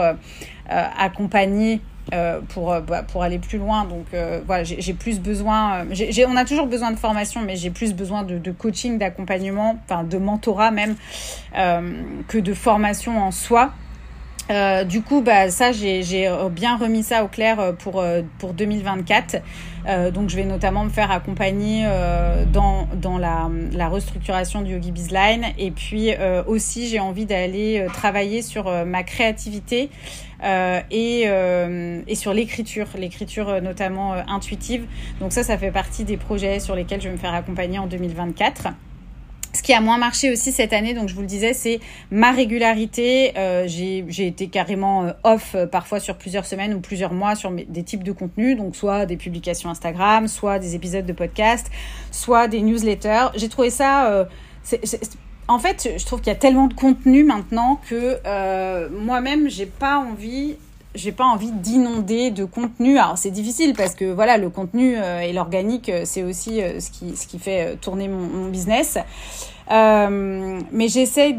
accompagner 0.70 1.82
euh, 2.14 2.40
pour, 2.50 2.72
euh, 2.72 2.82
bah, 2.82 3.04
pour 3.04 3.22
aller 3.22 3.38
plus 3.40 3.60
loin. 3.60 3.86
Donc 3.86 4.06
euh, 4.14 4.42
voilà, 4.46 4.64
j'ai 4.64 4.94
plus 4.94 5.20
besoin, 5.20 5.86
j'ai 5.92 6.26
on 6.26 6.36
a 6.36 6.46
toujours 6.46 6.68
besoin 6.68 6.92
de 6.92 6.98
formation, 6.98 7.42
mais 7.42 7.56
j'ai 7.56 7.70
plus 7.70 7.94
besoin 7.94 8.24
de, 8.24 8.38
de 8.38 8.52
coaching, 8.52 8.98
d'accompagnement, 8.98 9.78
enfin 9.84 10.04
de 10.04 10.18
mentorat 10.18 10.72
même, 10.72 10.96
que 12.28 12.38
de 12.38 12.54
formation 12.54 13.22
en 13.22 13.32
soi. 13.32 13.72
Euh, 14.52 14.84
du 14.84 15.04
coup, 15.04 15.22
bah, 15.22 15.52
ça, 15.52 15.72
j'ai 15.72 16.28
bien 16.52 16.76
remis 16.78 17.04
ça 17.04 17.24
au 17.24 17.28
clair 17.28 17.76
pour, 17.78 18.04
pour 18.40 18.54
2024. 18.54 19.44
Euh, 19.88 20.10
donc, 20.12 20.30
je 20.30 20.36
vais 20.36 20.44
notamment 20.44 20.84
me 20.84 20.90
faire 20.90 21.12
accompagner 21.12 21.84
euh, 21.86 22.46
dans, 22.46 22.88
dans 22.96 23.20
la, 23.20 23.50
la, 23.72 23.88
restructuration 23.88 24.64
du 24.64 24.74
Yogi 24.74 24.92
Bizline. 24.92 25.46
Et 25.60 25.70
puis 25.70 26.10
aussi, 26.48 26.88
j'ai 26.88 27.00
envie 27.00 27.28
d'aller 27.28 27.86
travailler 27.94 28.42
sur 28.42 28.72
ma 28.86 29.04
créativité 29.04 29.90
euh, 29.92 30.29
et, 30.44 31.24
euh, 31.28 32.02
et 32.08 32.16
sur 32.16 32.34
l'écriture, 32.34 32.88
l'écriture 32.98 33.50
euh, 33.50 33.62
notamment 33.62 34.14
intuitive. 34.14 34.86
Donc 35.20 35.34
ça, 35.34 35.44
ça 35.44 35.58
fait 35.58 35.72
partie 35.72 36.04
des 36.04 36.18
projets 36.18 36.60
sur 36.60 36.76
lesquels 36.76 37.02
je 37.02 37.08
vais 37.08 37.14
me 37.14 37.20
faire 37.20 37.34
accompagner 37.34 37.80
en 37.80 37.88
2024. 37.88 38.70
Ce 39.52 39.64
qui 39.64 39.74
a 39.74 39.82
moins 39.82 39.98
marché 39.98 40.32
aussi 40.32 40.52
cette 40.52 40.74
année, 40.74 40.94
donc 40.94 41.10
je 41.10 41.16
vous 41.16 41.22
le 41.22 41.28
disais, 41.28 41.54
c'est 41.54 41.80
ma 42.12 42.32
régularité. 42.32 43.34
Euh, 43.36 43.66
j'ai 43.68 44.28
été 44.28 44.48
carrément 44.48 45.12
off 45.24 45.56
parfois 45.72 46.00
sur 46.00 46.18
plusieurs 46.18 46.46
semaines 46.46 46.76
ou 46.76 46.80
plusieurs 46.80 47.14
mois 47.14 47.34
sur 47.34 47.52
des 47.52 47.84
types 47.84 48.04
de 48.04 48.12
contenus, 48.12 48.56
donc 48.56 48.76
soit 48.76 49.08
des 49.08 49.18
publications 49.18 49.72
Instagram, 49.72 50.28
soit 50.28 50.60
des 50.60 50.76
épisodes 50.76 51.06
de 51.06 51.14
podcast, 51.14 51.72
soit 52.12 52.48
des 52.48 52.62
newsletters. 52.62 53.30
J'ai 53.36 53.50
trouvé 53.50 53.72
ça... 53.72 54.12
Euh, 54.12 54.26
en 55.50 55.58
fait, 55.58 55.96
je 55.98 56.06
trouve 56.06 56.20
qu'il 56.20 56.32
y 56.32 56.36
a 56.36 56.40
tellement 56.40 56.68
de 56.68 56.76
contenu 56.76 57.24
maintenant 57.24 57.82
que 57.90 58.20
euh, 58.26 58.88
moi-même, 58.92 59.50
j'ai 59.50 59.66
pas 59.66 59.98
envie 59.98 60.56
pas 61.16 61.26
envie 61.26 61.52
d'inonder 61.52 62.30
de 62.30 62.46
contenu. 62.46 62.98
Alors 62.98 63.18
c'est 63.18 63.32
difficile 63.32 63.74
parce 63.76 63.96
que 63.96 64.06
voilà 64.06 64.38
le 64.38 64.50
contenu 64.50 64.96
euh, 64.98 65.22
et 65.22 65.34
l'organique 65.34 65.90
euh, 65.90 66.02
c'est 66.04 66.24
aussi 66.24 66.62
ce 66.80 67.28
qui 67.28 67.40
fait 67.40 67.78
tourner 67.78 68.08
mon, 68.08 68.50
business. 68.50 68.98
mais 69.70 70.88
j'essaie 70.88 71.38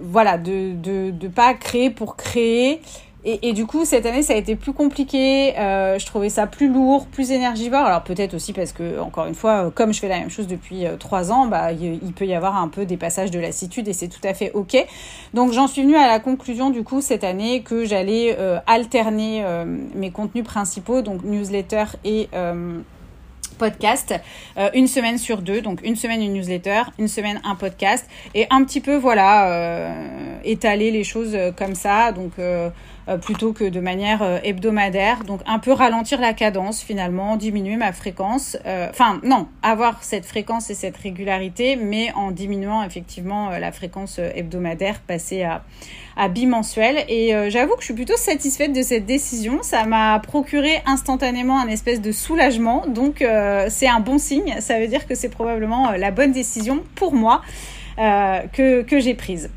voilà 0.00 0.38
de, 0.38 0.72
de 0.72 1.10
de 1.10 1.28
pas 1.28 1.54
créer 1.54 1.90
pour 1.90 2.16
créer 2.16 2.80
et, 3.28 3.52
du 3.54 3.66
coup, 3.66 3.84
cette 3.84 4.06
année, 4.06 4.22
ça 4.22 4.34
a 4.34 4.36
été 4.36 4.54
plus 4.54 4.72
compliqué. 4.72 5.58
Euh, 5.58 5.98
je 5.98 6.06
trouvais 6.06 6.28
ça 6.28 6.46
plus 6.46 6.68
lourd, 6.68 7.06
plus 7.06 7.32
énergivore. 7.32 7.84
Alors 7.84 8.04
peut-être 8.04 8.34
aussi 8.34 8.52
parce 8.52 8.72
que, 8.72 9.00
encore 9.00 9.26
une 9.26 9.34
fois, 9.34 9.72
comme 9.74 9.92
je 9.92 9.98
fais 9.98 10.06
la 10.06 10.20
même 10.20 10.30
chose 10.30 10.46
depuis 10.46 10.86
euh, 10.86 10.96
trois 10.96 11.32
ans, 11.32 11.46
bah, 11.46 11.72
il, 11.72 12.12
peut 12.12 12.24
y 12.24 12.34
avoir 12.34 12.56
un 12.56 12.68
peu 12.68 12.86
des 12.86 12.96
passages 12.96 13.32
de 13.32 13.40
lassitude 13.40 13.88
et 13.88 13.92
c'est 13.92 14.06
tout 14.06 14.20
à 14.22 14.32
fait 14.32 14.52
ok. 14.52 14.76
Donc 15.34 15.50
j'en 15.50 15.66
suis 15.66 15.82
venue 15.82 15.96
à 15.96 16.06
la 16.06 16.20
conclusion 16.20 16.70
du 16.70 16.84
coup 16.84 17.00
cette 17.00 17.24
année 17.24 17.62
que 17.62 17.84
j'allais 17.84 18.36
euh, 18.38 18.58
alterner 18.68 19.44
euh, 19.44 19.64
mes 19.94 20.12
contenus 20.12 20.44
principaux, 20.44 21.02
donc 21.02 21.24
newsletter 21.24 21.84
et 22.04 22.28
podcast, 23.56 24.14
euh, 24.56 24.70
une 24.74 24.86
semaine 24.86 25.18
sur 25.18 25.42
deux, 25.42 25.60
donc 25.60 25.80
une 25.82 25.96
semaine 25.96 26.22
une 26.22 26.34
newsletter, 26.34 26.82
une 26.98 27.08
semaine 27.08 27.40
un 27.44 27.54
podcast, 27.54 28.06
et 28.34 28.46
un 28.50 28.64
petit 28.64 28.80
peu 28.80 28.96
voilà 28.96 29.50
euh, 29.50 30.38
étaler 30.44 30.90
les 30.90 31.04
choses 31.04 31.36
comme 31.56 31.74
ça, 31.74 32.12
donc 32.12 32.32
euh, 32.38 32.56
euh, 32.66 32.70
plutôt 33.18 33.52
que 33.52 33.64
de 33.64 33.80
manière 33.80 34.22
euh, 34.22 34.38
hebdomadaire. 34.42 35.24
Donc 35.24 35.40
un 35.46 35.58
peu 35.58 35.72
ralentir 35.72 36.20
la 36.20 36.32
cadence 36.32 36.82
finalement, 36.82 37.36
diminuer 37.36 37.76
ma 37.76 37.92
fréquence. 37.92 38.56
Euh, 38.66 38.88
enfin 38.90 39.20
non, 39.22 39.46
avoir 39.62 40.02
cette 40.02 40.26
fréquence 40.26 40.70
et 40.70 40.74
cette 40.74 40.96
régularité, 40.96 41.76
mais 41.76 42.12
en 42.14 42.30
diminuant 42.30 42.82
effectivement 42.82 43.50
la 43.50 43.70
fréquence 43.72 44.18
hebdomadaire, 44.18 45.00
passer 45.00 45.42
à, 45.42 45.62
à 46.16 46.28
bimensuel. 46.28 47.04
Et 47.08 47.32
j'avoue 47.50 47.74
que 47.74 47.80
je 47.80 47.86
suis 47.86 47.94
plutôt 47.94 48.16
satisfaite 48.16 48.72
de 48.72 48.82
cette 48.82 49.06
décision. 49.06 49.60
Ça 49.62 49.84
m'a 49.84 50.18
procuré 50.18 50.82
instantanément 50.86 51.60
un 51.60 51.68
espèce 51.68 52.00
de 52.00 52.12
soulagement. 52.12 52.84
Donc 52.86 53.24
c'est 53.68 53.88
un 53.88 54.00
bon 54.00 54.18
signe. 54.18 54.56
Ça 54.60 54.80
veut 54.80 54.88
dire 54.88 55.06
que 55.06 55.14
c'est 55.14 55.28
probablement 55.28 55.92
la 55.92 56.10
bonne 56.10 56.32
décision 56.32 56.82
pour 56.94 57.14
moi 57.14 57.42
que, 57.96 58.82
que 58.82 58.98
j'ai 58.98 59.14
prise. 59.14 59.50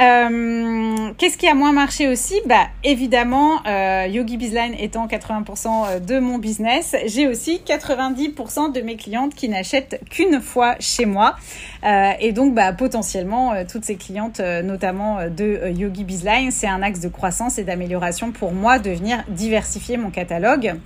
Euh, 0.00 1.12
qu'est-ce 1.18 1.36
qui 1.36 1.46
a 1.46 1.54
moins 1.54 1.72
marché 1.72 2.08
aussi? 2.08 2.40
Bah 2.46 2.68
évidemment, 2.82 3.60
euh, 3.66 4.06
Yogi 4.08 4.36
Bizline 4.36 4.74
étant 4.78 5.06
80% 5.06 6.04
de 6.04 6.18
mon 6.18 6.38
business, 6.38 6.96
j'ai 7.06 7.26
aussi 7.26 7.60
90% 7.66 8.72
de 8.72 8.80
mes 8.80 8.96
clientes 8.96 9.34
qui 9.34 9.48
n'achètent 9.48 10.00
qu'une 10.10 10.40
fois 10.40 10.76
chez 10.80 11.04
moi. 11.04 11.36
Euh, 11.84 12.12
et 12.20 12.32
donc 12.32 12.54
bah 12.54 12.72
potentiellement 12.72 13.52
euh, 13.52 13.64
toutes 13.70 13.84
ces 13.84 13.96
clientes, 13.96 14.40
euh, 14.40 14.62
notamment 14.62 15.28
de 15.28 15.70
Yogi 15.70 16.04
Bizline, 16.04 16.50
c'est 16.50 16.68
un 16.68 16.82
axe 16.82 17.00
de 17.00 17.08
croissance 17.08 17.58
et 17.58 17.64
d'amélioration 17.64 18.32
pour 18.32 18.52
moi 18.52 18.78
de 18.78 18.90
venir 18.90 19.24
diversifier 19.28 19.96
mon 19.96 20.10
catalogue. 20.10 20.76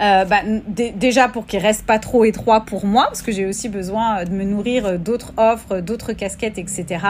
Euh, 0.00 0.24
bah, 0.24 0.40
déjà 0.66 1.28
pour 1.28 1.46
qu'il 1.46 1.60
reste 1.60 1.84
pas 1.84 1.98
trop 1.98 2.24
étroit 2.24 2.62
pour 2.62 2.86
moi, 2.86 3.04
parce 3.04 3.22
que 3.22 3.32
j'ai 3.32 3.46
aussi 3.46 3.68
besoin 3.68 4.24
de 4.24 4.30
me 4.30 4.44
nourrir 4.44 4.98
d'autres 4.98 5.32
offres, 5.36 5.80
d'autres 5.80 6.14
casquettes, 6.14 6.58
etc. 6.58 7.04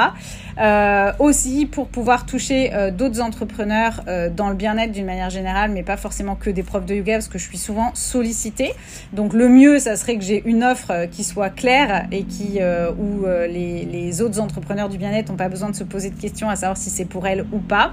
Euh, 0.61 1.13
aussi 1.21 1.67
pour 1.67 1.87
pouvoir 1.89 2.27
toucher 2.27 2.75
euh, 2.75 2.91
d'autres 2.91 3.21
entrepreneurs 3.21 4.03
dans 4.37 4.49
le 4.49 4.55
bien-être 4.55 4.93
d'une 4.93 5.07
manière 5.07 5.31
générale, 5.31 5.71
mais 5.71 5.83
pas 5.83 5.97
forcément 5.97 6.35
que 6.35 6.51
des 6.51 6.63
profs 6.63 6.87
de 6.87 6.95
yoga, 6.95 7.15
parce 7.15 7.29
que 7.29 7.39
je 7.39 7.47
suis 7.47 7.59
souvent 7.59 7.93
sollicitée. 7.95 8.73
Donc 9.13 9.35
le 9.35 9.49
mieux, 9.49 9.79
ça 9.79 9.97
serait 9.97 10.17
que 10.17 10.25
j'ai 10.25 10.43
une 10.45 10.65
offre 10.65 11.07
qui 11.11 11.23
soit 11.23 11.51
claire 11.51 12.07
et 12.11 12.25
qui 12.25 12.59
où 12.99 13.27
les 13.49 14.23
autres 14.23 14.41
entrepreneurs 14.41 14.89
du 14.89 14.99
bien-être 14.99 15.31
n'ont 15.31 15.37
pas 15.37 15.49
besoin 15.49 15.71
de 15.71 15.77
se 15.77 15.85
poser 15.85 16.11
de 16.11 16.21
questions 16.21 16.49
à 16.49 16.57
savoir 16.57 16.77
si 16.77 16.91
c'est 16.91 17.05
pour 17.05 17.27
elles 17.27 17.45
ou 17.53 17.59
pas. 17.59 17.93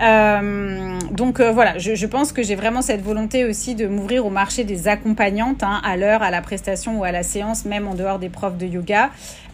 Euh, 0.00 0.98
donc 1.10 1.40
euh, 1.40 1.52
voilà, 1.52 1.76
je, 1.78 2.06
pense 2.06 2.32
que 2.32 2.42
j'ai 2.42 2.54
vraiment 2.54 2.80
cette 2.80 3.02
volonté 3.02 3.44
aussi 3.44 3.74
de 3.74 3.86
m'ouvrir 3.86 4.24
au 4.24 4.30
marché 4.30 4.64
des 4.64 4.88
accompagnantes 4.88 5.62
hein, 5.62 5.80
à 5.84 5.96
l'heure, 5.96 6.22
à 6.22 6.30
la 6.30 6.40
prestation 6.40 6.98
ou 6.98 7.04
à 7.04 7.12
la 7.12 7.22
séance, 7.22 7.64
même 7.64 7.86
en 7.86 7.94
dehors 7.94 8.18
des 8.18 8.30
profs 8.30 8.56
de 8.56 8.66
yoga. 8.66 9.10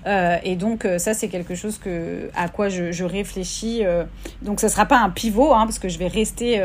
Euh, 0.07 0.39
et 0.45 0.55
donc 0.55 0.85
euh, 0.85 0.99
ça 0.99 1.15
c'est 1.15 1.27
quelque 1.27 1.57
chose 1.57 1.79
que 1.79 2.31
à 2.37 2.49
quoi 2.49 2.69
je, 2.69 3.05
réfléchis. 3.05 3.81
Euh, 3.85 4.05
donc 4.43 4.61
ce 4.61 4.69
sera 4.69 4.87
pas 4.87 4.99
un 4.99 5.11
pivot 5.11 5.53
hein, 5.53 5.65
parce 5.65 5.79
que 5.79 5.89
je 5.89 5.99
vais 5.99 6.07
rester 6.07 6.61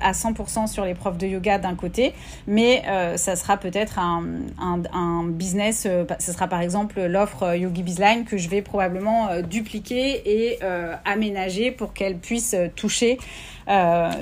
à 0.00 0.12
100% 0.12 0.66
sur 0.66 0.84
les 0.84 0.94
profs 0.94 1.18
de 1.18 1.26
yoga 1.26 1.58
d'un 1.58 1.74
côté, 1.74 2.12
mais 2.46 2.82
ça 3.16 3.36
sera 3.36 3.56
peut-être 3.56 3.98
un, 3.98 5.24
business. 5.28 5.86
ce 6.18 6.32
sera 6.32 6.48
par 6.48 6.60
exemple 6.60 7.02
l'offre 7.04 7.56
Yogi 7.56 7.82
Bizline 7.82 8.24
que 8.24 8.36
je 8.36 8.48
vais 8.48 8.62
probablement 8.62 9.28
dupliquer 9.42 10.22
et 10.24 10.58
aménager 11.04 11.70
pour 11.70 11.92
qu'elle 11.92 12.18
puisse 12.18 12.56
toucher 12.76 13.18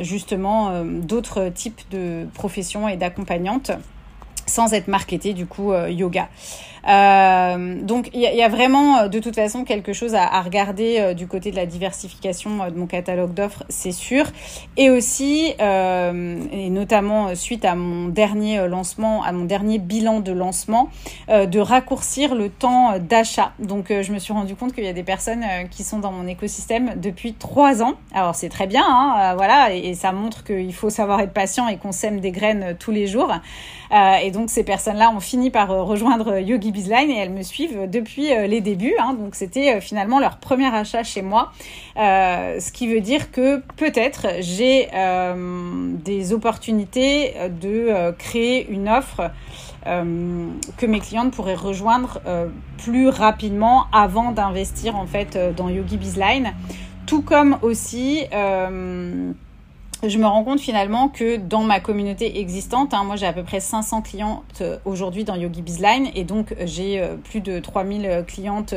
justement 0.00 0.84
d'autres 0.84 1.48
types 1.48 1.82
de 1.90 2.26
professions 2.34 2.88
et 2.88 2.96
d'accompagnantes 2.96 3.72
sans 4.46 4.72
être 4.74 4.88
marketé 4.88 5.34
du 5.34 5.46
coup 5.46 5.72
yoga. 5.74 6.28
Euh, 6.88 7.82
donc 7.82 8.10
il 8.12 8.20
y, 8.20 8.42
a 8.42 8.48
vraiment 8.48 8.98
euh, 8.98 9.08
de 9.08 9.20
toute 9.20 9.36
façon 9.36 9.64
quelque 9.64 9.92
chose 9.92 10.14
à, 10.16 10.40
regarder 10.40 10.98
euh, 10.98 11.14
du 11.14 11.28
côté 11.28 11.52
de 11.52 11.56
la 11.56 11.66
diversification 11.66 12.68
de 12.68 12.76
mon 12.76 12.86
catalogue 12.86 13.34
d'offres, 13.34 13.64
c'est 13.68 13.92
sûr. 13.92 14.26
Et 14.76 14.90
aussi, 14.90 15.54
et 15.58 16.70
notamment 16.70 17.34
suite 17.34 17.64
à 17.64 17.74
mon 17.74 18.08
dernier 18.08 18.66
lancement, 18.68 19.22
à 19.22 19.32
mon 19.32 19.44
dernier 19.44 19.78
bilan 19.78 20.20
de 20.20 20.32
lancement, 20.32 20.88
de 21.28 21.58
raccourcir 21.58 22.34
le 22.34 22.48
temps 22.48 22.98
d'achat. 22.98 23.52
Donc 23.58 23.86
je 23.88 24.12
me 24.12 24.18
suis 24.18 24.32
rendu 24.32 24.54
compte 24.54 24.72
qu'il 24.72 24.84
y 24.84 24.88
a 24.88 24.92
des 24.92 25.02
personnes 25.02 25.44
qui 25.70 25.84
sont 25.84 25.98
dans 25.98 26.12
mon 26.12 26.26
écosystème 26.26 26.94
depuis 26.96 27.34
trois 27.34 27.82
ans. 27.82 27.94
Alors 28.14 28.34
c'est 28.34 28.48
très 28.48 28.66
bien, 28.66 28.84
hein, 28.86 29.34
voilà, 29.36 29.74
et, 29.74 29.94
ça 29.94 30.12
montre 30.12 30.44
qu'il 30.44 30.74
faut 30.74 30.90
savoir 30.90 31.20
être 31.20 31.32
patient 31.32 31.68
et 31.68 31.76
qu'on 31.76 31.92
sème 31.92 32.20
des 32.20 32.32
graines 32.32 32.76
tous 32.78 32.92
les 32.92 33.06
jours. 33.06 33.32
Et 33.92 34.30
donc 34.30 34.48
ces 34.48 34.64
personnes-là 34.64 35.10
ont 35.10 35.20
fini 35.20 35.50
par 35.50 35.68
rejoindre 35.68 36.38
Yogi 36.38 36.72
Bizline 36.72 37.10
et 37.10 37.18
elles 37.18 37.32
me 37.32 37.42
suivent 37.42 37.88
depuis 37.90 38.32
euh, 38.32 38.46
les 38.46 38.60
débuts. 38.60 38.94
Hein, 38.98 39.14
donc 39.14 39.34
c'était 39.34 39.76
euh, 39.76 39.80
finalement 39.80 40.18
leur 40.18 40.38
premier 40.38 40.66
achat 40.74 41.02
chez 41.02 41.22
moi. 41.22 41.52
Euh, 41.96 42.58
ce 42.60 42.72
qui 42.72 42.92
veut 42.92 43.00
dire 43.00 43.30
que 43.30 43.58
peut-être 43.76 44.26
j'ai 44.40 44.88
des 46.04 46.32
opportunités 46.32 47.34
de 47.60 48.12
créer 48.18 48.68
une 48.68 48.88
offre 48.88 49.30
que 49.84 50.86
mes 50.86 51.00
clientes 51.00 51.32
pourraient 51.32 51.54
rejoindre 51.54 52.20
plus 52.78 53.08
rapidement 53.08 53.86
avant 53.92 54.32
d'investir 54.32 54.96
en 54.96 55.06
fait 55.06 55.38
dans 55.56 55.68
Yogi 55.68 55.96
Bizline. 55.96 56.52
Tout 57.06 57.22
comme 57.22 57.58
aussi 57.62 58.24
je 60.04 60.18
me 60.18 60.26
rends 60.26 60.42
compte 60.42 60.60
finalement 60.60 61.08
que 61.08 61.36
dans 61.36 61.62
ma 61.62 61.78
communauté 61.78 62.40
existante, 62.40 62.92
hein, 62.92 63.04
moi 63.04 63.14
j'ai 63.14 63.26
à 63.26 63.32
peu 63.32 63.44
près 63.44 63.60
500 63.60 64.02
clientes 64.02 64.42
euh, 64.60 64.78
aujourd'hui 64.84 65.22
dans 65.22 65.36
Yogi 65.36 65.62
Bizline 65.62 66.08
et 66.16 66.24
donc 66.24 66.50
euh, 66.52 66.64
j'ai 66.64 67.00
euh, 67.00 67.14
plus 67.14 67.40
de 67.40 67.60
3000 67.60 68.24
clientes 68.26 68.74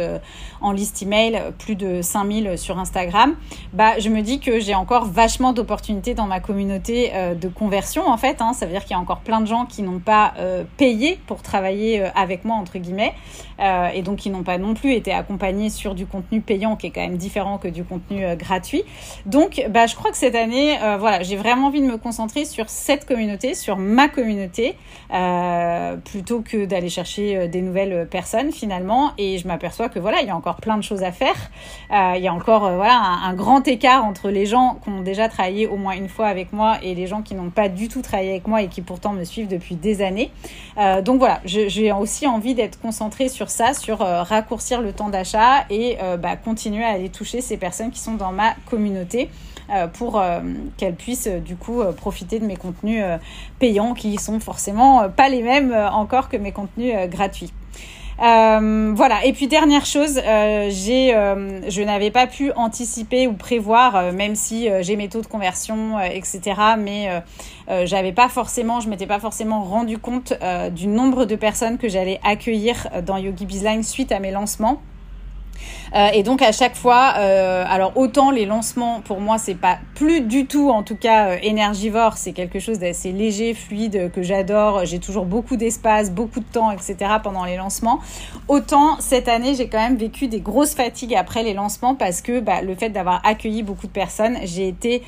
en 0.62 0.72
liste 0.72 1.02
email, 1.02 1.42
plus 1.58 1.76
de 1.76 2.04
5000 2.04 2.60
sur 2.60 2.78
Instagram. 2.78 3.36
Bah, 3.74 3.98
je 3.98 4.10
me 4.10 4.22
dis 4.22 4.40
que 4.40 4.60
j'ai 4.60 4.76
encore 4.76 5.06
vachement 5.06 5.52
d'opportunités 5.52 6.14
dans 6.14 6.28
ma 6.28 6.40
communauté 6.40 7.12
de 7.40 7.48
conversion 7.48 8.08
en 8.08 8.18
fait. 8.18 8.42
Hein, 8.42 8.54
ça 8.54 8.66
veut 8.66 8.72
dire 8.72 8.84
qu'il 8.84 8.92
y 8.92 8.96
a 8.96 9.00
encore 9.00 9.22
plein 9.22 9.42
de 9.42 9.48
gens 9.48 9.66
qui 9.66 9.82
n'ont 9.82 10.00
pas 10.00 10.34
payé 10.78 11.20
pour 11.28 11.42
travailler 11.42 12.04
avec 12.16 12.46
moi 12.46 12.56
entre 12.56 12.78
guillemets 12.78 13.14
et 13.60 14.02
donc 14.02 14.18
qui 14.18 14.30
n'ont 14.30 14.44
pas 14.44 14.58
non 14.58 14.74
plus 14.74 14.94
été 14.94 15.14
accompagnés 15.14 15.70
sur 15.70 15.96
du 15.96 16.06
contenu 16.06 16.42
payant 16.42 16.76
qui 16.76 16.88
est 16.88 16.92
quand 16.92 17.02
même 17.02 17.18
différent 17.18 17.58
que 17.58 17.68
du 17.68 17.84
contenu 17.84 18.24
gratuit. 18.36 18.84
Donc, 19.26 19.64
bah, 19.70 19.86
je 19.86 19.96
crois 19.96 20.12
que 20.12 20.18
cette 20.18 20.36
année, 20.36 20.78
voilà 21.00 21.15
j'ai 21.24 21.36
vraiment 21.36 21.68
envie 21.68 21.82
de 21.82 21.88
me 21.88 21.98
concentrer 21.98 22.46
sur 22.46 22.70
cette 22.70 23.06
communauté, 23.06 23.54
sur 23.54 23.78
ma 23.78 24.08
communauté, 24.08 24.76
euh, 25.14 25.96
plutôt 25.98 26.42
que 26.42 26.66
d'aller 26.66 26.90
chercher 26.90 27.38
euh, 27.38 27.48
des 27.48 27.62
nouvelles 27.62 28.08
personnes 28.10 28.52
finalement. 28.52 29.12
Et 29.18 29.38
je 29.38 29.48
m'aperçois 29.48 29.90
que 29.90 30.00
voilà, 30.00 30.22
il 30.22 30.28
y 30.28 30.32
a 30.32 30.36
encore 30.36 30.58
plein 30.58 30.78
de 30.78 30.84
choses 30.84 31.04
à 31.04 31.12
faire. 31.12 31.36
Euh, 31.92 32.14
il 32.18 32.24
y 32.24 32.28
a 32.28 32.34
encore 32.34 32.72
voilà 32.74 33.00
un, 33.24 33.34
grand 33.34 33.68
écart 33.68 34.06
entre 34.06 34.30
les 34.30 34.46
gens 34.46 34.80
qui 34.84 34.90
ont 34.90 35.02
déjà 35.02 35.30
travaillé 35.30 35.68
au 35.68 35.78
moins 35.78 35.94
une 35.94 36.10
fois 36.10 36.28
avec 36.28 36.54
moi 36.54 36.78
et 36.82 36.96
les 36.96 37.08
gens 37.08 37.22
qui 37.22 37.36
n'ont 37.36 37.50
pas 37.50 37.70
du 37.70 37.88
tout 37.88 38.02
travaillé 38.02 38.32
avec 38.32 38.48
moi 38.48 38.62
et 38.62 38.68
qui 38.68 38.82
pourtant 38.82 39.14
me 39.14 39.24
suivent 39.24 39.48
depuis 39.48 39.76
des 39.76 40.02
années. 40.02 40.32
Donc 41.04 41.20
voilà, 41.20 41.42
j'ai 41.46 41.92
aussi 41.92 42.28
envie 42.28 42.54
d'être 42.54 42.80
concentrée 42.80 43.30
sur 43.30 43.50
ça, 43.50 43.74
sur 43.74 44.00
raccourcir 44.00 44.82
le 44.82 44.94
temps 44.94 45.10
d'achat 45.10 45.66
et 45.70 45.98
bah, 46.20 46.36
continuer 46.38 46.84
à 46.84 46.90
aller 46.90 47.10
toucher 47.10 47.42
ces 47.42 47.58
personnes 47.58 47.92
qui 47.92 48.00
sont 48.00 48.14
dans 48.14 48.32
ma 48.32 48.56
communauté. 48.66 49.30
Euh, 49.72 49.88
pour 49.88 50.20
euh, 50.20 50.42
qu'elles 50.78 50.94
puissent 50.94 51.26
euh, 51.26 51.40
du 51.40 51.56
coup 51.56 51.82
profiter 51.98 52.40
de 52.40 52.46
mes 52.46 52.56
contenus 52.56 53.04
payants 53.58 53.96
qui 53.96 54.18
sont 54.18 54.40
forcément 54.40 55.10
pas 55.10 55.28
les 55.28 55.42
mêmes 55.42 55.74
encore 55.92 56.30
que 56.30 56.38
mes 56.38 56.52
contenus 56.52 56.94
gratuits. 57.10 57.52
Voilà. 58.18 59.26
Et 59.26 59.34
puis 59.34 59.48
dernière 59.48 59.86
chose, 59.86 60.16
je 60.16 61.84
n'avais 61.84 62.12
pas 62.12 62.28
pu 62.28 62.52
anticiper 62.54 63.28
ou 63.28 63.34
prévoir, 63.34 64.14
même 64.14 64.36
si 64.36 64.70
j'ai 64.82 64.96
mes 64.96 65.10
taux 65.10 65.22
de 65.22 65.28
conversion, 65.28 66.00
etc. 66.00 66.42
Mais 66.78 67.24
j'avais 67.86 68.14
pas 68.14 68.30
forcément, 68.30 68.80
je 68.80 68.90
m'étais 68.90 69.08
pas 69.08 69.20
forcément 69.20 69.64
rendu 69.64 69.98
compte 69.98 70.34
du 70.72 70.88
nombre 70.88 71.26
de 71.26 71.36
personnes 71.36 71.78
que 71.78 71.90
j'allais 71.90 72.20
accueillir 72.24 72.88
dans 73.06 73.18
Yogi 73.18 73.46
Bizline 73.46 73.84
suite 73.84 74.12
à 74.12 74.20
mes 74.20 74.32
lancements. 74.32 74.82
Euh, 75.96 76.08
et 76.14 76.24
donc 76.24 76.42
à 76.42 76.52
chaque 76.52 76.76
fois, 76.76 77.14
euh, 77.18 77.64
alors 77.68 77.94
autant 77.96 78.32
les 78.32 78.46
lancements 78.46 79.02
pour 79.02 79.22
moi 79.22 79.38
c'est 79.38 79.56
pas 79.56 79.78
plus 79.96 80.22
du 80.22 80.46
tout 80.46 80.70
en 80.70 80.84
tout 80.84 80.96
cas 80.96 81.30
euh, 81.30 81.38
énergivore, 81.42 82.18
c'est 82.18 82.34
quelque 82.34 82.60
chose 82.60 82.80
d'assez 82.80 83.12
léger, 83.12 83.54
fluide 83.54 84.12
que 84.12 84.22
j'adore. 84.22 84.86
J'ai 84.86 85.00
toujours 85.00 85.26
beaucoup 85.26 85.56
d'espace, 85.56 86.12
beaucoup 86.12 86.40
de 86.40 86.46
temps, 86.46 86.72
etc. 86.72 86.96
pendant 87.24 87.46
les 87.46 87.58
lancements. 87.58 88.00
Autant 88.48 88.98
cette 89.00 89.28
année 89.28 89.56
j'ai 89.56 89.68
quand 89.68 89.80
même 89.80 89.98
vécu 89.98 90.28
des 90.28 90.42
grosses 90.42 90.76
fatigues 90.76 91.16
après 91.16 91.44
les 91.44 91.54
lancements 91.54 91.96
parce 91.96 92.22
que 92.22 92.40
bah, 92.40 92.62
le 92.62 92.76
fait 92.76 92.90
d'avoir 92.90 93.22
accueilli 93.26 93.64
beaucoup 93.64 93.88
de 93.88 93.92
personnes, 93.92 94.38
j'ai 94.44 94.68
été 94.68 95.04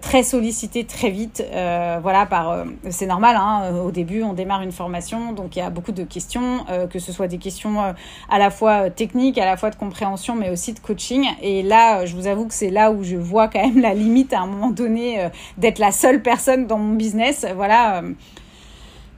très 0.00 0.22
sollicitée 0.22 0.84
très 0.84 1.10
vite. 1.10 1.44
Voilà 1.52 2.26
par 2.26 2.64
c'est 2.90 3.06
normal. 3.06 3.36
Hein, 3.38 3.72
au 3.84 3.90
début 3.90 4.22
on 4.22 4.32
démarre 4.32 4.62
une 4.62 4.72
formation 4.72 5.32
donc 5.32 5.56
il 5.56 5.58
y 5.58 5.62
a 5.62 5.70
beaucoup 5.70 5.92
de 5.92 6.04
questions, 6.04 6.64
que 6.90 6.98
ce 6.98 7.12
soit 7.12 7.26
des 7.26 7.38
questions 7.38 7.94
à 8.28 8.38
la 8.38 8.50
fois 8.50 8.90
techniques, 8.90 9.38
à 9.38 9.44
la 9.44 9.56
fois 9.56 9.70
compréhension, 9.76 10.34
mais 10.34 10.50
aussi 10.50 10.72
de 10.72 10.80
coaching. 10.80 11.26
Et 11.42 11.62
là, 11.62 12.00
euh, 12.00 12.06
je 12.06 12.14
vous 12.14 12.26
avoue 12.26 12.46
que 12.46 12.54
c'est 12.54 12.70
là 12.70 12.90
où 12.90 13.02
je 13.02 13.16
vois 13.16 13.48
quand 13.48 13.62
même 13.62 13.80
la 13.80 13.94
limite 13.94 14.32
à 14.32 14.40
un 14.40 14.46
moment 14.46 14.70
donné 14.70 15.20
euh, 15.20 15.28
d'être 15.58 15.78
la 15.78 15.92
seule 15.92 16.22
personne 16.22 16.66
dans 16.66 16.78
mon 16.78 16.94
business. 16.94 17.46
Voilà. 17.54 18.02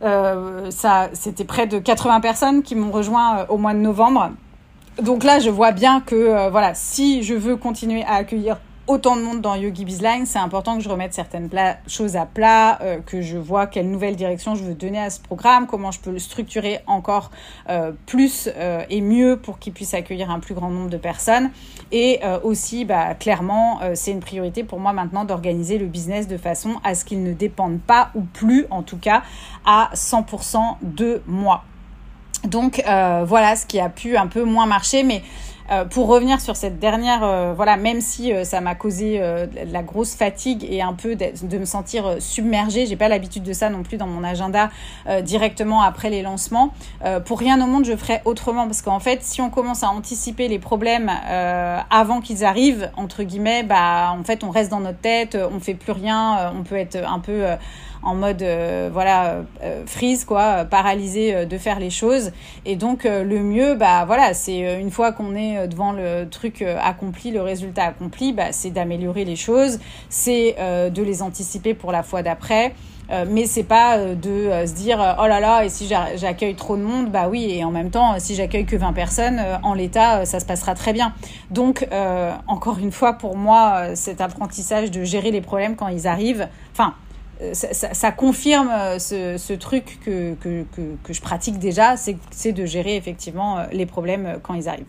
Euh, 0.02 0.70
ça, 0.70 1.08
c'était 1.12 1.44
près 1.44 1.66
de 1.66 1.78
80 1.78 2.20
personnes 2.20 2.62
qui 2.62 2.74
m'ont 2.74 2.90
rejoint 2.90 3.46
au 3.48 3.56
mois 3.56 3.74
de 3.74 3.78
novembre. 3.78 4.30
Donc 5.02 5.24
là, 5.24 5.38
je 5.38 5.50
vois 5.50 5.72
bien 5.72 6.00
que 6.00 6.48
voilà, 6.50 6.74
si 6.74 7.22
je 7.22 7.34
veux 7.34 7.56
continuer 7.56 8.02
à 8.04 8.14
accueillir 8.14 8.58
autant 8.86 9.16
de 9.16 9.22
monde 9.22 9.40
dans 9.40 9.54
Yogi 9.54 9.84
Bizline, 9.84 10.26
c'est 10.26 10.38
important 10.38 10.76
que 10.76 10.82
je 10.82 10.88
remette 10.88 11.12
certaines 11.12 11.50
choses 11.86 12.16
à 12.16 12.26
plat, 12.26 12.78
euh, 12.82 12.98
que 13.04 13.20
je 13.20 13.36
vois 13.36 13.66
quelle 13.66 13.90
nouvelle 13.90 14.16
direction 14.16 14.54
je 14.54 14.62
veux 14.62 14.74
donner 14.74 15.00
à 15.00 15.10
ce 15.10 15.20
programme, 15.20 15.66
comment 15.66 15.90
je 15.90 16.00
peux 16.00 16.10
le 16.10 16.18
structurer 16.18 16.80
encore 16.86 17.30
euh, 17.68 17.92
plus 18.06 18.48
euh, 18.56 18.84
et 18.88 19.00
mieux 19.00 19.36
pour 19.36 19.58
qu'il 19.58 19.72
puisse 19.72 19.94
accueillir 19.94 20.30
un 20.30 20.40
plus 20.40 20.54
grand 20.54 20.70
nombre 20.70 20.90
de 20.90 20.96
personnes. 20.96 21.50
Et 21.92 22.20
aussi, 22.42 22.84
bah, 22.84 23.14
clairement, 23.14 23.78
c'est 23.94 24.10
une 24.10 24.18
priorité 24.18 24.64
pour 24.64 24.80
moi 24.80 24.92
maintenant 24.92 25.24
d'organiser 25.24 25.78
le 25.78 25.86
business 25.86 26.26
de 26.26 26.36
façon 26.36 26.80
à 26.82 26.96
ce 26.96 27.04
qu'il 27.04 27.22
ne 27.22 27.32
dépende 27.32 27.78
pas, 27.78 28.10
ou 28.16 28.22
plus 28.22 28.66
en 28.70 28.82
tout 28.82 28.96
cas, 28.96 29.22
à 29.64 29.90
100% 29.94 30.78
de 30.82 31.22
moi. 31.28 31.62
Donc 32.44 32.82
voilà 32.84 33.54
ce 33.54 33.66
qui 33.66 33.78
a 33.78 33.88
pu 33.88 34.16
un 34.16 34.26
peu 34.26 34.42
moins 34.42 34.66
marcher, 34.66 35.04
mais 35.04 35.22
Euh, 35.70 35.84
pour 35.84 36.06
revenir 36.06 36.40
sur 36.40 36.54
cette 36.54 36.78
dernière, 36.78 37.24
euh, 37.24 37.52
voilà, 37.54 37.76
même 37.76 38.00
si 38.00 38.32
euh, 38.32 38.44
ça 38.44 38.60
m'a 38.60 38.74
causé 38.74 39.18
de 39.18 39.72
la 39.72 39.82
grosse 39.82 40.14
fatigue 40.14 40.66
et 40.68 40.82
un 40.82 40.92
peu 40.92 41.16
de, 41.16 41.26
de 41.42 41.58
me 41.58 41.64
sentir 41.64 42.16
submergée, 42.20 42.86
j'ai 42.86 42.96
pas 42.96 43.08
l'habitude 43.08 43.42
de 43.42 43.52
ça 43.52 43.68
non 43.70 43.82
plus 43.82 43.96
dans 43.96 44.06
mon 44.06 44.24
agenda 44.24 44.70
directement 45.22 45.82
après 45.82 46.10
les 46.10 46.22
lancements. 46.22 46.72
pour 47.24 47.38
rien 47.38 47.60
au 47.62 47.66
monde, 47.66 47.84
je 47.84 47.96
ferais 47.96 48.22
autrement 48.24 48.66
parce 48.66 48.82
qu'en 48.82 49.00
fait, 49.00 49.22
si 49.22 49.40
on 49.40 49.50
commence 49.50 49.82
à 49.82 49.88
anticiper 49.88 50.48
les 50.48 50.58
problèmes 50.58 51.10
avant 51.90 52.20
qu'ils 52.20 52.44
arrivent, 52.44 52.90
entre 52.96 53.22
guillemets, 53.22 53.62
bah 53.62 54.12
en 54.18 54.24
fait, 54.24 54.44
on 54.44 54.50
reste 54.50 54.70
dans 54.70 54.80
notre 54.80 55.00
tête, 55.00 55.36
on 55.52 55.60
fait 55.60 55.74
plus 55.74 55.92
rien, 55.92 56.52
on 56.58 56.62
peut 56.62 56.76
être 56.76 56.96
un 56.96 57.20
peu 57.20 57.44
en 58.06 58.14
mode 58.14 58.42
euh, 58.42 58.88
voilà 58.92 59.42
euh, 59.62 59.82
freeze 59.84 60.24
quoi, 60.24 60.64
paralysé 60.64 61.34
euh, 61.34 61.44
de 61.44 61.58
faire 61.58 61.80
les 61.80 61.90
choses. 61.90 62.30
Et 62.64 62.76
donc 62.76 63.04
le 63.04 63.40
mieux, 63.40 63.74
bah 63.74 64.04
voilà, 64.06 64.32
c'est 64.32 64.80
une 64.80 64.90
fois 64.90 65.12
qu'on 65.12 65.34
est 65.34 65.66
devant 65.68 65.92
le 65.92 66.28
truc 66.28 66.62
accompli, 66.62 67.30
le 67.30 67.42
résultat 67.42 67.84
accompli, 67.84 68.32
bah, 68.32 68.52
c'est 68.52 68.70
d'améliorer 68.70 69.24
les 69.24 69.36
choses, 69.36 69.78
c'est 70.08 70.56
de 70.58 71.02
les 71.02 71.22
anticiper 71.22 71.74
pour 71.74 71.92
la 71.92 72.02
fois 72.02 72.22
d'après. 72.22 72.74
mais 73.28 73.46
c'est 73.46 73.62
pas 73.62 73.98
de 73.98 74.50
se 74.66 74.74
dire 74.74 74.98
oh 75.20 75.26
là 75.26 75.40
là 75.40 75.64
et 75.64 75.68
si 75.68 75.86
j'accueille 76.16 76.56
trop 76.56 76.76
de 76.76 76.82
monde 76.82 77.10
bah 77.10 77.28
oui 77.28 77.50
et 77.50 77.64
en 77.64 77.70
même 77.70 77.90
temps 77.90 78.18
si 78.18 78.34
j'accueille 78.34 78.66
que 78.66 78.76
20 78.76 78.92
personnes 78.92 79.40
en 79.62 79.74
l'état 79.74 80.24
ça 80.24 80.40
se 80.40 80.44
passera 80.44 80.74
très 80.74 80.92
bien 80.92 81.14
donc 81.50 81.86
encore 82.48 82.78
une 82.78 82.92
fois 82.92 83.14
pour 83.14 83.36
moi 83.36 83.94
cet 83.94 84.20
apprentissage 84.20 84.90
de 84.90 85.04
gérer 85.04 85.30
les 85.30 85.40
problèmes 85.40 85.76
quand 85.76 85.88
ils 85.88 86.06
arrivent 86.08 86.48
enfin 86.72 86.94
euh, 87.42 87.52
ça, 87.52 88.12
confirme 88.12 88.70
euh, 88.72 88.98
ce, 88.98 89.52
truc 89.52 89.98
que, 90.04 90.34
que, 90.34 90.64
que, 91.02 91.12
je 91.12 91.20
pratique 91.20 91.58
déjà, 91.58 91.96
c'est 91.96 92.52
de 92.52 92.64
gérer 92.64 92.96
effectivement 92.96 93.58
euh, 93.58 93.64
les 93.72 93.84
problèmes 93.84 94.38
quand 94.42 94.54
ils 94.54 94.68
arrivent. 94.68 94.86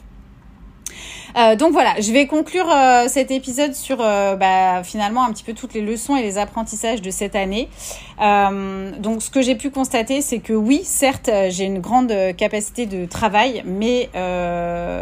donc 1.57 1.73
voilà, 1.73 1.99
je 1.99 2.11
vais 2.13 2.25
conclure 2.25 2.67
cet 3.07 3.31
épisode 3.31 3.75
sur 3.75 3.97
bah, 3.97 4.81
finalement 4.83 5.23
un 5.25 5.31
petit 5.31 5.43
peu 5.43 5.53
toutes 5.53 5.73
les 5.73 5.81
leçons 5.81 6.15
et 6.15 6.23
les 6.23 6.37
apprentissages 6.37 7.01
de 7.01 7.11
cette 7.11 7.35
année. 7.35 7.69
donc 8.19 9.21
ce 9.21 9.29
que 9.29 9.41
j'ai 9.41 9.55
pu 9.55 9.69
constater, 9.69 10.21
c'est 10.21 10.39
que 10.39 10.53
oui, 10.53 10.81
certes, 10.83 11.29
j'ai 11.49 11.65
une 11.65 11.79
grande 11.79 12.13
capacité 12.37 12.85
de 12.85 13.05
travail, 13.05 13.61
mais 13.65 14.09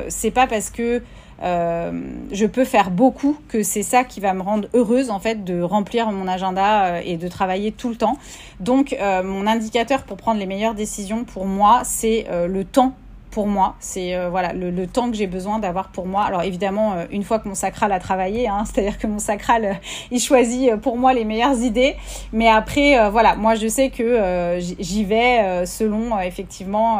c'est 0.09 0.31
pas 0.31 0.47
parce 0.47 0.71
que 0.71 1.01
je 1.41 2.45
peux 2.45 2.65
faire 2.65 2.91
beaucoup, 2.91 3.38
que 3.47 3.63
c'est 3.63 3.83
ça 3.83 4.03
qui 4.03 4.19
va 4.19 4.33
me 4.33 4.41
rendre 4.41 4.67
heureuse 4.73 5.09
en 5.09 5.19
fait 5.19 5.43
de 5.43 5.61
remplir 5.61 6.11
mon 6.11 6.27
agenda 6.27 6.86
euh, 6.86 7.01
et 7.03 7.17
de 7.17 7.27
travailler 7.27 7.71
tout 7.71 7.89
le 7.89 7.95
temps. 7.95 8.17
Donc 8.59 8.93
euh, 8.93 9.23
mon 9.23 9.47
indicateur 9.47 10.03
pour 10.03 10.17
prendre 10.17 10.39
les 10.39 10.45
meilleures 10.45 10.75
décisions 10.75 11.23
pour 11.23 11.45
moi, 11.45 11.81
c'est 11.83 12.25
le 12.47 12.63
temps 12.63 12.93
pour 13.31 13.47
moi. 13.47 13.75
C'est 13.79 14.15
voilà 14.29 14.53
le, 14.53 14.88
temps 14.88 15.11
que 15.11 15.17
j'ai 15.17 15.27
besoin 15.27 15.59
d'avoir 15.59 15.89
pour 15.89 16.05
moi. 16.05 16.23
Alors 16.23 16.43
évidemment, 16.43 16.95
une 17.11 17.23
fois 17.23 17.39
que 17.39 17.49
mon 17.49 17.55
sacral 17.55 17.91
a 17.91 17.99
travaillé, 17.99 18.47
hein, 18.47 18.63
c'est-à-dire 18.65 18.97
que 18.97 19.07
mon 19.07 19.19
sacral, 19.19 19.79
il 20.11 20.19
choisit 20.19 20.75
pour 20.77 20.97
moi 20.97 21.13
les 21.13 21.25
meilleures 21.25 21.59
idées. 21.59 21.95
Mais 22.31 22.47
après, 22.47 23.09
voilà, 23.09 23.36
moi 23.36 23.55
je 23.55 23.67
sais 23.67 23.89
que 23.89 24.57
j'y 24.59 25.03
vais 25.03 25.65
selon 25.65 26.17
effectivement 26.19 26.99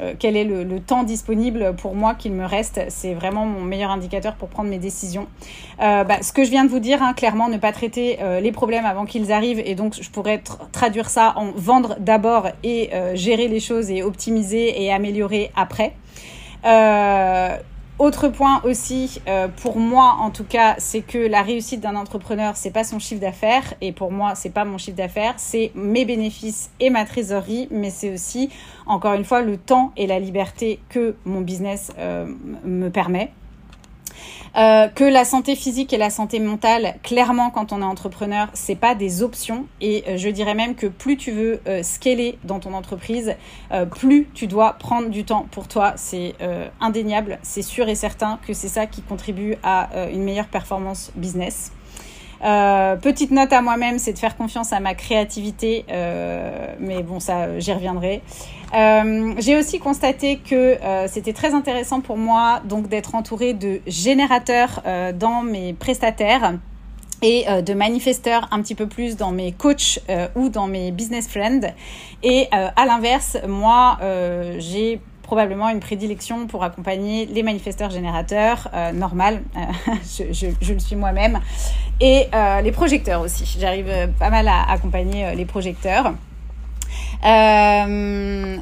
euh, 0.00 0.14
quel 0.18 0.36
est 0.36 0.44
le, 0.44 0.80
temps 0.80 1.02
disponible 1.02 1.74
pour 1.76 1.94
moi 1.94 2.14
qu'il 2.14 2.32
me 2.32 2.44
reste? 2.44 2.80
C'est 2.88 3.14
vraiment 3.14 3.44
mon 3.46 3.60
meilleur 3.60 3.90
indicateur 3.90 4.34
pour 4.34 4.48
prendre 4.48 4.70
mes 4.70 4.78
décisions. 4.78 5.26
Euh, 5.80 6.04
bah, 6.04 6.22
ce 6.22 6.32
que 6.32 6.44
je 6.44 6.50
viens 6.50 6.64
de 6.64 6.70
vous 6.70 6.78
dire, 6.78 7.02
hein, 7.02 7.12
clairement, 7.12 7.48
ne 7.48 7.58
pas 7.58 7.72
traiter 7.72 8.18
euh, 8.22 8.40
les 8.40 8.52
problèmes 8.52 8.86
avant 8.86 9.04
qu'ils 9.04 9.32
arrivent. 9.32 9.62
Et 9.64 9.74
donc, 9.74 9.96
je 10.00 10.10
pourrais 10.10 10.42
traduire 10.72 11.10
ça 11.10 11.34
en 11.36 11.50
vendre 11.54 11.96
d'abord 11.98 12.48
et 12.64 12.90
gérer 13.14 13.48
les 13.48 13.60
choses 13.60 13.90
et 13.90 14.02
optimiser 14.02 14.82
et 14.82 14.92
améliorer 14.92 15.50
après. 15.56 15.94
Autre 18.00 18.28
point 18.28 18.62
aussi, 18.64 19.20
euh, 19.28 19.46
pour 19.48 19.76
moi 19.76 20.16
en 20.20 20.30
tout 20.30 20.44
cas, 20.44 20.74
c'est 20.78 21.02
que 21.02 21.18
la 21.18 21.42
réussite 21.42 21.82
d'un 21.82 21.96
entrepreneur, 21.96 22.56
c'est 22.56 22.70
pas 22.70 22.82
son 22.82 22.98
chiffre 22.98 23.20
d'affaires. 23.20 23.74
Et 23.82 23.92
pour 23.92 24.10
moi, 24.10 24.34
c'est 24.34 24.48
pas 24.54 24.64
mon 24.64 24.78
chiffre 24.78 24.96
d'affaires, 24.96 25.34
c'est 25.36 25.70
mes 25.74 26.06
bénéfices 26.06 26.70
et 26.80 26.88
ma 26.88 27.04
trésorerie, 27.04 27.68
mais 27.70 27.90
c'est 27.90 28.10
aussi 28.10 28.48
encore 28.86 29.12
une 29.12 29.26
fois 29.26 29.42
le 29.42 29.58
temps 29.58 29.92
et 29.98 30.06
la 30.06 30.18
liberté 30.18 30.80
que 30.88 31.14
mon 31.26 31.42
business 31.42 31.92
euh, 31.98 32.24
me 32.64 32.88
permet. 32.88 33.32
Euh, 34.56 34.88
que 34.88 35.04
la 35.04 35.24
santé 35.24 35.54
physique 35.54 35.92
et 35.92 35.98
la 35.98 36.10
santé 36.10 36.40
mentale, 36.40 36.96
clairement, 37.02 37.50
quand 37.50 37.72
on 37.72 37.80
est 37.82 37.84
entrepreneur, 37.84 38.48
c'est 38.52 38.74
pas 38.74 38.94
des 38.94 39.22
options. 39.22 39.66
Et 39.80 40.04
euh, 40.08 40.16
je 40.16 40.28
dirais 40.28 40.54
même 40.54 40.74
que 40.74 40.86
plus 40.86 41.16
tu 41.16 41.30
veux 41.30 41.60
euh, 41.66 41.82
scaler 41.82 42.38
dans 42.44 42.58
ton 42.58 42.74
entreprise, 42.74 43.34
plus 43.96 44.28
tu 44.34 44.46
dois 44.46 44.72
prendre 44.74 45.08
du 45.08 45.24
temps 45.24 45.46
pour 45.50 45.68
toi. 45.68 45.92
C'est 45.96 46.34
indéniable, 46.80 47.38
c'est 47.42 47.62
sûr 47.62 47.88
et 47.88 47.94
certain 47.94 48.38
que 48.46 48.52
c'est 48.52 48.68
ça 48.68 48.86
qui 48.86 49.02
contribue 49.02 49.56
à 49.62 49.88
une 50.12 50.22
meilleure 50.22 50.48
performance 50.48 51.12
business. 51.14 51.72
Euh, 52.42 52.96
petite 52.96 53.30
note 53.30 53.52
à 53.52 53.60
moi-même, 53.60 53.98
c'est 53.98 54.12
de 54.12 54.18
faire 54.18 54.36
confiance 54.36 54.72
à 54.72 54.80
ma 54.80 54.94
créativité, 54.94 55.84
euh, 55.90 56.74
mais 56.78 57.02
bon, 57.02 57.20
ça, 57.20 57.58
j'y 57.58 57.72
reviendrai. 57.72 58.22
Euh, 58.74 59.34
j'ai 59.38 59.56
aussi 59.56 59.78
constaté 59.78 60.38
que 60.38 60.78
c'était 61.08 61.32
très 61.32 61.54
intéressant 61.54 62.00
pour 62.00 62.16
moi 62.16 62.60
donc 62.64 62.88
d'être 62.88 63.14
entourée 63.14 63.52
de 63.52 63.80
générateurs 63.86 64.82
dans 65.14 65.42
mes 65.42 65.72
prestataires 65.72 66.54
et 67.22 67.46
de 67.62 67.74
manifesteurs 67.74 68.48
un 68.52 68.62
petit 68.62 68.76
peu 68.76 68.86
plus 68.86 69.16
dans 69.16 69.32
mes 69.32 69.50
coachs 69.50 69.98
ou 70.36 70.48
dans 70.50 70.68
mes 70.68 70.92
business 70.92 71.26
friends. 71.26 71.72
Et 72.22 72.48
à 72.52 72.86
l'inverse, 72.86 73.38
moi, 73.48 73.98
j'ai 74.58 75.00
probablement 75.30 75.68
une 75.68 75.78
prédilection 75.78 76.48
pour 76.48 76.64
accompagner 76.64 77.24
les 77.26 77.44
manifesteurs 77.44 77.90
générateurs, 77.90 78.68
euh, 78.74 78.90
normal, 78.90 79.42
euh, 79.56 79.94
je, 80.32 80.72
le 80.72 80.78
suis 80.80 80.96
moi-même, 80.96 81.38
et 82.00 82.26
euh, 82.34 82.60
les 82.62 82.72
projecteurs 82.72 83.20
aussi. 83.20 83.44
J'arrive 83.60 84.10
pas 84.18 84.30
mal 84.30 84.48
à 84.48 84.68
accompagner 84.68 85.36
les 85.36 85.44
projecteurs. 85.44 86.14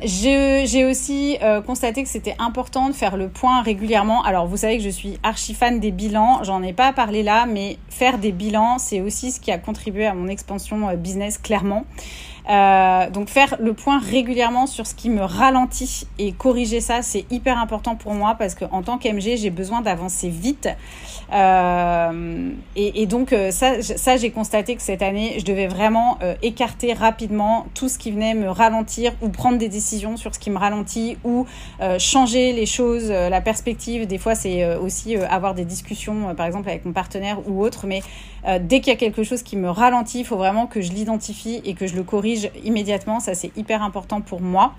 J'ai 0.04 0.84
aussi 0.84 1.38
constaté 1.66 2.02
que 2.02 2.10
c'était 2.10 2.36
important 2.38 2.90
de 2.90 2.94
faire 2.94 3.16
le 3.16 3.28
point 3.28 3.62
régulièrement. 3.62 4.22
Alors 4.22 4.46
vous 4.46 4.58
savez 4.58 4.76
que 4.76 4.84
je 4.84 4.90
suis 4.90 5.18
archi 5.22 5.54
fan 5.54 5.80
des 5.80 5.90
bilans, 5.90 6.40
j'en 6.42 6.62
ai 6.62 6.74
pas 6.74 6.92
parlé 6.92 7.22
là, 7.22 7.46
mais 7.46 7.78
faire 7.88 8.18
des 8.18 8.32
bilans, 8.32 8.78
c'est 8.78 9.00
aussi 9.00 9.32
ce 9.32 9.40
qui 9.40 9.50
a 9.50 9.56
contribué 9.56 10.04
à 10.06 10.12
mon 10.12 10.28
expansion 10.28 10.94
business 10.98 11.38
clairement. 11.38 11.86
Euh, 12.49 13.11
donc 13.11 13.28
faire 13.28 13.57
le 13.61 13.74
point 13.74 13.99
régulièrement 13.99 14.66
sur 14.66 14.86
ce 14.86 14.94
qui 14.94 15.11
me 15.11 15.22
ralentit 15.22 16.07
et 16.18 16.32
corriger 16.32 16.80
ça, 16.80 17.03
c'est 17.03 17.26
hyper 17.30 17.59
important 17.59 17.94
pour 17.94 18.14
moi 18.14 18.36
parce 18.38 18.55
qu'en 18.55 18.82
tant 18.82 18.96
qu'MG, 18.96 19.36
j'ai 19.36 19.51
besoin 19.51 19.82
d'avancer 19.82 20.28
vite. 20.28 20.68
Euh, 21.32 22.51
et, 22.74 23.07
donc 23.07 23.32
euh, 23.32 23.51
ça, 23.51 23.82
ça 23.82 24.16
j'ai 24.16 24.30
constaté 24.30 24.76
que 24.76 24.82
cette 24.82 25.03
année, 25.03 25.36
je 25.38 25.44
devais 25.44 25.66
vraiment 25.66 26.18
euh, 26.22 26.34
écarter 26.42 26.94
rapidement 26.94 27.66
tout 27.74 27.88
ce 27.88 27.99
qui 27.99 28.11
venait 28.11 28.32
me 28.34 28.49
ralentir 28.49 29.12
ou 29.20 29.28
prendre 29.28 29.59
des 29.59 29.68
décisions 29.68 30.16
sur 30.16 30.34
ce 30.34 30.38
qui 30.38 30.51
me 30.51 30.59
ralentit 30.59 31.18
ou 31.24 31.46
changer 31.99 32.53
les 32.53 32.66
choses, 32.66 33.11
la 33.11 33.40
perspective. 33.40 34.07
Des 34.07 34.18
fois, 34.18 34.34
c'est 34.34 34.76
aussi 34.76 35.16
avoir 35.16 35.55
des 35.55 35.64
discussions, 35.64 36.34
par 36.34 36.46
exemple 36.46 36.68
avec 36.68 36.84
mon 36.84 36.92
partenaire 36.92 37.38
ou 37.49 37.62
autre. 37.62 37.86
Mais 37.86 38.03
dès 38.61 38.80
qu'il 38.80 38.93
y 38.93 38.97
a 38.97 38.99
quelque 38.99 39.22
chose 39.22 39.43
qui 39.43 39.57
me 39.57 39.70
ralentit, 39.70 40.20
il 40.20 40.24
faut 40.24 40.36
vraiment 40.36 40.66
que 40.66 40.80
je 40.80 40.93
l'identifie 40.93 41.61
et 41.64 41.74
que 41.74 41.86
je 41.86 41.97
le 41.97 42.03
corrige 42.03 42.51
immédiatement. 42.64 43.20
Ça, 43.20 43.34
c'est 43.34 43.57
hyper 43.57 43.82
important 43.82 44.20
pour 44.20 44.41
moi. 44.41 44.74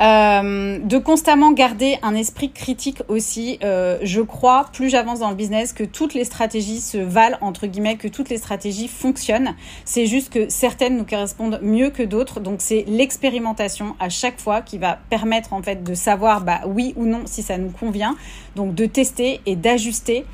Euh, 0.00 0.78
de 0.80 0.98
constamment 0.98 1.52
garder 1.52 1.98
un 2.02 2.14
esprit 2.14 2.50
critique 2.50 3.02
aussi. 3.08 3.58
Euh, 3.62 3.98
je 4.02 4.20
crois, 4.20 4.66
plus 4.72 4.88
j'avance 4.88 5.20
dans 5.20 5.30
le 5.30 5.36
business, 5.36 5.72
que 5.72 5.84
toutes 5.84 6.14
les 6.14 6.24
stratégies 6.24 6.80
se 6.80 6.98
valent, 6.98 7.38
entre 7.40 7.66
guillemets, 7.66 7.96
que 7.96 8.08
toutes 8.08 8.28
les 8.28 8.38
stratégies 8.38 8.88
fonctionnent. 8.88 9.54
C'est 9.84 10.06
juste 10.06 10.32
que 10.32 10.48
certaines 10.48 10.96
nous 10.96 11.04
correspondent 11.04 11.60
mieux 11.62 11.90
que 11.90 12.02
d'autres. 12.02 12.40
Donc 12.40 12.56
c'est 12.58 12.84
l'expérimentation 12.88 13.94
à 14.00 14.08
chaque 14.08 14.40
fois 14.40 14.62
qui 14.62 14.78
va 14.78 14.98
permettre 15.10 15.52
en 15.52 15.62
fait 15.62 15.84
de 15.84 15.94
savoir 15.94 16.40
bah, 16.40 16.62
oui 16.66 16.92
ou 16.96 17.06
non 17.06 17.22
si 17.26 17.42
ça 17.42 17.56
nous 17.56 17.70
convient. 17.70 18.16
Donc 18.56 18.74
de 18.74 18.86
tester 18.86 19.40
et 19.46 19.56
d'ajuster. 19.56 20.24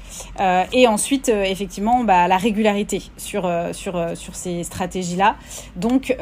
Euh, 0.41 0.65
et 0.73 0.87
ensuite, 0.87 1.29
euh, 1.29 1.45
effectivement, 1.45 2.05
bah, 2.05 2.29
la 2.29 2.37
régularité 2.37 3.03
sur, 3.17 3.47
euh, 3.47 3.73
sur, 3.73 3.99
sur 4.15 4.35
ces 4.35 4.65
stratégies-là. 4.65 5.37
Donc 5.77 6.17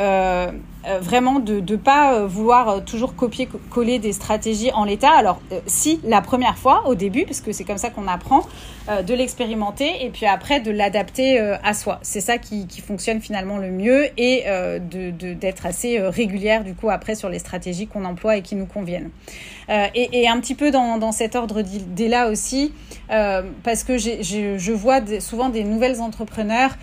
vraiment 1.03 1.39
de 1.39 1.61
ne 1.61 1.77
pas 1.77 2.25
vouloir 2.25 2.83
toujours 2.83 3.15
copier-coller 3.15 3.99
des 3.99 4.13
stratégies 4.13 4.71
en 4.73 4.85
l'état. 4.85 5.11
Alors, 5.11 5.39
si 5.67 6.01
la 6.03 6.23
première 6.23 6.57
fois, 6.57 6.85
au 6.87 6.95
début, 6.95 7.25
parce 7.25 7.43
que 7.43 7.53
c'est 7.53 7.65
comme 7.65 7.77
ça 7.77 7.91
qu'on 7.91 8.09
apprend, 8.09 8.43
de 9.07 9.13
l'expérimenter 9.13 10.07
et 10.07 10.09
puis 10.09 10.25
après 10.25 10.61
de 10.61 10.71
l'adapter 10.71 11.39
à 11.39 11.75
soi. 11.75 11.99
C'est 12.01 12.23
ça 12.23 12.39
qui, 12.39 12.67
qui, 12.67 12.81
fonctionne 12.81 13.21
finalement 13.21 13.59
le 13.59 13.71
mieux 13.71 14.07
et 14.17 14.45
de, 14.47 15.11
d'être 15.35 15.67
assez 15.67 16.01
régulière 16.01 16.65
du 16.65 16.73
coup 16.75 16.89
après 16.89 17.15
sur 17.15 17.29
les 17.29 17.39
stratégies 17.39 17.87
qu'on 17.87 18.07
emploie 18.07 18.39
et 18.39 18.43
qui 18.43 18.55
nous 18.55 18.67
conviennent. 18.67 19.11
Et, 19.69 20.23
et, 20.23 20.29
un 20.29 20.41
petit 20.41 20.55
peu 20.55 20.71
dans, 20.71 20.97
dans 20.97 21.13
cet 21.13 21.37
ordre 21.37 21.61
d'idées 21.89 22.09
là 22.09 22.29
aussi, 22.29 22.73
parce 23.09 23.85
que 23.85 23.99
je 23.99 24.73
vois 24.73 25.01
souvent 25.21 25.49
des 25.49 25.65
nouvelles 25.65 26.01
entrepreneurs 26.01 26.77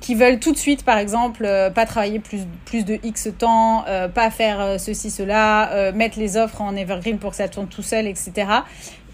qui 0.00 0.14
veulent 0.14 0.40
tout 0.40 0.52
de 0.52 0.58
suite, 0.58 0.84
par 0.84 0.98
exemple, 0.98 1.48
pas 1.74 1.86
travailler 1.86 2.18
plus, 2.18 2.40
plus 2.64 2.84
de 2.84 2.98
X 3.02 3.28
temps, 3.38 3.84
pas 4.14 4.30
faire 4.30 4.80
ceci, 4.80 5.10
cela, 5.10 5.92
mettre 5.92 6.18
les 6.18 6.36
offres 6.36 6.62
en 6.62 6.74
evergreen 6.76 7.18
pour 7.18 7.30
que 7.30 7.36
ça 7.36 7.48
tourne 7.48 7.68
tout 7.68 7.82
seul, 7.82 8.06
etc. 8.06 8.32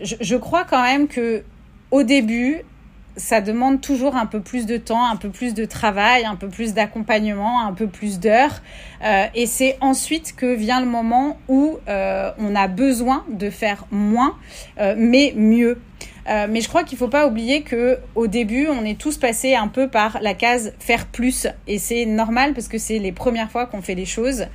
Je, 0.01 0.17
je 0.21 0.37
crois 0.37 0.65
quand 0.65 0.83
même 0.83 1.09
que 1.09 1.43
au 1.91 2.03
début, 2.03 2.63
ça 3.17 3.41
demande 3.41 3.81
toujours 3.81 4.17
un 4.17 4.27
peu 4.27 4.41
plus 4.41 4.67
de 4.67 4.77
temps, 4.77 5.07
un 5.07 5.17
peu 5.17 5.29
plus 5.29 5.55
de 5.55 5.65
travail, 5.65 6.25
un 6.25 6.37
peu 6.37 6.49
plus 6.49 6.75
d'accompagnement, 6.75 7.61
un 7.67 7.73
peu 7.73 7.87
plus 7.87 8.19
d'heures. 8.19 8.63
Euh, 9.05 9.27
et 9.35 9.47
c'est 9.47 9.77
ensuite 9.81 10.35
que 10.35 10.55
vient 10.55 10.81
le 10.81 10.87
moment 10.87 11.39
où 11.49 11.79
euh, 11.89 12.31
on 12.39 12.55
a 12.55 12.69
besoin 12.69 13.25
de 13.29 13.51
faire 13.51 13.85
moins, 13.91 14.37
euh, 14.79 14.95
mais 14.97 15.35
mieux. 15.37 15.79
Euh, 16.29 16.47
mais 16.49 16.61
je 16.61 16.69
crois 16.69 16.85
qu'il 16.85 16.97
ne 16.97 16.99
faut 16.99 17.09
pas 17.09 17.27
oublier 17.27 17.63
que 17.63 17.99
au 18.15 18.27
début, 18.27 18.69
on 18.69 18.85
est 18.85 18.99
tous 18.99 19.17
passés 19.17 19.55
un 19.55 19.69
peu 19.69 19.89
par 19.89 20.19
la 20.21 20.35
case 20.35 20.73
faire 20.79 21.07
plus, 21.07 21.47
et 21.67 21.79
c'est 21.79 22.07
normal 22.07 22.55
parce 22.55 22.69
que 22.69 22.79
c'est 22.79 22.99
les 22.99 23.13
premières 23.13 23.51
fois 23.51 23.67
qu'on 23.67 23.83
fait 23.83 23.95
les 23.95 24.05
choses. 24.05 24.47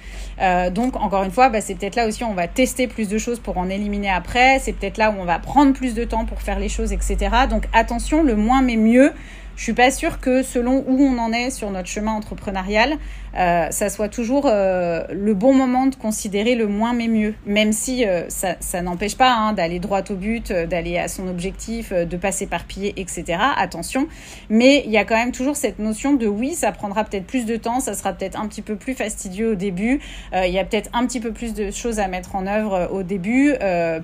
Euh, 0.41 0.70
donc 0.70 0.95
encore 0.95 1.24
une 1.24 1.32
fois, 1.32 1.49
bah, 1.49 1.61
c'est 1.61 1.76
peut-être 1.76 1.95
là 1.95 2.07
aussi 2.07 2.24
où 2.24 2.28
on 2.28 2.34
va 2.34 2.47
tester 2.47 2.88
plus 2.88 3.09
de 3.09 3.18
choses 3.18 3.39
pour 3.39 3.57
en 3.57 3.70
éliminer 3.70 4.09
après. 4.09 4.59
C'est 4.59 4.74
peut-être 4.74 4.97
là 4.97 5.11
où 5.11 5.15
on 5.20 5.26
va 5.26 5.39
prendre 5.39 5.74
plus 5.74 5.93
de 5.93 6.03
temps 6.03 6.26
pour 6.26 6.41
faire 6.41 6.59
les 6.59 6.70
choses, 6.70 6.93
etc. 6.93 7.18
Donc 7.49 7.65
attention, 7.74 8.24
le 8.24 8.36
moins 8.36 8.61
mais 8.61 8.78
mieux. 8.78 9.11
Je 9.57 9.63
suis 9.63 9.74
pas 9.74 9.89
sûre 9.89 10.20
que 10.20 10.43
selon 10.43 10.86
où 10.88 11.01
on 11.01 11.18
en 11.18 11.34
est 11.34 11.49
sur 11.49 11.72
notre 11.72 11.88
chemin 11.88 12.11
entrepreneurial, 12.13 12.97
euh, 13.38 13.68
ça 13.70 13.90
soit 13.90 14.10
toujours 14.10 14.46
euh, 14.48 15.04
le 15.12 15.34
bon 15.34 15.54
moment 15.54 15.86
de 15.86 15.96
considérer 15.96 16.56
le 16.56 16.68
moins 16.68 16.94
mais 16.94 17.08
mieux, 17.08 17.36
même 17.46 17.72
si 17.72 18.06
euh, 18.06 18.24
ça, 18.30 18.82
n'empêche 18.82 19.16
pas 19.16 19.32
hein, 19.32 19.54
d'aller 19.54 19.80
droit 19.80 20.02
au 20.10 20.16
but, 20.16 20.52
d'aller 20.52 20.98
à 20.98 21.08
son 21.08 21.28
objectif, 21.28 21.94
de 21.94 22.18
pas 22.18 22.32
s'éparpiller, 22.32 22.94
etc. 22.98 23.40
Attention, 23.58 24.08
mais 24.50 24.84
il 24.86 24.92
y 24.92 24.98
a 24.98 25.06
quand 25.06 25.16
même 25.16 25.32
toujours 25.32 25.56
cette 25.56 25.80
notion 25.80 26.14
de 26.14 26.28
oui, 26.28 26.54
ça 26.54 26.72
prendra 26.72 27.04
peut-être 27.04 27.26
plus 27.26 27.46
de 27.46 27.56
temps, 27.56 27.80
ça 27.80 27.94
sera 27.94 28.14
peut-être 28.14 28.40
un 28.40 28.48
petit 28.48 28.62
peu 28.62 28.76
plus 28.76 28.94
fastidieux 28.94 29.52
au 29.52 29.56
début, 29.56 30.00
il 30.34 30.52
y 30.52 30.60
a 30.60 30.64
peut-être 30.64 30.90
un 30.94 31.06
petit 31.06 31.20
peu 31.20 31.32
plus 31.32 31.54
de 31.54 31.72
choses 31.72 32.00
à 32.00 32.08
mettre 32.08 32.36
en 32.36 32.48
œuvre 32.48 32.90
au 32.92 33.04
début, 33.04 33.54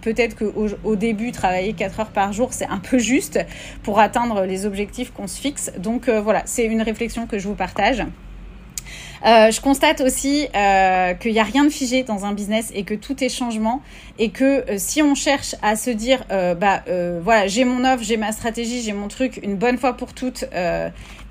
peut-être 0.02 0.36
qu'au 0.36 0.68
au 0.84 0.96
début, 0.96 1.32
travailler 1.32 1.74
4 1.74 2.00
heures 2.00 2.12
par 2.12 2.34
jour, 2.34 2.54
c'est 2.54 2.68
un 2.68 2.80
peu 2.80 2.98
juste 2.98 3.40
pour 3.84 4.00
atteindre 4.00 4.46
les 4.46 4.66
objectifs 4.66 5.12
qu'on 5.12 5.28
se 5.28 5.40
fixe. 5.40 5.72
Donc 5.78 6.10
voilà, 6.10 6.41
c'est 6.45 6.66
une 6.66 6.82
réflexion 6.82 7.28
que 7.28 7.40
je 7.40 7.48
vous 7.48 7.56
partage. 7.56 8.03
Euh, 9.26 9.52
je 9.52 9.62
constate 9.62 10.02
aussi 10.02 10.48
euh, 10.54 11.14
qu'il 11.14 11.32
n'y 11.32 11.40
a 11.40 11.44
rien 11.44 11.64
de 11.64 11.70
figé 11.70 12.04
dans 12.04 12.26
un 12.26 12.34
business 12.34 12.72
et 12.76 12.84
que 12.84 12.94
tout 12.94 13.24
est 13.24 13.30
changement 13.30 13.82
et 14.19 14.30
que 14.30 14.69
euh, 14.69 14.76
si 14.77 15.02
on 15.02 15.15
cherche 15.15 15.56
à 15.61 15.76
se 15.76 15.90
dire 15.90 16.23
euh, 16.31 16.53
bah 16.53 16.84
euh, 16.88 17.19
voilà 17.23 17.48
j'ai 17.48 17.65
mon 17.65 17.84
offre, 17.84 18.03
j'ai 18.03 18.18
ma 18.18 18.31
stratégie, 18.31 18.81
j'ai 18.81 18.94
mon 18.94 19.07
truc 19.07 19.40
une 19.41 19.56
bonne 19.56 19.77
fois 19.77 19.94
pour 19.94 20.14
toutes 20.14 20.45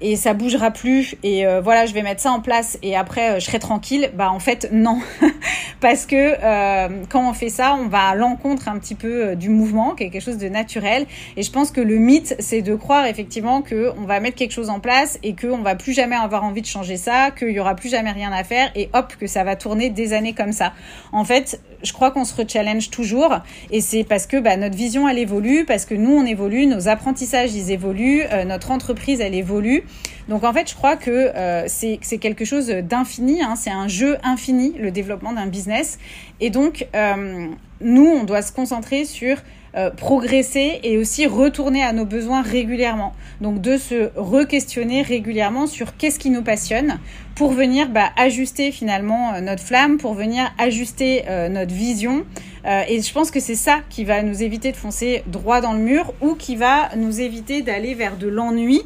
et 0.01 0.17
ça 0.17 0.35
bougera 0.35 0.73
plus 0.73 1.15
et 1.23 1.45
voilà 1.63 1.87
je 1.87 1.95
vais 1.95 2.03
mettre 2.03 2.21
ça 2.21 2.33
en 2.33 2.41
place 2.41 2.77
et 2.83 2.97
après 2.97 3.39
je 3.39 3.47
serai 3.47 3.61
tranquille, 3.61 4.11
bah 4.15 4.33
en 4.33 4.41
fait 4.41 4.69
non 4.73 4.99
parce 5.81 6.07
que 6.07 7.07
quand 7.07 7.31
on 7.31 7.33
fait 7.33 7.51
ça 7.51 7.77
on 7.79 7.87
va 7.87 8.09
à 8.09 8.15
l'encontre 8.17 8.69
un 8.69 8.79
petit 8.79 8.97
peu 8.97 9.37
du 9.37 9.49
mouvement 9.49 9.95
quelque 9.95 10.19
chose 10.19 10.39
de 10.39 10.49
naturel 10.49 11.07
et 11.37 11.45
je 11.45 11.53
pense 11.53 11.71
que 11.71 11.81
le 11.81 11.97
mythe 11.99 12.35
c'est 12.41 12.63
de 12.63 12.75
croire 12.75 13.07
effectivement 13.07 13.63
que 13.63 13.93
on 13.97 14.05
va 14.05 14.19
mettre 14.19 14.37
quelque 14.37 14.53
chose 14.53 14.71
en 14.71 14.81
place 14.81 15.21
et 15.23 15.37
qu'on 15.37 15.63
va 15.63 15.77
plus 15.77 15.93
jamais 15.93 16.17
avoir 16.17 16.43
envie 16.43 16.63
de 16.63 16.67
changer 16.67 16.97
ça, 16.97 17.31
qu'il 17.31 17.51
y 17.51 17.61
aura 17.61 17.77
plus 17.77 17.91
jamais 17.91 18.11
rien 18.11 18.33
à 18.33 18.43
faire 18.43 18.73
et 18.75 18.91
hop 18.95 19.15
que 19.21 19.29
ça 19.29 19.45
va 19.45 19.55
tourner 19.55 19.89
des 19.89 20.15
années 20.15 20.33
comme 20.35 20.53
ça. 20.53 20.73
En 21.13 21.25
fait 21.25 21.61
je 21.83 21.93
crois 21.93 22.11
qu'on 22.11 22.25
se 22.25 22.35
rechallenge 22.35 22.91
toujours. 22.91 23.39
Et 23.71 23.81
c'est 23.81 24.05
parce 24.05 24.27
que 24.27 24.39
bah, 24.39 24.57
notre 24.57 24.77
vision 24.77 25.09
elle 25.09 25.19
évolue, 25.19 25.65
parce 25.65 25.85
que 25.85 25.95
nous 25.95 26.13
on 26.13 26.25
évolue, 26.25 26.67
nos 26.67 26.89
apprentissages 26.89 27.55
ils 27.55 27.71
évoluent, 27.71 28.23
euh, 28.33 28.45
notre 28.45 28.71
entreprise 28.71 29.21
elle 29.21 29.35
évolue. 29.35 29.85
Donc 30.29 30.45
en 30.45 30.53
fait 30.53 30.69
je 30.69 30.75
crois 30.75 30.97
que 30.97 31.11
euh, 31.11 31.65
c'est 31.69 31.99
quelque 32.19 32.45
chose 32.45 32.69
d'infini, 32.69 33.43
hein, 33.43 33.55
c'est 33.57 33.71
un 33.71 33.89
jeu 33.89 34.17
infini 34.23 34.75
le 34.79 34.91
développement 34.91 35.33
d'un 35.33 35.47
business. 35.47 35.99
Et 36.41 36.51
donc 36.51 36.87
euh, 36.95 37.49
nous 37.83 38.07
on 38.07 38.25
doit 38.25 38.43
se 38.43 38.53
concentrer 38.53 39.05
sur 39.05 39.37
euh, 39.75 39.89
progresser 39.89 40.81
et 40.83 40.99
aussi 40.99 41.27
retourner 41.27 41.83
à 41.83 41.95
nos 41.95 42.05
besoins 42.05 42.43
régulièrement. 42.43 43.15
Donc 43.41 43.63
de 43.63 43.79
se 43.79 44.11
re-questionner 44.17 45.01
régulièrement 45.01 45.67
sur 45.67 45.97
qu'est-ce 45.97 46.19
qui 46.19 46.29
nous 46.29 46.43
passionne 46.43 46.99
pour 47.37 47.53
venir 47.53 47.89
bah, 47.89 48.11
ajuster 48.19 48.71
finalement 48.71 49.33
euh, 49.33 49.41
notre 49.41 49.63
flamme, 49.63 49.97
pour 49.97 50.13
venir 50.13 50.53
ajuster 50.59 51.25
euh, 51.27 51.49
notre 51.49 51.73
vision. 51.73 52.27
et 52.67 53.01
je 53.01 53.13
pense 53.15 53.31
que 53.31 53.41
c'est 53.41 53.55
ça 53.55 53.79
qui 53.89 54.05
va 54.05 54.23
nous 54.23 54.43
éviter 54.43 54.73
de 54.73 54.77
foncer 54.77 55.23
droit 55.27 55.63
dans 55.63 55.73
le 55.73 55.79
mur 55.79 56.13
ou 56.21 56.35
qui 56.35 56.55
va 56.55 56.95
nous 56.97 57.23
éviter 57.23 57.63
d'aller 57.63 57.95
vers 57.95 58.19
de 58.19 58.29
l'ennui. 58.29 58.83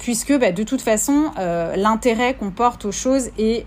puisque 0.00 0.36
bah, 0.36 0.50
de 0.50 0.64
toute 0.64 0.82
façon 0.82 1.30
l'intérêt 1.76 2.34
qu'on 2.34 2.50
porte 2.50 2.84
aux 2.86 2.92
choses 2.92 3.30
et, 3.38 3.64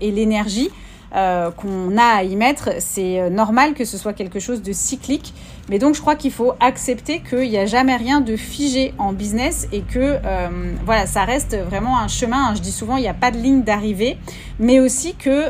et 0.00 0.10
l'énergie 0.10 0.70
euh, 1.14 1.50
qu'on 1.50 1.96
a 1.96 2.18
à 2.18 2.22
y 2.22 2.36
mettre, 2.36 2.70
c'est 2.80 3.20
euh, 3.20 3.30
normal 3.30 3.74
que 3.74 3.84
ce 3.84 3.96
soit 3.96 4.12
quelque 4.12 4.40
chose 4.40 4.62
de 4.62 4.72
cyclique. 4.72 5.32
Mais 5.68 5.78
donc 5.78 5.94
je 5.94 6.00
crois 6.00 6.16
qu'il 6.16 6.32
faut 6.32 6.52
accepter 6.60 7.20
qu'il 7.20 7.48
n'y 7.48 7.58
a 7.58 7.66
jamais 7.66 7.96
rien 7.96 8.20
de 8.20 8.36
figé 8.36 8.94
en 8.98 9.12
business 9.12 9.68
et 9.72 9.80
que 9.80 9.98
euh, 9.98 10.48
voilà, 10.84 11.06
ça 11.06 11.24
reste 11.24 11.56
vraiment 11.56 11.98
un 11.98 12.08
chemin. 12.08 12.48
Hein. 12.48 12.54
Je 12.54 12.60
dis 12.60 12.72
souvent, 12.72 12.96
il 12.96 13.02
n'y 13.02 13.08
a 13.08 13.14
pas 13.14 13.30
de 13.30 13.38
ligne 13.38 13.62
d'arrivée, 13.62 14.18
mais 14.58 14.80
aussi 14.80 15.14
que 15.14 15.44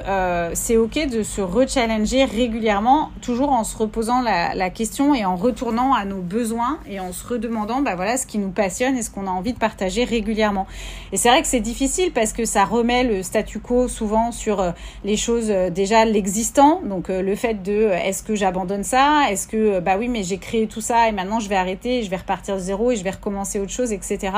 c'est 0.54 0.76
ok 0.76 1.08
de 1.08 1.22
se 1.22 1.40
rechallenger 1.40 2.24
régulièrement, 2.24 3.10
toujours 3.22 3.50
en 3.52 3.64
se 3.64 3.76
reposant 3.76 4.20
la, 4.20 4.70
question 4.70 5.14
et 5.14 5.24
en 5.24 5.34
retournant 5.34 5.94
à 5.94 6.04
nos 6.04 6.20
besoins 6.20 6.78
et 6.86 7.00
en 7.00 7.12
se 7.12 7.26
redemandant 7.26 7.80
bah 7.80 7.94
voilà 7.96 8.18
ce 8.18 8.26
qui 8.26 8.36
nous 8.36 8.50
passionne 8.50 8.96
et 8.98 9.02
ce 9.02 9.10
qu'on 9.10 9.26
a 9.26 9.30
envie 9.30 9.54
de 9.54 9.58
partager 9.58 10.04
régulièrement. 10.04 10.66
Et 11.12 11.16
c'est 11.16 11.30
vrai 11.30 11.40
que 11.40 11.48
c'est 11.48 11.60
difficile 11.60 12.12
parce 12.12 12.34
que 12.34 12.44
ça 12.44 12.64
remet 12.64 13.02
le 13.02 13.22
statu 13.22 13.60
quo 13.60 13.88
souvent 13.88 14.30
sur 14.30 14.62
les 15.04 15.16
choses 15.16 15.50
euh, 15.50 15.70
déjà 15.70 16.04
l'existant, 16.04 16.80
donc 16.84 17.10
euh, 17.10 17.22
le 17.22 17.34
fait 17.34 17.62
de 17.62 17.72
euh, 17.72 17.98
est-ce 17.98 18.22
que 18.22 18.34
j'abandonne 18.34 18.84
ça, 18.84 19.30
est-ce 19.30 19.46
que 19.46 19.80
bah 19.80 19.96
oui 19.98 20.07
mais 20.08 20.22
j'ai 20.22 20.38
créé 20.38 20.66
tout 20.66 20.80
ça 20.80 21.08
et 21.08 21.12
maintenant 21.12 21.40
je 21.40 21.48
vais 21.48 21.56
arrêter, 21.56 22.02
je 22.02 22.10
vais 22.10 22.16
repartir 22.16 22.54
de 22.56 22.60
zéro 22.60 22.90
et 22.90 22.96
je 22.96 23.04
vais 23.04 23.10
recommencer 23.10 23.60
autre 23.60 23.72
chose, 23.72 23.92
etc. 23.92 24.32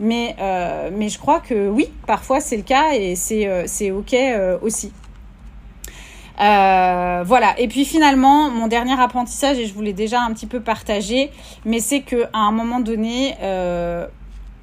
Mais 0.00 0.36
mais 0.92 1.08
je 1.08 1.18
crois 1.18 1.40
que 1.40 1.68
oui, 1.68 1.90
parfois 2.06 2.40
c'est 2.40 2.56
le 2.56 2.62
cas 2.62 2.94
et 2.94 3.14
c'est 3.14 3.66
c'est 3.66 3.90
ok 3.90 4.14
aussi. 4.62 4.92
voilà. 6.38 7.54
Et 7.58 7.68
puis 7.68 7.84
finalement, 7.84 8.50
mon 8.50 8.66
dernier 8.66 9.00
apprentissage, 9.00 9.58
et 9.58 9.66
je 9.66 9.74
vous 9.74 9.82
l'ai 9.82 9.92
déjà 9.92 10.20
un 10.20 10.32
petit 10.32 10.46
peu 10.46 10.60
partagé, 10.60 11.30
mais 11.64 11.80
c'est 11.80 12.00
que 12.00 12.24
à 12.32 12.38
un 12.38 12.52
moment 12.52 12.80
donné, 12.80 13.34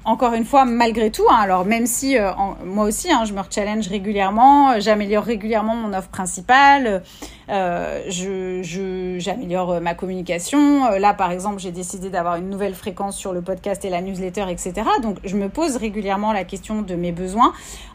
encore 0.04 0.34
une 0.34 0.44
fois, 0.44 0.64
malgré 0.64 1.10
tout, 1.10 1.24
hein, 1.30 1.38
alors 1.40 1.64
même 1.64 1.86
si 1.86 2.18
euh, 2.18 2.30
moi 2.64 2.84
aussi, 2.84 3.10
hein, 3.12 3.24
je 3.24 3.32
me 3.32 3.40
challenge 3.50 3.86
régulièrement, 3.88 4.80
j'améliore 4.80 5.24
régulièrement 5.24 5.76
mon 5.76 5.96
offre 5.96 6.08
principale, 6.08 7.02
euh, 7.48 8.02
je, 8.08 9.16
j'améliore 9.18 9.80
ma 9.80 9.94
communication. 9.94 10.86
Euh, 10.86 10.98
là, 10.98 11.14
par 11.14 11.30
exemple, 11.30 11.60
j'ai 11.60 11.70
décidé 11.70 12.10
d'avoir 12.10 12.36
une 12.36 12.48
nouvelle 12.48 12.74
fréquence 12.74 13.16
sur 13.16 13.32
le 13.32 13.42
podcast 13.42 13.84
et 13.84 13.90
la 13.90 14.00
newsletter, 14.00 14.46
etc. 14.48 14.72
Donc, 15.02 15.18
je 15.24 15.36
me 15.36 15.48
pose 15.48 15.76
régulièrement 15.76 16.32
la 16.32 16.44
question 16.44 16.82
de 16.82 16.94
mes 16.94 17.12
besoins. 17.12 17.52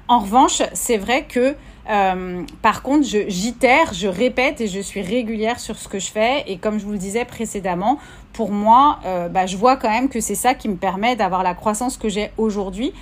En 0.07 0.19
revanche, 0.19 0.61
c'est 0.73 0.97
vrai 0.97 1.25
que 1.25 1.55
euh, 1.89 2.43
par 2.61 2.81
contre, 2.81 3.07
je, 3.07 3.29
j'itère, 3.29 3.93
je 3.93 4.07
répète 4.07 4.59
et 4.59 4.67
je 4.67 4.79
suis 4.79 5.01
régulière 5.01 5.59
sur 5.59 5.77
ce 5.77 5.88
que 5.88 5.99
je 5.99 6.11
fais. 6.11 6.43
Et 6.47 6.57
comme 6.57 6.79
je 6.79 6.85
vous 6.85 6.91
le 6.91 6.97
disais 6.97 7.25
précédemment, 7.25 7.99
pour 8.38 8.51
moi, 8.51 8.99
euh, 9.03 9.30
bah, 9.30 9.47
je 9.47 9.57
vois 9.57 9.77
quand 9.77 9.89
même 9.89 10.09
que 10.09 10.19
c'est 10.19 10.35
ça 10.35 10.53
qui 10.53 10.69
me 10.69 10.76
permet 10.76 11.15
d'avoir 11.15 11.41
la 11.41 11.55
croissance 11.55 11.97
que 11.97 12.07
j'ai 12.07 12.30
aujourd'hui. 12.38 12.93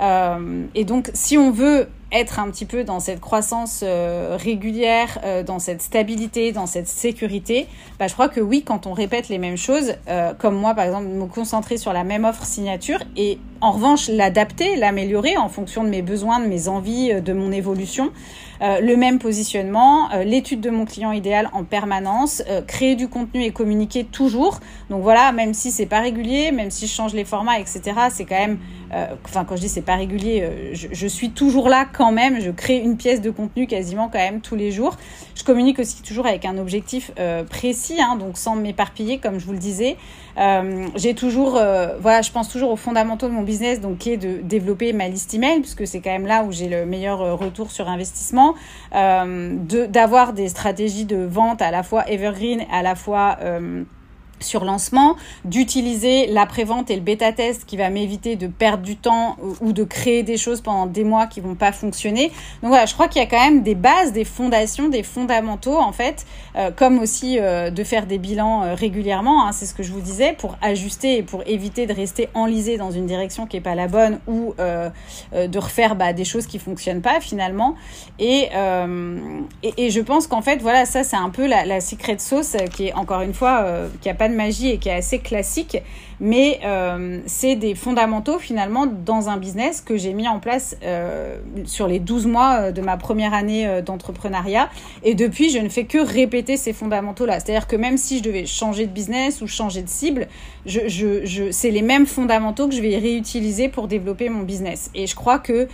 Euh, 0.00 0.64
et 0.74 0.84
donc, 0.84 1.12
si 1.14 1.38
on 1.38 1.52
veut 1.52 1.88
être 2.10 2.40
un 2.40 2.50
petit 2.50 2.64
peu 2.66 2.82
dans 2.82 2.98
cette 2.98 3.20
croissance 3.20 3.84
euh, 3.84 4.36
régulière, 4.36 5.20
dans 5.46 5.60
cette 5.60 5.80
stabilité, 5.80 6.50
dans 6.50 6.66
cette 6.66 6.88
sécurité, 6.88 7.68
bah, 8.00 8.08
je 8.08 8.14
crois 8.14 8.28
que 8.28 8.40
oui, 8.40 8.64
quand 8.66 8.88
on 8.88 8.92
répète 8.92 9.28
les 9.28 9.38
mêmes 9.38 9.56
choses, 9.56 9.94
comme 10.40 10.56
moi 10.56 10.74
par 10.74 10.86
exemple, 10.86 11.06
me 11.06 11.26
concentrer 11.26 11.76
sur 11.76 11.92
la 11.92 12.02
même 12.02 12.24
offre 12.24 12.44
signature 12.44 12.98
et 13.16 13.38
en 13.60 13.70
revanche 13.70 14.08
l'adapter, 14.08 14.74
l'améliorer 14.74 15.36
en 15.36 15.48
fonction 15.48 15.84
de 15.84 15.88
mes 15.88 16.02
besoins, 16.02 16.40
de 16.40 16.46
mes 16.46 16.66
envies, 16.66 17.22
de 17.22 17.32
mon 17.32 17.52
évolution, 17.52 18.10
le 18.60 18.94
même 18.94 19.18
positionnement, 19.18 20.08
l'étude 20.24 20.60
de 20.60 20.70
mon 20.70 20.84
client 20.84 21.12
idéal 21.12 21.48
en 21.52 21.64
permanence, 21.64 22.42
créer 22.66 22.94
du 22.94 23.08
contenu 23.08 23.42
et 23.42 23.52
communiquer 23.52 24.04
toujours. 24.04 24.60
Donc 24.90 25.02
voilà, 25.02 25.32
même 25.32 25.54
si 25.54 25.70
c'est 25.70 25.86
pas 25.86 26.00
régulier, 26.00 26.52
même 26.52 26.70
si 26.70 26.86
je 26.86 26.92
change 26.92 27.14
les 27.14 27.24
formats, 27.24 27.58
etc., 27.58 27.80
c'est 28.10 28.24
quand 28.24 28.38
même, 28.38 28.58
enfin 29.24 29.44
quand 29.44 29.56
je 29.56 29.62
dis 29.62 29.68
c'est 29.68 29.80
pas 29.80 29.96
régulier, 29.96 30.72
je, 30.72 31.06
suis 31.06 31.30
toujours 31.30 31.68
là 31.68 31.86
quand 31.90 32.12
même, 32.12 32.40
je 32.40 32.50
crée 32.50 32.76
une 32.76 32.96
pièce 32.96 33.20
de 33.20 33.30
contenu 33.30 33.66
quasiment 33.66 34.08
quand 34.08 34.18
même 34.18 34.40
tous 34.40 34.56
les 34.56 34.70
jours. 34.70 34.96
Je 35.40 35.44
communique 35.44 35.78
aussi 35.78 36.02
toujours 36.02 36.26
avec 36.26 36.44
un 36.44 36.58
objectif 36.58 37.12
euh, 37.18 37.44
précis, 37.44 37.96
hein, 37.98 38.16
donc 38.16 38.36
sans 38.36 38.56
m'éparpiller, 38.56 39.16
comme 39.16 39.38
je 39.38 39.46
vous 39.46 39.52
le 39.52 39.58
disais. 39.58 39.96
Euh, 40.38 40.86
j'ai 40.96 41.14
toujours, 41.14 41.56
euh, 41.56 41.96
voilà, 41.98 42.20
je 42.20 42.30
pense 42.30 42.50
toujours 42.50 42.70
aux 42.70 42.76
fondamentaux 42.76 43.26
de 43.26 43.32
mon 43.32 43.40
business, 43.40 43.80
donc 43.80 43.98
qui 43.98 44.10
est 44.10 44.16
de 44.18 44.42
développer 44.42 44.92
ma 44.92 45.08
liste 45.08 45.32
email, 45.32 45.60
puisque 45.60 45.86
c'est 45.86 46.00
quand 46.00 46.10
même 46.10 46.26
là 46.26 46.44
où 46.44 46.52
j'ai 46.52 46.68
le 46.68 46.84
meilleur 46.84 47.38
retour 47.38 47.70
sur 47.70 47.88
investissement, 47.88 48.49
d'avoir 48.92 50.32
des 50.32 50.48
stratégies 50.48 51.04
de 51.04 51.24
vente 51.24 51.62
à 51.62 51.70
la 51.70 51.82
fois 51.82 52.08
evergreen, 52.08 52.64
à 52.70 52.82
la 52.82 52.94
fois 52.94 53.38
sur 54.40 54.64
lancement, 54.64 55.16
d'utiliser 55.44 56.26
l'après-vente 56.26 56.90
et 56.90 56.96
le 56.96 57.02
bêta-test 57.02 57.64
qui 57.66 57.76
va 57.76 57.90
m'éviter 57.90 58.36
de 58.36 58.46
perdre 58.46 58.82
du 58.82 58.96
temps 58.96 59.36
ou 59.60 59.72
de 59.72 59.84
créer 59.84 60.22
des 60.22 60.36
choses 60.36 60.60
pendant 60.60 60.86
des 60.86 61.04
mois 61.04 61.26
qui 61.26 61.40
vont 61.40 61.54
pas 61.54 61.72
fonctionner. 61.72 62.28
Donc 62.62 62.70
voilà, 62.70 62.86
je 62.86 62.94
crois 62.94 63.08
qu'il 63.08 63.20
y 63.20 63.24
a 63.24 63.28
quand 63.28 63.42
même 63.42 63.62
des 63.62 63.74
bases, 63.74 64.12
des 64.12 64.24
fondations, 64.24 64.88
des 64.88 65.02
fondamentaux 65.02 65.78
en 65.78 65.92
fait, 65.92 66.26
euh, 66.56 66.70
comme 66.74 66.98
aussi 66.98 67.38
euh, 67.38 67.70
de 67.70 67.84
faire 67.84 68.06
des 68.06 68.18
bilans 68.18 68.64
euh, 68.64 68.74
régulièrement, 68.74 69.46
hein, 69.46 69.52
c'est 69.52 69.66
ce 69.66 69.74
que 69.74 69.82
je 69.82 69.92
vous 69.92 70.00
disais, 70.00 70.32
pour 70.32 70.56
ajuster 70.62 71.18
et 71.18 71.22
pour 71.22 71.42
éviter 71.46 71.86
de 71.86 71.92
rester 71.92 72.28
enlisé 72.34 72.76
dans 72.76 72.90
une 72.90 73.06
direction 73.06 73.46
qui 73.46 73.56
est 73.56 73.60
pas 73.60 73.74
la 73.74 73.88
bonne 73.88 74.18
ou 74.26 74.54
de 74.56 75.58
refaire 75.58 75.96
bah, 75.96 76.12
des 76.12 76.24
choses 76.24 76.46
qui 76.46 76.58
fonctionnent 76.58 77.02
pas 77.02 77.20
finalement. 77.20 77.74
Et, 78.18 78.48
et, 79.62 79.74
et, 79.76 79.90
je 79.90 80.00
pense 80.00 80.26
qu'en 80.26 80.42
fait, 80.42 80.60
voilà, 80.60 80.86
ça 80.86 81.04
c'est 81.04 81.16
un 81.16 81.30
peu 81.30 81.46
la, 81.46 81.64
la 81.64 81.80
secret 81.80 82.18
sauce 82.18 82.56
qui 82.72 82.88
est 82.88 82.92
encore 82.94 83.20
une 83.22 83.34
fois, 83.34 83.64
qui 84.00 84.08
a 84.08 84.14
pas 84.14 84.28
magie 84.34 84.70
et 84.70 84.78
qui 84.78 84.88
est 84.88 84.94
assez 84.94 85.18
classique, 85.18 85.78
mais 86.20 86.60
euh, 86.64 87.20
c'est 87.26 87.56
des 87.56 87.74
fondamentaux 87.74 88.38
finalement 88.38 88.86
dans 88.86 89.30
un 89.30 89.38
business 89.38 89.80
que 89.80 89.96
j'ai 89.96 90.12
mis 90.12 90.28
en 90.28 90.38
place 90.38 90.76
euh, 90.82 91.38
sur 91.64 91.88
les 91.88 91.98
12 91.98 92.26
mois 92.26 92.54
euh, 92.54 92.72
de 92.72 92.82
ma 92.82 92.98
première 92.98 93.32
année 93.32 93.80
d'entrepreneuriat. 93.84 94.68
Et 95.02 95.14
depuis, 95.14 95.50
je 95.50 95.58
ne 95.58 95.68
fais 95.68 95.84
que 95.84 95.98
répéter 95.98 96.56
ces 96.58 96.74
fondamentaux-là. 96.74 97.40
C'est-à-dire 97.40 97.66
que 97.66 97.76
même 97.76 97.96
si 97.96 98.18
je 98.18 98.22
devais 98.22 98.44
changer 98.44 98.86
de 98.86 98.92
business 98.92 99.40
ou 99.40 99.46
changer 99.46 99.82
de 99.82 99.88
cible, 99.88 100.28
c'est 100.66 101.70
les 101.70 101.82
mêmes 101.82 102.06
fondamentaux 102.06 102.68
que 102.68 102.74
je 102.74 102.82
vais 102.82 102.98
réutiliser 102.98 103.68
pour 103.68 103.88
développer 103.88 104.28
mon 104.28 104.42
business. 104.42 104.90
Et 104.94 105.06
je 105.06 105.14
crois 105.14 105.38
que 105.38 105.68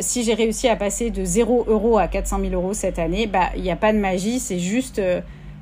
si 0.00 0.24
j'ai 0.24 0.34
réussi 0.34 0.68
à 0.68 0.76
passer 0.76 1.10
de 1.10 1.24
0 1.24 1.64
euros 1.68 1.98
à 1.98 2.06
400 2.06 2.40
000 2.40 2.52
euros 2.52 2.74
cette 2.74 2.98
année, 2.98 3.26
bah, 3.26 3.50
il 3.56 3.62
n'y 3.62 3.70
a 3.70 3.76
pas 3.76 3.92
de 3.92 3.98
magie, 3.98 4.38
c'est 4.38 4.58
juste 4.58 5.00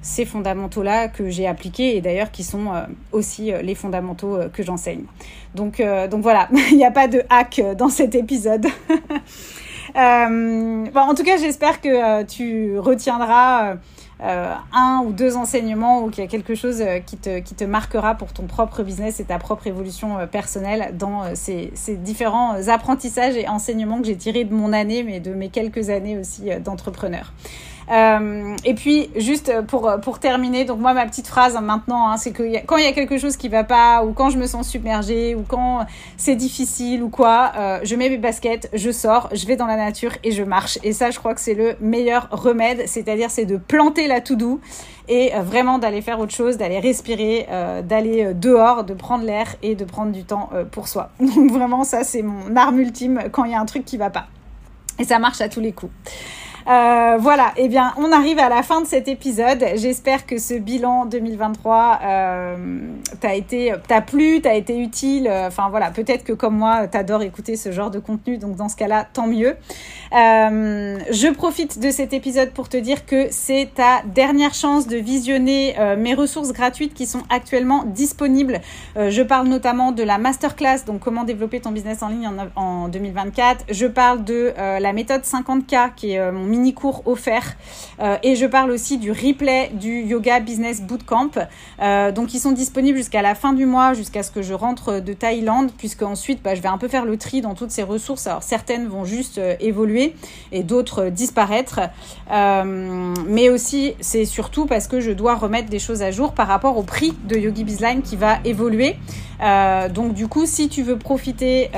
ces 0.03 0.25
fondamentaux-là 0.25 1.09
que 1.09 1.29
j'ai 1.29 1.47
appliqués 1.47 1.97
et 1.97 2.01
d'ailleurs 2.01 2.31
qui 2.31 2.45
sont 2.45 2.73
euh, 2.73 2.83
aussi 3.13 3.53
euh, 3.53 3.63
les 3.63 3.75
fondamentaux 3.75 4.37
euh, 4.37 4.49
que 4.49 4.63
j'enseigne. 4.63 5.05
Donc, 5.55 5.83
donc 6.11 6.23
voilà, 6.23 6.49
il 6.71 6.77
n'y 6.77 6.85
a 6.85 6.91
pas 6.91 7.09
de 7.09 7.23
hack 7.31 7.61
dans 7.77 7.89
cet 7.89 8.15
épisode. 8.15 8.67
en 9.95 11.15
tout 11.17 11.25
cas, 11.25 11.37
j'espère 11.39 11.81
que 11.81 12.23
tu 12.25 12.79
retiendras 12.79 13.77
un 14.21 15.03
ou 15.05 15.13
deux 15.13 15.37
enseignements 15.37 16.05
ou 16.05 16.11
qu'il 16.11 16.23
y 16.23 16.27
a 16.27 16.31
quelque 16.31 16.55
chose 16.55 16.85
qui, 17.07 17.17
te, 17.17 17.39
qui 17.39 17.55
te 17.55 17.65
marquera 17.65 18.15
pour 18.15 18.33
ton 18.33 18.45
propre 18.45 18.83
business 18.83 19.21
et 19.21 19.25
ta 19.25 19.39
propre 19.39 19.67
évolution 19.67 20.19
personnelle 20.31 20.95
dans 20.97 21.35
ces, 21.35 21.73
ces 21.75 21.97
différents 21.97 22.69
apprentissages 22.69 23.37
et 23.37 23.49
enseignements 23.49 24.01
que 24.01 24.07
j'ai 24.07 24.17
tirés 24.17 24.45
de 24.45 24.55
mon 24.55 24.73
année, 24.73 25.03
mais 25.03 25.19
de 25.19 25.33
mes 25.33 25.49
quelques 25.49 25.89
années 25.89 26.19
aussi 26.19 26.51
d'entrepreneur. 26.63 27.33
Euh, 27.91 28.55
et 28.65 28.75
puis, 28.75 29.11
juste 29.17 29.53
pour, 29.67 29.91
pour 30.03 30.19
terminer, 30.19 30.65
donc 30.65 30.79
moi, 30.79 30.93
ma 30.93 31.07
petite 31.07 31.27
phrase 31.27 31.59
maintenant, 31.61 32.11
hein, 32.11 32.17
c'est 32.17 32.33
que 32.33 32.43
quand 32.67 32.77
il 32.77 32.85
y 32.85 32.89
a 32.89 32.93
quelque 32.93 33.19
chose 33.19 33.37
qui 33.37 33.49
va 33.49 33.65
pas, 33.65 34.05
ou 34.05 34.13
quand 34.13 34.31
je 34.31 34.39
me 34.39 34.47
sens 34.47 34.69
submergée, 34.69 35.35
ou 35.35 35.45
quand 35.47 35.87
c'est 36.17 36.37
difficile, 36.37 37.03
ou 37.03 37.09
quoi, 37.09 37.53
euh, 37.57 37.81
je 37.83 37.95
mets 37.97 38.11
mes 38.11 38.19
baskets, 38.19 38.69
je 38.75 38.91
sors, 38.91 39.29
je 39.33 39.47
vais 39.47 39.57
dans 39.57 39.67
la 39.67 39.77
nature 39.77 40.13
et 40.23 40.33
je 40.33 40.43
marche. 40.43 40.79
Et 40.83 40.93
ça, 40.93 41.11
je 41.11 41.19
crois 41.19 41.35
que 41.35 41.41
c'est 41.41 41.55
le 41.55 41.77
meilleur 41.81 42.29
remède, 42.31 42.85
c'est-à-dire 42.87 43.31
c'est 43.31 43.47
de 43.47 43.57
planter 43.57 44.07
la 44.07 44.21
tout 44.21 44.37
doux 44.37 44.61
et 45.09 45.35
euh, 45.35 45.41
vraiment 45.41 45.79
d'aller 45.79 46.03
faire 46.03 46.21
autre 46.21 46.35
chose, 46.35 46.59
d'aller 46.59 46.81
respirer, 46.81 47.47
d'aller 47.85 48.35
dehors, 48.35 48.85
de 48.85 48.93
prendre 48.95 49.25
l'air 49.25 49.55
et 49.63 49.75
de 49.75 49.85
prendre 49.85 50.13
du 50.13 50.25
temps 50.25 50.51
pour 50.73 50.89
soi. 50.89 51.11
Donc 51.21 51.51
vraiment, 51.51 51.85
ça, 51.85 52.05
c'est 52.05 52.23
mon 52.23 52.55
arme 52.57 52.81
ultime 52.81 53.25
quand 53.33 53.45
il 53.45 53.53
y 53.53 53.55
a 53.55 53.61
un 53.61 53.67
truc 53.67 53.85
qui 53.85 53.97
va 53.97 54.11
pas. 54.11 54.27
Et 54.99 55.05
ça 55.05 55.19
marche 55.19 55.41
à 55.41 55.49
tous 55.49 55.61
les 55.61 55.73
coups. 55.73 55.93
Euh, 56.69 57.17
voilà, 57.19 57.53
eh 57.57 57.69
bien, 57.69 57.95
on 57.97 58.13
arrive 58.13 58.39
à 58.39 58.51
la 58.51 58.63
fin 58.63 58.83
de 58.83 58.87
cet 58.87 59.09
épisode. 59.09 59.65
J'espère 59.77 60.27
que 60.27 60.39
ce 60.39 60.53
bilan 60.53 61.07
2023 61.07 62.01
euh, 62.03 62.57
t'a 63.21 64.01
plu, 64.03 64.43
t'a 64.43 64.55
été 64.55 64.79
utile. 64.79 65.31
Enfin 65.47 65.69
voilà, 65.71 65.91
peut-être 65.91 66.25
que 66.25 66.35
comme 66.35 66.59
moi, 66.59 66.87
t'adores 66.87 67.23
écouter 67.23 67.57
ce 67.57 67.73
genre 67.73 67.91
de 67.91 67.99
contenu, 67.99 68.37
donc 68.37 68.57
dans 68.57 68.69
ce 68.69 68.77
cas-là, 68.77 69.07
tant 69.11 69.27
mieux. 69.27 69.57
Euh, 70.13 70.99
je 71.11 71.33
profite 71.33 71.79
de 71.79 71.91
cet 71.91 72.13
épisode 72.13 72.51
pour 72.51 72.69
te 72.69 72.77
dire 72.77 73.05
que 73.05 73.29
c'est 73.31 73.71
ta 73.75 74.03
dernière 74.07 74.55
chance 74.55 74.87
de 74.87 74.97
visionner 74.97 75.75
euh, 75.79 75.97
mes 75.97 76.15
ressources 76.15 76.53
gratuites 76.53 76.95
qui 76.95 77.07
sont 77.07 77.23
actuellement 77.31 77.85
disponibles. 77.85 78.61
Euh, 78.97 79.11
je 79.11 79.23
parle 79.23 79.49
notamment 79.49 79.93
de 79.93 80.03
la 80.03 80.19
masterclass, 80.19 80.85
donc 80.87 81.01
comment 81.01 81.25
développer 81.25 81.61
ton 81.61 81.73
business 81.73 82.03
en 82.03 82.09
ligne 82.09 82.29
en, 82.29 82.61
en 82.61 82.89
2024. 82.89 83.67
Je 83.71 83.87
parle 83.87 84.25
de 84.25 84.53
la 84.59 84.93
méthode 84.93 85.23
50K 85.23 85.95
qui 85.95 86.13
est 86.13 86.33
mon 86.33 86.47
mini-cours 86.59 87.03
offert. 87.07 87.57
Euh, 88.01 88.17
et 88.23 88.37
je 88.37 88.47
parle 88.47 88.71
aussi 88.71 88.99
du 88.99 89.11
replay 89.11 89.71
du 89.73 90.03
Yoga 90.03 90.41
Business 90.41 90.83
Bootcamp. 90.83 91.31
Euh, 91.81 92.13
donc, 92.13 92.35
ils 92.35 92.39
sont 92.39 92.53
disponibles 92.53 92.99
jusqu'à 92.99 93.23
la 93.23 93.35
fin 93.35 93.53
du 93.53 93.67
mois, 93.67 93.95
jusqu'à 93.95 94.23
ce 94.23 94.31
que 94.31 94.43
je 94.43 94.55
rentre 94.55 95.01
de 95.01 95.13
Thaïlande, 95.13 95.71
puisque 95.77 96.03
ensuite, 96.03 96.43
bah, 96.43 96.55
je 96.55 96.61
vais 96.61 96.69
un 96.69 96.79
peu 96.79 96.89
faire 96.89 97.05
le 97.05 97.17
tri 97.17 97.41
dans 97.41 97.55
toutes 97.55 97.71
ces 97.71 97.83
ressources. 97.83 98.27
Alors, 98.27 98.43
certaines 98.43 98.87
vont 98.89 99.05
juste 99.05 99.39
euh, 99.39 99.55
évoluer 99.61 100.15
et 100.53 100.63
d'autres 100.63 101.09
disparaître. 101.09 101.81
mais 102.31 103.49
aussi, 103.49 103.95
c'est 104.01 104.25
surtout 104.25 104.67
parce 104.67 104.87
que 104.89 105.01
je 105.01 105.13
dois 105.13 105.35
remettre 105.35 105.69
des 105.69 105.79
choses 105.79 106.03
à 106.03 106.11
jour 106.11 106.33
par 106.33 106.49
rapport 106.49 106.77
au 106.77 106.83
prix 106.83 107.15
de 107.25 107.37
Yogi 107.37 107.65
Bizline 107.65 108.03
qui 108.03 108.17
va 108.17 108.39
évoluer. 108.45 108.97
Donc, 109.41 110.15
du 110.15 110.29
coup, 110.29 110.47
si 110.47 110.69
tu 110.69 110.83
veux 110.83 110.99
profiter 110.99 111.71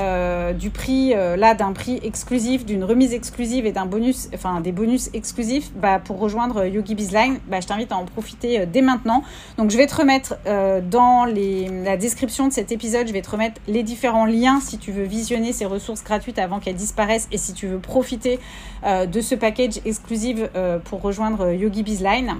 du 0.59 0.69
prix, 0.69 1.13
là, 1.13 1.53
d'un 1.53 1.73
prix 1.73 1.99
exclusif, 2.03 2.65
d'une 2.65 2.83
remise 2.83 3.13
exclusive 3.13 3.65
et 3.65 3.71
d'un 3.71 3.85
bonus, 3.85 4.29
enfin, 4.33 4.61
des 4.61 4.71
bonus 4.71 5.09
exclusifs 5.13 5.71
bah, 5.75 5.99
pour 6.03 6.19
rejoindre 6.19 6.65
Yogi 6.65 6.95
Bizline, 6.95 7.39
bah, 7.47 7.59
je 7.61 7.67
t'invite 7.67 7.91
à 7.91 7.97
en 7.97 8.05
profiter 8.05 8.61
euh, 8.61 8.65
dès 8.65 8.81
maintenant. 8.81 9.23
Donc 9.57 9.71
je 9.71 9.77
vais 9.77 9.87
te 9.87 9.95
remettre 9.95 10.35
euh, 10.45 10.81
dans 10.81 11.25
la 11.25 11.97
description 11.97 12.47
de 12.47 12.53
cet 12.53 12.71
épisode, 12.71 13.07
je 13.07 13.13
vais 13.13 13.21
te 13.21 13.29
remettre 13.29 13.61
les 13.67 13.83
différents 13.83 14.25
liens 14.25 14.59
si 14.59 14.77
tu 14.77 14.91
veux 14.91 15.03
visionner 15.03 15.53
ces 15.53 15.65
ressources 15.65 16.03
gratuites 16.03 16.39
avant 16.39 16.59
qu'elles 16.59 16.75
disparaissent 16.75 17.27
et 17.31 17.37
si 17.37 17.53
tu 17.53 17.67
veux 17.67 17.79
profiter 17.79 18.39
euh, 18.85 19.05
de 19.05 19.21
ce 19.21 19.35
package 19.35 19.79
exclusif 19.85 20.39
pour 20.85 21.01
rejoindre 21.01 21.51
Yogi 21.51 21.83
Bizline. 21.83 22.37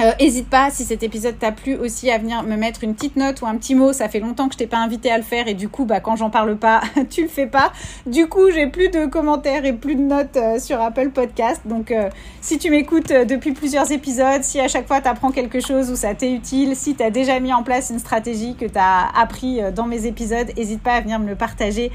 Euh, 0.00 0.12
hésite 0.20 0.48
pas, 0.48 0.70
si 0.70 0.84
cet 0.84 1.02
épisode 1.02 1.40
t'a 1.40 1.50
plu 1.50 1.74
aussi, 1.74 2.08
à 2.08 2.18
venir 2.18 2.44
me 2.44 2.54
mettre 2.54 2.84
une 2.84 2.94
petite 2.94 3.16
note 3.16 3.42
ou 3.42 3.46
un 3.46 3.56
petit 3.56 3.74
mot. 3.74 3.92
Ça 3.92 4.08
fait 4.08 4.20
longtemps 4.20 4.46
que 4.46 4.54
je 4.54 4.58
t'ai 4.58 4.68
pas 4.68 4.78
invité 4.78 5.10
à 5.10 5.16
le 5.16 5.24
faire 5.24 5.48
et 5.48 5.54
du 5.54 5.68
coup, 5.68 5.86
bah, 5.86 5.98
quand 5.98 6.14
j'en 6.14 6.30
parle 6.30 6.56
pas, 6.56 6.82
tu 7.10 7.22
le 7.22 7.28
fais 7.28 7.48
pas. 7.48 7.72
Du 8.06 8.28
coup, 8.28 8.48
j'ai 8.52 8.68
plus 8.68 8.90
de 8.90 9.06
commentaires 9.06 9.64
et 9.64 9.72
plus 9.72 9.96
de 9.96 10.02
notes 10.02 10.36
euh, 10.36 10.60
sur 10.60 10.80
Apple 10.80 11.10
Podcast. 11.10 11.62
Donc, 11.64 11.90
euh, 11.90 12.10
si 12.40 12.58
tu 12.58 12.70
m'écoutes 12.70 13.08
depuis 13.08 13.50
plusieurs 13.52 13.90
épisodes, 13.90 14.44
si 14.44 14.60
à 14.60 14.68
chaque 14.68 14.86
fois 14.86 15.00
tu 15.00 15.08
apprends 15.08 15.32
quelque 15.32 15.58
chose 15.58 15.90
ou 15.90 15.96
ça 15.96 16.14
t'est 16.14 16.32
utile, 16.32 16.76
si 16.76 16.94
tu 16.94 17.02
as 17.02 17.10
déjà 17.10 17.40
mis 17.40 17.52
en 17.52 17.64
place 17.64 17.90
une 17.90 17.98
stratégie 17.98 18.54
que 18.54 18.66
tu 18.66 18.78
as 18.78 19.08
appris 19.20 19.60
dans 19.74 19.86
mes 19.86 20.06
épisodes, 20.06 20.46
n'hésite 20.56 20.80
pas 20.80 20.92
à 20.92 21.00
venir 21.00 21.18
me 21.18 21.28
le 21.28 21.34
partager 21.34 21.90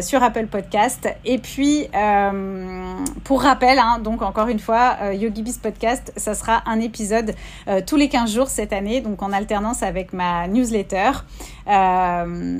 sur 0.00 0.22
Apple 0.22 0.46
Podcast. 0.46 1.08
Et 1.24 1.38
puis, 1.38 1.88
pour 3.24 3.42
rappel, 3.42 3.78
hein, 3.78 3.98
donc 4.02 4.22
encore 4.22 4.48
une 4.48 4.58
fois, 4.58 4.98
YogiBiz 5.12 5.58
Podcast, 5.58 6.12
ça 6.16 6.34
sera 6.34 6.62
un 6.66 6.80
épisode 6.80 7.34
euh, 7.68 7.80
tous 7.86 7.96
les 7.96 8.08
15 8.08 8.32
jours 8.32 8.48
cette 8.48 8.72
année, 8.72 9.00
donc 9.00 9.22
en 9.22 9.32
alternance 9.32 9.82
avec 9.82 10.12
ma 10.12 10.48
newsletter. 10.48 11.10
Euh, 11.68 12.58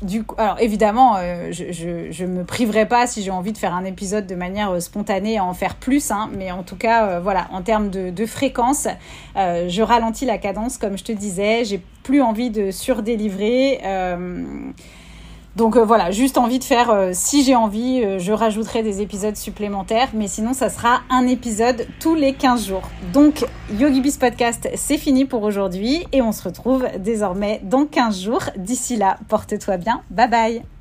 du 0.00 0.22
coup, 0.22 0.36
alors 0.38 0.60
évidemment, 0.60 1.16
euh, 1.16 1.50
je, 1.50 2.24
ne 2.24 2.28
me 2.28 2.44
priverai 2.44 2.86
pas 2.86 3.08
si 3.08 3.22
j'ai 3.22 3.32
envie 3.32 3.52
de 3.52 3.58
faire 3.58 3.74
un 3.74 3.84
épisode 3.84 4.26
de 4.26 4.34
manière 4.36 4.80
spontanée 4.80 5.38
à 5.38 5.44
en 5.44 5.54
faire 5.54 5.74
plus, 5.74 6.12
hein, 6.12 6.30
mais 6.36 6.52
en 6.52 6.62
tout 6.62 6.76
cas, 6.76 7.18
voilà, 7.18 7.48
en 7.52 7.62
termes 7.62 7.90
de, 7.90 8.10
de 8.10 8.26
fréquence, 8.26 8.86
je 9.34 9.82
ralentis 9.82 10.24
la 10.24 10.38
cadence, 10.38 10.78
comme 10.78 10.96
je 10.96 11.04
te 11.04 11.12
disais, 11.12 11.64
j'ai 11.64 11.82
plus 12.04 12.22
envie 12.22 12.50
de 12.50 12.70
surdélivrer. 12.70 13.80
Donc 15.58 15.76
euh, 15.76 15.84
voilà, 15.84 16.12
juste 16.12 16.38
envie 16.38 16.60
de 16.60 16.64
faire, 16.64 16.90
euh, 16.90 17.10
si 17.12 17.42
j'ai 17.42 17.56
envie, 17.56 18.00
euh, 18.04 18.20
je 18.20 18.30
rajouterai 18.32 18.84
des 18.84 19.02
épisodes 19.02 19.36
supplémentaires, 19.36 20.08
mais 20.14 20.28
sinon 20.28 20.52
ça 20.52 20.70
sera 20.70 21.00
un 21.10 21.26
épisode 21.26 21.88
tous 21.98 22.14
les 22.14 22.32
15 22.32 22.68
jours. 22.68 22.88
Donc 23.12 23.44
YogiBiz 23.72 24.18
Podcast, 24.18 24.68
c'est 24.76 24.98
fini 24.98 25.24
pour 25.24 25.42
aujourd'hui 25.42 26.06
et 26.12 26.22
on 26.22 26.30
se 26.30 26.44
retrouve 26.44 26.86
désormais 27.00 27.60
dans 27.64 27.86
15 27.86 28.20
jours. 28.20 28.42
D'ici 28.56 28.94
là, 28.94 29.18
porte-toi 29.28 29.78
bien, 29.78 30.02
bye 30.10 30.30
bye 30.30 30.77